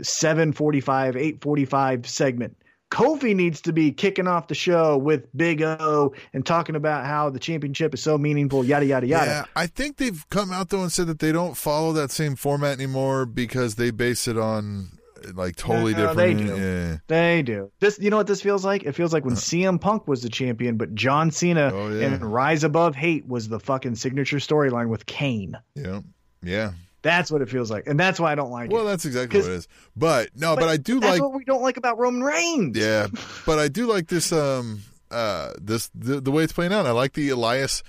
745, 0.02 1.16
845 1.16 2.08
segment. 2.08 2.56
Kofi 2.90 3.34
needs 3.34 3.62
to 3.62 3.72
be 3.72 3.90
kicking 3.90 4.28
off 4.28 4.48
the 4.48 4.54
show 4.54 4.98
with 4.98 5.34
Big 5.34 5.62
O 5.62 6.12
and 6.34 6.44
talking 6.44 6.76
about 6.76 7.06
how 7.06 7.30
the 7.30 7.38
championship 7.38 7.94
is 7.94 8.02
so 8.02 8.18
meaningful, 8.18 8.66
yada, 8.66 8.84
yada, 8.84 9.06
yada. 9.06 9.26
Yeah, 9.26 9.44
I 9.56 9.66
think 9.66 9.96
they've 9.96 10.28
come 10.28 10.52
out 10.52 10.68
though 10.68 10.82
and 10.82 10.92
said 10.92 11.06
that 11.06 11.18
they 11.18 11.32
don't 11.32 11.56
follow 11.56 11.94
that 11.94 12.10
same 12.10 12.36
format 12.36 12.78
anymore 12.78 13.24
because 13.24 13.76
they 13.76 13.92
base 13.92 14.28
it 14.28 14.36
on 14.36 14.90
like 15.34 15.56
totally 15.56 15.94
No, 15.94 16.12
they 16.14 16.34
different. 16.34 16.56
do. 16.56 16.62
Yeah. 16.62 16.96
They 17.06 17.42
do. 17.42 17.70
This, 17.80 17.98
you 17.98 18.10
know 18.10 18.18
what 18.18 18.26
this 18.26 18.42
feels 18.42 18.64
like? 18.64 18.82
It 18.82 18.92
feels 18.92 19.12
like 19.12 19.24
when 19.24 19.34
uh-huh. 19.34 19.40
CM 19.40 19.80
Punk 19.80 20.06
was 20.06 20.20
the 20.22 20.28
champion, 20.28 20.76
but 20.76 20.94
John 20.94 21.30
Cena. 21.30 21.70
Oh, 21.72 21.88
yeah. 21.88 22.08
and 22.08 22.22
Rise 22.22 22.64
Above 22.64 22.94
Hate 22.94 23.26
was 23.26 23.48
the 23.48 23.60
fucking 23.60 23.94
signature 23.94 24.36
storyline 24.36 24.88
with 24.88 25.06
Kane. 25.06 25.56
Yeah. 25.74 26.00
Yeah. 26.42 26.72
That's 27.02 27.30
what 27.30 27.42
it 27.42 27.48
feels 27.48 27.70
like, 27.70 27.86
and 27.86 27.98
that's 27.98 28.20
why 28.20 28.32
I 28.32 28.34
don't 28.34 28.50
like 28.50 28.70
Well, 28.70 28.82
it. 28.82 28.84
Well, 28.84 28.92
that's 28.92 29.04
exactly 29.04 29.40
what 29.40 29.50
it 29.50 29.54
is. 29.54 29.68
But 29.96 30.30
no, 30.36 30.54
but, 30.54 30.68
I 30.68 30.76
do 30.76 31.00
that's 31.00 31.18
like 31.18 31.22
what 31.22 31.34
we 31.34 31.44
don't 31.44 31.62
like 31.62 31.76
about 31.76 31.98
Roman 31.98 32.22
Reigns. 32.22 32.78
Yeah, 32.78 33.08
but 33.46 33.58
I 33.58 33.68
do 33.68 33.86
like 33.86 34.06
this. 34.08 34.32
Um, 34.32 34.82
uh, 35.10 35.52
this 35.60 35.90
the, 35.94 36.20
the 36.20 36.30
way 36.30 36.44
it's 36.44 36.52
playing 36.52 36.72
out. 36.72 36.86
I 36.86 36.92
like 36.92 37.12
the 37.12 37.28
Elias 37.28 37.82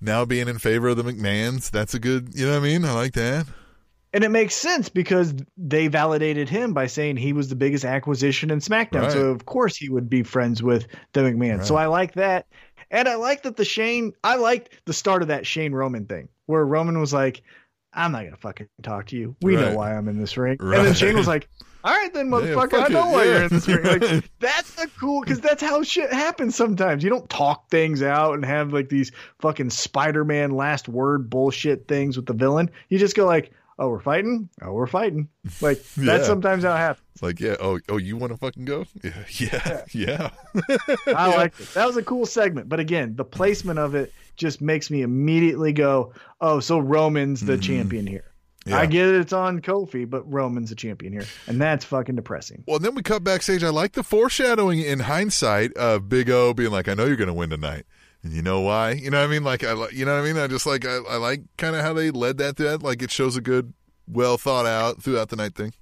now 0.00 0.24
being 0.24 0.48
in 0.48 0.58
favor 0.58 0.88
of 0.88 0.96
the 0.96 1.04
McMahons. 1.04 1.70
That's 1.70 1.94
a 1.94 1.98
good. 1.98 2.32
You 2.34 2.46
know 2.46 2.52
what 2.52 2.58
I 2.58 2.62
mean? 2.62 2.84
I 2.84 2.92
like 2.92 3.12
that. 3.12 3.46
And 4.14 4.22
it 4.22 4.30
makes 4.30 4.54
sense 4.54 4.88
because 4.88 5.34
they 5.56 5.88
validated 5.88 6.48
him 6.48 6.72
by 6.72 6.86
saying 6.86 7.16
he 7.16 7.32
was 7.32 7.48
the 7.48 7.56
biggest 7.56 7.84
acquisition 7.84 8.52
in 8.52 8.60
SmackDown. 8.60 9.02
Right. 9.02 9.12
So 9.12 9.26
of 9.26 9.44
course 9.44 9.76
he 9.76 9.88
would 9.88 10.08
be 10.08 10.22
friends 10.22 10.62
with 10.62 10.86
the 11.14 11.20
McMahon. 11.20 11.64
So 11.64 11.74
I 11.74 11.86
like 11.86 12.14
that. 12.14 12.46
And 12.92 13.08
I 13.08 13.16
like 13.16 13.42
that 13.42 13.56
the 13.56 13.64
Shane 13.64 14.12
I 14.22 14.36
liked 14.36 14.68
the 14.84 14.92
start 14.92 15.22
of 15.22 15.28
that 15.28 15.48
Shane 15.48 15.72
Roman 15.72 16.06
thing 16.06 16.28
where 16.46 16.64
Roman 16.64 17.00
was 17.00 17.12
like, 17.12 17.42
I'm 17.94 18.12
not 18.12 18.24
gonna 18.24 18.36
fucking 18.36 18.68
talk 18.82 19.06
to 19.08 19.16
you. 19.16 19.36
We 19.42 19.56
Right. 19.56 19.70
know 19.70 19.76
why 19.76 19.94
I'm 19.94 20.08
in 20.08 20.18
this 20.18 20.36
ring. 20.36 20.56
And 20.60 20.72
then 20.86 20.94
Shane 20.94 21.16
was 21.16 21.26
like, 21.28 21.48
All 21.84 21.92
right 21.94 22.12
then, 22.12 22.28
motherfucker, 22.28 22.70
fuck 22.70 22.90
I 22.90 22.92
know 22.92 23.08
it, 23.08 23.12
why 23.12 23.24
yeah. 23.24 23.32
you're 23.32 23.42
in 23.44 23.48
this 23.50 23.68
ring. 23.68 23.84
Like 23.84 24.30
that's 24.40 24.82
a 24.82 24.86
cool 24.98 25.20
because 25.20 25.40
that's 25.40 25.62
how 25.62 25.82
shit 25.82 26.12
happens 26.12 26.56
sometimes. 26.56 27.04
You 27.04 27.10
don't 27.10 27.28
talk 27.28 27.70
things 27.70 28.02
out 28.02 28.34
and 28.34 28.44
have 28.44 28.72
like 28.72 28.88
these 28.88 29.12
fucking 29.40 29.70
Spider-Man 29.70 30.50
last 30.50 30.88
word 30.88 31.30
bullshit 31.30 31.86
things 31.88 32.16
with 32.16 32.26
the 32.26 32.32
villain. 32.34 32.70
You 32.88 32.98
just 32.98 33.14
go 33.16 33.26
like, 33.26 33.52
Oh, 33.76 33.88
we're 33.88 34.00
fighting? 34.00 34.48
Oh, 34.62 34.72
we're 34.72 34.86
fighting. 34.86 35.28
Like 35.60 35.78
Yeah. 35.96 36.04
that's 36.04 36.26
sometimes 36.26 36.62
how 36.64 36.74
it 36.74 36.78
happens. 36.78 37.04
It's 37.14 37.22
like, 37.22 37.40
yeah. 37.40 37.56
Oh, 37.60 37.78
oh, 37.88 37.96
you 37.96 38.16
want 38.16 38.32
to 38.32 38.38
fucking 38.38 38.64
go? 38.64 38.84
Yeah, 39.02 39.24
yeah, 39.38 39.80
yeah. 39.92 40.30
I 41.08 41.34
like 41.36 41.58
it. 41.60 41.74
That 41.74 41.86
was 41.86 41.96
a 41.96 42.02
cool 42.02 42.24
segment. 42.26 42.68
But 42.68 42.80
again, 42.80 43.14
the 43.16 43.24
placement 43.24 43.78
of 43.78 43.94
it 43.94 44.12
just 44.36 44.60
makes 44.60 44.90
me 44.90 45.02
immediately 45.02 45.72
go, 45.72 46.12
Oh, 46.40 46.60
so 46.60 46.78
Roman's 46.78 47.40
the 47.40 47.58
champion 47.58 48.06
here. 48.06 48.20
Mm-hmm. 48.20 48.30
Yeah. 48.66 48.78
I 48.78 48.86
get 48.86 49.08
it, 49.08 49.16
it's 49.16 49.32
on 49.32 49.60
Kofi, 49.60 50.08
but 50.08 50.30
Roman's 50.30 50.70
the 50.70 50.76
champion 50.76 51.12
here. 51.12 51.26
And 51.46 51.60
that's 51.60 51.84
fucking 51.84 52.16
depressing. 52.16 52.64
Well, 52.66 52.78
then 52.78 52.94
we 52.94 53.02
cut 53.02 53.22
backstage. 53.22 53.62
I 53.62 53.68
like 53.68 53.92
the 53.92 54.02
foreshadowing 54.02 54.80
in 54.80 55.00
hindsight 55.00 55.74
of 55.74 56.08
Big 56.08 56.30
O 56.30 56.54
being 56.54 56.70
like, 56.70 56.88
"I 56.88 56.94
know 56.94 57.04
you're 57.04 57.16
going 57.16 57.28
to 57.28 57.34
win 57.34 57.50
tonight." 57.50 57.84
And 58.22 58.32
you 58.32 58.40
know 58.40 58.62
why? 58.62 58.92
You 58.92 59.10
know 59.10 59.20
what 59.20 59.28
I 59.28 59.30
mean? 59.30 59.44
Like 59.44 59.64
I, 59.64 59.74
you 59.90 60.06
know 60.06 60.14
what 60.14 60.22
I 60.22 60.32
mean? 60.32 60.38
I 60.38 60.46
just 60.46 60.64
like 60.64 60.86
I, 60.86 60.96
I 61.10 61.16
like 61.16 61.42
kind 61.58 61.76
of 61.76 61.82
how 61.82 61.92
they 61.92 62.10
led 62.10 62.38
that 62.38 62.56
to 62.56 62.62
that. 62.62 62.82
Like 62.82 63.02
it 63.02 63.10
shows 63.10 63.36
a 63.36 63.42
good, 63.42 63.74
well 64.08 64.38
thought 64.38 64.64
out 64.64 65.02
throughout 65.02 65.28
the 65.28 65.36
night 65.36 65.54
thing. 65.54 65.74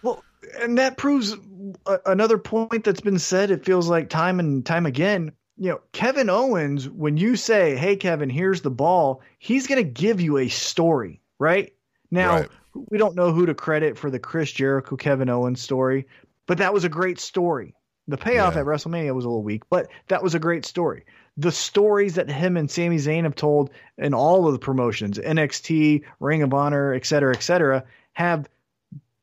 Well, 0.00 0.24
and 0.60 0.78
that 0.78 0.96
proves 0.96 1.36
a, 1.84 1.98
another 2.06 2.38
point 2.38 2.84
that's 2.84 3.02
been 3.02 3.18
said. 3.18 3.50
It 3.50 3.66
feels 3.66 3.86
like 3.86 4.08
time 4.08 4.40
and 4.40 4.64
time 4.64 4.86
again. 4.86 5.32
You 5.56 5.70
know, 5.70 5.80
Kevin 5.92 6.28
Owens, 6.30 6.88
when 6.88 7.16
you 7.16 7.36
say, 7.36 7.76
"Hey, 7.76 7.96
Kevin, 7.96 8.28
here's 8.28 8.62
the 8.62 8.70
ball," 8.70 9.22
he's 9.38 9.66
going 9.66 9.82
to 9.84 9.88
give 9.88 10.20
you 10.20 10.38
a 10.38 10.48
story, 10.48 11.20
right? 11.38 11.72
Now, 12.10 12.40
Right. 12.40 12.48
we 12.90 12.98
don't 12.98 13.14
know 13.14 13.32
who 13.32 13.46
to 13.46 13.54
credit 13.54 13.96
for 13.96 14.10
the 14.10 14.18
Chris 14.18 14.50
Jericho 14.50 14.96
Kevin 14.96 15.28
Owens 15.28 15.60
story, 15.60 16.06
but 16.46 16.58
that 16.58 16.74
was 16.74 16.84
a 16.84 16.88
great 16.88 17.20
story. 17.20 17.74
The 18.08 18.16
payoff 18.18 18.54
Yeah. 18.54 18.60
at 18.60 18.66
WrestleMania 18.66 19.14
was 19.14 19.24
a 19.24 19.28
little 19.28 19.42
weak, 19.44 19.62
but 19.70 19.88
that 20.08 20.22
was 20.22 20.34
a 20.34 20.38
great 20.40 20.64
story. 20.64 21.04
The 21.36 21.52
stories 21.52 22.16
that 22.16 22.28
him 22.28 22.56
and 22.56 22.70
Sami 22.70 22.96
Zayn 22.98 23.22
have 23.22 23.34
told 23.34 23.70
in 23.96 24.12
all 24.12 24.46
of 24.46 24.52
the 24.52 24.58
promotions, 24.58 25.18
NXT, 25.18 26.02
Ring 26.20 26.42
of 26.42 26.52
Honor, 26.52 26.92
et 26.92 27.06
cetera, 27.06 27.32
et 27.32 27.42
cetera, 27.42 27.82
have 28.12 28.48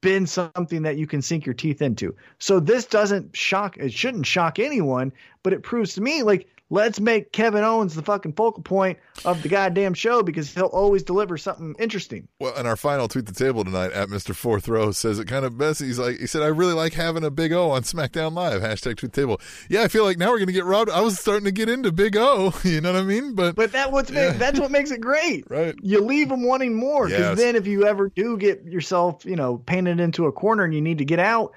been 0.02 0.28
something 0.28 0.82
that 0.82 0.98
you 0.98 1.08
can 1.08 1.22
sink 1.22 1.46
your 1.46 1.54
teeth 1.54 1.82
into. 1.82 2.16
So 2.40 2.60
this 2.60 2.86
doesn't 2.86 3.36
shock, 3.36 3.78
it 3.78 3.94
shouldn't 3.94 4.26
shock 4.26 4.60
anyone, 4.60 5.14
but 5.44 5.54
it 5.54 5.64
proves 5.64 5.94
to 5.96 6.02
me 6.02 6.24
like, 6.24 6.48
let's 6.72 7.00
make 7.02 7.32
Kevin 7.34 7.64
Owens 7.64 7.94
the 7.94 8.02
fucking 8.02 8.34
focal 8.34 8.64
point 8.64 8.98
of 9.26 9.44
the 9.44 9.50
goddamn 9.50 9.94
show 9.94 10.24
because 10.24 10.52
he'll 10.54 10.66
always 10.68 11.04
deliver 11.04 11.38
something 11.38 11.76
interesting. 11.78 12.28
Well, 12.40 12.56
and 12.56 12.66
our 12.68 12.78
final 12.78 13.08
tweet 13.10 13.26
the 13.28 13.34
table 13.34 13.64
tonight 13.64 13.92
at 13.92 14.08
Mr. 14.08 14.34
Fourth 14.34 14.68
Row 14.70 14.92
says 14.92 15.20
it 15.20 15.28
kind 15.28 15.46
of 15.46 15.58
best. 15.58 15.82
He's 15.82 16.00
like, 16.00 16.18
he 16.20 16.26
said, 16.28 16.42
I 16.42 16.48
really 16.48 16.74
like 16.74 16.94
having 16.94 17.24
a 17.26 17.30
Big 17.30 17.52
O 17.52 17.70
on 17.72 17.84
SmackDown 17.84 18.34
Live. 18.34 18.62
Hashtag 18.62 18.96
tweet 18.98 19.12
the 19.12 19.22
table. 19.22 19.40
Yeah, 19.70 19.84
I 19.84 19.90
feel 19.90 20.06
like 20.06 20.18
now 20.18 20.30
we're 20.30 20.38
going 20.40 20.48
to 20.48 20.54
get 20.54 20.66
robbed. 20.66 20.90
I 20.90 21.02
was 21.02 21.20
starting 21.20 21.46
to 21.46 21.52
get 21.52 21.70
into 21.70 21.92
Big 21.92 22.16
O. 22.18 22.54
You 22.64 22.80
know 22.80 22.94
what 22.94 23.02
I 23.02 23.04
mean? 23.06 23.36
But, 23.36 23.56
But 23.56 23.74
that 23.74 23.92
what's 23.92 24.10
Yeah. 24.10 24.30
make, 24.30 24.40
that's 24.40 24.58
what 24.60 24.72
makes 24.72 24.92
it 24.92 25.02
great. 25.02 25.44
right. 25.50 25.76
You 25.82 26.00
leave 26.02 26.30
them 26.30 26.44
wanting 26.44 26.74
more 26.74 27.08
because 27.08 27.20
Yes. 27.20 27.38
then 27.38 27.56
if 27.58 27.68
you 27.68 27.86
ever 27.86 28.08
do 28.08 28.38
get 28.38 28.64
yourself, 28.64 29.26
you 29.26 29.36
know, 29.36 29.58
painted 29.58 30.00
into 30.00 30.26
a 30.26 30.32
corner 30.32 30.64
and 30.64 30.74
you 30.74 30.82
need 30.82 31.00
to 31.00 31.06
get 31.06 31.20
out, 31.20 31.52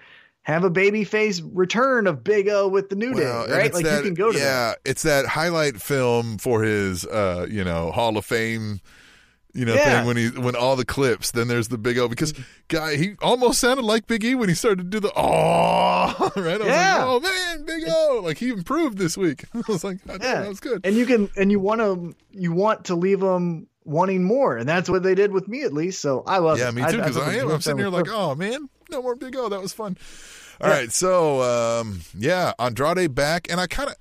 have 0.45 0.63
a 0.65 0.71
babyface 0.71 1.43
return 1.53 2.07
of 2.07 2.23
Big 2.25 2.49
O 2.49 2.69
with 2.69 2.89
the 2.89 2.97
New 2.97 3.13
Well, 3.13 3.47
Day, 3.47 3.53
right? 3.53 3.75
Like 3.75 3.85
that- 3.85 3.99
you 3.99 4.03
can 4.05 4.15
go 4.15 4.31
to 4.33 4.39
that. 4.39 4.45
yeah, 4.45 4.75
it's 4.91 5.03
that 5.03 5.27
highlight 5.27 5.81
film 5.81 6.39
for 6.39 6.63
his, 6.63 7.05
uh, 7.07 7.47
you 7.51 7.65
know, 7.65 7.91
Hall 7.93 8.17
of 8.17 8.25
Fame, 8.25 8.81
you 9.55 9.65
know, 9.65 9.75
Yeah. 9.75 9.99
thing 9.99 10.07
when 10.07 10.17
he 10.17 10.29
when 10.29 10.55
all 10.57 10.77
the 10.77 10.85
clips. 10.85 11.31
Then 11.31 11.49
there's 11.49 11.69
the 11.69 11.79
Big 11.79 11.97
O 11.99 12.09
because 12.09 12.35
guy 12.69 12.97
he 12.97 13.15
almost 13.23 13.59
sounded 13.61 13.85
like 13.85 14.07
Big 14.07 14.25
E 14.25 14.35
when 14.35 14.49
he 14.49 14.55
started 14.55 14.79
to 14.79 14.85
do 14.85 15.01
the 15.01 15.13
oh 15.17 16.31
right. 16.37 16.55
I 16.55 16.59
was 16.59 16.67
Yeah. 16.67 17.05
like, 17.05 17.07
oh 17.07 17.21
man, 17.21 17.65
Big 17.65 17.85
O, 17.89 18.21
like 18.23 18.39
he 18.39 18.49
improved 18.51 18.99
this 18.99 19.17
week. 19.17 19.45
I 19.55 19.63
was 19.69 19.83
like, 19.85 20.05
God, 20.07 20.21
Yeah. 20.23 20.41
that 20.41 20.49
was 20.49 20.61
good. 20.61 20.81
And 20.85 20.97
you 20.97 21.07
can 21.07 21.31
and 21.37 21.51
you 21.51 21.59
want 21.61 21.81
to 21.81 22.15
you 22.33 22.53
want 22.53 22.85
to 22.87 22.95
leave 22.97 23.21
them 23.21 23.67
wanting 23.87 24.25
more, 24.25 24.57
and 24.57 24.69
that's 24.69 24.89
what 24.89 25.03
they 25.03 25.15
did 25.15 25.31
with 25.31 25.47
me 25.47 25.63
at 25.63 25.73
least. 25.73 26.01
So 26.03 26.23
I 26.27 26.39
love 26.39 26.59
Yeah, 26.59 26.69
it. 26.71 26.75
me 26.75 26.83
too. 26.91 26.97
Because 26.97 27.17
thought 27.17 27.29
I, 27.29 27.33
the 27.35 27.41
am. 27.43 27.51
I'm 27.51 27.61
sitting 27.61 27.79
here 27.79 27.89
like, 27.91 28.09
oh 28.09 28.35
man, 28.35 28.69
no 28.95 29.03
more 29.03 29.15
Big 29.17 29.37
O. 29.37 29.49
That 29.49 29.61
was 29.61 29.73
fun. 29.73 29.97
All 30.61 30.69
Yeah. 30.71 30.75
right, 30.77 30.93
so 30.93 31.43
um, 31.43 32.01
yeah, 32.17 32.53
Andrade 32.59 33.15
back, 33.15 33.51
and 33.51 33.61
I 33.61 33.67
kind 33.67 33.91
of. 33.91 33.97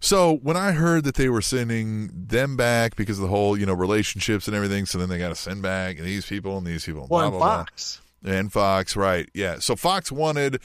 So 0.00 0.34
when 0.42 0.56
I 0.56 0.72
heard 0.72 1.04
that 1.04 1.14
they 1.14 1.28
were 1.28 1.40
sending 1.40 2.10
them 2.12 2.56
back 2.56 2.96
because 2.96 3.18
of 3.18 3.22
the 3.22 3.28
whole 3.28 3.56
you 3.58 3.64
know 3.64 3.72
relationships 3.74 4.46
and 4.48 4.54
everything, 4.56 4.84
so 4.86 4.98
then 4.98 5.08
they 5.08 5.18
got 5.18 5.28
to 5.30 5.34
send 5.36 5.62
back 5.62 5.98
these 5.98 6.26
people 6.26 6.58
and 6.58 6.66
these 6.66 6.84
people, 6.84 7.02
perfect. 7.02 7.12
Well, 7.12 7.30
blah 7.30 7.38
and 7.38 7.38
blah. 7.38 7.56
Fox. 7.64 8.00
and 8.24 8.52
Fox, 8.52 8.96
right? 8.96 9.28
Yeah. 9.32 9.60
So 9.60 9.76
Fox 9.76 10.10
wanted 10.12 10.60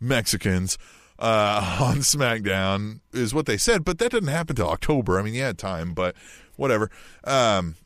Mexicans 0.00 0.76
uh, 1.18 1.78
on 1.80 1.98
SmackDown, 1.98 3.00
is 3.12 3.32
what 3.32 3.46
they 3.46 3.56
said, 3.56 3.84
but 3.84 3.98
that 3.98 4.10
didn't 4.10 4.28
happen 4.30 4.56
till 4.56 4.68
October. 4.68 5.18
I 5.18 5.22
mean, 5.22 5.34
you 5.34 5.42
had 5.42 5.58
time, 5.58 5.94
but 5.94 6.16
whatever. 6.56 6.90
Um, 7.24 7.76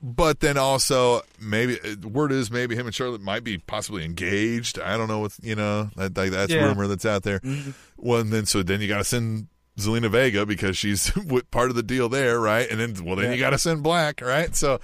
but 0.00 0.40
then 0.40 0.56
also 0.56 1.22
maybe 1.40 1.78
uh, 1.80 2.06
word 2.08 2.30
is 2.32 2.50
maybe 2.50 2.74
him 2.76 2.86
and 2.86 2.94
Charlotte 2.94 3.20
might 3.20 3.42
be 3.44 3.58
possibly 3.58 4.04
engaged. 4.04 4.78
I 4.78 4.96
don't 4.96 5.08
know 5.08 5.18
what 5.18 5.32
you 5.42 5.54
know 5.56 5.90
that, 5.96 6.14
that 6.14 6.30
that's 6.30 6.52
Yeah. 6.52 6.64
rumor 6.66 6.86
that's 6.86 7.04
out 7.06 7.22
there. 7.24 7.40
Well, 7.96 8.20
and 8.20 8.32
then 8.32 8.46
so 8.46 8.62
then 8.62 8.80
you 8.80 8.88
got 8.88 8.98
to 8.98 9.04
send 9.04 9.48
Zelina 9.78 10.10
Vega 10.10 10.44
because 10.46 10.76
she's 10.76 11.10
part 11.50 11.70
of 11.70 11.76
the 11.76 11.82
deal 11.82 12.08
there, 12.08 12.40
right? 12.40 12.68
And 12.70 12.80
then, 12.80 13.04
well, 13.04 13.16
then 13.16 13.26
Yeah. 13.26 13.32
you 13.34 13.38
got 13.40 13.50
to 13.50 13.58
send 13.58 13.82
Black, 13.82 14.20
right? 14.20 14.54
So 14.54 14.80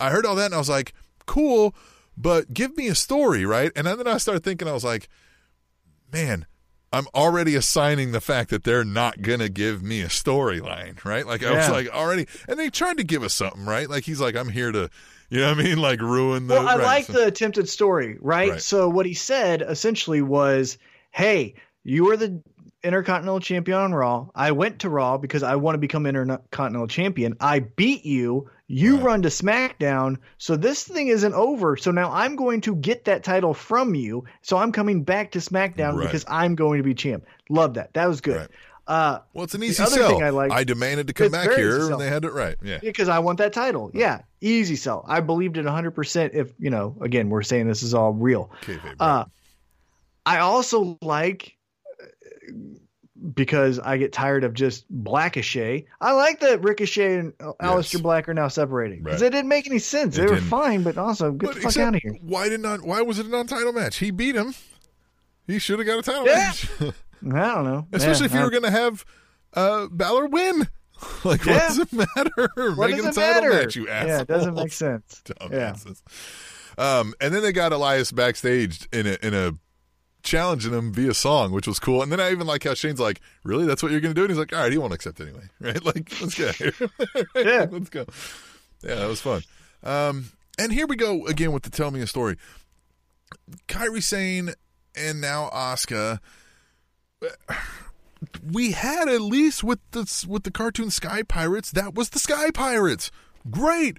I 0.00 0.10
heard 0.10 0.26
all 0.26 0.34
that 0.36 0.46
and 0.46 0.54
I 0.54 0.58
was 0.58 0.68
like, 0.68 0.92
cool, 1.26 1.74
but 2.16 2.52
give 2.52 2.76
me 2.76 2.88
a 2.88 2.94
story, 2.94 3.44
right? 3.44 3.70
And 3.76 3.86
then 3.86 4.06
I 4.06 4.18
started 4.18 4.42
thinking, 4.44 4.66
I 4.68 4.72
was 4.72 4.84
like, 4.84 5.08
man, 6.12 6.46
I'm 6.92 7.06
already 7.14 7.54
assigning 7.54 8.12
the 8.12 8.20
fact 8.20 8.50
that 8.50 8.64
they're 8.64 8.84
not 8.84 9.22
gonna 9.22 9.48
give 9.48 9.82
me 9.82 10.02
a 10.02 10.08
storyline, 10.08 11.02
right? 11.04 11.26
Like 11.26 11.42
I 11.42 11.56
was 11.56 11.68
like 11.70 11.88
already, 11.88 12.26
and 12.48 12.58
they 12.58 12.70
tried 12.70 12.98
to 12.98 13.04
give 13.04 13.22
us 13.22 13.34
something, 13.34 13.64
right? 13.64 13.88
Like 13.88 14.04
he's 14.04 14.20
like, 14.20 14.36
I'm 14.36 14.50
here 14.50 14.70
to, 14.70 14.90
you 15.30 15.40
know 15.40 15.48
what 15.48 15.58
I 15.58 15.62
mean? 15.62 15.78
Like 15.78 16.00
ruin 16.00 16.48
the. 16.48 16.54
Well, 16.54 16.68
I 16.68 16.76
right, 16.76 16.84
like 16.84 17.04
so- 17.06 17.14
the 17.14 17.26
attempted 17.26 17.68
story, 17.68 18.18
right? 18.20 18.50
Right. 18.50 18.62
So 18.62 18.88
what 18.88 19.06
he 19.06 19.14
said 19.14 19.62
essentially 19.62 20.20
was, 20.20 20.76
"Hey, 21.10 21.54
you 21.84 22.10
are 22.10 22.16
the 22.16 22.42
Intercontinental 22.84 23.40
Champion 23.40 23.78
on 23.78 23.94
Raw. 23.94 24.28
I 24.34 24.52
went 24.52 24.80
to 24.80 24.88
Raw 24.90 25.18
because 25.18 25.42
I 25.42 25.56
want 25.56 25.74
to 25.74 25.78
become 25.78 26.06
Intercontinental 26.06 26.88
Champion. 26.88 27.36
I 27.40 27.60
beat 27.60 28.04
you. 28.04 28.50
You 28.66 28.96
Right. 28.96 29.04
run 29.04 29.22
to 29.22 29.28
SmackDown. 29.28 30.16
So 30.38 30.56
this 30.56 30.82
thing 30.84 31.08
isn't 31.08 31.34
over. 31.34 31.76
So 31.76 31.90
now 31.90 32.10
I'm 32.10 32.36
going 32.36 32.62
to 32.62 32.74
get 32.74 33.04
that 33.04 33.22
title 33.22 33.54
from 33.54 33.94
you. 33.94 34.24
So 34.40 34.56
I'm 34.56 34.72
coming 34.72 35.04
back 35.04 35.32
to 35.32 35.38
SmackDown 35.40 35.94
Right. 35.96 36.06
because 36.06 36.24
I'm 36.26 36.54
going 36.54 36.78
to 36.78 36.82
be 36.82 36.94
champ. 36.94 37.24
Love 37.50 37.74
that. 37.74 37.92
That 37.94 38.06
was 38.08 38.20
good. 38.20 38.36
Right. 38.36 38.48
Uh, 38.84 39.18
Well, 39.32 39.44
it's 39.44 39.54
an 39.54 39.62
easy 39.62 39.84
sell. 39.84 40.20
I 40.22 40.30
like- 40.30 40.66
demanded 40.66 41.06
to 41.06 41.12
come 41.12 41.30
back 41.30 41.52
here, 41.52 41.88
and 41.92 42.00
they 42.00 42.08
had 42.08 42.24
it 42.24 42.32
right. 42.32 42.56
Yeah, 42.62 42.78
because 42.80 43.08
I 43.08 43.20
want 43.20 43.38
that 43.38 43.52
title. 43.52 43.92
Yeah, 43.94 44.22
easy 44.40 44.74
sell. 44.74 45.04
I 45.06 45.20
believed 45.20 45.56
it 45.56 45.66
100%. 45.66 46.30
If 46.34 46.52
you 46.58 46.70
know, 46.70 46.96
again, 47.00 47.30
we're 47.30 47.42
saying 47.42 47.68
this 47.68 47.84
is 47.84 47.94
all 47.94 48.12
real. 48.12 48.50
Kayfabe, 48.62 48.96
Uh, 48.98 49.04
right. 49.06 49.26
I 50.26 50.38
also 50.40 50.98
like 51.00 51.54
because 53.34 53.78
I 53.78 53.98
get 53.98 54.12
tired 54.12 54.42
of 54.42 54.52
just 54.54 54.90
Blackishay. 54.92 55.84
I 56.00 56.12
like 56.12 56.40
that 56.40 56.62
Ricochet 56.62 57.16
and 57.18 57.32
Aleister 57.38 57.92
Yes. 57.94 58.00
Black 58.02 58.28
are 58.28 58.34
now 58.34 58.48
separating 58.48 59.02
because 59.02 59.20
Right. 59.22 59.28
it 59.28 59.30
didn't 59.30 59.48
make 59.48 59.66
any 59.66 59.78
sense. 59.78 60.16
It 60.16 60.22
they 60.22 60.26
were 60.26 60.34
didn't. 60.34 60.48
fine, 60.48 60.82
but 60.82 60.98
also 60.98 61.30
get 61.32 61.46
But 61.48 61.54
the 61.56 61.60
fuck 61.62 61.76
out 61.76 61.94
of 61.94 62.02
here. 62.02 62.16
Why 62.22 62.48
did 62.48 62.60
not? 62.60 62.82
Why 62.82 63.02
was 63.02 63.18
it 63.18 63.26
a 63.26 63.28
non-title 63.28 63.72
match? 63.72 63.98
He 63.98 64.10
beat 64.10 64.34
him. 64.34 64.54
He 65.46 65.58
should 65.58 65.78
have 65.78 65.86
got 65.86 65.98
a 65.98 66.02
title 66.02 66.26
Yeah. 66.26 66.34
match, 66.36 66.68
I 66.80 66.84
don't 67.54 67.64
know. 67.64 67.86
especially 67.92 68.22
Yeah, 68.22 68.26
if 68.26 68.32
you 68.34 68.40
I- 68.40 68.44
were 68.44 68.50
going 68.50 68.62
to 68.64 68.70
have 68.70 69.04
uh, 69.54 69.86
Balor 69.90 70.26
win. 70.26 70.68
like, 71.24 71.44
what 71.44 71.46
does 71.46 71.78
it 71.78 71.92
matter? 71.92 72.48
What 72.76 72.90
Make 72.90 72.96
does 73.02 73.16
it 73.16 73.20
matter? 73.20 73.50
match, 73.50 73.76
you 73.76 73.86
yeah, 73.86 74.20
it 74.22 74.28
doesn't 74.28 74.54
make 74.54 74.72
sense. 74.72 75.22
Yeah. 75.50 75.74
Um, 76.78 77.12
and 77.20 77.34
then 77.34 77.42
they 77.42 77.52
got 77.52 77.72
Elias 77.72 78.12
backstage 78.12 78.88
in 78.92 79.06
a 79.06 79.18
in 79.22 79.34
a 79.34 79.52
challenging 80.22 80.72
him 80.72 80.92
via 80.92 81.14
song, 81.14 81.52
which 81.52 81.66
was 81.66 81.78
cool. 81.78 82.02
And 82.02 82.10
then 82.12 82.20
I 82.20 82.30
even 82.30 82.46
like 82.46 82.64
how 82.64 82.74
Shane's 82.74 83.00
like, 83.00 83.20
"Really? 83.44 83.66
That's 83.66 83.82
what 83.82 83.92
you're 83.92 84.00
going 84.00 84.14
to 84.14 84.18
do?" 84.18 84.24
And 84.24 84.30
he's 84.30 84.38
like, 84.38 84.52
"All 84.52 84.60
right, 84.60 84.72
he 84.72 84.78
won't 84.78 84.92
accept 84.92 85.20
anyway, 85.20 85.48
right? 85.60 85.84
Like, 85.84 86.12
let's 86.20 86.34
get 86.34 86.48
out 86.48 86.56
here. 86.56 86.72
Right? 87.34 87.46
Yeah. 87.46 87.66
let's 87.70 87.90
go." 87.90 88.06
Yeah, 88.82 88.96
that 88.96 89.08
was 89.08 89.20
fun. 89.20 89.42
Um, 89.82 90.26
and 90.58 90.72
here 90.72 90.86
we 90.86 90.96
go 90.96 91.26
again 91.26 91.52
with 91.52 91.62
the 91.62 91.70
tell 91.70 91.90
me 91.90 92.00
a 92.00 92.06
story. 92.06 92.36
Kairi 93.68 94.02
Sane 94.02 94.50
and 94.96 95.20
now 95.20 95.50
Asuka. 95.52 96.20
We 98.52 98.72
had 98.72 99.08
at 99.08 99.20
least 99.20 99.64
with 99.64 99.80
the 99.90 100.26
with 100.28 100.44
the 100.44 100.50
cartoon 100.50 100.90
Sky 100.90 101.22
Pirates. 101.22 101.70
That 101.72 101.94
was 101.94 102.10
the 102.10 102.18
Sky 102.18 102.50
Pirates. 102.50 103.10
Great. 103.50 103.98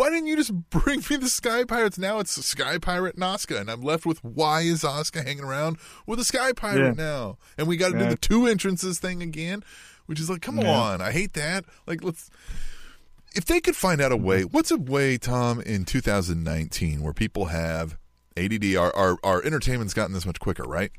Why 0.00 0.08
didn't 0.08 0.28
you 0.28 0.36
just 0.36 0.54
bring 0.70 1.02
me 1.10 1.16
the 1.16 1.28
Sky 1.28 1.64
Pirates? 1.64 1.98
Now 1.98 2.20
it's 2.20 2.34
the 2.34 2.42
Sky 2.42 2.78
Pirate 2.78 3.16
and 3.16 3.22
Asuka, 3.22 3.60
and 3.60 3.70
I'm 3.70 3.82
left 3.82 4.06
with 4.06 4.24
why 4.24 4.62
is 4.62 4.82
Asuka 4.82 5.22
hanging 5.22 5.44
around 5.44 5.76
with 6.06 6.18
a 6.18 6.24
Sky 6.24 6.54
Pirate 6.54 6.96
Yeah. 6.96 7.04
now? 7.04 7.36
And 7.58 7.68
we 7.68 7.76
got 7.76 7.92
to 7.92 7.98
do 7.98 8.06
the 8.08 8.16
two 8.16 8.46
entrances 8.46 8.98
thing 8.98 9.22
again, 9.22 9.62
which 10.06 10.18
is 10.18 10.30
like, 10.30 10.40
come 10.40 10.56
Yeah. 10.58 10.70
on, 10.70 11.00
I 11.02 11.12
hate 11.12 11.34
that. 11.34 11.66
Like, 11.86 12.02
let's. 12.02 12.30
If 13.34 13.44
they 13.44 13.60
could 13.60 13.76
find 13.76 14.00
out 14.00 14.10
a 14.10 14.16
way, 14.16 14.42
what's 14.46 14.70
a 14.70 14.78
way, 14.78 15.18
Tom, 15.18 15.60
in 15.60 15.84
2019 15.84 17.02
where 17.02 17.12
people 17.12 17.46
have 17.46 17.98
ADD? 18.38 18.74
Our 18.76 18.96
our, 18.96 19.18
our 19.22 19.44
entertainment's 19.44 19.92
gotten 19.92 20.14
this 20.14 20.24
much 20.24 20.40
quicker, 20.40 20.62
right? 20.64 20.92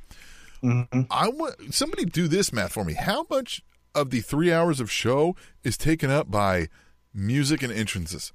Mhm. 0.63 1.07
I 1.09 1.27
want 1.27 1.73
somebody 1.73 2.05
do 2.05 2.27
this 2.27 2.53
math 2.53 2.73
for 2.73 2.85
me. 2.85 2.93
How 2.93 3.25
much 3.31 3.63
of 3.95 4.11
the 4.11 4.19
three 4.21 4.53
hours 4.53 4.79
of 4.79 4.91
show 4.91 5.35
is 5.63 5.75
taken 5.75 6.11
up 6.11 6.29
by 6.29 6.67
music 7.15 7.63
and 7.63 7.73
entrances? 7.73 8.31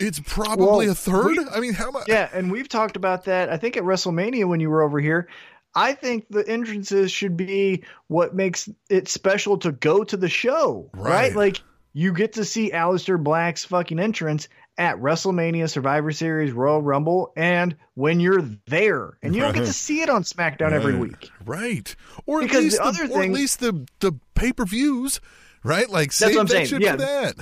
It's 0.00 0.20
probably 0.20 0.86
Well, 0.86 0.90
a 0.90 0.94
third. 0.94 1.26
we- 1.36 1.46
I 1.54 1.60
mean, 1.60 1.74
how 1.74 1.90
much? 1.90 2.08
Yeah, 2.08 2.28
and 2.32 2.50
we've 2.50 2.68
talked 2.68 2.96
about 2.96 3.24
that. 3.26 3.48
I 3.50 3.56
think 3.56 3.76
at 3.76 3.84
WrestleMania 3.84 4.46
when 4.48 4.60
you 4.60 4.70
were 4.70 4.82
over 4.82 4.98
here. 5.00 5.28
I 5.76 5.92
think 5.94 6.26
the 6.30 6.46
entrances 6.48 7.10
should 7.10 7.36
be 7.36 7.82
what 8.06 8.32
makes 8.34 8.68
it 8.88 9.08
special 9.08 9.58
to 9.58 9.72
go 9.72 10.04
to 10.04 10.16
the 10.16 10.28
show, 10.28 10.88
right? 10.94 11.10
Right. 11.10 11.34
Like 11.36 11.62
you 11.92 12.12
get 12.12 12.34
to 12.34 12.44
see 12.44 12.70
Aleister 12.70 13.22
Black's 13.22 13.64
fucking 13.64 13.98
entrance 13.98 14.48
at 14.78 14.96
WrestleMania, 15.00 15.68
Survivor 15.70 16.12
Series, 16.12 16.52
Royal 16.52 16.80
Rumble, 16.82 17.32
and 17.36 17.76
when 17.94 18.20
you're 18.20 18.42
there, 18.66 19.18
and 19.22 19.34
you 19.34 19.40
don't 19.40 19.54
get 19.54 19.66
to 19.66 19.72
see 19.72 20.00
it 20.00 20.08
on 20.08 20.22
SmackDown 20.24 20.72
every 20.72 20.96
week. 20.96 21.30
right? 21.44 21.94
Or 22.26 22.40
at 22.42 22.48
Because 22.48 22.64
least 22.64 22.76
the 22.78 22.82
the, 22.82 22.88
other 23.04 23.12
or 23.14 23.22
at 23.22 23.30
least 23.30 23.60
the 23.60 23.86
the 24.00 24.12
pay 24.34 24.52
per 24.52 24.64
views, 24.64 25.20
right? 25.64 25.88
Like 25.90 26.12
save 26.12 26.34
that 26.36 26.48
saying. 26.50 26.66
shit 26.66 26.82
Yeah. 26.82 26.92
for 26.92 26.98
that. 26.98 27.34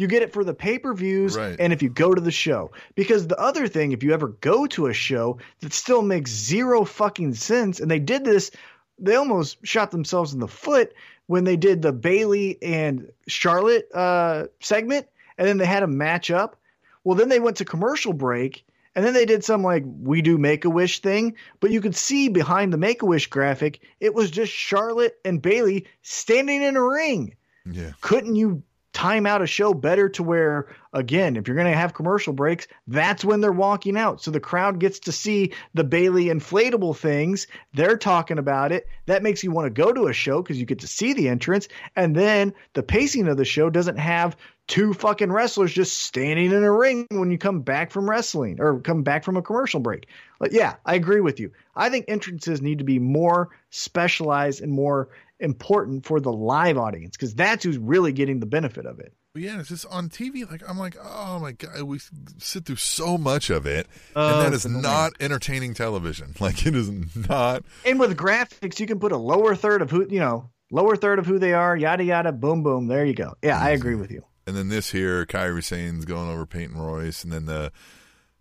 You 0.00 0.06
get 0.06 0.22
it 0.22 0.32
for 0.32 0.44
the 0.44 0.54
pay 0.54 0.78
per 0.78 0.94
views 0.94 1.36
Right. 1.36 1.56
and 1.58 1.74
if 1.74 1.82
you 1.82 1.90
go 1.90 2.14
to 2.14 2.20
the 2.20 2.30
show. 2.30 2.70
Because 2.94 3.26
the 3.26 3.38
other 3.38 3.68
thing, 3.68 3.92
if 3.92 4.02
you 4.02 4.14
ever 4.14 4.28
go 4.28 4.66
to 4.68 4.86
a 4.86 4.94
show 4.94 5.38
that 5.60 5.74
still 5.74 6.00
makes 6.00 6.30
zero 6.30 6.84
fucking 6.84 7.34
sense, 7.34 7.80
and 7.80 7.90
they 7.90 7.98
did 7.98 8.24
this, 8.24 8.50
they 8.98 9.14
almost 9.14 9.58
shot 9.66 9.90
themselves 9.90 10.32
in 10.32 10.40
the 10.40 10.48
foot 10.48 10.94
when 11.26 11.44
they 11.44 11.56
did 11.56 11.82
the 11.82 11.92
Bayley 11.92 12.58
and 12.62 13.10
Charlotte 13.28 13.88
uh, 13.94 14.46
segment, 14.60 15.06
and 15.36 15.46
then 15.46 15.58
they 15.58 15.66
had 15.66 15.82
a 15.82 15.86
match 15.86 16.30
up. 16.30 16.56
Well, 17.04 17.16
then 17.16 17.28
they 17.28 17.38
went 17.40 17.58
to 17.58 17.64
commercial 17.66 18.12
break, 18.14 18.64
and 18.94 19.04
then 19.04 19.12
they 19.14 19.26
did 19.26 19.44
some 19.44 19.62
like 19.62 19.84
we 19.86 20.22
do 20.22 20.38
Make 20.38 20.64
a 20.64 20.70
Wish 20.70 21.00
thing, 21.00 21.36
but 21.60 21.70
you 21.70 21.80
could 21.82 21.94
see 21.94 22.28
behind 22.30 22.72
the 22.72 22.78
Make 22.78 23.02
a 23.02 23.06
Wish 23.06 23.26
graphic, 23.28 23.80
it 24.00 24.14
was 24.14 24.30
just 24.30 24.50
Charlotte 24.52 25.18
and 25.26 25.40
Bayley 25.42 25.86
standing 26.02 26.62
in 26.62 26.76
a 26.76 26.82
ring 26.82 27.36
Yeah, 27.70 27.92
couldn't 28.00 28.36
you 28.36 28.62
time 29.00 29.24
out 29.24 29.40
a 29.40 29.46
show 29.46 29.72
better 29.72 30.10
to 30.10 30.22
where 30.22 30.66
again 30.92 31.36
if 31.36 31.48
you're 31.48 31.56
going 31.56 31.70
to 31.70 31.74
have 31.74 31.94
commercial 31.94 32.34
breaks 32.34 32.68
that's 32.86 33.24
when 33.24 33.40
they're 33.40 33.50
walking 33.50 33.96
out. 33.96 34.20
So 34.20 34.30
the 34.30 34.40
crowd 34.40 34.78
gets 34.78 34.98
to 35.00 35.12
see 35.12 35.52
the 35.72 35.84
Bayley 35.84 36.26
inflatable 36.26 36.94
things. 36.98 37.46
They're 37.72 37.96
talking 37.96 38.36
about 38.36 38.72
it. 38.72 38.86
That 39.06 39.22
makes 39.22 39.42
you 39.42 39.52
want 39.52 39.66
to 39.66 39.82
go 39.82 39.90
to 39.90 40.08
a 40.08 40.12
show 40.12 40.42
because 40.42 40.58
you 40.58 40.66
get 40.66 40.80
to 40.80 40.86
see 40.86 41.14
the 41.14 41.30
entrance. 41.30 41.68
And 41.96 42.14
then 42.14 42.52
the 42.74 42.82
pacing 42.82 43.26
of 43.28 43.38
the 43.38 43.46
show 43.46 43.70
doesn't 43.70 43.96
have 43.96 44.36
two 44.66 44.92
fucking 44.92 45.32
wrestlers 45.32 45.72
just 45.72 45.98
standing 45.98 46.52
in 46.52 46.62
a 46.62 46.70
ring 46.70 47.06
when 47.10 47.30
you 47.30 47.38
come 47.38 47.62
back 47.62 47.90
from 47.90 48.08
wrestling 48.08 48.60
or 48.60 48.80
come 48.80 49.02
back 49.02 49.24
from 49.24 49.38
a 49.38 49.42
commercial 49.42 49.80
break. 49.80 50.08
Like 50.40 50.52
yeah 50.52 50.76
i 50.84 50.94
agree 50.94 51.20
with 51.20 51.40
you. 51.40 51.52
I 51.74 51.88
think 51.88 52.04
entrances 52.08 52.60
need 52.60 52.78
to 52.78 52.84
be 52.84 52.98
more 52.98 53.48
specialized 53.70 54.60
and 54.60 54.70
more 54.70 55.08
important 55.40 56.06
for 56.06 56.20
the 56.20 56.32
live 56.32 56.78
audience 56.78 57.16
because 57.16 57.34
that's 57.34 57.64
who's 57.64 57.78
really 57.78 58.12
getting 58.12 58.40
the 58.40 58.46
benefit 58.46 58.86
of 58.86 58.98
it. 59.00 59.12
Yeah. 59.34 59.60
It's 59.60 59.68
just 59.68 59.86
on 59.86 60.08
TV. 60.08 60.48
Like 60.50 60.62
I'm 60.68 60.78
like, 60.78 60.96
oh 61.02 61.38
my 61.38 61.52
god, 61.52 61.82
we 61.82 61.98
sit 62.38 62.64
through 62.64 62.76
so 62.76 63.16
much 63.16 63.48
of 63.50 63.64
it, 63.66 63.86
Oh, 64.16 64.40
and 64.44 64.46
that 64.46 64.54
is 64.54 64.66
not 64.66 65.12
entertaining 65.20 65.74
television. 65.74 66.34
Like 66.40 66.66
it 66.66 66.74
is 66.74 66.90
not. 67.28 67.64
And 67.84 68.00
with 68.00 68.16
graphics, 68.16 68.80
you 68.80 68.86
can 68.86 68.98
put 68.98 69.12
a 69.12 69.16
lower 69.16 69.54
third 69.54 69.82
of 69.82 69.90
who 69.90 70.06
you 70.10 70.20
know, 70.20 70.50
lower 70.70 70.96
third 70.96 71.18
of 71.18 71.26
who 71.26 71.38
they 71.38 71.52
are, 71.52 71.76
yada 71.76 72.04
yada, 72.04 72.32
boom 72.32 72.62
boom. 72.62 72.86
There 72.88 73.04
you 73.04 73.14
go. 73.14 73.34
Yeah, 73.42 73.58
I 73.60 73.70
agree 73.70 73.94
with 73.94 74.10
you. 74.10 74.24
And 74.46 74.56
then 74.56 74.68
this 74.68 74.90
here, 74.90 75.26
Kairi 75.26 75.62
Sane's 75.62 76.04
going 76.04 76.28
over 76.28 76.44
Peyton 76.46 76.76
Royce, 76.76 77.22
and 77.22 77.32
then 77.32 77.46
the 77.46 77.70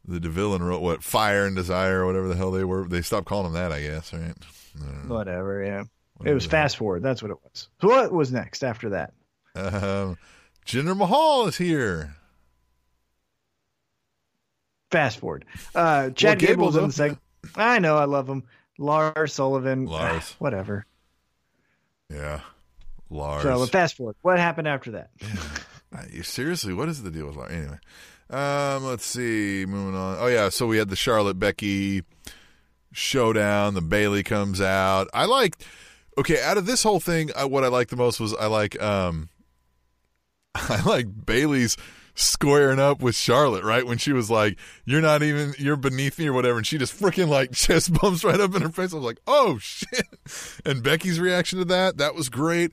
the 0.06 0.20
Deville 0.20 0.56
and 0.56 0.66
Ro- 0.68 0.80
what 0.80 1.04
Fire 1.04 1.46
and 1.46 1.56
Desire 1.56 2.00
or 2.02 2.08
whatever 2.08 2.28
the 2.28 2.36
hell 2.36 2.50
they 2.50 2.64
were. 2.64 2.88
They 2.88 3.02
stopped 3.04 3.28
calling 3.28 3.52
them 3.52 3.54
that, 3.62 3.72
I 3.72 3.82
guess, 3.82 4.12
right? 4.12 4.34
I. 4.82 5.08
Whatever. 5.08 5.64
Yeah, 5.64 5.84
it 6.26 6.34
was 6.34 6.46
fast 6.46 6.78
forward. 6.78 7.02
That's 7.04 7.22
what 7.22 7.32
it 7.32 7.38
was. 7.44 7.70
So 7.82 7.88
what 7.88 8.12
was 8.12 8.32
next 8.32 8.64
after 8.64 8.90
that? 8.90 9.14
Um, 9.56 10.18
Jinder 10.66 10.96
Mahal 10.96 11.48
is 11.48 11.58
here. 11.58 12.16
Fast 14.92 15.20
forward. 15.20 15.46
Uh, 15.76 16.10
Chad 16.12 16.40
Gable, 16.40 16.72
Gable's 16.72 16.76
in 16.76 16.88
the 16.88 16.94
segment. 16.94 17.22
I 17.56 17.80
know, 17.80 17.98
I 17.98 18.06
love 18.06 18.28
him. 18.28 18.44
Lars 18.78 19.34
Sullivan. 19.34 19.86
Lars. 19.86 20.36
whatever. 20.40 20.86
Yeah, 22.10 22.42
Lars. 23.10 23.44
So 23.44 23.66
fast 23.68 23.98
forward. 23.98 24.16
What 24.22 24.40
happened 24.40 24.68
after 24.68 24.92
that? 24.92 25.10
You- 26.12 26.24
seriously, 26.24 26.74
what 26.74 26.88
is 26.90 27.02
the 27.04 27.12
deal 27.12 27.28
with 27.28 27.36
Lars? 27.36 27.52
Anyway, 27.52 27.80
um, 28.30 28.86
let's 28.86 29.06
see. 29.06 29.66
Moving 29.68 29.96
on. 29.96 30.18
Oh 30.20 30.28
yeah, 30.28 30.50
so 30.50 30.66
we 30.68 30.78
had 30.78 30.90
the 30.90 30.96
Charlotte 30.96 31.38
Becky 31.40 32.04
showdown. 32.92 33.74
The 33.74 33.82
Bayley 33.82 34.24
comes 34.24 34.62
out. 34.62 35.08
I 35.14 35.26
like. 35.26 35.56
Okay, 36.18 36.42
out 36.42 36.58
of 36.58 36.66
this 36.66 36.84
whole 36.84 37.00
thing, 37.00 37.30
I, 37.36 37.46
what 37.46 37.64
I 37.64 37.68
like 37.68 37.88
the 37.90 37.96
most 37.96 38.20
was 38.20 38.34
I 38.34 38.48
like. 38.48 38.82
um 38.82 39.30
I 40.56 40.82
like 40.86 41.08
Bayley's 41.26 41.78
squaring 42.16 42.80
up 42.80 43.02
with 43.02 43.16
Charlotte, 43.16 43.64
right? 43.64 43.86
When 43.86 43.98
she 43.98 44.12
was 44.12 44.30
like, 44.30 44.58
"You're 44.84 45.00
not 45.02 45.22
even, 45.24 45.54
you're 45.60 45.78
beneath 45.78 46.18
me" 46.20 46.28
or 46.28 46.34
whatever, 46.34 46.58
and 46.58 46.68
she 46.68 46.78
just 46.78 47.00
freaking 47.00 47.30
like 47.30 47.52
chest 47.54 47.94
bumps 47.94 48.24
right 48.24 48.40
up 48.40 48.56
in 48.56 48.62
her 48.64 48.70
face. 48.70 48.92
I 48.92 48.98
was 48.98 49.06
like, 49.06 49.20
"Oh 49.28 49.58
shit!" 49.60 50.08
And 50.66 50.84
Becky's 50.84 51.20
reaction 51.20 51.60
to 51.60 51.66
that, 51.66 51.98
that 51.98 52.16
was 52.16 52.30
great. 52.30 52.72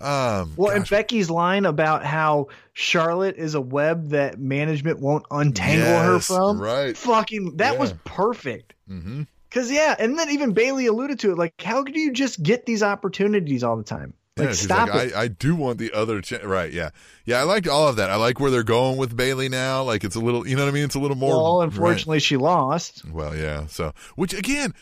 Um, 0.00 0.54
Well, 0.56 0.70
and 0.74 0.88
Becky's 0.88 1.28
line 1.28 1.64
about 1.66 2.04
how 2.04 2.48
Charlotte 2.72 3.36
is 3.36 3.54
a 3.54 3.60
web 3.60 4.10
that 4.10 4.38
management 4.38 5.00
won't 5.00 5.24
untangle 5.30 5.98
her 6.00 6.18
from, 6.20 6.60
right. 6.60 6.96
Fucking, 6.96 7.56
that 7.56 7.78
was 7.78 7.90
Yeah. 7.90 7.96
perfect. 8.04 8.74
mhm. 8.88 9.26
Cause 9.50 9.70
yeah, 9.70 9.96
and 9.98 10.18
then 10.18 10.30
even 10.30 10.52
Bayley 10.52 10.86
alluded 10.86 11.20
to 11.20 11.32
it. 11.32 11.38
Like, 11.38 11.54
how 11.60 11.82
could 11.82 11.96
you 11.96 12.12
just 12.12 12.42
get 12.42 12.66
these 12.66 12.82
opportunities 12.82 13.64
all 13.64 13.76
the 13.76 13.82
time? 13.82 14.12
Like, 14.36 14.48
yeah, 14.48 14.52
stop 14.52 14.88
like, 14.90 15.08
it. 15.08 15.14
I, 15.14 15.22
I 15.22 15.28
do 15.28 15.56
want 15.56 15.78
the 15.78 15.92
other, 15.92 16.20
ch-. 16.20 16.42
right? 16.44 16.72
Yeah, 16.72 16.90
yeah. 17.24 17.40
I 17.40 17.42
liked 17.42 17.66
all 17.66 17.88
of 17.88 17.96
that. 17.96 18.10
I 18.10 18.16
like 18.16 18.38
where 18.38 18.50
they're 18.50 18.62
going 18.62 18.96
with 18.96 19.16
Bayley 19.16 19.48
now. 19.48 19.82
Like 19.82 20.04
it's 20.04 20.16
a 20.16 20.20
little, 20.20 20.46
you 20.46 20.54
know 20.54 20.64
what 20.64 20.70
I 20.70 20.72
mean? 20.72 20.84
It's 20.84 20.94
a 20.94 21.00
little 21.00 21.16
more. 21.16 21.30
well, 21.30 21.58
right. 21.58 21.64
unfortunately, 21.64 22.20
she 22.20 22.36
lost. 22.36 23.04
Well, 23.06 23.34
yeah. 23.34 23.66
So, 23.66 23.92
which 24.16 24.34
again, 24.34 24.74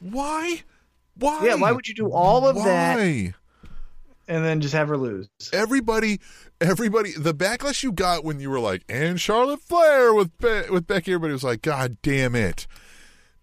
why? 0.00 0.62
Why? 1.16 1.44
Yeah, 1.44 1.56
why 1.56 1.72
would 1.72 1.88
you 1.88 1.94
do 1.94 2.12
all 2.12 2.46
of 2.46 2.56
that 2.56 2.98
and 2.98 3.34
then 4.44 4.60
just 4.60 4.74
have 4.74 4.88
her 4.88 4.96
lose? 4.96 5.28
Everybody, 5.52 6.20
everybody. 6.60 7.12
The 7.12 7.34
backlash 7.34 7.82
you 7.82 7.92
got 7.92 8.24
when 8.24 8.38
you 8.38 8.48
were 8.48 8.60
like, 8.60 8.84
and 8.88 9.20
Charlotte 9.20 9.60
Flair 9.60 10.14
with 10.14 10.36
Be- 10.38 10.70
with 10.70 10.86
Becky, 10.86 11.12
everybody 11.12 11.32
was 11.32 11.44
like, 11.44 11.62
God 11.62 11.96
damn 12.02 12.34
it. 12.34 12.66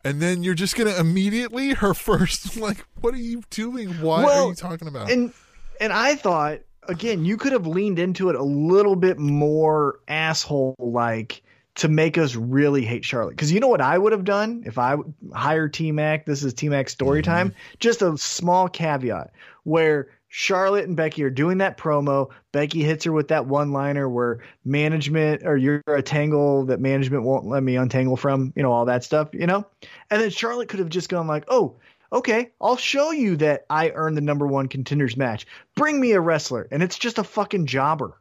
And 0.08 0.22
then 0.22 0.42
you're 0.44 0.54
just 0.56 0.76
gonna 0.76 0.96
immediately 0.98 1.74
her 1.74 1.94
first 1.94 2.56
like, 2.62 2.86
what 3.02 3.14
are 3.14 3.18
you 3.18 3.42
doing? 3.50 3.90
Why 4.02 4.24
are 4.24 4.48
you 4.50 4.56
talking 4.56 4.88
about? 4.88 5.12
And 5.12 5.34
and 5.82 5.92
I 5.92 6.16
thought 6.16 6.60
again, 6.88 7.26
you 7.26 7.36
could 7.38 7.52
have 7.52 7.68
leaned 7.68 8.00
into 8.00 8.30
it 8.30 8.36
a 8.36 8.44
little 8.44 8.96
bit 8.96 9.20
more 9.20 10.00
asshole 10.08 10.76
like 10.80 11.44
to 11.76 11.88
make 11.88 12.18
us 12.18 12.36
really 12.36 12.84
hate 12.84 13.06
Charlotte. 13.06 13.32
Because 13.32 13.52
you 13.52 13.60
know 13.60 13.68
what 13.68 13.82
I 13.82 13.98
would 13.98 14.12
have 14.12 14.24
done 14.24 14.64
if 14.66 14.78
I 14.80 14.96
would 14.96 15.14
hire 15.34 15.68
T 15.68 15.92
Mac. 15.92 16.26
This 16.26 16.44
is 16.44 16.54
T 16.54 16.70
Mac 16.70 16.90
story 16.90 17.22
Mm-hmm. 17.22 17.32
time. 17.32 17.56
Just 17.80 18.02
a 18.02 18.18
small 18.18 18.68
caveat 18.70 19.32
where 19.64 20.08
Charlotte 20.30 20.86
and 20.86 20.98
Becky 20.98 21.24
are 21.24 21.30
doing 21.30 21.60
that 21.60 21.78
promo. 21.78 22.30
Becky 22.52 22.84
hits 22.84 23.06
her 23.06 23.12
with 23.12 23.30
that 23.30 23.45
one 23.45 23.72
liner 23.72 24.10
where 24.10 24.40
management 24.66 25.44
or 25.45 25.56
you're 25.56 25.82
a 25.88 26.02
tangle 26.02 26.66
that 26.66 26.82
management 26.82 27.24
won't 27.24 27.45
let 27.45 27.64
me 27.64 27.78
untangle 27.78 28.18
from, 28.18 28.52
you 28.56 28.64
know, 28.64 28.72
all 28.72 28.86
that 28.86 29.04
stuff, 29.04 29.30
you 29.34 29.48
know? 29.48 29.66
And 30.10 30.22
then 30.22 30.30
Charlotte 30.30 30.70
could 30.70 30.80
have 30.80 30.90
just 30.90 31.10
gone 31.10 31.28
like, 31.28 31.45
oh, 31.48 31.78
okay, 32.12 32.52
I'll 32.60 32.78
show 32.78 33.12
you 33.12 33.38
that 33.38 33.66
I 33.70 33.91
earned 33.91 34.18
the 34.18 34.22
number 34.22 34.45
one 34.45 34.68
contenders 34.68 35.16
match. 35.16 35.48
Bring 35.76 35.99
me 35.99 36.12
a 36.12 36.22
wrestler. 36.22 36.68
And 36.72 36.84
it's 36.84 36.98
just 36.98 37.20
a 37.20 37.24
fucking 37.24 37.66
jobber. 37.66 38.20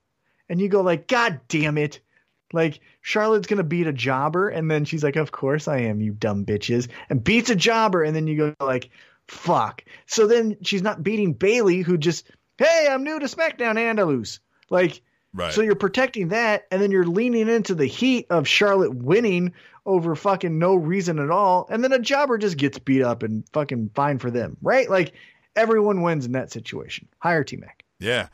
And 0.48 0.60
you 0.60 0.68
go 0.68 0.82
like, 0.82 1.08
God 1.08 1.40
damn 1.48 1.78
it. 1.78 2.00
Like 2.52 2.80
Charlotte's 3.02 3.48
gonna 3.48 3.64
beat 3.64 3.88
a 3.88 3.92
jobber, 3.92 4.48
and 4.48 4.70
then 4.70 4.84
she's 4.84 5.02
like, 5.02 5.16
Of 5.16 5.32
course 5.32 5.66
I 5.66 5.78
am, 5.78 6.00
you 6.00 6.12
dumb 6.12 6.46
bitches, 6.46 6.88
and 7.10 7.22
beats 7.22 7.50
a 7.50 7.56
jobber, 7.56 8.04
and 8.04 8.14
then 8.14 8.28
you 8.28 8.36
go 8.36 8.54
like, 8.64 8.90
fuck. 9.28 9.84
So 10.06 10.26
then 10.26 10.56
she's 10.62 10.82
not 10.82 11.02
beating 11.02 11.32
Bayley, 11.32 11.80
who 11.80 11.96
just, 11.96 12.30
hey, 12.58 12.88
I'm 12.90 13.04
new 13.04 13.18
to 13.18 13.26
SmackDown 13.26 13.78
and 13.78 14.00
I 14.00 14.04
lose. 14.04 14.40
Like 14.70 15.02
right. 15.32 15.52
so 15.52 15.62
you're 15.62 15.74
protecting 15.74 16.28
that, 16.28 16.66
and 16.70 16.80
then 16.80 16.90
you're 16.90 17.06
leaning 17.06 17.48
into 17.48 17.74
the 17.74 17.86
heat 17.86 18.26
of 18.30 18.48
Charlotte 18.48 18.94
winning 18.94 19.52
over 19.84 20.16
fucking 20.16 20.58
no 20.58 20.74
reason 20.74 21.18
at 21.18 21.30
all, 21.30 21.66
and 21.70 21.82
then 21.84 21.92
a 21.92 21.98
jobber 21.98 22.38
just 22.38 22.56
gets 22.56 22.78
beat 22.78 23.02
up 23.02 23.22
and 23.22 23.44
fucking 23.52 23.90
fine 23.94 24.18
for 24.18 24.30
them, 24.30 24.56
right? 24.60 24.90
Like 24.90 25.12
everyone 25.54 26.02
wins 26.02 26.26
in 26.26 26.32
that 26.32 26.50
situation. 26.50 27.08
Hire 27.18 27.44
T 27.44 27.56
Mac. 27.56 27.84
Yeah. 28.00 28.28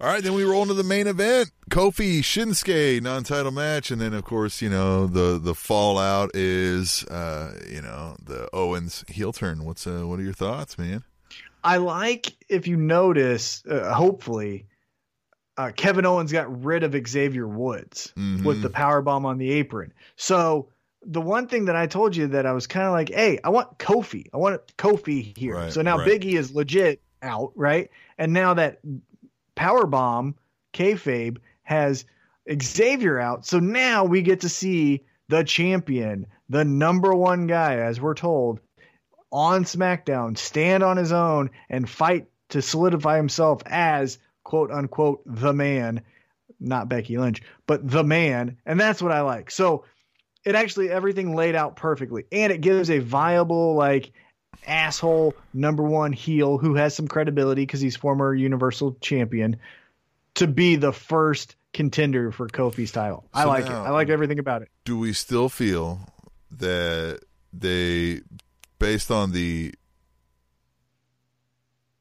All 0.00 0.06
right, 0.06 0.22
then 0.22 0.34
we 0.34 0.44
roll 0.44 0.62
into 0.62 0.74
the 0.74 0.84
main 0.84 1.08
event: 1.08 1.50
Kofi 1.70 2.20
Shinsuke 2.20 3.02
non-title 3.02 3.50
match, 3.50 3.90
and 3.90 4.00
then 4.00 4.14
of 4.14 4.24
course, 4.24 4.62
you 4.62 4.70
know 4.70 5.06
the 5.08 5.38
the 5.38 5.54
fallout 5.56 6.30
is, 6.34 7.04
uh, 7.06 7.58
you 7.68 7.82
know, 7.82 8.16
the 8.24 8.48
Owens 8.52 9.04
heel 9.08 9.32
turn. 9.32 9.64
What's 9.64 9.86
uh, 9.88 10.02
what 10.06 10.20
are 10.20 10.22
your 10.22 10.32
thoughts, 10.32 10.78
man? 10.78 11.02
I 11.64 11.78
like 11.78 12.32
if 12.48 12.68
you 12.68 12.76
notice, 12.76 13.64
uh, 13.68 13.92
hopefully, 13.92 14.66
uh, 15.56 15.72
Kevin 15.74 16.06
Owens 16.06 16.30
got 16.30 16.64
rid 16.64 16.84
of 16.84 16.94
Xavier 17.08 17.48
Woods 17.48 18.12
Mhm. 18.16 18.44
with 18.44 18.62
the 18.62 18.70
power 18.70 19.02
bomb 19.02 19.26
on 19.26 19.38
the 19.38 19.50
apron. 19.50 19.92
So 20.14 20.68
the 21.04 21.20
one 21.20 21.48
thing 21.48 21.64
that 21.64 21.74
I 21.74 21.88
told 21.88 22.14
you 22.14 22.28
that 22.28 22.46
I 22.46 22.52
was 22.52 22.68
kind 22.68 22.86
of 22.86 22.92
like, 22.92 23.08
hey, 23.08 23.40
I 23.42 23.48
want 23.48 23.78
Kofi. 23.78 24.26
I 24.32 24.36
want 24.36 24.60
Kofi 24.76 25.36
here. 25.36 25.54
Right, 25.54 25.72
so 25.72 25.82
now 25.82 25.98
right. 25.98 26.06
Biggie 26.08 26.34
is 26.38 26.54
legit 26.54 27.02
out, 27.22 27.50
right? 27.56 27.90
And 28.16 28.32
now 28.32 28.54
that 28.54 28.78
power 29.58 29.86
bomb 29.86 30.36
kayfabe 30.72 31.38
has 31.64 32.04
Xavier 32.62 33.18
out. 33.18 33.44
So 33.44 33.58
now 33.58 34.04
we 34.04 34.22
get 34.22 34.40
to 34.42 34.48
see 34.48 35.04
the 35.28 35.42
champion, 35.42 36.26
the 36.48 36.64
number 36.64 37.12
one 37.12 37.48
guy, 37.48 37.74
as 37.80 38.00
we're 38.00 38.14
told, 38.14 38.60
on 39.32 39.64
SmackDown, 39.64 40.38
stand 40.38 40.84
on 40.84 40.96
his 40.96 41.10
own 41.10 41.50
and 41.68 41.90
fight 41.90 42.28
to 42.50 42.62
solidify 42.62 43.16
himself 43.16 43.60
as 43.66 44.18
quote 44.44 44.70
unquote 44.70 45.22
the 45.26 45.52
man, 45.52 46.02
not 46.60 46.88
Becky 46.88 47.18
Lynch, 47.18 47.42
but 47.66 47.86
the 47.86 48.04
man. 48.04 48.56
And 48.64 48.78
that's 48.78 49.02
what 49.02 49.12
I 49.12 49.22
like. 49.22 49.50
So 49.50 49.84
it 50.44 50.54
actually 50.54 50.88
everything 50.88 51.34
laid 51.34 51.56
out 51.56 51.74
perfectly. 51.74 52.24
And 52.30 52.52
it 52.52 52.60
gives 52.60 52.90
a 52.90 53.00
viable, 53.00 53.74
like 53.74 54.12
asshole 54.66 55.34
number 55.54 55.82
one 55.82 56.12
heel 56.12 56.58
who 56.58 56.74
has 56.74 56.94
some 56.94 57.08
credibility 57.08 57.62
because 57.62 57.80
he's 57.80 57.96
former 57.96 58.34
Universal 58.34 58.96
Champion 59.00 59.56
to 60.34 60.46
be 60.46 60.76
the 60.76 60.92
first 60.92 61.56
contender 61.72 62.30
for 62.32 62.48
Kofi's 62.48 62.92
title. 62.92 63.24
I 63.34 63.44
like 63.44 63.66
it. 63.66 63.72
I 63.72 63.90
like 63.90 64.08
everything 64.08 64.38
about 64.38 64.62
it. 64.62 64.68
Do 64.84 64.98
we 64.98 65.12
still 65.12 65.48
feel 65.48 66.00
that 66.50 67.20
they, 67.52 68.20
based 68.78 69.10
on 69.10 69.32
the 69.32 69.74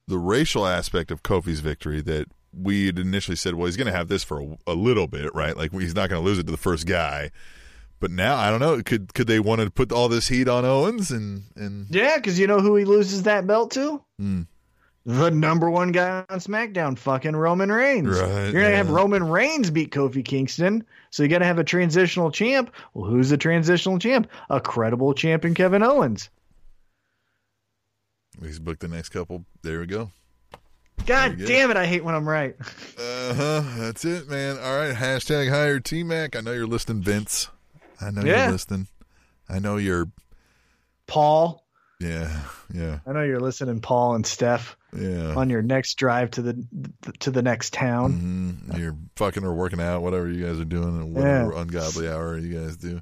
the 0.08 0.18
racial 0.18 0.66
aspect 0.66 1.12
of 1.12 1.22
Kofi's 1.22 1.60
victory, 1.60 2.02
that 2.02 2.28
we 2.54 2.86
had 2.86 2.98
initially 2.98 3.36
said, 3.36 3.56
well, 3.56 3.66
he's 3.66 3.76
going 3.76 3.88
to 3.88 3.98
have 3.98 4.08
this 4.08 4.24
for 4.24 4.42
a, 4.42 4.58
a 4.68 4.74
little 4.74 5.08
bit, 5.08 5.34
right? 5.36 5.56
Like 5.56 5.72
he's 5.74 5.96
not 5.96 6.10
going 6.10 6.22
to 6.22 6.26
lose 6.26 6.40
it 6.40 6.46
to 6.46 6.52
the 6.52 6.58
first 6.58 6.88
guy. 6.88 7.32
But 8.00 8.12
now 8.12 8.36
I 8.36 8.50
don't 8.50 8.60
know. 8.60 8.82
Could 8.84 9.14
could 9.14 9.28
they 9.28 9.40
want 9.40 9.62
to 9.62 9.72
put 9.72 9.92
all 9.92 10.08
this 10.10 10.28
heat 10.28 10.48
on 10.48 10.66
Owens 10.66 11.12
and 11.12 11.44
and 11.56 11.88
Yeah, 11.90 12.18
because 12.18 12.40
you 12.40 12.48
know 12.48 12.60
who 12.60 12.76
he 12.76 12.86
loses 12.86 13.24
that 13.24 13.48
belt 13.48 13.72
to? 13.72 14.04
Hmm. 14.20 14.44
The 15.08 15.32
number 15.32 15.70
one 15.70 15.94
guy 15.94 16.26
on 16.30 16.40
SmackDown, 16.40 16.98
fucking 16.98 17.34
Roman 17.34 17.72
Reigns. 17.72 18.10
Right, 18.10 18.52
You're 18.52 18.62
gonna 18.62 18.76
have. 18.76 18.90
Roman 18.90 19.24
Reigns 19.24 19.72
beat 19.72 19.90
Kofi 19.90 20.24
Kingston, 20.24 20.86
so 21.12 21.24
you 21.24 21.30
got 21.30 21.40
to 21.40 21.46
have 21.46 21.60
a 21.60 21.64
transitional 21.64 22.30
champ. 22.30 22.74
Well, 22.94 23.10
who's 23.10 23.30
the 23.30 23.38
transitional 23.38 24.00
champ? 24.00 24.28
A 24.50 24.60
credible 24.60 25.14
champion, 25.14 25.54
Kevin 25.54 25.82
Owens. 25.82 26.30
he's 28.44 28.60
booked 28.60 28.82
the 28.82 28.90
next 28.90 29.10
couple? 29.10 29.46
There 29.62 29.80
we 29.80 29.86
go. 29.86 30.12
God 31.06 31.38
damn 31.38 31.72
it! 31.72 31.78
I 31.78 31.86
hate 31.86 32.04
when 32.04 32.14
I'm 32.14 32.28
right. 32.28 32.58
Uh 33.00 33.34
huh. 33.34 33.64
That's 33.78 34.04
it, 34.04 34.28
man. 34.28 34.58
All 34.60 34.78
right. 34.78 34.94
Hashtag 34.94 35.50
hire 35.50 35.80
T 35.80 36.04
Mac. 36.04 36.36
I 36.36 36.42
know 36.42 36.52
you're 36.52 36.68
listening, 36.68 37.02
Vince. 37.02 37.48
I 38.02 38.12
know 38.12 38.22
Yeah. 38.24 38.44
you're 38.44 38.52
listening. 38.54 38.88
I 39.50 39.60
know 39.60 39.78
you're. 39.78 40.08
Paul, 41.08 41.64
Yeah. 42.00 42.42
Yeah. 42.74 43.00
I 43.08 43.14
know 43.14 43.24
you're 43.24 43.40
listening, 43.40 43.80
Paul 43.82 44.16
and 44.16 44.26
Steph, 44.26 44.78
Yeah. 44.96 45.34
on 45.36 45.50
your 45.50 45.62
next 45.64 45.96
drive 45.96 46.32
to 46.32 46.42
the 46.42 46.66
to 47.22 47.32
the 47.32 47.42
next 47.42 47.74
town. 47.74 48.60
hmm 48.70 48.78
You're 48.78 48.98
fucking 49.16 49.44
or 49.44 49.54
working 49.54 49.80
out, 49.82 50.02
whatever 50.04 50.30
you 50.30 50.46
guys 50.46 50.60
are 50.60 50.66
doing, 50.66 51.00
at 51.00 51.08
whatever 51.08 51.54
ungodly 51.54 52.08
hour 52.10 52.38
you 52.38 52.60
guys 52.60 52.78
do. 52.78 53.02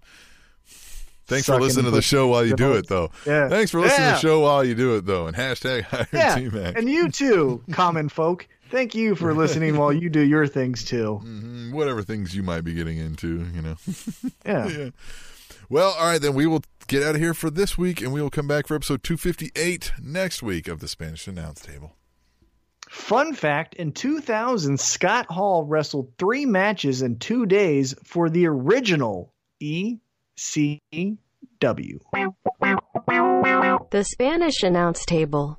Thanks 1.27 1.47
for 1.47 1.59
listening 1.59 1.85
to 1.85 1.91
the 1.91 2.03
show 2.03 2.27
while 2.27 2.45
you 2.45 2.55
do 2.55 2.73
it, 2.73 2.87
though. 2.87 3.09
Yeah. 3.25 3.49
Thanks 3.49 3.71
for 3.71 3.79
listening 3.81 4.09
to 4.09 4.13
the 4.13 4.19
show 4.19 4.41
while 4.41 4.63
you 4.63 4.75
do 4.75 4.95
it, 4.95 5.05
though. 5.07 5.25
And 5.25 5.35
hashtag 5.35 5.81
hire 5.81 6.07
Yeah, 6.13 6.35
T 6.35 6.49
Mac. 6.49 6.77
and 6.77 6.87
you 6.87 7.09
too, 7.09 7.63
common 7.71 8.09
folk. 8.09 8.47
Thank 8.75 8.93
you 8.93 9.15
for 9.15 9.33
listening 9.43 9.77
while 9.77 9.93
you 9.93 10.09
do 10.09 10.19
your 10.19 10.47
things 10.47 10.83
too. 10.83 11.15
hmm 11.23 11.71
Whatever 11.71 12.03
things 12.03 12.35
you 12.35 12.43
might 12.43 12.65
be 12.65 12.73
getting 12.73 12.97
into, 12.97 13.47
you 13.53 13.61
know. 13.61 13.75
Yeah. 14.45 14.67
yeah. 14.67 14.89
Well, 15.69 15.95
all 15.97 16.05
right, 16.07 16.21
then 16.21 16.33
we 16.35 16.45
will 16.45 16.61
get 16.87 17.01
out 17.01 17.15
of 17.15 17.21
here 17.21 17.33
for 17.33 17.49
this 17.49 17.77
week, 17.77 18.01
and 18.01 18.11
we 18.11 18.21
will 18.21 18.29
come 18.29 18.47
back 18.49 18.67
for 18.67 18.75
episode 18.75 19.01
258 19.01 19.93
next 20.03 20.43
week 20.43 20.67
of 20.67 20.81
the 20.81 20.89
Spanish 20.89 21.25
Announce 21.25 21.61
Table. 21.61 21.95
Fun 22.89 23.33
fact 23.33 23.75
in 23.75 23.93
2000, 23.93 24.77
Scott 24.77 25.25
Hall 25.27 25.63
wrestled 25.63 26.11
three 26.19 26.45
matches 26.45 27.01
in 27.01 27.17
two 27.17 27.45
days 27.45 27.95
for 28.03 28.29
the 28.29 28.45
original 28.45 29.33
E 29.61 29.97
ECW. 30.37 31.17
The 33.91 34.03
Spanish 34.03 34.63
announce 34.63 35.05
table. 35.05 35.57